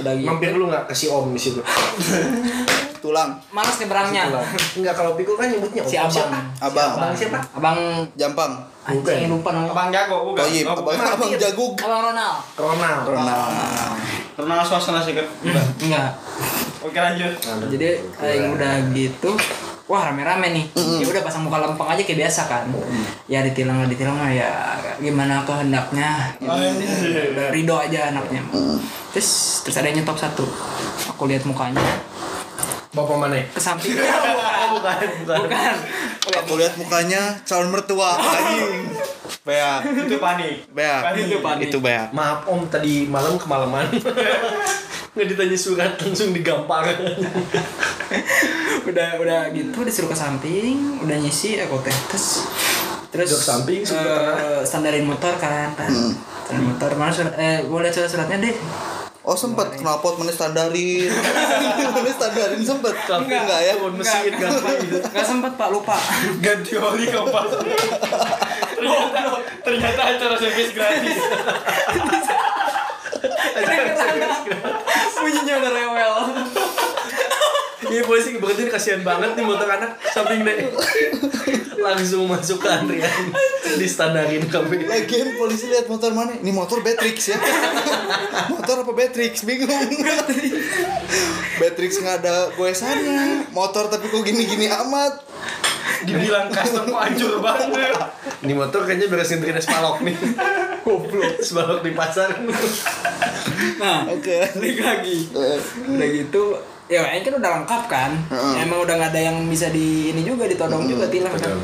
udah 0.00 0.12
gitu 0.14 0.26
mampir 0.26 0.50
lu 0.52 0.66
nggak 0.66 0.84
ke 0.84 0.94
si 0.96 1.06
om 1.06 1.30
di 1.30 1.38
situ 1.38 1.62
Tulang. 3.00 3.30
malas 3.50 3.76
nyebrangnya 3.80 4.28
enggak 4.76 4.94
kalau 4.94 5.16
pikul 5.16 5.34
kan 5.40 5.48
nyebutnya 5.48 5.82
si 5.88 5.96
abang. 5.96 6.12
siapa 6.12 6.38
Abang. 6.60 6.90
abang 7.00 7.12
siapa? 7.16 7.38
Abang 7.56 7.78
Jampang. 8.14 8.52
anjing 8.80 9.28
lupa 9.28 9.52
namanya. 9.52 9.72
Abang 9.72 9.88
jago 9.92 10.16
bukan? 10.32 10.40
Toyib. 10.44 10.64
Oh, 10.68 10.72
Abang, 10.76 10.84
bukan. 10.96 11.12
abang 11.16 11.30
jagug. 11.36 11.72
abang 11.80 12.02
Ronald. 12.12 12.38
Ronald. 12.56 13.04
Nah. 13.12 13.92
pernah 14.36 14.64
suasana 14.64 15.00
sih 15.00 15.16
kan 15.16 15.26
enggak. 15.80 16.10
Oke 16.80 16.96
lanjut. 16.96 17.32
Jadi 17.72 17.88
yang 18.24 18.56
udah 18.56 18.72
gitu 18.92 19.32
wah 19.90 20.06
rame-rame 20.06 20.54
nih. 20.54 20.64
Ya 21.02 21.06
udah 21.10 21.22
pasang 21.26 21.42
muka 21.42 21.58
lempeng 21.58 21.90
aja 21.90 22.02
kayak 22.06 22.24
biasa 22.24 22.46
kan. 22.46 22.64
Ya 23.26 23.42
ditilang 23.42 23.82
nggak 23.82 23.90
ditilang 23.90 24.16
mah 24.16 24.30
ya. 24.30 24.78
Gimana 25.02 25.42
kehendaknya? 25.42 26.36
Gitu. 26.38 26.46
udah 27.34 27.46
ridho 27.50 27.74
aja 27.74 28.14
anaknya. 28.14 28.40
Terus 29.10 29.60
terus 29.66 29.76
ada 29.82 29.90
yang 29.90 30.00
nyetop 30.00 30.14
satu. 30.16 30.46
Aku 31.10 31.26
lihat 31.26 31.42
mukanya 31.42 31.82
bapak 32.90 33.16
mana? 33.16 33.38
Ke 33.54 33.60
samping. 33.62 33.94
Bukan 34.70 35.08
bukan. 35.26 35.76
Aku 36.30 36.52
lihat 36.54 36.78
mukanya 36.78 37.34
calon 37.42 37.74
mertua 37.74 38.16
anjing. 38.22 38.86
Beak. 39.42 39.82
itu 40.06 40.16
panik 40.22 40.62
Beak. 40.70 41.00
Itu 41.18 41.38
panik. 41.42 41.64
Itu 41.68 41.78
beak. 41.82 42.14
maaf 42.14 42.46
om 42.46 42.70
tadi 42.70 43.10
malam 43.10 43.34
kemalaman. 43.34 43.90
Nggak 45.14 45.26
ditanya 45.26 45.58
surat 45.58 45.92
langsung 45.98 46.30
digampar. 46.30 46.86
Udah 48.86 49.18
udah 49.18 49.40
gitu 49.50 49.78
disuruh 49.82 50.14
ke 50.14 50.16
samping 50.16 51.02
udah 51.02 51.18
nyisi 51.18 51.58
aku 51.58 51.82
tes 51.82 51.98
terus 52.08 52.26
terus 53.10 53.26
Duduk 53.26 53.42
samping, 53.42 53.80
eh, 53.82 54.62
standarin 54.62 55.02
motor 55.02 55.34
kan 55.34 55.74
kan. 55.74 55.90
Standarin 56.46 56.62
motor. 56.62 56.90
Mana 56.94 57.10
surat 57.10 57.34
eh 57.42 57.66
lihat 57.66 57.90
surat 57.90 58.06
suratnya 58.06 58.38
deh 58.38 58.54
Oh 59.20 59.36
sempet. 59.36 59.76
Knalpot 59.76 60.16
mana 60.16 60.32
standarin 60.32 61.12
Mana 61.94 62.10
standarin 62.10 62.62
sempet. 62.64 62.96
Enggak, 63.04 63.44
enggak. 63.44 63.60
Ya 63.60 63.72
mesin 63.76 64.32
gampang 64.40 64.76
gitu 64.80 64.98
nggak 65.04 65.26
sempet 65.28 65.52
pak. 65.60 65.68
Lupa. 65.68 65.96
Ganti 66.40 66.74
oli 66.80 67.04
kompas. 67.12 67.50
Ternyata 68.80 69.20
ternyata 69.60 70.00
acara 70.08 70.34
servis 70.40 70.70
gratis. 70.72 71.18
Bunyinya 75.20 75.54
udah 75.60 75.72
rewel 75.76 76.14
Iya 77.90 78.02
polisi 78.06 78.38
berarti 78.38 78.70
kasihan 78.70 79.02
banget 79.02 79.34
nih 79.34 79.42
motor 79.42 79.66
anak 79.66 79.98
samping 80.14 80.46
deh 80.46 80.70
langsung 81.80 82.28
masuk 82.28 82.60
ke 82.62 82.68
antrian 82.68 83.32
di 83.74 83.86
standarin 83.88 84.44
kami 84.46 84.84
Lagian 84.86 85.34
polisi 85.34 85.66
lihat 85.72 85.88
motor 85.88 86.12
mana? 86.12 86.36
Ini 86.36 86.52
motor 86.52 86.84
Betrix 86.84 87.32
ya. 87.32 87.38
motor 88.52 88.84
apa 88.84 88.92
Betrix? 88.92 89.42
Bingung. 89.42 89.70
Betrix 91.58 91.98
nggak 91.98 92.16
ada 92.22 92.52
goesannya. 92.54 93.48
Motor 93.50 93.88
tapi 93.88 94.06
kok 94.06 94.22
gini-gini 94.22 94.68
amat. 94.68 95.24
dibilang 96.00 96.48
custom 96.48 96.88
kok 96.88 96.96
hancur 96.96 97.44
banget 97.44 97.92
ini 98.40 98.56
motor 98.56 98.88
kayaknya 98.88 99.12
beresin 99.12 99.44
trines 99.44 99.68
balok 99.68 100.00
nih 100.00 100.16
goblok 100.80 101.36
balok 101.44 101.80
di 101.84 101.92
pasar 101.92 102.40
nah 103.76 104.08
Oke. 104.08 104.48
balik 104.56 104.80
lagi 104.80 105.28
Eh, 105.28 105.60
udah 105.92 106.08
gitu 106.08 106.44
ya 106.90 107.06
ini 107.08 107.22
kan 107.22 107.38
udah 107.38 107.50
lengkap 107.56 107.82
kan 107.86 108.10
Heeh. 108.26 108.54
emang 108.60 108.82
udah 108.82 108.94
nggak 108.96 109.10
ada 109.10 109.22
yang 109.22 109.38
bisa 109.46 109.70
di 109.70 110.10
ini 110.10 110.20
juga 110.20 110.44
ditodong 110.44 110.84
juga 110.84 111.06
tilang 111.06 111.30
kan 111.32 111.54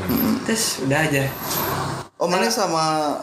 terus 0.41 0.79
udah 0.81 0.99
aja 1.01 1.27
Oh 2.17 2.25
mana 2.25 2.49
sama 2.49 3.13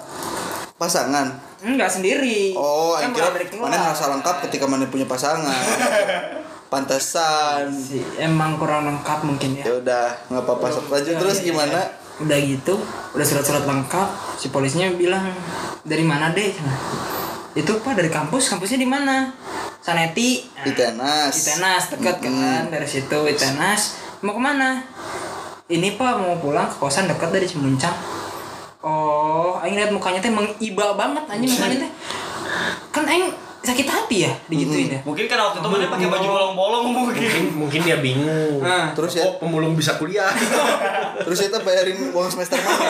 pasangan? 0.77 1.35
enggak 1.59 1.91
sendiri 1.91 2.55
Oh, 2.55 2.95
kan 2.95 3.11
yang 3.11 3.13
kira 3.17 3.35
mana 3.57 3.75
merasa 3.81 4.07
lengkap 4.07 4.37
ketika 4.47 4.69
mana 4.69 4.87
punya 4.87 5.03
pasangan. 5.03 5.51
Pantesan. 6.71 7.73
Si- 7.73 8.07
emang 8.17 8.55
kurang 8.55 8.87
lengkap 8.87 9.25
mungkin 9.25 9.57
ya 9.57 9.65
Ya 9.65 9.75
udah, 9.77 10.07
nggak 10.29 10.43
apa-apa. 10.43 10.67
Lanjut 10.93 11.15
terus 11.17 11.39
gimana? 11.41 11.81
udah 12.15 12.39
gitu 12.39 12.79
udah 13.11 13.27
surat-surat 13.27 13.67
lengkap 13.67 14.09
si 14.39 14.47
polisinya 14.49 14.87
bilang 14.95 15.35
dari 15.83 16.07
mana 16.07 16.31
deh 16.31 16.55
itu 17.55 17.73
pak 17.81 17.95
dari 17.95 18.11
kampus? 18.11 18.51
Kampusnya 18.51 18.83
di 18.83 18.89
mana? 18.91 19.31
Saneti. 19.79 20.43
Di 20.67 20.73
tenas. 20.75 21.33
di 21.39 21.43
Tenas 21.55 21.83
dekat 21.95 22.17
kan 22.19 22.67
dari 22.71 22.89
situ 22.89 23.19
di 23.31 23.35
Tenas 23.39 23.99
mau 24.27 24.35
ke 24.35 24.43
mana? 24.43 24.83
Ini 25.71 25.95
pak 25.95 26.13
mau 26.19 26.35
pulang 26.43 26.67
ke 26.67 26.77
kosan 26.77 27.07
dekat 27.07 27.31
dari 27.31 27.47
Cimuncang. 27.47 27.95
Oh 28.85 29.57
aing 29.65 29.81
lihat 29.81 29.91
mukanya 29.95 30.21
teh 30.21 30.29
mengiba 30.29 30.93
banget 30.99 31.25
anjing 31.31 31.49
mukanya 31.49 31.89
teh. 31.89 31.91
Kan 32.93 33.05
aing 33.09 33.33
sakit 33.65 33.87
hati 33.87 34.17
ya 34.23 34.33
digituin 34.45 34.89
ya 34.91 35.01
mungkin 35.03 35.25
kan 35.25 35.41
waktu 35.41 35.59
itu 35.59 35.69
mana 35.69 35.89
pakai 35.89 36.07
baju 36.07 36.27
bolong-bolong 36.29 36.85
mungkin 36.87 37.17
mungkin 37.17 37.45
mungkin 37.57 37.81
dia 37.81 37.97
bingung 37.99 38.61
Nah. 38.61 38.93
Terus 38.93 39.13
ya, 39.15 39.25
oh 39.25 39.37
pemulung 39.37 39.73
bisa 39.73 39.95
kuliah 39.95 40.29
terus 41.25 41.39
kita 41.39 41.61
bayarin 41.61 41.97
uang 42.11 42.29
semester 42.29 42.57
mana? 42.57 42.87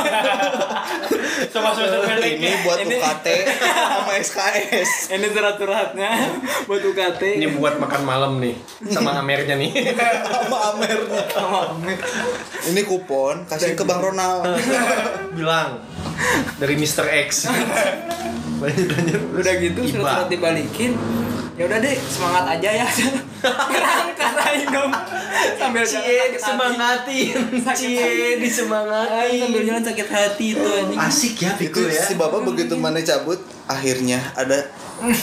sama 1.55 1.71
semester 1.71 1.99
pendek 2.01 2.37
Ini 2.37 2.51
buat 2.61 2.79
Ini- 2.81 2.91
UKT 2.93 3.27
sama 3.65 4.13
SKS. 4.17 4.91
ini 5.13 5.27
surat-suratnya 5.29 6.11
buat 6.69 6.83
UKT 6.83 7.23
ini 7.37 7.47
buat 7.55 7.79
makan 7.79 8.03
malam 8.03 8.33
nih 8.39 8.55
sama 8.89 9.15
amernya 9.17 9.55
nih 9.55 9.71
sama 9.95 10.59
Amernya. 10.75 11.23
Ini 12.65 12.81
kupon 12.83 13.45
kasih 13.45 13.73
ke 13.73 13.85
Bang 13.85 14.01
Ronald. 14.01 14.59
bilang 15.33 15.79
dari 16.57 16.75
Mr. 16.75 17.07
X 17.25 17.47
lanjut 18.65 19.21
udah 19.35 19.55
gitu 19.59 19.81
surat-surat 19.85 20.29
dibalikin. 20.29 20.93
Ya 21.55 21.71
udah 21.71 21.79
deh 21.79 21.95
semangat 22.03 22.59
aja 22.59 22.83
ya. 22.83 22.87
Kerangkat 23.71 24.35
aing 24.43 24.67
dong. 24.69 24.91
Sambil 25.55 25.87
Cie 25.87 26.35
disemangatin. 26.35 27.37
Cie 27.71 28.43
disemangatin. 28.43 29.39
Sambil 29.39 29.63
jalan 29.63 29.83
sakit 29.85 30.09
hati 30.09 30.47
itu 30.51 30.67
anjing. 30.67 30.99
Asik 30.99 31.35
ya 31.39 31.55
Itu 31.55 31.87
ya. 31.87 32.03
si 32.03 32.19
bapak 32.19 32.43
begitu 32.43 32.75
mana 32.75 32.99
cabut, 32.99 33.39
akhirnya 33.71 34.19
ada 34.35 34.67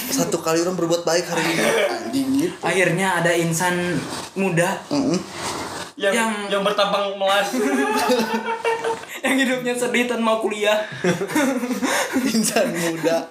satu 0.08 0.40
kali 0.40 0.64
orang 0.64 0.80
berbuat 0.80 1.04
baik 1.04 1.28
hari 1.28 1.44
ini. 1.44 1.64
Anjing 1.90 2.28
gitu. 2.48 2.56
akhirnya 2.64 3.20
ada 3.20 3.32
insan 3.36 4.00
muda 4.32 4.80
Mm-mm. 4.88 5.20
Yang, 6.02 6.14
yang 6.18 6.32
Yang- 6.50 6.64
bertampang 6.66 7.14
melas. 7.16 7.48
Yang 9.22 9.36
hidupnya 9.46 9.74
sedih 9.78 10.10
dan 10.10 10.18
mau 10.18 10.42
kuliah. 10.42 10.82
Insan 12.34 12.74
muda. 12.74 13.30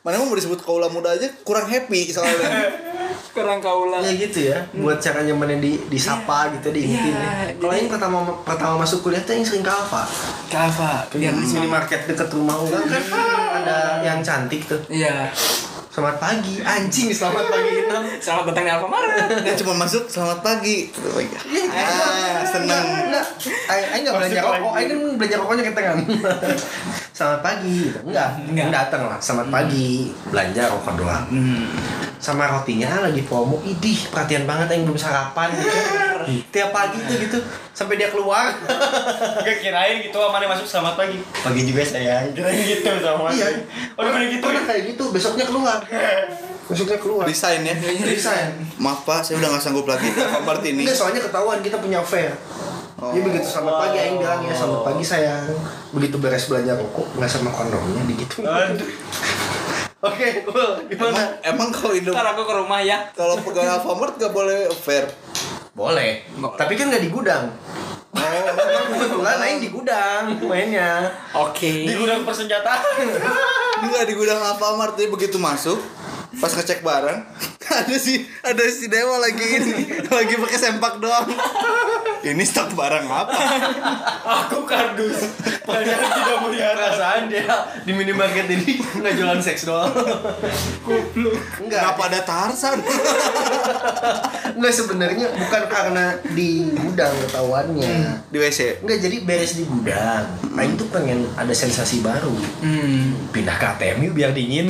Mana 0.00 0.22
mau 0.22 0.30
disebut 0.30 0.62
kaula 0.62 0.86
muda 0.86 1.10
aja 1.12 1.26
kurang 1.42 1.66
happy 1.66 2.08
soalnya. 2.08 2.46
Kurang 3.36 3.60
kaulah 3.60 4.00
ya 4.00 4.16
gitu 4.16 4.48
ya 4.48 4.64
buat 4.72 4.96
caranya 4.96 5.36
mana 5.36 5.60
di 5.60 5.76
disapa 5.92 6.48
gitu 6.56 6.72
diingetin 6.72 7.12
Iya, 7.12 7.52
ya. 7.52 7.52
kalau 7.60 7.74
yang 7.76 7.92
pertama 7.92 8.24
pertama 8.40 8.80
masuk 8.80 9.04
kuliah 9.04 9.20
tuh 9.20 9.36
yang 9.36 9.44
sering 9.44 9.60
ke 9.60 9.68
Alfa. 9.68 10.08
Kava 10.48 11.04
biar 11.12 11.36
di 11.36 11.44
minimarket 11.44 12.08
deket 12.08 12.32
rumah 12.32 12.56
orang 12.56 12.88
kan 12.88 13.04
ada 13.60 14.00
yang 14.00 14.24
cantik 14.24 14.64
tuh. 14.64 14.80
Iya. 14.88 15.28
Selamat 15.92 16.16
pagi 16.16 16.64
anjing 16.64 17.12
selamat 17.12 17.44
pagi 17.44 17.76
selamat 18.24 18.44
datang 18.52 18.64
di 18.64 18.72
Alfamart. 18.72 19.08
Dia 19.44 19.54
cuma 19.60 19.84
masuk 19.84 20.08
selamat 20.08 20.40
pagi 20.40 20.88
ah 22.00 22.42
senang 22.44 22.86
enggak 23.06 23.26
Aing 23.66 24.02
nggak 24.06 24.14
belanja 24.16 24.40
rokok. 24.42 24.72
Aing 24.76 24.88
kan 24.88 24.98
belanja 25.18 25.36
rokoknya 25.40 25.64
kita 25.72 25.80
kan. 25.80 25.96
Selamat 27.16 27.40
pagi 27.40 27.76
gitu. 27.88 27.98
enggak 28.04 28.28
Enggak. 28.44 28.68
datang 28.72 29.02
lah. 29.08 29.18
Selamat 29.20 29.48
pagi. 29.48 30.12
Belanja 30.28 30.62
rokok 30.68 30.94
doang. 31.00 31.26
Sama 32.20 32.44
rotinya 32.48 33.08
lagi 33.08 33.22
promo. 33.24 33.60
Idih 33.64 34.08
perhatian 34.12 34.44
banget 34.44 34.72
Aing 34.72 34.84
belum 34.84 34.98
sarapan 34.98 35.52
gitu. 35.56 35.78
Tiap 36.54 36.70
pagi 36.74 36.98
tuh 37.06 37.16
gitu. 37.16 37.38
Sampai 37.72 37.96
dia 38.00 38.08
keluar. 38.12 38.52
Gak 39.46 39.56
kirain 39.62 40.02
gitu 40.04 40.16
mana 40.28 40.44
masuk 40.48 40.66
selamat 40.68 40.94
pagi. 40.98 41.18
Pagi 41.22 41.62
juga 41.64 41.82
sayang. 41.84 42.32
Kirain 42.36 42.60
gitu 42.62 42.90
sama 43.00 43.32
iya. 43.32 43.48
Oh, 43.96 44.04
udah 44.04 44.28
gitu. 44.28 44.46
kayak 44.46 44.82
gitu 44.94 45.04
besoknya 45.12 45.44
keluar 45.46 45.80
besoknya 46.66 46.98
keluar 46.98 47.22
desain 47.24 47.62
ya 47.62 47.74
resign 48.02 48.58
maaf 48.76 49.02
pak 49.02 49.22
saya 49.22 49.38
udah 49.38 49.54
nggak 49.54 49.62
sanggup 49.62 49.86
lagi 49.86 50.06
di 50.06 50.18
Alfamart 50.18 50.62
ini 50.62 50.82
Enggak, 50.82 50.96
soalnya 50.96 51.20
ketahuan 51.22 51.58
kita 51.60 51.78
punya 51.78 51.98
affair. 51.98 52.34
Jadi 52.96 53.20
begitu 53.20 53.46
selamat 53.46 53.74
pagi 53.78 53.96
Aing 53.98 54.16
bilang 54.16 54.40
ya 54.40 54.50
selamat 54.50 54.80
pagi 54.82 55.04
sayang. 55.04 55.46
Begitu 55.92 56.16
beres 56.16 56.48
belanja 56.48 56.72
rokok 56.74 57.06
nggak 57.14 57.28
sama 57.28 57.50
kondomnya 57.50 58.02
begitu. 58.02 58.40
Oke, 60.06 60.44
cool. 60.44 60.70
emang, 60.86 61.12
Gimana? 61.12 61.22
emang 61.42 61.68
kalau 61.70 61.92
hidup 61.92 62.12
ntar 62.12 62.28
aku 62.30 62.42
ke 62.44 62.54
rumah 62.54 62.80
ya 62.80 62.98
kalau 63.12 63.36
pegawai 63.38 63.80
Alfamart 63.80 64.14
gak 64.16 64.30
boleh 64.30 64.68
fair 64.72 65.08
Boleh. 65.72 66.24
Tapi 66.56 66.72
kan 66.72 66.88
nggak 66.88 67.04
di 67.04 67.10
gudang. 67.10 67.52
Oh, 68.16 68.20
kebetulan 68.88 69.38
Aing 69.38 69.60
di 69.60 69.68
gudang 69.68 70.22
mainnya. 70.40 71.04
oke 71.30 71.68
Di 71.84 71.92
gudang 71.92 72.24
persenjataan. 72.24 72.80
ini 73.76 73.86
nggak 73.86 74.08
di 74.08 74.14
gudang 74.14 74.40
Alfamart 74.40 74.96
jadi 74.96 75.12
begitu 75.12 75.36
masuk 75.36 75.76
pas 76.36 76.52
ngecek 76.52 76.80
barang 76.80 77.18
ada 77.80 77.96
si 77.98 78.22
ada 78.40 78.64
si 78.68 78.86
Dewa 78.86 79.18
lagi 79.18 79.42
ini 79.42 79.72
lagi 80.16 80.34
pakai 80.36 80.58
sempak 80.58 81.00
doang 81.00 81.26
ini 82.26 82.42
stok 82.42 82.74
barang 82.74 83.06
apa 83.06 83.38
Aku 84.26 84.66
kardus. 84.66 85.30
Padahal 85.62 86.02
tidak 86.10 86.38
melihara. 86.42 86.90
Perasaan 86.90 87.30
dia 87.30 87.46
di 87.86 87.94
minimarket 87.94 88.50
ini 88.50 88.82
nggak 88.98 89.14
jualan 89.14 89.38
seks 89.38 89.62
doang. 89.62 89.86
Enggak. 91.62 91.78
kenapa 91.86 92.02
ada 92.10 92.20
Tarsan 92.26 92.78
Enggak 94.58 94.74
sebenarnya 94.74 95.30
bukan 95.30 95.62
karena 95.70 96.18
di 96.34 96.66
gudang 96.74 97.14
ketahuannya. 97.26 98.26
di 98.26 98.36
WC 98.42 98.82
Enggak 98.82 98.98
jadi 98.98 99.16
beres 99.22 99.54
di 99.54 99.62
gudang. 99.62 100.26
Aing 100.58 100.74
tuh 100.74 100.90
pengen 100.90 101.22
ada 101.38 101.54
sensasi 101.54 102.02
baru. 102.02 102.34
hmm 102.66 103.30
pindah 103.30 103.54
ke 103.60 103.66
ATM 103.68 103.98
yuk 104.10 104.14
biar 104.16 104.30
dingin 104.32 104.66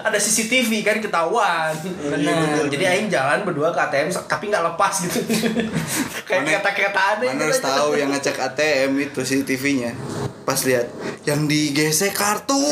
ada 0.00 0.16
CCTV 0.16 0.73
kan 0.82 0.98
ketahuan. 0.98 1.76
Benar. 1.84 2.66
jadi 2.72 2.84
Aing 2.96 3.12
jalan 3.12 3.44
berdua 3.46 3.70
ke 3.70 3.78
ATM 3.78 4.08
tapi 4.10 4.50
nggak 4.50 4.64
lepas 4.74 4.94
gitu. 5.06 5.20
Kayak 6.28 6.42
kereta-kereta 6.48 7.00
ada 7.14 7.24
mana 7.28 7.44
harus 7.44 7.60
tahu 7.60 7.94
yang 7.94 8.10
ngecek 8.10 8.40
ATM 8.40 8.90
itu 8.98 9.20
CCTV-nya 9.20 9.92
pas 10.44 10.60
lihat 10.68 10.86
yang 11.24 11.48
digesek 11.48 12.12
kartu. 12.12 12.60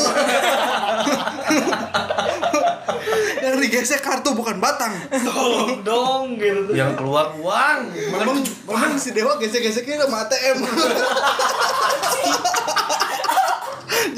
Yang 3.43 3.55
digesek 3.67 3.99
kartu 3.99 4.31
bukan 4.31 4.63
batang. 4.63 4.95
Tolong 5.11 5.83
dong 5.83 6.39
gitu. 6.39 6.71
yang 6.71 6.95
keluar 6.95 7.35
uang. 7.35 7.91
Emang, 7.91 8.39
emang 8.39 8.95
si 8.95 9.11
Dewa 9.11 9.35
gesek-geseknya 9.35 10.07
sama 10.07 10.23
ATM 10.23 10.63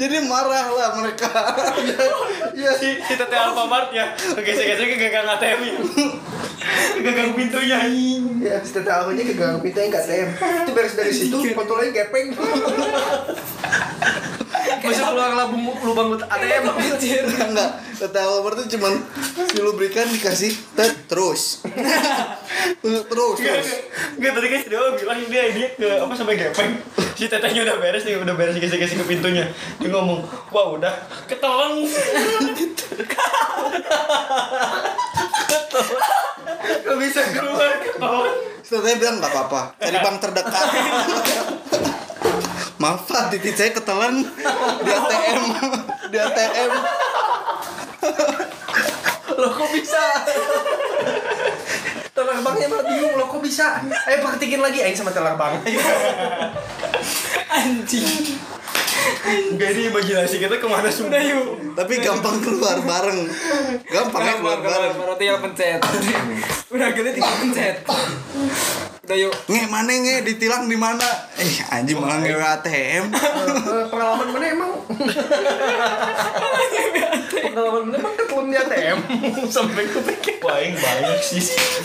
Jadi 0.00 0.16
marah 0.26 0.66
lah 0.72 0.88
mereka 1.00 1.28
Iya 2.56 2.70
Si, 2.76 2.88
si 3.00 3.12
Tete 3.14 3.36
Alfamart 3.36 3.92
ya. 3.92 4.12
Gesek-gesek 4.16 4.86
ke 4.94 4.96
gagang 5.08 5.28
ATM 5.36 5.60
ya. 5.62 5.74
Ke 6.96 7.00
gagang 7.04 7.32
pintunya. 7.36 7.78
ya 8.40 8.56
setelah 8.62 9.06
tahunya 9.06 9.22
ke 9.26 9.34
gang 9.34 9.58
pintu 9.60 9.78
yang 9.80 9.92
ke 9.92 9.98
ATM 10.02 10.28
itu 10.36 10.70
beres 10.74 10.94
dari 10.94 11.12
situ 11.12 11.36
foto 11.54 11.72
lain 11.78 11.90
gepeng 11.90 12.34
masuk 14.82 15.04
keluar 15.14 15.30
lubang 15.34 15.72
lubang 15.82 16.08
ATM 16.18 16.62
Enggak, 17.26 17.70
kata 18.02 18.18
Albert 18.22 18.56
tuh 18.64 18.66
cuman 18.76 18.92
si 19.48 19.58
lubrikan 19.62 20.06
dikasih 20.10 20.52
tet 20.74 20.94
terus 21.06 21.62
Terus 22.82 23.02
terus 23.06 23.38
Enggak 24.16 24.32
tadi 24.36 24.46
kan 24.50 24.60
Dewa 24.66 24.88
bilang 24.98 25.18
dia 25.30 25.42
dia 25.54 25.68
ke 25.76 25.88
apa 26.02 26.12
sampai 26.16 26.34
gepeng. 26.40 26.72
Si 27.14 27.30
tetenya 27.30 27.62
udah 27.64 27.76
beres 27.78 28.02
nih, 28.04 28.18
udah 28.18 28.34
beres 28.34 28.56
gesek-gesek 28.58 28.98
ke 28.98 29.06
pintunya. 29.06 29.46
Dia 29.78 29.88
ngomong, 29.88 30.20
"Wah, 30.52 30.74
udah 30.74 30.92
ketelan." 31.30 31.86
Gak 36.66 36.96
bisa 36.98 37.20
keluar 37.30 37.72
ketelan. 37.80 38.34
Setelah 38.66 38.98
bilang 38.98 39.16
nggak 39.22 39.30
apa-apa, 39.30 39.78
cari 39.78 39.98
bank 40.02 40.16
terdekat 40.18 40.66
Maaf 42.76 43.08
pak, 43.08 43.32
titik 43.32 43.56
saya 43.56 43.72
ketelan 43.72 44.20
di 44.84 44.90
ATM 44.92 45.42
Di 46.12 46.16
ATM 46.20 46.70
Loh 49.36 49.52
kok 49.52 49.68
bisa? 49.72 50.04
teller 52.16 52.40
banknya 52.40 52.66
malah 52.72 52.86
bingung 52.88 53.14
loh 53.20 53.28
kok 53.28 53.44
bisa? 53.44 53.84
Ayo 54.08 54.24
praktikin 54.24 54.64
lagi. 54.64 54.80
Aing 54.80 54.96
sama 54.96 55.12
teller 55.12 55.36
bank. 55.36 55.60
anjing. 57.52 58.40
Enggak 59.52 59.68
ini 59.76 59.92
imajinasi 59.92 60.40
kita 60.40 60.56
ke 60.56 60.64
mana 60.64 60.88
sudah 60.88 61.20
yuk. 61.20 61.76
Tapi 61.76 62.00
gampang 62.00 62.40
keluar 62.40 62.80
bareng. 62.80 63.28
Gampang 63.84 64.22
ya 64.24 64.34
keluar 64.40 64.58
bareng. 64.64 64.92
baru 64.96 65.14
tinggal 65.20 65.44
pencet. 65.44 65.80
Udah 66.72 66.88
gini 66.96 67.10
tinggal 67.12 67.36
pencet 67.44 67.84
udah 69.06 69.16
yuk 69.16 69.34
Nge, 69.46 69.62
mana 69.70 69.92
nge, 69.94 70.14
ditilang 70.26 70.66
di 70.66 70.74
mana? 70.74 71.06
Eh, 71.38 71.62
anjing 71.70 71.94
malah 71.94 72.18
ngewe 72.18 72.42
ATM 72.42 73.04
Eh, 73.14 73.84
pengalaman 73.86 74.28
mana 74.28 74.46
emang? 74.50 74.72
pengalaman 77.46 77.82
mana 77.86 77.96
emang 77.96 78.14
ketelun 78.16 78.46
di 78.50 78.56
ATM 78.56 78.98
sampai 79.54 79.84
kepikir. 79.86 80.34
Wah, 80.42 80.58
aing 80.58 80.74
banyak 80.74 81.18
sih. 81.18 81.42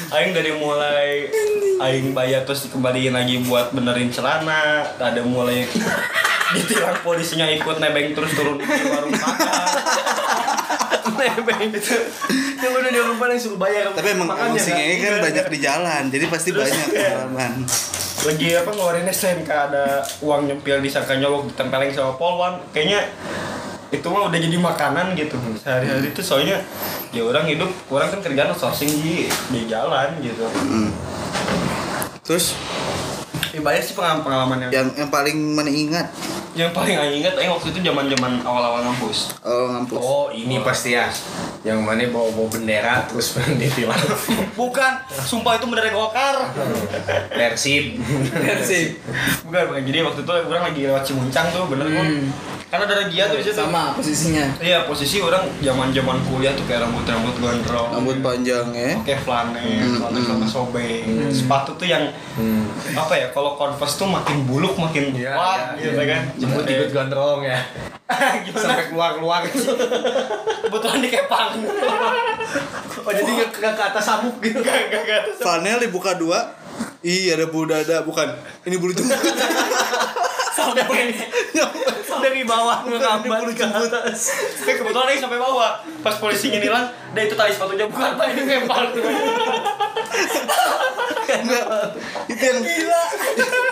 Aing 0.09 0.33
dari 0.33 0.51
mulai 0.53 1.29
aing 1.79 2.11
bayar 2.11 2.41
terus 2.43 2.65
dikembaliin 2.65 3.13
lagi 3.13 3.41
buat 3.41 3.69
benerin 3.69 4.09
celana, 4.09 4.85
ada 4.97 5.21
mulai 5.21 5.65
ditilang 6.51 6.99
polisinya 7.01 7.47
ikut 7.47 7.77
nebeng 7.77 8.11
terus 8.11 8.33
turun 8.33 8.57
di 8.57 8.65
warung 8.65 9.13
makan. 9.13 10.89
Nebeng. 11.09 11.69
Itu. 11.73 11.97
Yang 12.61 12.73
udah 12.77 12.91
di 12.93 13.01
rumah 13.01 13.27
yang 13.31 13.41
suruh 13.41 13.59
bayar. 13.59 13.89
Tapi 13.93 14.07
emang, 14.13 14.29
emang 14.29 14.57
si 14.57 14.71
kan 14.73 15.17
banyak 15.17 15.45
di 15.49 15.59
jalan 15.59 16.03
Jadi 16.13 16.25
pasti 16.29 16.49
banyak 16.53 16.87
pengalaman. 16.93 17.65
Lagi 18.21 18.47
apa 18.53 18.69
ngeluarin 18.69 19.09
STNK 19.09 19.49
ada 19.49 20.05
uang 20.21 20.45
nyempil 20.45 20.77
disangka 20.77 21.17
nyolok 21.17 21.49
ditempelin 21.49 21.89
sama 21.89 22.13
polwan. 22.21 22.61
Kayaknya 22.69 23.09
itu 23.91 24.07
mah 24.07 24.29
udah 24.29 24.39
jadi 24.39 24.57
makanan 24.61 25.17
gitu. 25.17 25.35
Sehari-hari 25.57 26.13
itu 26.13 26.21
soalnya 26.21 26.61
ya 27.11 27.25
orang 27.25 27.49
hidup 27.49 27.67
orang 27.91 28.07
kan 28.13 28.21
kerjaan 28.23 28.53
sourcing 28.55 28.87
di 28.87 29.27
di 29.27 29.59
jalan 29.65 30.15
gitu. 30.21 30.45
Terus 32.21 32.55
ya 33.51 33.59
banyak 33.59 33.83
sih 33.83 33.93
pengalaman 33.93 34.23
pengalaman 34.23 34.57
yang 34.63 34.71
yang 34.71 34.87
yang 34.97 35.09
paling 35.09 35.37
mana 35.51 35.67
ingat 35.67 36.07
yang 36.51 36.71
paling 36.71 36.95
aing 36.95 37.19
ingat 37.19 37.35
aing 37.35 37.47
waktu 37.47 37.71
itu 37.71 37.79
zaman 37.81 38.07
zaman 38.07 38.43
awal 38.43 38.59
awal 38.61 38.81
ngampus. 38.83 39.31
Oh 39.39 39.71
ngampus. 39.71 39.95
Oh 39.97 40.27
ini 40.29 40.59
pasti 40.59 40.91
ya. 40.91 41.07
Yang 41.61 41.79
mana 41.79 42.03
bawa-bawa 42.09 42.47
bendera 42.49 43.05
terus 43.05 43.37
ditilang 43.61 43.95
bukan 44.53 44.91
sumpah 45.07 45.55
itu 45.55 45.65
bener 45.67 45.87
golkar 45.89 46.51
Persib. 47.29 48.03
Persib. 48.33 48.99
Bukan 49.45 49.61
bukan. 49.69 49.81
Jadi 49.83 49.97
waktu 50.01 50.19
itu 50.21 50.31
orang 50.31 50.63
lagi 50.67 50.81
lewat 50.87 51.03
Cimuncang 51.03 51.47
tuh 51.51 51.67
bener 51.67 51.87
kok 51.87 51.99
Hmm. 52.01 52.27
karena 52.71 52.87
ada 52.87 53.03
Gia 53.07 53.27
tuh 53.27 53.39
situ. 53.39 53.51
Sama 53.53 53.91
posisinya. 53.91 54.45
Iya 54.57 54.87
posisi 54.87 55.19
orang 55.19 55.43
zaman 55.59 55.91
zaman 55.91 56.17
kuliah 56.23 56.51
tuh 56.51 56.63
kayak 56.65 56.83
rambut 56.83 57.03
rambut 57.03 57.35
gondrong. 57.37 57.89
Rambut 57.91 58.17
panjang 58.19 58.67
ya. 58.71 58.95
Pakai 58.99 59.19
flanel, 59.19 59.99
flanel 59.99 60.23
sama 60.23 60.45
sobek, 60.47 61.03
sepatu 61.31 61.75
tuh 61.75 61.87
yang 61.87 62.07
apa 62.91 63.13
ya? 63.13 63.27
Kalau 63.41 63.57
converse 63.57 63.97
tuh 63.97 64.05
makin 64.05 64.45
buluk 64.45 64.77
makin 64.77 65.17
Iya, 65.17 65.33
wah 65.33 65.73
iya, 65.73 65.89
gitu 65.89 66.01
kan. 66.05 66.21
Jemput 66.37 66.61
ikut 66.61 66.93
gondrong 66.93 67.41
ya 67.41 67.57
Gimana? 68.45 68.61
Sampai 68.61 68.85
keluar-keluar 68.93 69.41
Kebetulan 70.61 70.99
di 71.01 71.09
kepang. 71.09 71.49
Oh 73.01 73.09
jadi 73.09 73.25
nggak 73.25 73.49
ke, 73.49 73.65
ke 73.65 73.81
atas 73.81 74.03
sabuk 74.05 74.37
gitu 74.45 74.61
Gak 74.61 74.93
gak 74.93 75.01
gak. 75.09 75.21
Flanel 75.41 75.81
dibuka 75.81 76.13
dua 76.13 76.53
Ih 77.01 77.33
ada 77.33 77.49
bulu 77.49 77.73
dada 77.73 78.05
bukan 78.05 78.29
Ini 78.61 78.77
bulu 78.77 78.93
jemput 78.93 79.17
sampai 80.61 80.85
dari 82.21 82.43
bawah 82.45 82.85
ngegambar 82.85 83.41
ke 83.53 83.65
atas 83.65 84.19
eh 84.61 84.75
kebetulan 84.77 85.07
dia 85.09 85.19
sampai 85.21 85.39
bawah 85.41 85.81
pas 86.05 86.15
polisinya 86.21 86.59
nilang 86.61 86.85
dan 87.17 87.21
itu 87.25 87.35
tali 87.35 87.51
sepatunya 87.51 87.85
bukan 87.89 88.11
pak 88.17 88.25
ini 88.33 88.41
ngempal 88.45 88.85
Enggak. 91.31 91.95
Itu 92.27 92.43
yang 92.43 92.59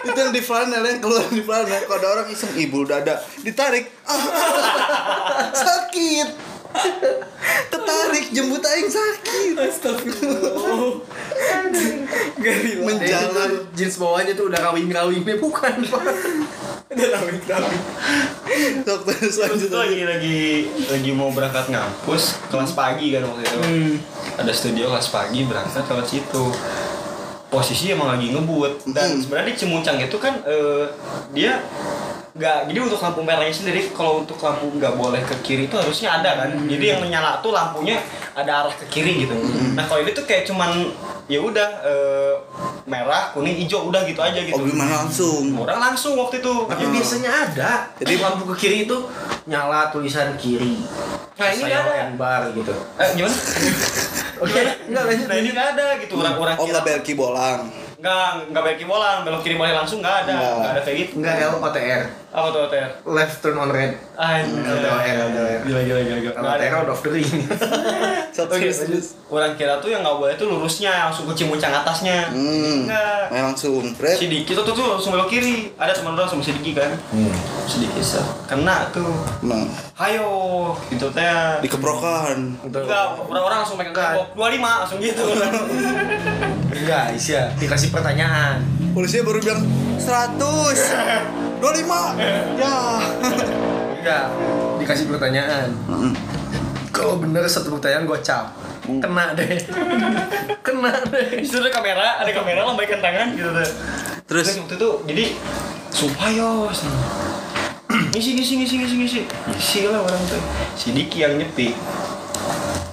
itu 0.07 0.15
yang 0.15 0.31
di 0.31 0.39
flanel 0.39 0.79
yang 0.79 1.03
keluar 1.03 1.27
di 1.27 1.43
flanel. 1.43 1.83
Kalau 1.83 1.99
ada 1.99 2.07
orang 2.15 2.27
iseng 2.31 2.55
ibu 2.55 2.87
dada 2.87 3.19
ditarik. 3.43 3.91
Ah, 4.07 5.51
sakit. 5.67 6.48
Ketarik 7.71 8.25
jembut 8.29 8.61
aing 8.61 8.89
sakit. 8.89 9.53
Astagfirullah. 9.57 10.93
Menjalan. 12.79 13.51
jeans 13.75 13.95
bawahnya 13.95 14.33
tuh 14.33 14.47
udah 14.47 14.59
kawin-kawinnya 14.61 15.35
bukan 15.37 15.73
pak 15.83 16.03
Udah 16.89 17.07
rawit 17.13 17.43
rawit. 17.45 17.81
Dokter 18.81 19.13
itu 19.13 19.29
selanjutnya. 19.29 19.77
lagi 19.77 20.01
lagi 20.03 20.39
lagi 20.89 21.11
mau 21.13 21.29
berangkat 21.29 21.69
ngampus 21.69 22.41
kelas 22.49 22.73
pagi 22.73 23.13
kan 23.13 23.23
waktu 23.23 23.45
itu 23.45 23.59
ada 24.35 24.51
studio 24.51 24.89
kelas 24.89 25.09
pagi 25.09 25.45
berangkat 25.45 25.85
lewat 25.85 26.07
situ 26.07 26.45
posisi 27.47 27.91
emang 27.91 28.17
lagi 28.17 28.29
ngebut 28.29 28.89
dan 28.89 29.09
Hmm. 29.11 29.21
sebenarnya 29.21 29.53
di 29.53 29.55
Cimuncang 29.55 29.97
itu 29.97 30.17
kan 30.17 30.41
eh, 30.43 30.85
dia 31.31 31.61
nggak 32.39 32.71
jadi 32.71 32.79
untuk 32.79 33.03
lampu 33.03 33.19
merahnya 33.19 33.51
sendiri 33.51 33.91
kalau 33.91 34.23
untuk 34.23 34.39
lampu 34.39 34.71
nggak 34.79 34.95
boleh 34.95 35.19
ke 35.27 35.35
kiri 35.43 35.67
itu 35.67 35.75
harusnya 35.75 36.23
ada 36.23 36.39
kan. 36.39 36.55
Jadi 36.55 36.85
yang 36.95 37.03
menyala 37.03 37.43
tuh 37.43 37.51
lampunya 37.51 37.99
ada 38.31 38.63
arah 38.63 38.71
ke 38.71 38.87
kiri 38.87 39.27
gitu. 39.27 39.35
Nah 39.75 39.83
kalau 39.83 39.99
ini 39.99 40.15
tuh 40.15 40.23
kayak 40.23 40.47
cuman 40.47 40.87
ya 41.27 41.43
udah 41.43 41.69
eh, 41.83 42.33
merah 42.87 43.35
kuning 43.35 43.59
hijau 43.59 43.91
udah 43.91 44.07
gitu 44.07 44.23
aja 44.23 44.39
gitu. 44.39 44.55
Oh 44.55 44.63
gimana 44.63 45.03
langsung? 45.03 45.51
orang 45.51 45.91
langsung 45.91 46.15
waktu 46.15 46.39
itu. 46.39 46.53
Tapi 46.71 46.83
biasanya 46.87 47.31
ada. 47.51 47.71
Jadi 47.99 48.13
lampu 48.23 48.47
ke 48.55 48.55
kiri 48.55 48.87
itu 48.87 48.97
nyala 49.51 49.91
tulisan 49.91 50.39
kiri. 50.39 50.79
Nah, 51.39 51.47
ini 51.55 51.61
nggak 51.67 51.83
ada. 51.83 52.15
bar 52.15 52.43
gitu. 52.55 52.71
Eh 52.99 53.09
gimana? 53.19 53.35
Oke 54.43 54.59
enggak 54.87 55.03
lanjut 55.03 55.27
Nah 55.27 55.35
ini 55.35 55.49
nggak 55.51 55.67
ada 55.75 55.85
gitu 55.99 56.13
orang-orang 56.15 56.55
Oh 56.55 56.65
nggak 56.71 56.85
belki 56.87 57.13
bolang. 57.19 57.67
nggak 57.99 58.55
nggak 58.55 58.63
belok 58.63 58.77
kiri 58.79 58.87
bolang. 58.87 59.17
Belok 59.27 59.41
kiri 59.43 59.55
boleh 59.59 59.73
langsung 59.75 59.99
nggak 59.99 60.15
ada. 60.23 60.31
Nggak. 60.31 60.55
nggak 60.55 60.71
ada 60.71 60.81
kayak 60.87 60.97
gitu. 61.03 61.11
Enggak 61.19 61.35
LOTR 61.51 62.01
apa 62.29 62.47
tuh 62.53 62.61
OTR 62.69 62.91
left 63.09 63.41
turn 63.41 63.57
on 63.57 63.73
red. 63.73 63.97
Ah 64.13 64.37
LTOR 64.45 65.01
LTOR 65.01 65.65
gila 65.65 65.81
gila 65.81 66.01
gila 66.05 66.19
gila. 66.21 66.33
LOTR 66.37 66.73
out 66.77 66.89
of 66.93 66.99
the 67.01 67.09
ring 67.09 67.25
Satu 68.29 68.53
orang 69.33 69.53
kira 69.57 69.81
tuh 69.81 69.89
yang 69.89 70.05
nggak 70.05 70.17
boleh 70.17 70.33
tuh 70.37 70.45
lurusnya 70.45 71.09
langsung 71.09 71.25
ke 71.25 71.33
cimuncang 71.33 71.73
atasnya. 71.73 72.29
Hmm. 72.29 72.85
nggak 72.85 73.33
Main 73.33 73.43
langsung. 73.49 73.81
Red. 73.97 74.17
si 74.17 74.25
Diki 74.29 74.53
tuh, 74.53 74.61
tuh 74.61 74.73
tuh 74.77 74.85
langsung 74.93 75.13
belok 75.13 75.29
kiri. 75.29 75.73
Ada 75.77 76.01
teman 76.01 76.13
orang 76.13 76.29
sama 76.29 76.41
si 76.45 76.53
Diki 76.53 76.77
kan? 76.77 76.93
Si 77.65 77.81
Diki 77.81 78.01
set. 78.01 78.25
kena 78.45 78.89
tuh. 78.93 79.09
Nah, 79.45 79.65
hayo 79.97 80.29
gitu 80.89 81.09
teh 81.09 81.61
dikeprokan. 81.65 82.57
enggak 82.65 83.05
orang-orang 83.25 83.65
langsung 83.65 83.77
megang 83.77 83.93
tembok. 83.93 84.37
25 84.37 84.81
langsung 84.85 84.99
gitu. 85.01 85.25
Enggak 86.79 87.05
Isya 87.17 87.53
dikasih 87.59 87.89
pertanyaan 87.91 88.78
Polisi 88.93 89.21
baru 89.21 89.39
bilang 89.39 89.61
100 90.01 90.39
25 91.59 91.61
ya 92.61 92.75
enggak 93.99 94.25
dikasih 94.79 95.05
pertanyaan 95.11 95.69
kalau 96.89 97.19
bener 97.19 97.43
satu 97.45 97.75
pertanyaan 97.77 98.07
gocap 98.07 98.55
kena 98.97 99.37
deh 99.37 99.59
kena 100.65 100.91
deh 101.13 101.45
Itu 101.45 101.61
ada 101.61 101.69
kamera, 101.69 102.07
ada 102.17 102.31
kamera 102.33 102.65
lambaikan 102.65 102.97
tangan 102.97 103.37
gitu 103.37 103.53
tuh. 103.53 103.69
Terus? 104.25 104.45
waktu 104.57 104.75
itu 104.77 104.89
jadi 105.05 105.25
sumpah 105.93 106.29
yo. 106.33 106.49
Ngisi 108.13 108.33
ngisi 108.33 108.53
ngisi 108.57 108.75
ngisi 108.81 108.95
ngisi. 108.97 109.21
Ngisi 109.25 109.79
lah 109.89 110.01
orang 110.01 110.21
tuh. 110.25 110.41
Si 110.73 110.93
Diki 110.93 111.21
yang 111.21 111.37
nyepi. 111.37 111.77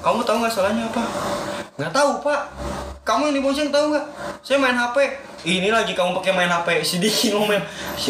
Kamu 0.05 0.20
tahu 0.24 0.44
nggak 0.44 0.52
salahnya 0.52 0.89
apa? 0.89 1.05
Nggak 1.81 1.93
tahu 1.93 2.10
pak. 2.20 2.40
Kamu 3.05 3.32
yang 3.32 3.36
dibonceng 3.40 3.68
tahu 3.73 3.97
nggak? 3.97 4.05
Saya 4.44 4.60
main 4.60 4.77
HP. 4.77 4.97
Ini 5.47 5.70
lagi 5.70 5.94
kamu 5.94 6.18
pakai 6.18 6.35
main 6.35 6.51
HP. 6.51 6.82
Si 6.82 6.98
Diki 6.98 7.31
ngomel. 7.31 7.62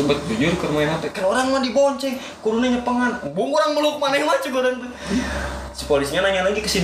Bet 0.08 0.18
jujur 0.24 0.56
ke 0.56 0.66
main 0.72 0.88
HP. 0.88 1.12
Kan 1.12 1.28
orang 1.28 1.52
mah 1.52 1.60
dibonceng. 1.60 2.16
Kudunya 2.40 2.80
nyepengan. 2.80 3.28
Bung 3.36 3.52
orang 3.52 3.76
meluk 3.76 4.00
mana 4.00 4.16
yang 4.16 4.24
macam 4.24 4.56
orang 4.56 4.80
tuh. 4.80 4.90
Si 5.77 5.85
polisinya 5.85 6.24
nanya 6.24 6.48
lagi 6.48 6.65
ke 6.65 6.70
si. 6.73 6.81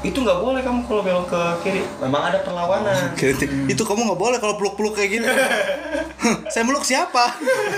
Itu 0.00 0.18
nggak 0.24 0.38
boleh 0.40 0.64
kamu 0.64 0.88
kalau 0.88 1.04
belok 1.04 1.28
ke 1.28 1.42
kiri. 1.60 1.84
Memang 2.00 2.32
ada 2.32 2.40
perlawanan. 2.40 3.12
Kritik. 3.20 3.52
Itu 3.68 3.84
kamu 3.84 4.08
nggak 4.08 4.20
boleh 4.20 4.38
kalau 4.40 4.56
peluk-peluk 4.56 4.96
kayak 4.96 5.20
gitu. 5.20 5.28
Saya 6.52 6.64
meluk 6.64 6.84
siapa? 6.84 7.36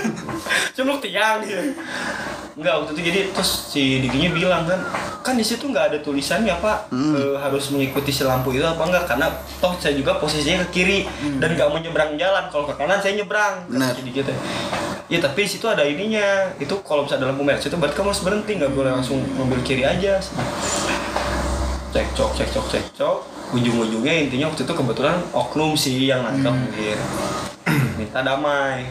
Cuma 0.75 1.03
tiang 1.03 1.43
gitu. 1.43 1.75
Enggak 2.53 2.73
waktu 2.79 2.91
itu 2.93 3.01
jadi 3.09 3.19
terus 3.33 3.51
si 3.73 3.97
Dikinya 3.97 4.29
bilang 4.29 4.63
kan 4.69 4.79
kan 5.25 5.33
di 5.33 5.41
situ 5.41 5.65
nggak 5.65 5.89
ada 5.89 5.97
tulisannya 6.05 6.53
pak 6.61 6.93
eh, 6.93 7.33
harus 7.41 7.73
mengikuti 7.73 8.13
si 8.13 8.21
lampu 8.21 8.53
itu 8.53 8.61
apa 8.61 8.77
enggak 8.85 9.09
karena 9.09 9.25
toh 9.57 9.73
saya 9.81 9.97
juga 9.97 10.21
posisinya 10.21 10.61
ke 10.67 10.67
kiri 10.69 10.99
dan 11.41 11.57
nggak 11.57 11.65
mau 11.65 11.81
nyebrang 11.81 12.13
jalan 12.13 12.45
kalau 12.53 12.69
ke 12.69 12.77
kanan 12.77 13.01
saya 13.01 13.17
nyebrang 13.17 13.65
Benar. 13.65 13.97
si 13.97 14.05
Diki 14.05 14.21
teh. 14.21 14.37
Ya 15.09 15.17
tapi 15.17 15.45
di 15.45 15.49
situ 15.49 15.65
ada 15.65 15.81
ininya 15.81 16.53
itu 16.61 16.77
kalau 16.85 17.09
misalnya 17.09 17.25
ada 17.25 17.27
lampu 17.33 17.41
merah 17.41 17.57
itu 17.57 17.73
berarti 17.73 17.95
kamu 17.97 18.09
harus 18.13 18.21
berhenti 18.21 18.51
nggak 18.61 18.73
boleh 18.77 18.91
langsung 19.01 19.17
mobil 19.33 19.59
kiri 19.65 19.81
aja. 19.81 20.21
Cekcok 21.93 22.31
cekcok 22.33 22.65
cekcok 22.73 23.17
ujung-ujungnya 23.53 24.25
intinya 24.25 24.49
waktu 24.49 24.65
itu 24.65 24.73
kebetulan 24.73 25.21
oknum 25.29 25.77
sih 25.77 26.09
yang 26.09 26.25
nangkap 26.25 26.57
mungkin 26.57 26.97
minta 27.97 28.25
damai. 28.25 28.89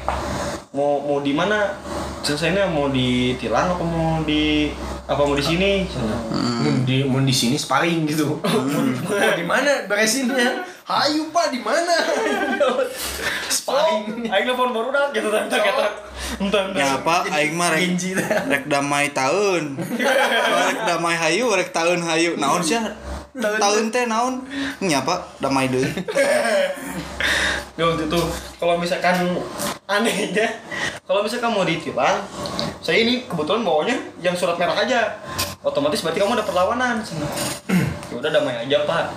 Mau 0.73 1.03
mau 1.03 1.19
di 1.21 1.35
mana? 1.35 1.77
Selesainya 2.23 2.71
mau 2.71 2.89
ditilang 2.89 3.75
apa 3.75 3.83
mau 3.83 4.23
di 4.23 4.71
apa 5.05 5.21
mau 5.27 5.35
di 5.35 5.45
sini? 5.45 5.85
Mau 5.91 6.87
di 6.87 7.03
mau 7.05 7.19
di 7.21 7.35
sini 7.35 7.59
sparring 7.59 8.07
gitu. 8.07 8.39
Mau 9.11 9.35
di 9.35 9.45
mana? 9.45 9.85
Beresinnya 9.91 10.63
hayu 10.87 11.29
pak 11.35 11.51
di 11.51 11.61
mana? 11.61 11.97
Sparring. 13.57 14.31
Aing 14.31 14.47
telepon 14.47 14.71
baru 14.71 14.89
dah 14.95 15.07
gitu 15.11 15.29
kan 15.29 15.51
entar 15.51 15.61
kata 15.61 15.87
entar 16.41 16.65
Ya 16.73 16.87
apa? 17.03 17.27
Aing 17.29 17.55
mah 17.59 17.75
rek, 17.75 17.99
rek 18.49 18.65
damai 18.71 19.11
tahun. 19.13 19.77
rek 20.71 20.81
damai 20.87 21.15
hayu, 21.19 21.51
rek 21.53 21.75
tahun 21.75 22.01
hayu. 22.07 22.39
Naon 22.39 22.63
sih? 22.63 22.79
Tahun 23.33 23.89
teh 23.89 24.05
naon? 24.05 24.45
Nya 24.81 25.01
apa? 25.01 25.25
Damai. 25.39 25.69
Ya, 27.73 27.89
waktu 27.89 28.05
itu 28.05 28.21
kalau 28.61 28.77
misalkan 28.77 29.33
anehnya 29.89 30.45
kalau 31.09 31.25
misalkan 31.25 31.49
mau 31.49 31.65
ditilang 31.65 32.21
saya 32.79 33.01
ini 33.01 33.25
kebetulan 33.25 33.65
bawanya 33.65 33.97
yang 34.21 34.37
surat 34.37 34.61
merah 34.61 34.77
aja 34.77 35.17
otomatis 35.59 36.05
berarti 36.05 36.21
kamu 36.21 36.37
ada 36.37 36.45
perlawanan 36.45 37.01
ya 38.13 38.15
udah 38.15 38.29
damai 38.29 38.61
aja 38.61 38.85
pak 38.85 39.09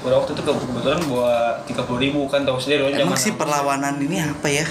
udah 0.00 0.16
waktu 0.16 0.32
itu 0.32 0.42
ke- 0.42 0.60
kebetulan 0.64 1.00
bawa 1.04 1.60
tiga 1.64 1.84
puluh 1.84 2.00
ribu 2.00 2.24
kan 2.24 2.40
tahu 2.42 2.56
sendiri 2.56 2.88
Emang 2.94 3.20
sih 3.20 3.36
perlawanan 3.36 4.00
ini 4.00 4.16
apa 4.22 4.48
ya? 4.48 4.64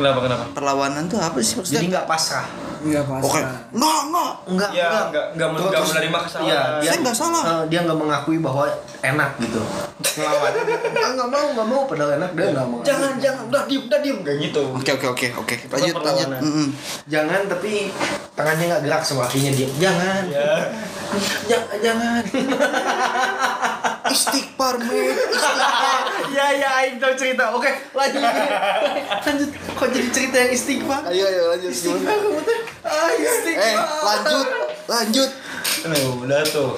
Kenapa 0.00 0.18
kenapa 0.20 0.44
Perlawanan 0.50 1.04
tuh 1.06 1.18
apa 1.18 1.36
sih 1.38 1.54
maksudnya? 1.54 1.76
jadi 1.76 1.86
nggak 1.92 2.06
pasrah 2.06 2.48
Enggak 2.80 3.04
pas. 3.04 3.20
Oke. 3.20 3.36
Enggak, 3.36 4.00
enggak. 4.00 4.32
enggak 4.48 4.70
ya 4.72 4.88
nggak 5.04 5.24
nggak 5.36 5.48
men- 5.50 5.60
nggak 5.60 5.68
Terus- 5.70 5.90
menerima 5.92 6.18
kesalahan 6.18 6.48
iya, 6.48 6.60
dia, 6.72 6.88
Saya 6.88 6.98
nggak 6.98 7.12
salah. 7.14 7.42
eh, 7.44 7.62
dia 7.68 7.80
nggak 7.84 7.98
mengakui 8.00 8.38
bahwa 8.40 8.64
enak 9.00 9.30
gitu 9.38 9.60
ngelawan 10.16 10.50
ah 10.50 11.08
nggak 11.14 11.28
mau 11.28 11.46
nggak 11.52 11.68
mau 11.68 11.82
padahal 11.84 12.10
enak 12.16 12.30
dia 12.32 12.46
nggak 12.50 12.66
mau 12.66 12.80
jangan 12.80 13.12
jangan 13.20 13.42
udah 13.46 13.62
diem 13.66 13.82
udah 13.84 14.00
diem 14.00 14.18
kayak 14.22 14.38
gitu 14.42 14.62
Oke, 14.72 14.90
oke, 14.90 15.06
oke, 15.10 15.26
oke. 15.36 15.54
Lanjut, 15.60 15.76
lanjut. 15.76 15.94
perlawanan. 15.94 16.40
Mm-mm. 16.40 16.68
jangan 17.04 17.40
tapi 17.46 17.72
tangannya 18.32 18.64
nggak 18.66 18.82
gerak 18.82 19.02
sama 19.02 19.20
kakinya 19.22 19.52
dia 19.52 19.68
jangan 19.78 20.22
ya 20.26 20.48
Ja- 21.50 21.68
jangan 21.78 22.22
Istighfar, 24.10 24.74
men. 24.82 25.14
ya 26.36 26.46
ya 26.58 26.68
Aing 26.82 26.98
tahu 26.98 27.14
cerita. 27.14 27.54
Oke 27.54 27.70
lanjut. 27.94 28.22
Lanjut. 29.26 29.50
Kok 29.78 29.88
jadi 29.94 30.08
cerita 30.10 30.36
yang 30.42 30.52
istighfar? 30.52 31.02
Ayo, 31.10 31.24
ayo 31.30 31.42
lanjut. 31.54 31.70
Istighfar 31.70 32.16
kamu 32.18 32.40
tuh? 32.42 32.58
Ah 32.82 33.10
istighfar. 33.14 33.70
Eh, 33.70 33.76
lanjut, 34.02 34.46
lanjut. 34.90 35.30
Nah, 35.86 35.98
udah 36.26 36.40
tuh. 36.44 36.70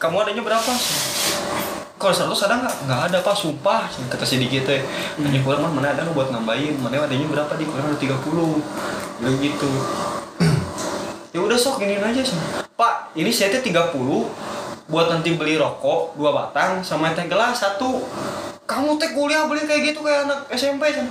Kamu 0.00 0.16
adanya 0.24 0.42
berapa? 0.44 0.72
Kalau 2.00 2.14
100 2.16 2.32
ada 2.48 2.54
nggak? 2.64 2.76
Nggak 2.88 3.00
ada 3.12 3.18
pak, 3.20 3.36
sumpah. 3.36 3.84
Kata 4.08 4.24
si 4.24 4.40
Diki 4.40 4.64
teh 4.64 4.80
Hanya 5.20 5.44
kurang 5.44 5.68
mah 5.68 5.72
mana 5.72 5.92
ada 5.92 6.08
lu 6.08 6.16
buat 6.16 6.32
nambahin? 6.32 6.80
Mana 6.80 7.04
adanya 7.04 7.28
berapa? 7.28 7.52
Di 7.60 7.68
kurang 7.68 7.92
ada 7.92 7.98
30 8.00 8.16
Udah 9.20 9.32
gitu. 9.36 9.70
Ya 11.30 11.38
udah 11.38 11.54
sok 11.54 11.78
ini 11.86 11.94
aja 11.94 12.26
sih 12.26 12.34
Pak, 12.74 13.14
ini 13.14 13.30
saya 13.30 13.54
teh 13.54 13.62
30 13.62 13.76
buat 14.90 15.06
nanti 15.06 15.38
beli 15.38 15.54
rokok 15.54 16.18
dua 16.18 16.34
batang 16.34 16.82
sama 16.82 17.14
teh 17.14 17.30
gelas 17.30 17.62
satu. 17.62 18.02
Kamu 18.66 18.98
teh 18.98 19.14
kuliah 19.14 19.46
beli 19.46 19.66
kayak 19.66 19.94
gitu 19.94 20.02
kayak 20.02 20.30
anak 20.30 20.46
SMP 20.54 20.94
kan 20.94 21.06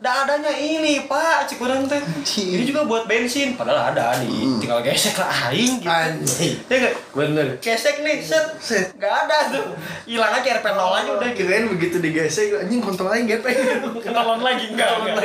Nggak 0.00 0.16
adanya 0.26 0.52
ini 0.56 1.04
pak 1.08 1.48
cikurang 1.48 1.88
teh. 1.88 2.00
Ini 2.24 2.64
juga 2.68 2.84
buat 2.84 3.08
bensin. 3.08 3.56
Padahal 3.56 3.92
ada 3.92 4.20
di 4.20 4.60
tinggal 4.60 4.84
gesek 4.84 5.16
lah 5.16 5.48
aing 5.48 5.80
gitu. 5.80 5.88
Anjing. 5.88 6.54
ya 6.68 6.76
gak? 6.88 6.94
Bener. 7.16 7.46
gesek 7.60 8.04
nih 8.04 8.20
set. 8.20 8.56
Set. 8.60 8.86
nggak 8.96 9.14
ada 9.28 9.38
tuh. 9.48 9.76
Hilang 10.04 10.32
aja 10.36 10.60
RP 10.60 10.66
nol 10.76 10.92
aja 10.92 11.10
udah 11.16 11.28
gitu. 11.32 11.48
Kirain 11.48 11.66
begitu 11.72 11.96
digesek 12.04 12.52
anjing 12.60 12.84
kontolnya 12.84 13.24
gepeng. 13.24 13.56
kenalan 14.04 14.40
lagi 14.44 14.72
enggak 14.72 14.88
enggak 15.00 15.16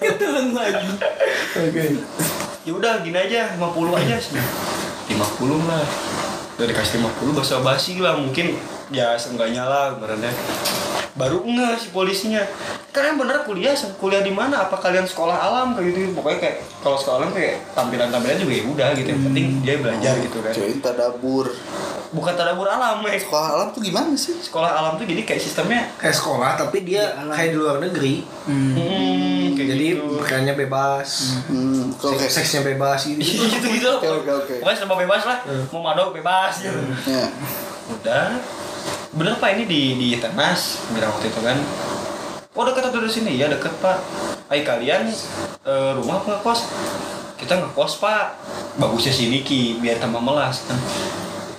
ketelan 0.00 0.48
lagi. 0.56 0.88
Oke. 1.60 1.84
ya 2.64 2.72
udah 2.72 3.04
gini 3.04 3.18
aja 3.20 3.52
50 3.60 4.00
aja 4.00 4.16
sih 4.16 4.40
50 4.40 5.68
lah 5.68 5.84
udah 6.54 6.66
dikasih 6.66 7.02
50 7.02 7.34
basa 7.34 7.56
basi 7.60 7.98
lah. 7.98 8.14
Mungkin 8.16 8.54
ya 8.92 9.16
seenggaknya 9.16 9.64
lah 9.64 9.96
benernya 9.96 10.30
baru 11.14 11.46
enggak 11.46 11.78
si 11.78 11.88
polisinya. 11.90 12.42
Kalian 12.94 13.18
bener 13.18 13.42
kuliah 13.42 13.74
kuliah 13.98 14.22
di 14.22 14.30
mana? 14.30 14.66
Apa 14.66 14.78
kalian 14.78 15.02
sekolah 15.02 15.34
alam? 15.34 15.74
Kayak 15.74 15.86
gitu 15.94 16.14
pokoknya 16.14 16.38
kayak 16.38 16.56
kalau 16.78 16.94
sekolah 16.94 17.16
alam 17.22 17.30
kayak 17.34 17.58
tampilan 17.74 18.10
tampilan 18.10 18.38
juga 18.38 18.54
ya 18.54 18.64
udah 18.66 18.88
gitu. 18.94 19.08
Yang 19.10 19.22
penting 19.30 19.46
dia 19.66 19.74
belajar 19.82 20.14
gitu 20.22 20.38
kan. 20.42 20.52
Cuy, 20.54 20.74
tadabur. 20.78 21.46
bukan 22.14 22.30
tadabur 22.38 22.70
alam 22.70 23.02
ya 23.02 23.18
Sekolah 23.18 23.48
alam 23.58 23.68
tuh 23.74 23.82
gimana 23.82 24.14
sih? 24.14 24.38
sekolah 24.38 24.70
alam 24.70 24.94
tuh 24.94 25.02
jadi 25.02 25.26
kayak 25.26 25.42
sistemnya 25.42 25.90
Kayak 25.98 26.14
sekolah 26.14 26.54
tapi 26.54 26.86
dia 26.86 27.10
kayak 27.10 27.50
di 27.50 27.58
luar 27.58 27.82
negeri. 27.82 28.22
hmm, 28.46 29.43
kayak 29.54 29.68
Jadi 29.70 29.86
gitu. 29.92 30.04
pakaiannya 30.18 30.54
bebas. 30.56 31.08
Hmm, 31.46 31.90
Seks- 31.92 32.18
kayak 32.18 32.32
Seksnya 32.32 32.62
bebas. 32.64 33.00
Gitu. 33.04 33.20
gitu 33.22 33.66
gitu 33.70 33.88
Oke, 33.92 34.08
oke, 34.12 34.30
oke. 34.36 34.54
pokoknya 34.58 34.76
serba 34.76 34.96
bebas 34.96 35.22
lah. 35.24 35.38
Mau 35.70 35.80
madok 35.80 36.12
bebas. 36.12 36.54
Gitu 36.58 36.78
ya. 37.06 37.24
udah. 37.90 38.26
Bener 39.10 39.34
pak 39.36 39.54
ini 39.54 39.64
di 39.64 39.82
di 39.94 40.08
tenas 40.16 40.82
bilang 40.90 41.10
waktu 41.10 41.28
itu 41.28 41.40
kan. 41.40 41.58
Oh 42.50 42.62
dekat 42.62 42.86
atau 42.86 42.98
dari 42.98 43.10
sini? 43.10 43.34
Ya 43.34 43.46
deket 43.46 43.72
pak. 43.78 43.98
Ayo 44.46 44.62
kalian 44.62 45.10
eh, 45.62 45.90
rumah 45.94 46.18
apa 46.18 46.38
kos? 46.40 46.66
Kita 47.34 47.56
ngekos 47.56 47.98
pak. 47.98 48.38
Bagusnya 48.74 49.10
si 49.10 49.26
Niki 49.26 49.78
biar 49.78 49.96
tambah 49.96 50.18
melas 50.18 50.66
kan 50.66 50.78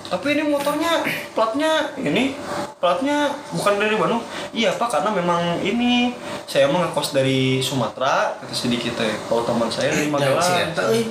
tapi 0.06 0.38
ini 0.38 0.42
motornya 0.46 1.02
platnya 1.34 1.90
ini 1.98 2.38
platnya 2.78 3.34
bukan 3.50 3.74
dari 3.80 3.94
Bandung 3.98 4.22
iya 4.54 4.74
pak 4.74 4.88
karena 4.92 5.10
memang 5.10 5.58
ini 5.64 6.14
saya 6.46 6.70
mah 6.70 6.86
ngekos 6.88 7.10
dari 7.10 7.58
Sumatera 7.58 8.38
kata 8.38 8.54
si 8.54 8.70
Niki 8.70 8.94
teh 8.94 9.12
kalau 9.26 9.42
teman 9.42 9.66
saya 9.66 9.90
dari 9.90 10.06
si 10.06 10.12
Magelang 10.14 10.76
euy. 10.86 11.02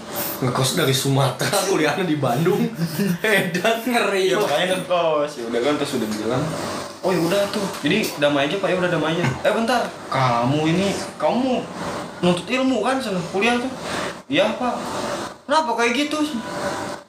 Ngekos 0.42 0.70
dari 0.80 0.96
Sumatera, 0.96 1.58
kuliahnya 1.70 2.06
di 2.08 2.18
Bandung. 2.18 2.62
Edan 3.24 3.78
ngeri. 3.84 4.32
Iya 4.32 4.38
makanya 4.40 4.66
ngekos. 4.80 5.32
Ya 5.40 5.44
udah 5.52 5.62
kan 5.62 5.74
terus 5.76 5.92
udah 6.00 6.10
bilang, 6.10 6.44
"Oh 7.06 7.14
ya 7.14 7.22
udah 7.22 7.42
tuh. 7.54 7.62
Jadi 7.86 8.10
damai 8.18 8.50
aja 8.50 8.58
Pak, 8.58 8.68
ya 8.74 8.76
udah 8.82 8.90
damai 8.90 9.14
aja." 9.14 9.26
Eh 9.46 9.54
bentar. 9.54 9.86
Kamu 10.10 10.66
ini 10.66 10.90
kamu 11.22 11.62
nuntut 12.26 12.50
ilmu 12.50 12.82
kan 12.82 12.98
sana 12.98 13.22
kuliah 13.30 13.62
tuh. 13.62 13.70
Iya, 14.26 14.58
Pak. 14.58 14.74
Kenapa 15.46 15.78
kayak 15.78 15.94
gitu? 15.94 16.18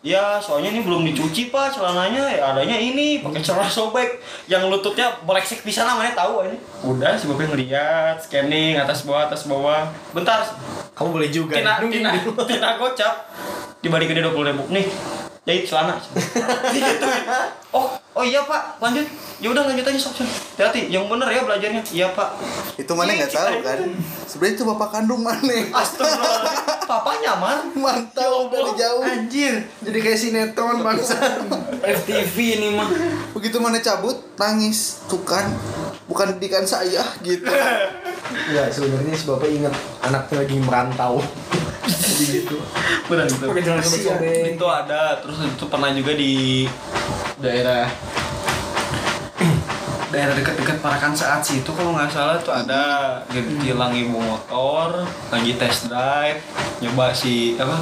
Ya, 0.05 0.39
soalnya 0.39 0.71
ini 0.71 0.85
belum 0.87 1.03
dicuci 1.03 1.51
pak 1.51 1.73
celananya 1.75 2.31
ya 2.31 2.55
adanya 2.55 2.79
ini 2.79 3.25
pakai 3.25 3.43
celana 3.43 3.67
sobek 3.67 4.23
yang 4.47 4.69
lututnya 4.71 5.11
beleksek 5.27 5.67
di 5.67 5.73
sana 5.75 5.99
mana 5.99 6.15
tahu 6.15 6.47
ini. 6.47 6.61
Udah 6.85 7.17
si 7.19 7.27
bapak 7.27 7.51
ngeliat 7.51 8.21
scanning 8.23 8.79
atas 8.79 9.03
bawah 9.03 9.27
atas 9.27 9.49
bawah. 9.51 9.89
Bentar, 10.15 10.47
Kamu 10.95 11.11
boleh 11.11 11.33
juga. 11.33 11.59
tina 11.59 11.81
tina 11.81 12.13
tina 12.47 12.79
gocap 12.79 13.27
dibalik 13.83 14.13
gede 14.13 14.21
dua 14.23 14.31
puluh 14.37 14.47
ribu 14.53 14.63
nih 14.71 14.87
jahit 15.47 15.63
celana 15.63 15.95
Digituin. 16.75 17.23
oh 17.79 17.95
oh 18.19 18.25
iya 18.27 18.43
pak 18.43 18.83
lanjut 18.83 19.07
ya 19.39 19.55
udah 19.55 19.63
lanjut 19.63 19.87
aja 19.87 19.99
sok 20.01 20.19
sok 20.19 20.29
hati 20.59 20.91
yang 20.91 21.07
bener 21.07 21.31
ya 21.31 21.47
belajarnya 21.47 21.83
iya 21.95 22.11
pak 22.11 22.35
Itu 22.75 22.93
mana 22.93 23.15
nggak 23.15 23.33
tahu 23.33 23.65
kan? 23.65 23.79
Sebenarnya 24.29 24.55
itu 24.59 24.65
bapak 24.69 24.89
kandung 24.91 25.23
mana? 25.25 25.57
astagfirullah 25.71 26.77
papanya 26.87 27.33
man 27.37 27.59
Mantau 27.75 28.49
dari 28.49 28.71
jauh. 28.79 29.03
Anjir, 29.03 29.55
jadi 29.83 29.99
kayak 30.01 30.19
sinetron 30.19 30.81
bangsa. 30.81 31.19
FTV 32.03 32.37
ini 32.37 32.69
mah 32.73 32.89
Begitu 33.35 33.59
mana 33.59 33.83
cabut, 33.83 34.17
nangis. 34.39 35.03
Tuh 35.11 35.21
kan, 35.27 35.51
bukan 36.07 36.39
didikan 36.39 36.65
saya 36.65 37.03
gitu. 37.21 37.51
Enggak, 38.27 38.71
sebenarnya 38.71 39.15
si 39.15 39.25
Bapak 39.27 39.51
ingat 39.51 39.75
anaknya 40.03 40.47
lagi 40.47 40.57
merantau. 40.63 41.21
Jadi 41.87 42.43
gitu. 42.43 42.59
benar 43.07 43.31
itu 43.31 43.47
pakai 43.47 43.63
jalan 43.63 43.83
itu 44.51 44.67
ada 44.67 45.23
terus 45.23 45.36
itu 45.45 45.65
pernah 45.69 45.93
juga 45.93 46.17
di 46.17 46.65
daerah 47.37 47.85
daerah 50.13 50.33
dekat-dekat 50.33 50.81
Parakan 50.81 51.13
saat 51.13 51.45
situ 51.45 51.69
kalau 51.77 51.93
nggak 51.93 52.09
salah 52.09 52.41
tuh 52.41 52.57
ada 52.57 53.21
jadi 53.29 53.53
tilang 53.61 53.93
ibu 53.93 54.17
motor 54.17 55.05
lagi 55.29 55.53
test 55.61 55.93
drive 55.93 56.41
nyoba 56.81 57.13
si 57.13 57.61
apa 57.61 57.77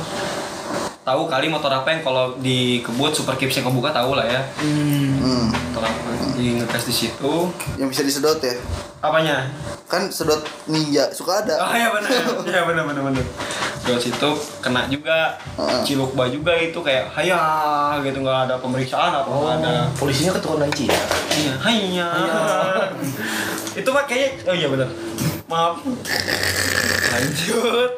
tahu 1.05 1.29
kali 1.29 1.53
motor 1.53 1.69
apa 1.69 1.85
yang 1.87 2.01
kalau 2.01 2.33
dikebut 2.41 3.13
super 3.13 3.37
kipsnya 3.37 3.61
kebuka 3.61 3.93
tahu 3.93 4.17
lah 4.17 4.25
ya 4.25 4.41
hmm. 4.57 5.21
Hmm. 5.21 5.45
motor 5.53 5.85
apa 5.85 6.09
di 6.35 6.57
ngetes 6.59 6.85
di 6.89 6.95
situ 6.97 7.33
Yang 7.77 7.89
bisa 7.93 8.03
disedot 8.03 8.41
ya. 8.41 8.57
apanya 8.99 9.47
Kan 9.85 10.09
sedot 10.09 10.41
ninja 10.65 11.07
suka 11.13 11.45
ada. 11.45 11.61
oh 11.61 11.77
ya 11.77 11.93
benar 11.93 12.11
ya 12.57 12.63
benar 12.65 12.85
benar 12.89 13.03
benar 13.05 13.25
Terus 13.85 14.01
situ 14.01 14.31
kena 14.65 14.89
juga 14.89 15.37
Heeh. 15.61 15.85
cilukba 15.85 16.25
juga 16.33 16.57
itu 16.57 16.81
kayak 16.81 17.05
haya 17.13 17.37
gitu 18.01 18.25
nggak 18.25 18.49
ada 18.49 18.57
pemeriksaan 18.57 19.13
apa 19.13 19.29
nggak 19.29 19.55
ada 19.61 19.73
polisinya 19.93 20.33
keturunan 20.33 20.73
Cina. 20.73 20.97
Iya, 21.29 21.53
hanya. 21.61 22.09
itu 23.77 23.89
mah 23.93 24.09
kayaknya 24.09 24.41
oh 24.49 24.55
iya 24.57 24.69
benar. 24.73 24.89
Maaf. 25.53 25.77
Lanjut. 27.15 27.91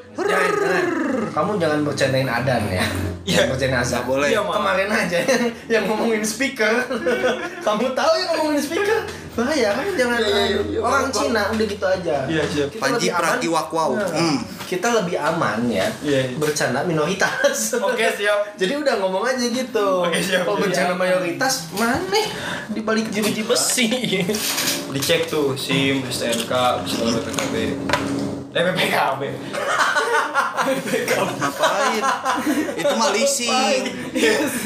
Kamu 1.32 1.56
jangan 1.56 1.80
bercandain 1.84 2.28
Adan 2.28 2.62
ya. 2.68 2.84
Iya. 3.24 3.48
Jangan 3.48 3.48
bercandain. 3.56 3.84
Nggak 3.88 4.04
boleh. 4.04 4.28
Iya, 4.28 4.40
Mak. 4.44 4.54
Kemarin 4.60 4.88
aja 4.92 5.18
yang, 5.72 5.84
ngomongin 5.88 6.22
speaker. 6.24 6.74
Kamu 7.66 7.96
tahu 7.96 8.12
yang 8.20 8.28
ngomongin 8.36 8.60
speaker? 8.60 9.00
Bahaya, 9.36 9.68
kamu 9.76 10.00
jangan 10.00 10.16
Iya, 10.16 10.32
iya, 10.32 10.60
iya. 10.64 10.80
orang 10.80 11.12
Cina 11.12 11.52
udah 11.52 11.66
gitu 11.68 11.84
aja. 11.84 12.24
Iya, 12.24 12.42
siap. 12.48 12.68
Kita 12.72 12.80
Panji. 12.80 13.06
Pragiwakwaw. 13.12 13.90
Nah, 13.92 14.08
Hmm. 14.08 14.38
Kita 14.64 14.88
lebih 14.96 15.20
aman 15.20 15.60
ya. 15.68 15.84
Iya, 16.00 16.32
iya. 16.32 16.36
Bercanda 16.40 16.80
minoritas. 16.88 17.76
Oke, 17.76 18.08
siap. 18.16 18.48
Jadi 18.60 18.80
udah 18.80 18.96
ngomong 18.96 19.28
aja 19.28 19.44
gitu. 19.44 20.08
Oke, 20.08 20.24
siap. 20.24 20.48
Kalau 20.48 20.56
bercanda 20.56 20.96
mayoritas, 20.96 21.68
mana 21.76 22.00
di 22.72 22.80
balik 22.80 23.12
jeruji 23.12 23.44
besi? 23.44 23.92
Dicek 24.88 25.28
tuh 25.28 25.52
SIM, 25.52 26.00
STNK, 26.08 26.52
segala 26.88 27.20
BPKB. 27.20 27.54
BPKB. 28.64 29.22
Ngapain? 31.36 32.02
Itu 32.76 32.94
mah 32.96 33.10
leasing. 33.12 33.82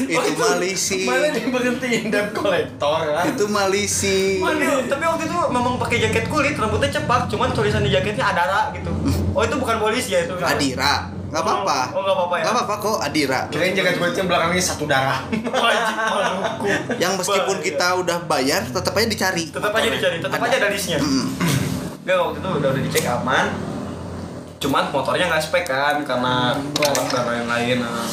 Itu 0.07 0.31
mah 0.39 0.55
leasing. 0.63 1.07
Mana 1.09 1.27
diberhentiin 1.35 2.07
debt 2.07 2.31
collector 2.31 2.99
kan? 3.11 3.25
Itu 3.27 3.51
mah 3.51 3.67
leasing. 3.67 4.39
Tapi 4.87 5.03
waktu 5.03 5.23
itu 5.27 5.37
memang 5.51 5.75
pakai 5.75 5.97
jaket 6.07 6.25
kulit, 6.31 6.55
rambutnya 6.55 6.87
cepak, 6.87 7.27
cuman 7.27 7.51
tulisan 7.51 7.83
di 7.83 7.91
jaketnya 7.91 8.31
Adara 8.31 8.71
gitu. 8.71 8.91
Oh, 9.35 9.43
itu 9.43 9.55
bukan 9.59 9.79
polisi 9.79 10.15
ya 10.15 10.23
itu. 10.27 10.35
Adira. 10.39 11.11
Nggak 11.31 11.47
apa-apa. 11.47 11.95
Oh, 11.95 12.03
nggak 12.03 12.15
apa-apa 12.19 12.35
ya? 12.35 12.43
Nggak 12.43 12.55
apa-apa 12.59 12.75
kok 12.83 12.97
Adira. 12.99 13.47
Kirain 13.47 13.71
jaket 13.71 13.95
kulitnya 13.95 14.23
belakangnya 14.27 14.63
satu 14.63 14.83
darah. 14.83 15.23
Yang 16.99 17.23
meskipun 17.23 17.57
kita 17.63 17.87
udah 18.03 18.27
bayar, 18.27 18.67
tetap 18.67 18.91
aja 18.91 19.07
dicari. 19.07 19.47
tetap 19.47 19.71
aja 19.71 19.87
dicari, 19.87 20.19
tetap 20.19 20.39
aja 20.43 20.55
ada 20.59 20.67
listnya. 20.67 20.99
Enggak 20.99 22.17
waktu 22.19 22.37
itu 22.43 22.49
udah 22.51 22.69
udah 22.75 22.81
dicek 22.83 23.07
aman. 23.07 23.70
Cuman 24.61 24.93
motornya 24.93 25.25
nggak 25.25 25.41
spek 25.41 25.65
kan 25.65 26.05
karena 26.05 26.53
kolak 26.77 27.09
dan 27.09 27.25
lain-lain. 27.25 27.81
Nah, 27.81 28.05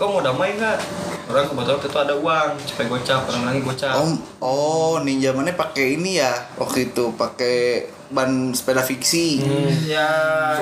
kau 0.00 0.08
mau 0.08 0.24
damai 0.24 0.56
nggak? 0.56 0.80
Orang 1.26 1.52
kebetulan 1.52 1.82
itu 1.82 1.98
ada 1.98 2.14
uang, 2.16 2.50
cepet 2.64 2.86
gocap, 2.86 3.20
orang 3.28 3.42
lagi 3.50 3.60
gocap. 3.60 3.92
Oh, 3.98 4.08
oh 4.40 4.94
ninja 5.04 5.36
mana 5.36 5.52
pakai 5.52 6.00
ini 6.00 6.22
ya 6.22 6.32
waktu 6.56 6.88
itu 6.88 7.12
pakai 7.18 7.84
ban 8.08 8.54
sepeda 8.54 8.80
fiksi. 8.80 9.42
Ya, 9.84 10.08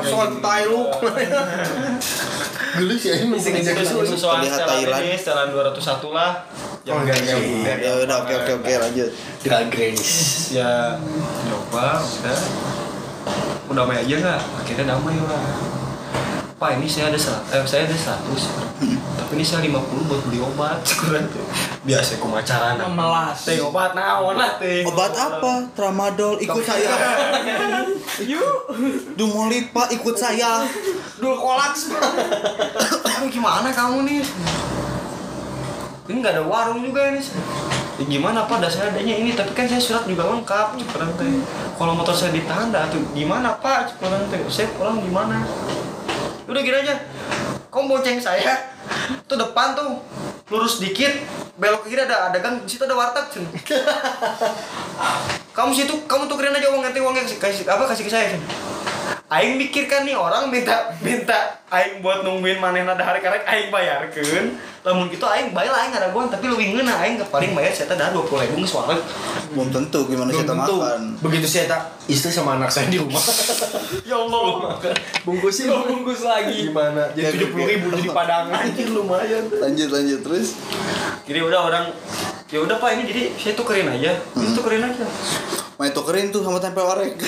Sosokan 0.03 0.43
tai 0.43 0.67
lu. 0.67 0.89
Gelis 2.75 3.07
ya 3.07 3.15
ini 3.23 3.39
jaket 3.39 3.87
itu 3.87 4.19
setelan 4.19 4.43
Thailand. 4.51 5.03
ini, 5.07 5.15
setelan 5.15 5.55
201 5.55 6.11
lah. 6.11 6.43
Oh, 6.91 6.99
enggak, 6.99 7.23
enggak. 7.23 7.39
enggak. 7.39 7.77
Ya 7.87 7.93
udah 8.03 8.17
oke 8.27 8.35
oke 8.35 8.53
oke 8.65 8.73
lanjut. 8.83 9.09
Drag 9.47 9.69
race. 9.71 10.51
ya 10.59 10.99
nyoba 11.47 12.03
udah 12.03 12.39
udah 13.71 13.85
damai 13.85 13.97
aja 14.05 14.15
nggak? 14.21 14.41
Akhirnya 14.61 14.85
damai 14.97 15.17
lah. 15.21 15.43
Pak 16.55 16.71
ini 16.79 16.87
saya 16.87 17.11
ada 17.11 17.19
serat, 17.19 17.43
eh, 17.51 17.67
saya 17.67 17.83
ada 17.85 17.97
100 17.97 18.63
tapi 19.15 19.41
ini 19.41 19.45
saya 19.45 19.67
50 19.67 20.09
buat 20.09 20.21
beli 20.29 20.39
obat. 20.39 20.79
Kurang 21.01 21.27
tuh. 21.33 21.45
Biasa 21.85 22.17
kumacaran 22.17 22.81
melas 22.95 23.45
teh 23.45 23.61
obat 23.61 23.93
naon 23.93 24.37
lah. 24.39 24.57
Teh 24.57 24.87
Obat. 24.87 25.13
Apa? 25.13 25.69
Tramadol 25.77 26.41
ikut 26.41 26.65
saya. 26.65 26.95
yuk. 28.33 28.71
Dumolit 29.19 29.75
Pak 29.75 29.93
ikut 29.93 30.17
saya. 30.17 30.65
Dul 31.21 31.37
kolaks. 31.37 31.93
kamu 33.05 33.31
gimana 33.31 33.69
kamu 33.73 34.05
nih 34.05 34.23
ini 36.05 36.21
nggak 36.21 36.37
ada 36.37 36.45
warung 36.45 36.85
juga 36.85 37.09
ini 37.09 37.21
"Ya 37.95 38.05
gimana 38.11 38.51
pak? 38.51 38.59
Dasar 38.59 38.91
adanya 38.91 39.15
ini 39.15 39.39
tapi 39.39 39.55
kan 39.55 39.71
saya 39.71 39.79
surat 39.79 40.05
juga 40.11 40.27
lengkap 40.27 40.75
cek 40.75 40.91
orang 40.99 41.13
teh. 41.15 41.31
Kalau 41.79 41.93
motor 41.95 42.15
saya 42.15 42.35
ditahan 42.35 42.75
dah 42.75 42.91
tuh 42.91 43.03
gimana 43.15 43.55
pak? 43.59 43.95
Cek 43.95 44.03
orang 44.03 44.27
teh. 44.31 44.43
Saya 44.51 44.71
pulang 44.75 44.99
gimana? 44.99 45.47
Udah 46.51 46.61
gini 46.61 46.75
aja. 46.75 46.95
Kamu 47.71 47.91
bonceng 47.91 48.19
saya? 48.19 48.75
Tuh 49.31 49.39
depan 49.39 49.79
tuh. 49.79 50.03
Lurus 50.51 50.83
dikit. 50.83 51.23
Belok 51.55 51.87
ke 51.87 51.95
kiri 51.95 52.03
ada 52.03 52.35
ada 52.35 52.39
gang 52.43 52.67
di 52.67 52.71
situ 52.71 52.83
ada 52.83 52.99
warteg 52.99 53.31
Cun. 53.31 53.47
kamu 55.57 55.71
situ 55.71 55.95
kamu 56.11 56.27
tukerin 56.27 56.51
aja 56.51 56.67
uang 56.67 56.83
ganti 56.83 56.99
uangnya 56.99 57.31
kasih 57.31 57.63
apa 57.71 57.87
kasih 57.87 58.03
ke 58.03 58.11
saya 58.11 58.27
Cun. 58.35 58.43
Aing 59.27 59.57
mikirkan 59.57 60.05
nih 60.05 60.15
orang 60.15 60.47
minta 60.47 60.93
minta 61.01 61.59
Aing 61.67 61.99
buat 61.99 62.23
nungguin 62.23 62.61
manehna 62.61 62.95
dahar 62.95 63.19
karek 63.19 63.43
Aing 63.43 63.69
bayarkeun 63.69 64.55
lamun 64.81 65.09
gitu 65.09 65.25
Aing 65.25 65.51
bayar 65.51 65.75
Aing 65.75 65.91
ada 65.91 66.13
gua 66.13 66.29
tapi 66.29 66.47
lebih 66.47 66.77
ngeuna 66.77 66.95
Aing 67.01 67.17
ke 67.17 67.25
paling 67.27 67.51
bayar 67.51 67.73
saya 67.73 67.93
dah 67.93 68.13
dua 68.13 68.23
puluh 68.23 68.45
ribu 68.45 68.63
suara 68.63 68.95
belum 69.51 69.69
tentu 69.71 70.07
gimana 70.07 70.31
tentu. 70.31 70.55
makan 70.55 71.01
Begitu 71.19 71.47
saya 71.47 71.65
tak 71.67 71.81
istri 72.05 72.29
sama 72.29 72.55
anak 72.55 72.69
saya 72.69 72.87
di 72.87 73.01
rumah. 73.01 73.19
ya 74.09 74.17
Allah 74.17 74.77
Bungkusin 75.25 75.67
Lo 75.67 75.89
bungkus 75.89 76.21
lagi. 76.21 76.69
gimana? 76.69 77.09
Ya, 77.17 77.33
Jadi 77.33 77.41
tujuh 77.41 77.49
puluh 77.51 77.67
ribu 77.67 77.87
jadi 77.91 78.11
padangan. 78.13 78.61
Anjir 78.61 78.89
lumayan. 78.93 79.43
lanjut 79.51 79.89
lanjut 79.89 80.21
terus 80.21 80.49
jadi 81.25 81.41
udah 81.41 81.61
orang 81.65 81.85
ya 82.53 82.61
udah 82.61 82.77
pak 82.77 82.91
ini 82.95 83.03
jadi 83.09 83.23
saya 83.35 83.55
tukerin 83.57 83.89
aja 83.89 84.13
itu 84.15 84.51
tukerin 84.53 84.85
aja 84.85 85.07
main 85.75 85.91
tukerin 85.91 86.31
tuh 86.31 86.45
sama 86.45 86.63
tempe 86.63 86.79
orek 86.79 87.19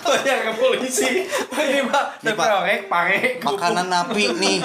Banyak 0.00 0.38
ke 0.42 0.52
polisi. 0.54 1.28
Ini 1.50 1.80
pak, 1.86 2.04
Nih, 2.20 2.32
tapi 2.32 2.40
Pak. 2.40 2.58
orek 2.58 2.80
pare. 2.86 3.18
makanan 3.38 3.86
napi 3.86 4.24
nih 4.34 4.58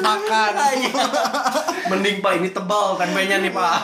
makan 0.00 0.52
Mending 1.86 2.16
pak 2.18 2.32
ini 2.36 2.48
tebal 2.48 2.96
tempenya 2.96 3.38
nih 3.38 3.50
pak. 3.50 3.78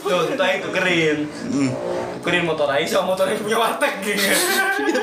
tuh 0.00 0.24
itu 0.26 0.40
Aing 0.40 0.60
tukerin 0.60 1.18
tukerin 2.16 2.44
motor 2.44 2.64
Aing 2.66 2.84
sama 2.84 3.12
motor 3.12 3.28
Aing 3.28 3.36
punya 3.38 3.56
warteg 3.56 3.92
gitu 4.00 4.24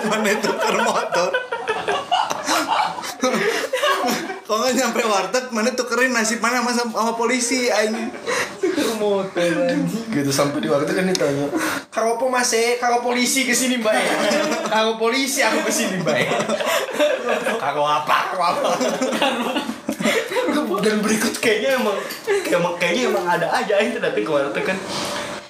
mana 0.10 0.34
tuker 0.36 0.76
motor 0.82 1.30
Kalau 4.46 4.62
nggak 4.62 4.78
nyampe 4.78 5.02
warteg, 5.10 5.46
mana 5.50 5.74
tukerin 5.74 6.14
nasib 6.14 6.38
mana 6.38 6.62
sama, 6.62 6.94
sama 6.94 7.12
polisi 7.18 7.66
aing. 7.66 8.14
gitu 10.16 10.32
sampai 10.32 10.64
di 10.64 10.72
waktu 10.72 10.92
kan 10.96 11.06
ditanya 11.06 11.52
karo 11.92 12.16
apa 12.16 12.26
mas 12.32 12.52
eh? 12.56 12.80
Karo 12.80 13.04
polisi 13.04 13.44
ke 13.44 13.52
sini 13.52 13.78
mbak 13.84 13.92
ya 13.92 14.16
karo 14.72 14.96
polisi 14.96 15.44
aku 15.44 15.68
ke 15.68 15.72
sini 15.74 16.00
mbak 16.00 16.16
ya 16.16 16.32
karo 17.60 17.84
apa? 17.84 18.18
Karo 18.32 18.44
apa? 18.44 18.70
Dan 20.80 21.02
berikut 21.02 21.36
kayaknya 21.42 21.82
emang 21.82 21.98
kayak 22.46 22.60
emang 22.62 22.74
kayaknya 22.78 23.02
emang 23.10 23.26
ada 23.26 23.48
aja 23.52 23.74
Aing 23.82 23.98
datang 23.98 24.24
ke 24.24 24.32
warteg 24.32 24.64
kan. 24.64 24.78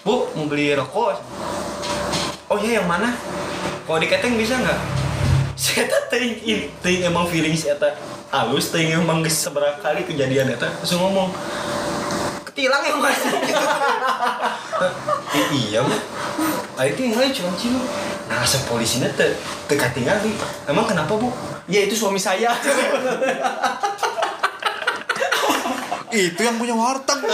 Bu 0.05 0.30
mau 0.34 0.45
beli 0.49 0.73
rokok? 0.73 1.17
Oh 2.49 2.57
iya 2.61 2.81
yang 2.81 2.88
mana? 2.88 3.13
Kalau 3.85 3.99
di 4.01 4.07
keteng 4.09 4.38
bisa 4.38 4.57
nggak 4.57 5.05
saya 5.56 5.88
ting 6.11 6.99
emang 7.07 7.26
feeling 7.32 7.56
saya 7.56 7.80
tak 7.80 7.95
halus 8.30 8.76
ting 8.76 8.91
emang 8.91 9.23
seberapa 9.23 9.80
kali 9.80 10.03
kejadian 10.03 10.52
eta 10.52 10.68
langsung 10.68 10.99
ngomong 10.99 11.32
ketilang 12.52 12.84
ya 12.84 12.95
mas. 12.99 13.19
Eh, 15.36 15.48
iya 15.56 15.80
bu 15.84 15.91
Ayo 16.76 16.91
tinggal 16.95 17.27
cuma 17.32 17.52
cium 17.56 17.80
nah 18.27 18.44
sepolisinya 18.44 19.07
te 19.15 19.36
teka 19.72 19.88
tinggal 19.95 20.19
nih 20.19 20.36
emang 20.68 20.84
kenapa 20.84 21.15
bu? 21.15 21.32
Ya 21.72 21.88
itu 21.88 21.95
suami 21.95 22.19
saya. 22.19 22.52
Itu 26.15 26.41
yang 26.48 26.56
punya 26.56 26.72
warteg. 26.76 27.19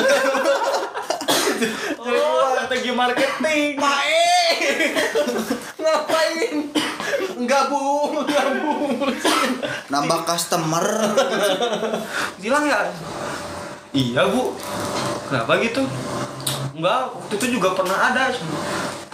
oh 2.01 2.45
strategi 2.57 2.89
marketing. 2.93 3.77
Pak 3.77 3.99
E 4.09 4.40
ngapain? 5.81 6.55
Enggak 7.37 7.63
bu. 7.69 7.81
Enggak 8.25 8.47
bu. 8.61 8.71
Nambah 9.89 10.19
customer. 10.25 10.85
bilang 12.39 12.63
ya? 12.65 12.91
Iya 13.91 14.23
bu. 14.29 14.55
Kenapa 15.29 15.59
gitu 15.63 15.83
enggak 16.71 16.99
waktu 17.11 17.33
itu 17.35 17.45
juga 17.59 17.75
pernah 17.75 17.97
ada 18.11 18.31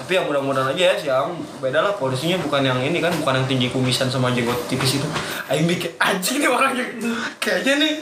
tapi 0.08 0.16
ya 0.16 0.24
mudah-mudahan 0.24 0.72
aja 0.72 0.84
ya 0.88 0.94
sih 0.96 1.12
yang 1.12 1.36
beda 1.60 1.84
lah 1.84 1.92
polisinya 2.00 2.40
bukan 2.40 2.64
yang 2.64 2.80
ini 2.80 3.04
kan 3.04 3.12
bukan 3.20 3.44
yang 3.44 3.48
tinggi 3.50 3.68
kumisan 3.68 4.08
sama 4.08 4.32
jenggot 4.32 4.56
tipis 4.72 5.04
itu 5.04 5.08
Aing 5.52 5.68
mikir 5.68 6.00
anjing 6.00 6.40
nih 6.40 6.48
orang 6.48 6.80
yang 6.80 6.96
kayaknya 7.44 7.74
nih 7.84 7.94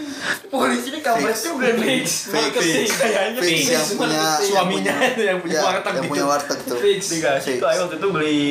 polisi 0.54 0.94
ini 0.94 1.02
kabar 1.02 1.34
juga 1.34 1.74
nih 1.74 2.06
Fix. 2.06 2.30
kayaknya 2.30 3.42
Fix 3.42 3.50
fix. 3.50 3.74
yang 3.74 3.88
punya 3.98 4.22
suaminya 4.38 4.94
itu 5.02 5.22
yang 5.26 5.40
punya 5.42 5.58
ya, 5.58 5.66
warteg 5.66 5.94
yang 5.98 6.06
gitu. 6.06 6.14
punya 6.14 6.26
warteg 6.30 6.60
tuh. 6.62 6.78
Fix. 6.78 7.00
dikasih 7.10 7.54
tuh 7.58 7.68
Aing 7.74 7.82
waktu 7.90 7.96
itu 7.98 8.08
beli 8.14 8.44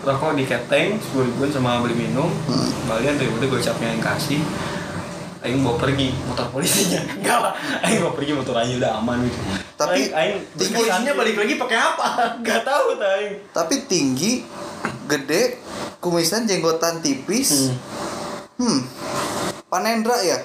rokok 0.00 0.32
di 0.40 0.44
keteng 0.48 0.88
sepuluh 0.96 1.28
ribuan 1.28 1.50
sama 1.52 1.84
beli 1.84 2.08
minum 2.08 2.32
kembalian 2.88 3.20
tuh 3.20 3.28
udah 3.36 3.48
gocapnya 3.52 3.88
yang 3.92 4.00
kasih 4.00 4.40
Aing 5.44 5.60
bawa 5.60 5.76
pergi 5.76 6.08
motor 6.24 6.48
polisinya 6.48 7.04
enggak 7.20 7.38
lah 7.38 7.52
Aing 7.84 8.00
bawa 8.00 8.16
pergi 8.16 8.32
motor 8.32 8.56
aja 8.56 8.72
udah 8.74 8.92
aman 8.96 9.18
gitu 9.22 9.38
Tapi 9.76 10.00
Aing, 10.08 10.12
Aing 10.12 10.36
tinggi- 10.56 10.72
polisinya 10.74 11.12
balik 11.12 11.36
lagi 11.36 11.54
pakai 11.54 11.78
apa 11.78 12.06
nggak 12.42 12.62
tahu 12.64 12.86
tuh 12.96 13.04
Aing 13.06 13.34
Tapi 13.52 13.74
tinggi, 13.84 14.32
gede, 15.04 15.60
kumisan 15.98 16.44
jenggotan 16.44 16.98
tipis. 16.98 17.76
Hmm. 18.54 18.80
Panendra 19.66 20.16
ya? 20.18 20.38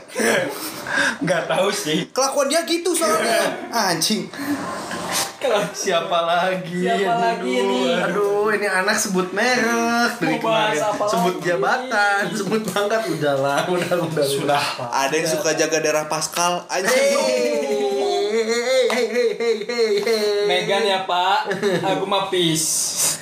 nggak 1.24 1.48
tahu 1.48 1.70
sih 1.70 2.10
Kelakuan 2.10 2.50
dia 2.50 2.66
gitu 2.66 2.92
soalnya. 2.92 3.70
Anjing. 3.72 4.28
Kalau 5.40 5.64
siapa 5.72 6.20
lagi 6.22 6.84
Siapa 6.84 7.14
lagi 7.16 7.54
nih? 7.58 7.96
aduh 7.98 8.52
ini 8.52 8.68
anak 8.68 8.96
sebut 8.96 9.32
merek 9.32 10.12
dari 10.18 10.36
kemarin 10.38 10.84
sebut 11.02 11.36
lagi? 11.38 11.48
jabatan 11.48 12.24
sebut 12.38 12.62
pangkat 12.66 13.02
udahlah 13.08 13.64
udah 13.66 13.92
udah 14.04 14.26
sudah 14.26 14.60
Ada 14.90 15.14
yang 15.14 15.28
suka 15.30 15.50
jaga 15.54 15.80
daerah 15.80 16.06
Pascal. 16.06 16.64
Hey, 16.66 16.76
Anjing. 16.78 17.16
hey, 18.30 18.44
hey, 18.44 19.08
hey, 19.08 19.30
hey, 19.32 19.56
hey, 19.64 19.92
hey. 19.98 20.28
Megan 20.46 20.84
ya 20.84 21.00
Pak, 21.04 21.40
aku 21.84 22.04
mah 22.04 22.28
peace. 22.28 22.68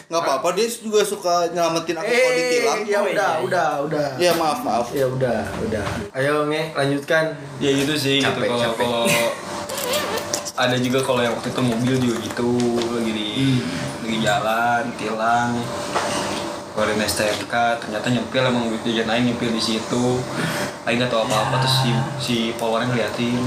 Nggak 0.07 0.17
apa-apa 0.19 0.47
dia 0.53 0.65
juga 0.71 1.03
suka 1.03 1.47
nyelamatin 1.47 1.95
aku 1.95 2.07
kalau 2.07 2.31
ditilang. 2.33 2.79
ya 2.81 2.97
Oh, 2.97 3.03
udah, 3.03 3.11
iya, 3.11 3.11
iya. 3.11 3.43
udah, 3.43 3.69
udah. 3.83 4.07
Ya 4.17 4.31
maaf 4.33 4.59
maaf. 4.61 4.87
Ya 4.89 5.05
udah, 5.05 5.43
udah. 5.59 5.85
Ayo 6.13 6.47
nge, 6.47 6.73
lanjutkan. 6.73 7.35
ya 7.57 7.69
gitu 7.71 7.93
sih 7.93 8.17
gitu 8.17 8.31
Capek, 8.31 8.47
kalau 8.47 8.63
capek. 8.65 8.87
kalau 8.87 9.05
ada 10.57 10.73
juga 10.81 11.05
kalau 11.05 11.21
yang 11.21 11.37
waktu 11.37 11.53
itu 11.53 11.61
mobil 11.61 11.95
juga 12.01 12.17
gitu 12.25 12.49
lagi 12.89 13.13
di 13.13 13.61
lagi 14.01 14.17
jalan 14.25 14.83
tilang 14.97 15.53
keluarin 16.73 16.97
STNK 17.05 17.53
ternyata 17.77 18.09
nyempil 18.09 18.41
emang 18.41 18.73
duit 18.73 18.81
jajan 18.81 19.13
Aing 19.13 19.29
nyempil 19.29 19.53
di 19.53 19.61
situ 19.61 20.17
Aing 20.89 20.97
nggak 20.97 21.13
tahu 21.13 21.29
apa 21.29 21.45
apa 21.45 21.55
terus 21.61 21.77
si 21.85 21.93
si 22.17 22.37
followernya 22.57 22.89
ngeliatin 22.89 23.37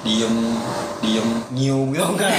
diem 0.00 0.36
diem 1.04 1.28
nyium 1.52 1.92
gitu 1.92 2.08
enggak 2.16 2.32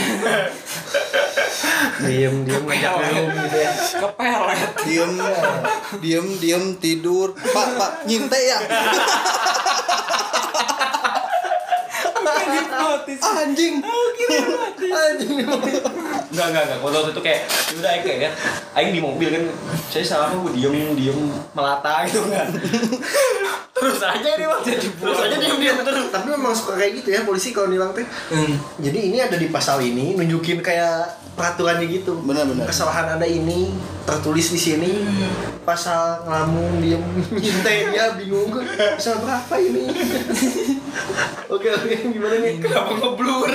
Diem, 1.96 2.44
diem 2.44 2.64
ngajak 2.68 2.92
minum 3.08 3.32
gitu 3.48 3.56
ya. 3.56 3.72
Kepelet. 3.72 4.72
Diem, 4.84 5.16
diem, 6.04 6.28
diem 6.44 6.64
tidur. 6.76 7.32
Pak, 7.32 7.68
pak, 7.80 7.92
nyintai 8.04 8.52
ya. 8.52 8.60
Hipnotis. 12.26 13.22
Anjing. 13.22 13.76
Enggak, 16.32 16.48
enggak, 16.52 16.64
enggak. 16.66 16.80
Kalau 16.82 16.98
waktu 17.00 17.12
itu 17.14 17.22
kayak, 17.22 17.40
ya 17.46 17.74
udah 17.80 17.90
Aing 17.94 18.04
kayak 18.04 18.32
Aing 18.76 18.92
di 18.92 19.02
mobil 19.02 19.28
kan, 19.30 19.44
saya 19.88 20.04
salah 20.04 20.26
apa, 20.32 20.42
gue 20.42 20.54
diem, 20.58 20.96
diem, 20.98 21.20
melata 21.54 22.06
gitu 22.10 22.26
kan. 22.28 22.48
terus 23.76 24.00
aja 24.00 24.30
nih 24.40 24.48
bang, 24.48 24.62
terus 24.98 25.20
aja 25.20 25.36
diem, 25.36 25.58
diem 25.60 25.78
terus. 25.84 26.08
Tapi 26.10 26.28
memang 26.32 26.56
suka 26.56 26.80
kayak 26.80 27.04
gitu 27.04 27.10
ya 27.12 27.22
polisi 27.28 27.52
kalau 27.52 27.68
nilang 27.68 27.92
teh. 27.92 28.08
Hmm. 28.32 28.56
Jadi 28.80 29.12
ini 29.12 29.18
ada 29.20 29.36
di 29.36 29.52
pasal 29.52 29.84
ini 29.84 30.16
nunjukin 30.16 30.64
kayak 30.64 31.25
peraturannya 31.36 31.86
gitu. 31.92 32.16
Benar, 32.24 32.48
benar. 32.48 32.66
Kesalahan 32.68 33.20
ada 33.20 33.28
ini 33.28 33.72
tertulis 34.08 34.50
di 34.50 34.60
sini. 34.60 34.92
Pasal 35.68 36.24
ngelamun 36.26 36.80
diem 36.80 37.04
ngintai 37.36 37.92
dia 37.92 38.16
bingung 38.16 38.50
pasal 38.96 39.20
berapa 39.22 39.56
ini. 39.60 39.86
oke 41.54 41.68
oke 41.68 41.92
gimana 42.10 42.36
nih? 42.40 42.56
Kenapa 42.60 42.92
ngeblur? 42.96 43.52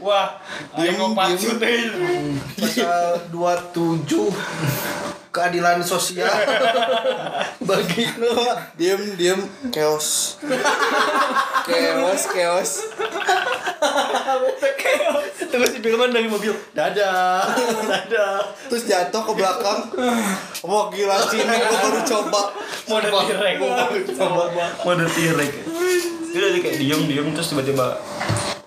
Wah, 0.00 0.40
Diem, 0.76 0.96
ngopat 0.96 1.36
diem. 1.36 1.56
deh. 1.60 1.80
Pasal 2.58 3.20
27 3.32 5.19
keadilan 5.30 5.78
sosial 5.82 6.26
bagi 7.68 8.06
Diem, 8.74 9.14
diem, 9.14 9.40
chaos. 9.70 10.38
chaos, 11.66 12.22
chaos. 12.30 12.70
terus 15.50 15.70
si 15.74 15.78
Firman 15.82 16.14
dari 16.14 16.30
mobil 16.30 16.54
dadah 16.74 17.42
dadah 17.90 18.54
Terus 18.70 18.86
jatuh 18.86 19.22
ke 19.26 19.32
belakang. 19.34 19.80
Wah 20.62 20.84
gila 20.94 21.18
sini 21.26 21.42
gue 21.46 21.78
baru 21.78 22.00
coba. 22.06 22.42
Mode 22.86 23.10
tirek. 23.10 23.56
Coba. 24.14 24.42
Mode 24.86 25.06
tirek. 25.10 25.50
Dia 26.30 26.38
udah 26.46 26.60
kayak 26.62 26.78
diem, 26.78 27.00
diem, 27.10 27.26
terus 27.34 27.50
tiba-tiba 27.50 27.98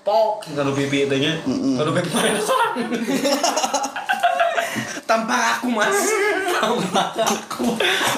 tok 0.03 0.43
kalau 0.51 0.75
pipi 0.75 1.07
itu 1.07 1.15
nya 1.15 1.39
kalau 1.79 1.95
pipi 1.95 2.11
mana 2.11 2.39
Tanpa 5.07 5.59
aku 5.59 5.71
mas. 5.71 5.95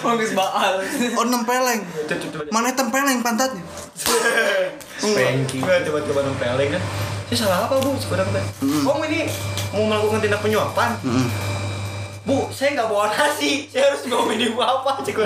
Bagus 0.05 0.31
baal. 0.37 0.73
Oh 1.17 1.25
nempeleng. 1.25 1.81
Mana 2.53 2.69
tempeleng 2.77 3.25
pantatnya? 3.25 3.63
Spanky. 5.01 5.57
Tiba-tiba 5.61 6.21
nempeleng 6.21 6.77
kan 6.77 6.83
saya 7.25 7.37
salah 7.41 7.65
apa 7.65 7.81
bu 7.81 7.97
sebenarnya 7.97 8.37
om 8.85 9.01
ini 9.01 9.25
mau 9.73 9.89
melakukan 9.89 10.21
tindak 10.21 10.45
penyuapan 10.45 10.93
bu 12.21 12.45
saya 12.53 12.77
nggak 12.77 12.85
bawa 12.85 13.09
nasi 13.09 13.65
saya 13.65 13.89
harus 13.89 14.05
bawa 14.05 14.29
minum 14.29 14.61
apa 14.61 15.01
cek 15.01 15.17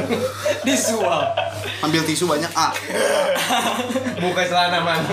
Disuap. 0.63 1.35
Ambil 1.83 2.03
tisu 2.07 2.23
banyak 2.27 2.51
ah. 2.55 2.71
Buka 4.19 4.43
celana 4.47 4.79
man. 4.79 5.03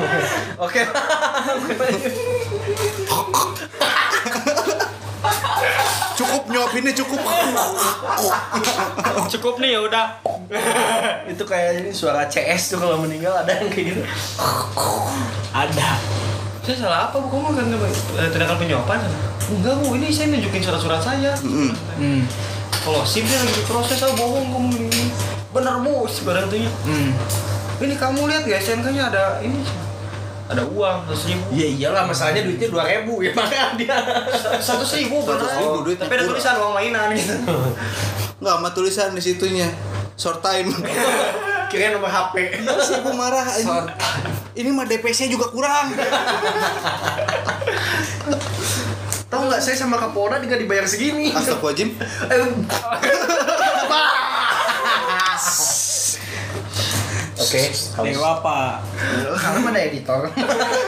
Oke. 0.62 0.86
Cukup 6.16 6.48
nyuapinnya 6.48 6.96
cukup. 6.96 7.20
cukup 9.36 9.54
nih 9.60 9.76
ya 9.76 9.80
udah. 9.84 10.06
Itu 11.32 11.44
kayak 11.44 11.84
ini 11.84 11.90
suara 11.92 12.24
CS 12.24 12.72
tuh 12.72 12.78
kalau 12.80 13.04
meninggal 13.04 13.36
ada 13.36 13.52
yang 13.52 13.68
kayak 13.68 13.86
gitu. 13.92 14.02
Ada. 15.52 16.00
saya 16.66 16.82
salah 16.82 16.98
apa 17.06 17.22
bu? 17.22 17.30
Kamu 17.30 17.54
kan 17.54 17.66
tindakan 18.32 18.56
penyuapan? 18.58 18.98
Enggak 19.52 19.74
bu. 19.78 19.94
Ini 19.94 20.08
saya 20.10 20.26
nunjukin 20.32 20.62
surat-surat 20.64 21.00
saya. 21.04 21.36
Hmm. 21.38 22.24
kalau 22.86 23.02
sim 23.02 23.26
dia 23.26 23.42
lagi 23.42 23.50
diproses 23.50 23.98
ah 24.00 24.14
bohong 24.14 24.46
kamu 24.50 24.88
ini 24.88 25.04
bener 25.52 25.84
bu. 25.84 26.08
Sebarang 26.08 26.48
tuh 26.48 26.58
Hmm. 26.82 27.12
ini 27.78 27.94
kamu 27.94 28.24
lihat 28.24 28.48
ya 28.48 28.56
SNK 28.56 28.88
nya 28.96 29.12
ada 29.12 29.24
ini 29.44 29.60
ada 30.46 30.62
uang 30.62 30.96
seratus 31.10 31.22
ribu 31.26 31.44
Iya 31.50 31.66
iyalah 31.74 32.02
masalahnya 32.06 32.42
duitnya 32.46 32.68
dua 32.70 32.84
ribu 32.86 33.18
ya 33.18 33.30
makanya 33.34 33.66
dia. 33.74 33.96
satu 34.62 34.86
seribu 34.86 35.26
bener 35.26 35.42
Seratus 35.42 35.58
ribu, 35.58 35.78
duitnya 35.82 36.04
tapi 36.06 36.14
ada 36.14 36.24
tulisan 36.30 36.54
uang 36.62 36.72
mainan 36.74 37.06
gitu 37.12 37.34
Enggak 38.36 38.54
sama 38.60 38.68
tulisan 38.76 39.10
di 39.16 39.22
situnya. 39.24 39.68
Short 40.16 40.44
time. 40.44 40.68
Kirain 41.72 41.96
nomor 41.96 42.12
HP. 42.12 42.62
Iya 42.62 42.78
sih 42.84 42.94
aku 43.00 43.10
marah. 43.16 43.48
Ini, 43.48 43.64
Short 43.64 43.88
ini 44.56 44.68
mah 44.72 44.84
DPC 44.84 45.28
juga 45.28 45.48
kurang. 45.48 45.92
Tahu 49.26 49.42
nggak 49.50 49.60
saya 49.60 49.76
sama 49.76 49.98
Kapolda 49.98 50.38
juga 50.38 50.56
dibayar 50.56 50.84
segini. 50.84 51.32
Astagfirullahaladzim. 51.32 51.90
Oke, 57.46 57.62
Dewa 58.10 58.42
pak. 58.42 58.82
Karena 59.38 59.58
mana 59.62 59.78
editor? 59.78 60.26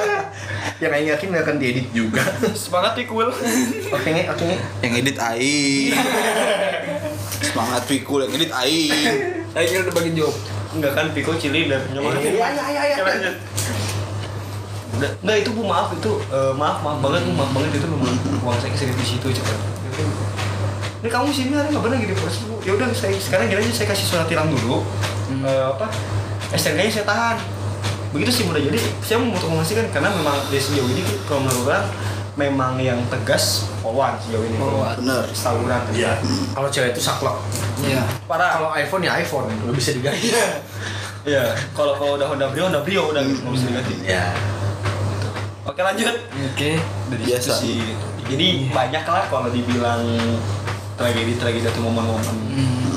yang 0.83 0.91
Aing 0.95 1.09
yakin 1.15 1.27
nggak 1.31 1.45
akan 1.47 1.57
diedit 1.63 1.87
juga. 1.95 2.23
semangat 2.59 2.99
pikul 2.99 3.31
Oke 3.95 4.09
nge, 4.11 4.27
oke 4.27 4.43
nge. 4.43 4.57
Yang 4.83 4.93
edit 5.03 5.17
aing. 5.23 5.95
Semangat 7.47 7.83
pikul 7.87 8.27
yang 8.27 8.35
edit 8.35 8.51
aing. 8.51 9.15
Ayo 9.55 9.65
kita 9.71 9.81
udah 9.87 9.95
bagi 9.95 10.13
job. 10.19 10.35
enggak 10.69 10.93
kan 10.93 11.09
pikul 11.17 11.33
cili 11.41 11.65
dan 11.65 11.81
nyaman 11.97 12.21
Iya 12.21 12.29
iya 12.53 12.65
iya 12.69 12.83
iya. 13.01 13.33
enggak 15.01 15.37
itu 15.41 15.51
bu 15.57 15.65
maaf 15.65 15.97
itu 15.97 16.13
eh, 16.29 16.53
maaf 16.53 16.85
maaf 16.85 17.01
banget 17.01 17.25
bu 17.25 17.33
maaf 17.41 17.51
banget 17.57 17.81
itu 17.81 17.89
memang 17.89 18.13
uang 18.45 18.59
saya 18.61 18.77
ke 18.77 18.85
sini 18.85 18.93
di 18.93 19.07
situ 19.17 19.33
coba 19.33 19.57
ini 21.01 21.09
kamu 21.09 21.33
sini 21.33 21.57
hari 21.57 21.73
nggak 21.73 21.85
benar 21.89 21.97
gini 22.05 22.13
proses 22.13 22.45
bu 22.45 22.61
ya 22.69 22.77
udah 22.77 22.85
saya 22.93 23.17
sekarang 23.17 23.49
gini 23.49 23.65
aja 23.65 23.73
saya 23.81 23.89
kasih 23.97 24.07
surat 24.13 24.29
tilang 24.29 24.53
dulu 24.53 24.85
Eh, 25.29 25.63
apa 25.73 25.87
STNK 26.55 26.81
nya 26.81 26.93
saya 26.93 27.07
tahan 27.07 27.37
begitu 28.09 28.31
sih 28.33 28.45
udah 28.49 28.57
jadi 28.57 28.81
saya 29.05 29.21
mau 29.21 29.37
untuk 29.37 29.53
memastikan 29.53 29.85
karena 29.93 30.09
memang 30.09 30.41
dari 30.49 30.63
sejauh 30.65 30.89
ini 30.89 31.05
kalau 31.29 31.45
menurut 31.45 31.69
orang 31.69 31.85
memang 32.39 32.79
yang 32.79 32.97
tegas 33.11 33.69
Polwan 33.83 34.15
sejauh 34.23 34.47
ini 34.47 34.57
Polwan. 34.57 34.95
Bener. 35.03 35.27
tawuran 35.35 35.83
Iya. 35.91 36.23
Kalau 36.55 36.69
cewek 36.71 36.95
itu 36.95 37.03
saklek. 37.03 37.37
Iya. 37.83 38.07
Parah. 38.31 38.55
Kalau 38.55 38.71
iPhone 38.79 39.03
ya 39.03 39.13
iPhone, 39.19 39.51
nggak 39.51 39.75
bisa 39.75 39.91
diganti. 39.93 40.31
Iya, 41.27 41.53
kalau 41.75 41.99
kalau 41.99 42.15
udah 42.17 42.31
Honda 42.31 42.47
Brio, 42.49 42.71
Honda 42.71 42.81
Brio 42.81 43.11
udah 43.11 43.21
nggak 43.21 43.53
bisa 43.53 43.65
diganti. 43.69 43.95
Ya. 44.07 44.33
Oke 45.67 45.81
lanjut. 45.85 46.15
Oke. 46.55 46.81
Dari 47.13 47.25
Biasa. 47.29 47.53
sih. 47.61 47.83
Jadi 48.29 48.71
banyak 48.73 49.05
lah 49.05 49.25
kalau 49.29 49.51
dibilang 49.53 50.01
tragedi 50.99 51.33
tragedi 51.39 51.65
atau 51.65 51.81
momen-momen 51.81 52.37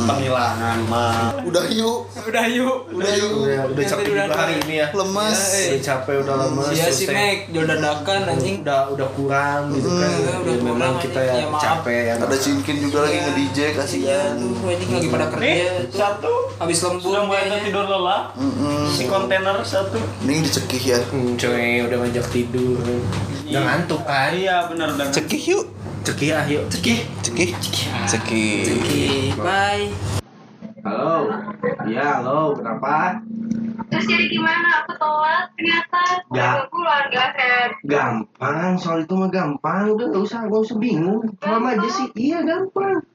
penghilangan 0.02 0.80
mah. 0.90 1.30
Udah 1.46 1.66
yuk. 1.70 2.10
Udah 2.26 2.46
yuk. 2.50 2.90
Udah 2.90 3.12
yuk. 3.14 3.32
Udah, 3.46 3.62
udah 3.70 3.84
capek 3.86 4.02
Udah, 4.02 4.10
juga 4.10 4.24
udah. 4.26 4.38
hari 4.38 4.54
ini 4.66 4.74
ya. 4.82 4.88
Lemas. 4.92 5.38
Udah 5.38 5.82
capek, 5.82 6.16
udah 6.26 6.36
lemes. 6.42 6.68
Iya 6.74 6.88
si. 6.90 7.06
Mac, 7.06 7.38
jual 7.54 7.66
dadakan 7.68 8.20
anjing. 8.26 8.56
Udah 8.66 8.82
udah 8.90 9.08
kurang 9.14 9.62
gitu 9.76 9.90
kan. 9.92 10.10
Hmm, 10.10 10.42
udah 10.42 10.52
Ya, 10.52 10.60
memang 10.60 10.74
kurang, 10.74 10.96
kita 10.98 11.20
ya, 11.22 11.34
Ya, 11.38 11.46
capek 11.54 12.00
ya. 12.02 12.14
Ada 12.18 12.38
Cinkin 12.42 12.76
juga 12.82 12.98
lagi 13.06 13.14
Iya. 13.14 13.24
nge-DJ 13.24 13.58
Iya 13.60 13.70
kasihan. 13.78 14.34
tuh, 14.34 14.66
anjing 14.66 14.90
lagi 14.90 15.08
pada 15.08 15.26
kerja 15.30 15.66
satu 15.94 16.34
Habis 16.58 16.78
lembur 16.82 17.14
sudah 17.14 17.60
tidur 17.62 17.86
lelah. 17.86 18.22
Si 18.90 19.04
kontainer 19.06 19.58
satu. 19.62 19.98
Mending 20.22 20.42
dicekih 20.46 20.84
ya. 20.88 21.00
Hmm, 21.10 21.38
cewek 21.38 21.86
udah 21.86 21.98
ngajak 22.02 22.26
tidur. 22.34 22.78
Udah 23.46 23.62
ngantuk 23.62 24.02
kan. 24.02 24.34
Iya 24.34 24.66
benar 24.66 24.90
dan. 24.98 25.14
Cekih 25.14 25.42
yuk. 25.54 25.66
Cekih 26.02 26.34
ah 26.34 26.46
yuk. 26.50 26.66
Cekih. 26.74 27.06
Cekih. 27.22 27.54
Cekih. 28.10 28.66
Oke, 28.74 29.06
bye. 29.38 29.86
Halo. 30.82 31.30
Iya, 31.86 32.18
halo. 32.18 32.58
Kenapa? 32.58 33.22
Terus 33.86 34.06
jadi 34.10 34.26
gimana? 34.34 34.82
Aku 34.82 34.98
telat 34.98 35.54
ternyata. 35.54 36.02
Ya. 36.34 36.66
Aku 36.66 36.82
keluarga 36.82 37.24
Ted. 37.38 37.78
Gampang, 37.86 38.82
soal 38.82 39.06
itu 39.06 39.14
mah 39.14 39.30
gampang. 39.30 39.94
Udah 39.94 40.10
nggak 40.10 40.26
usah, 40.26 40.50
nggak 40.50 40.62
usah 40.66 40.78
bingung. 40.82 41.22
Sama 41.38 41.78
aja 41.78 41.86
sih. 41.86 42.10
Iya 42.18 42.50
gampang. 42.50 43.06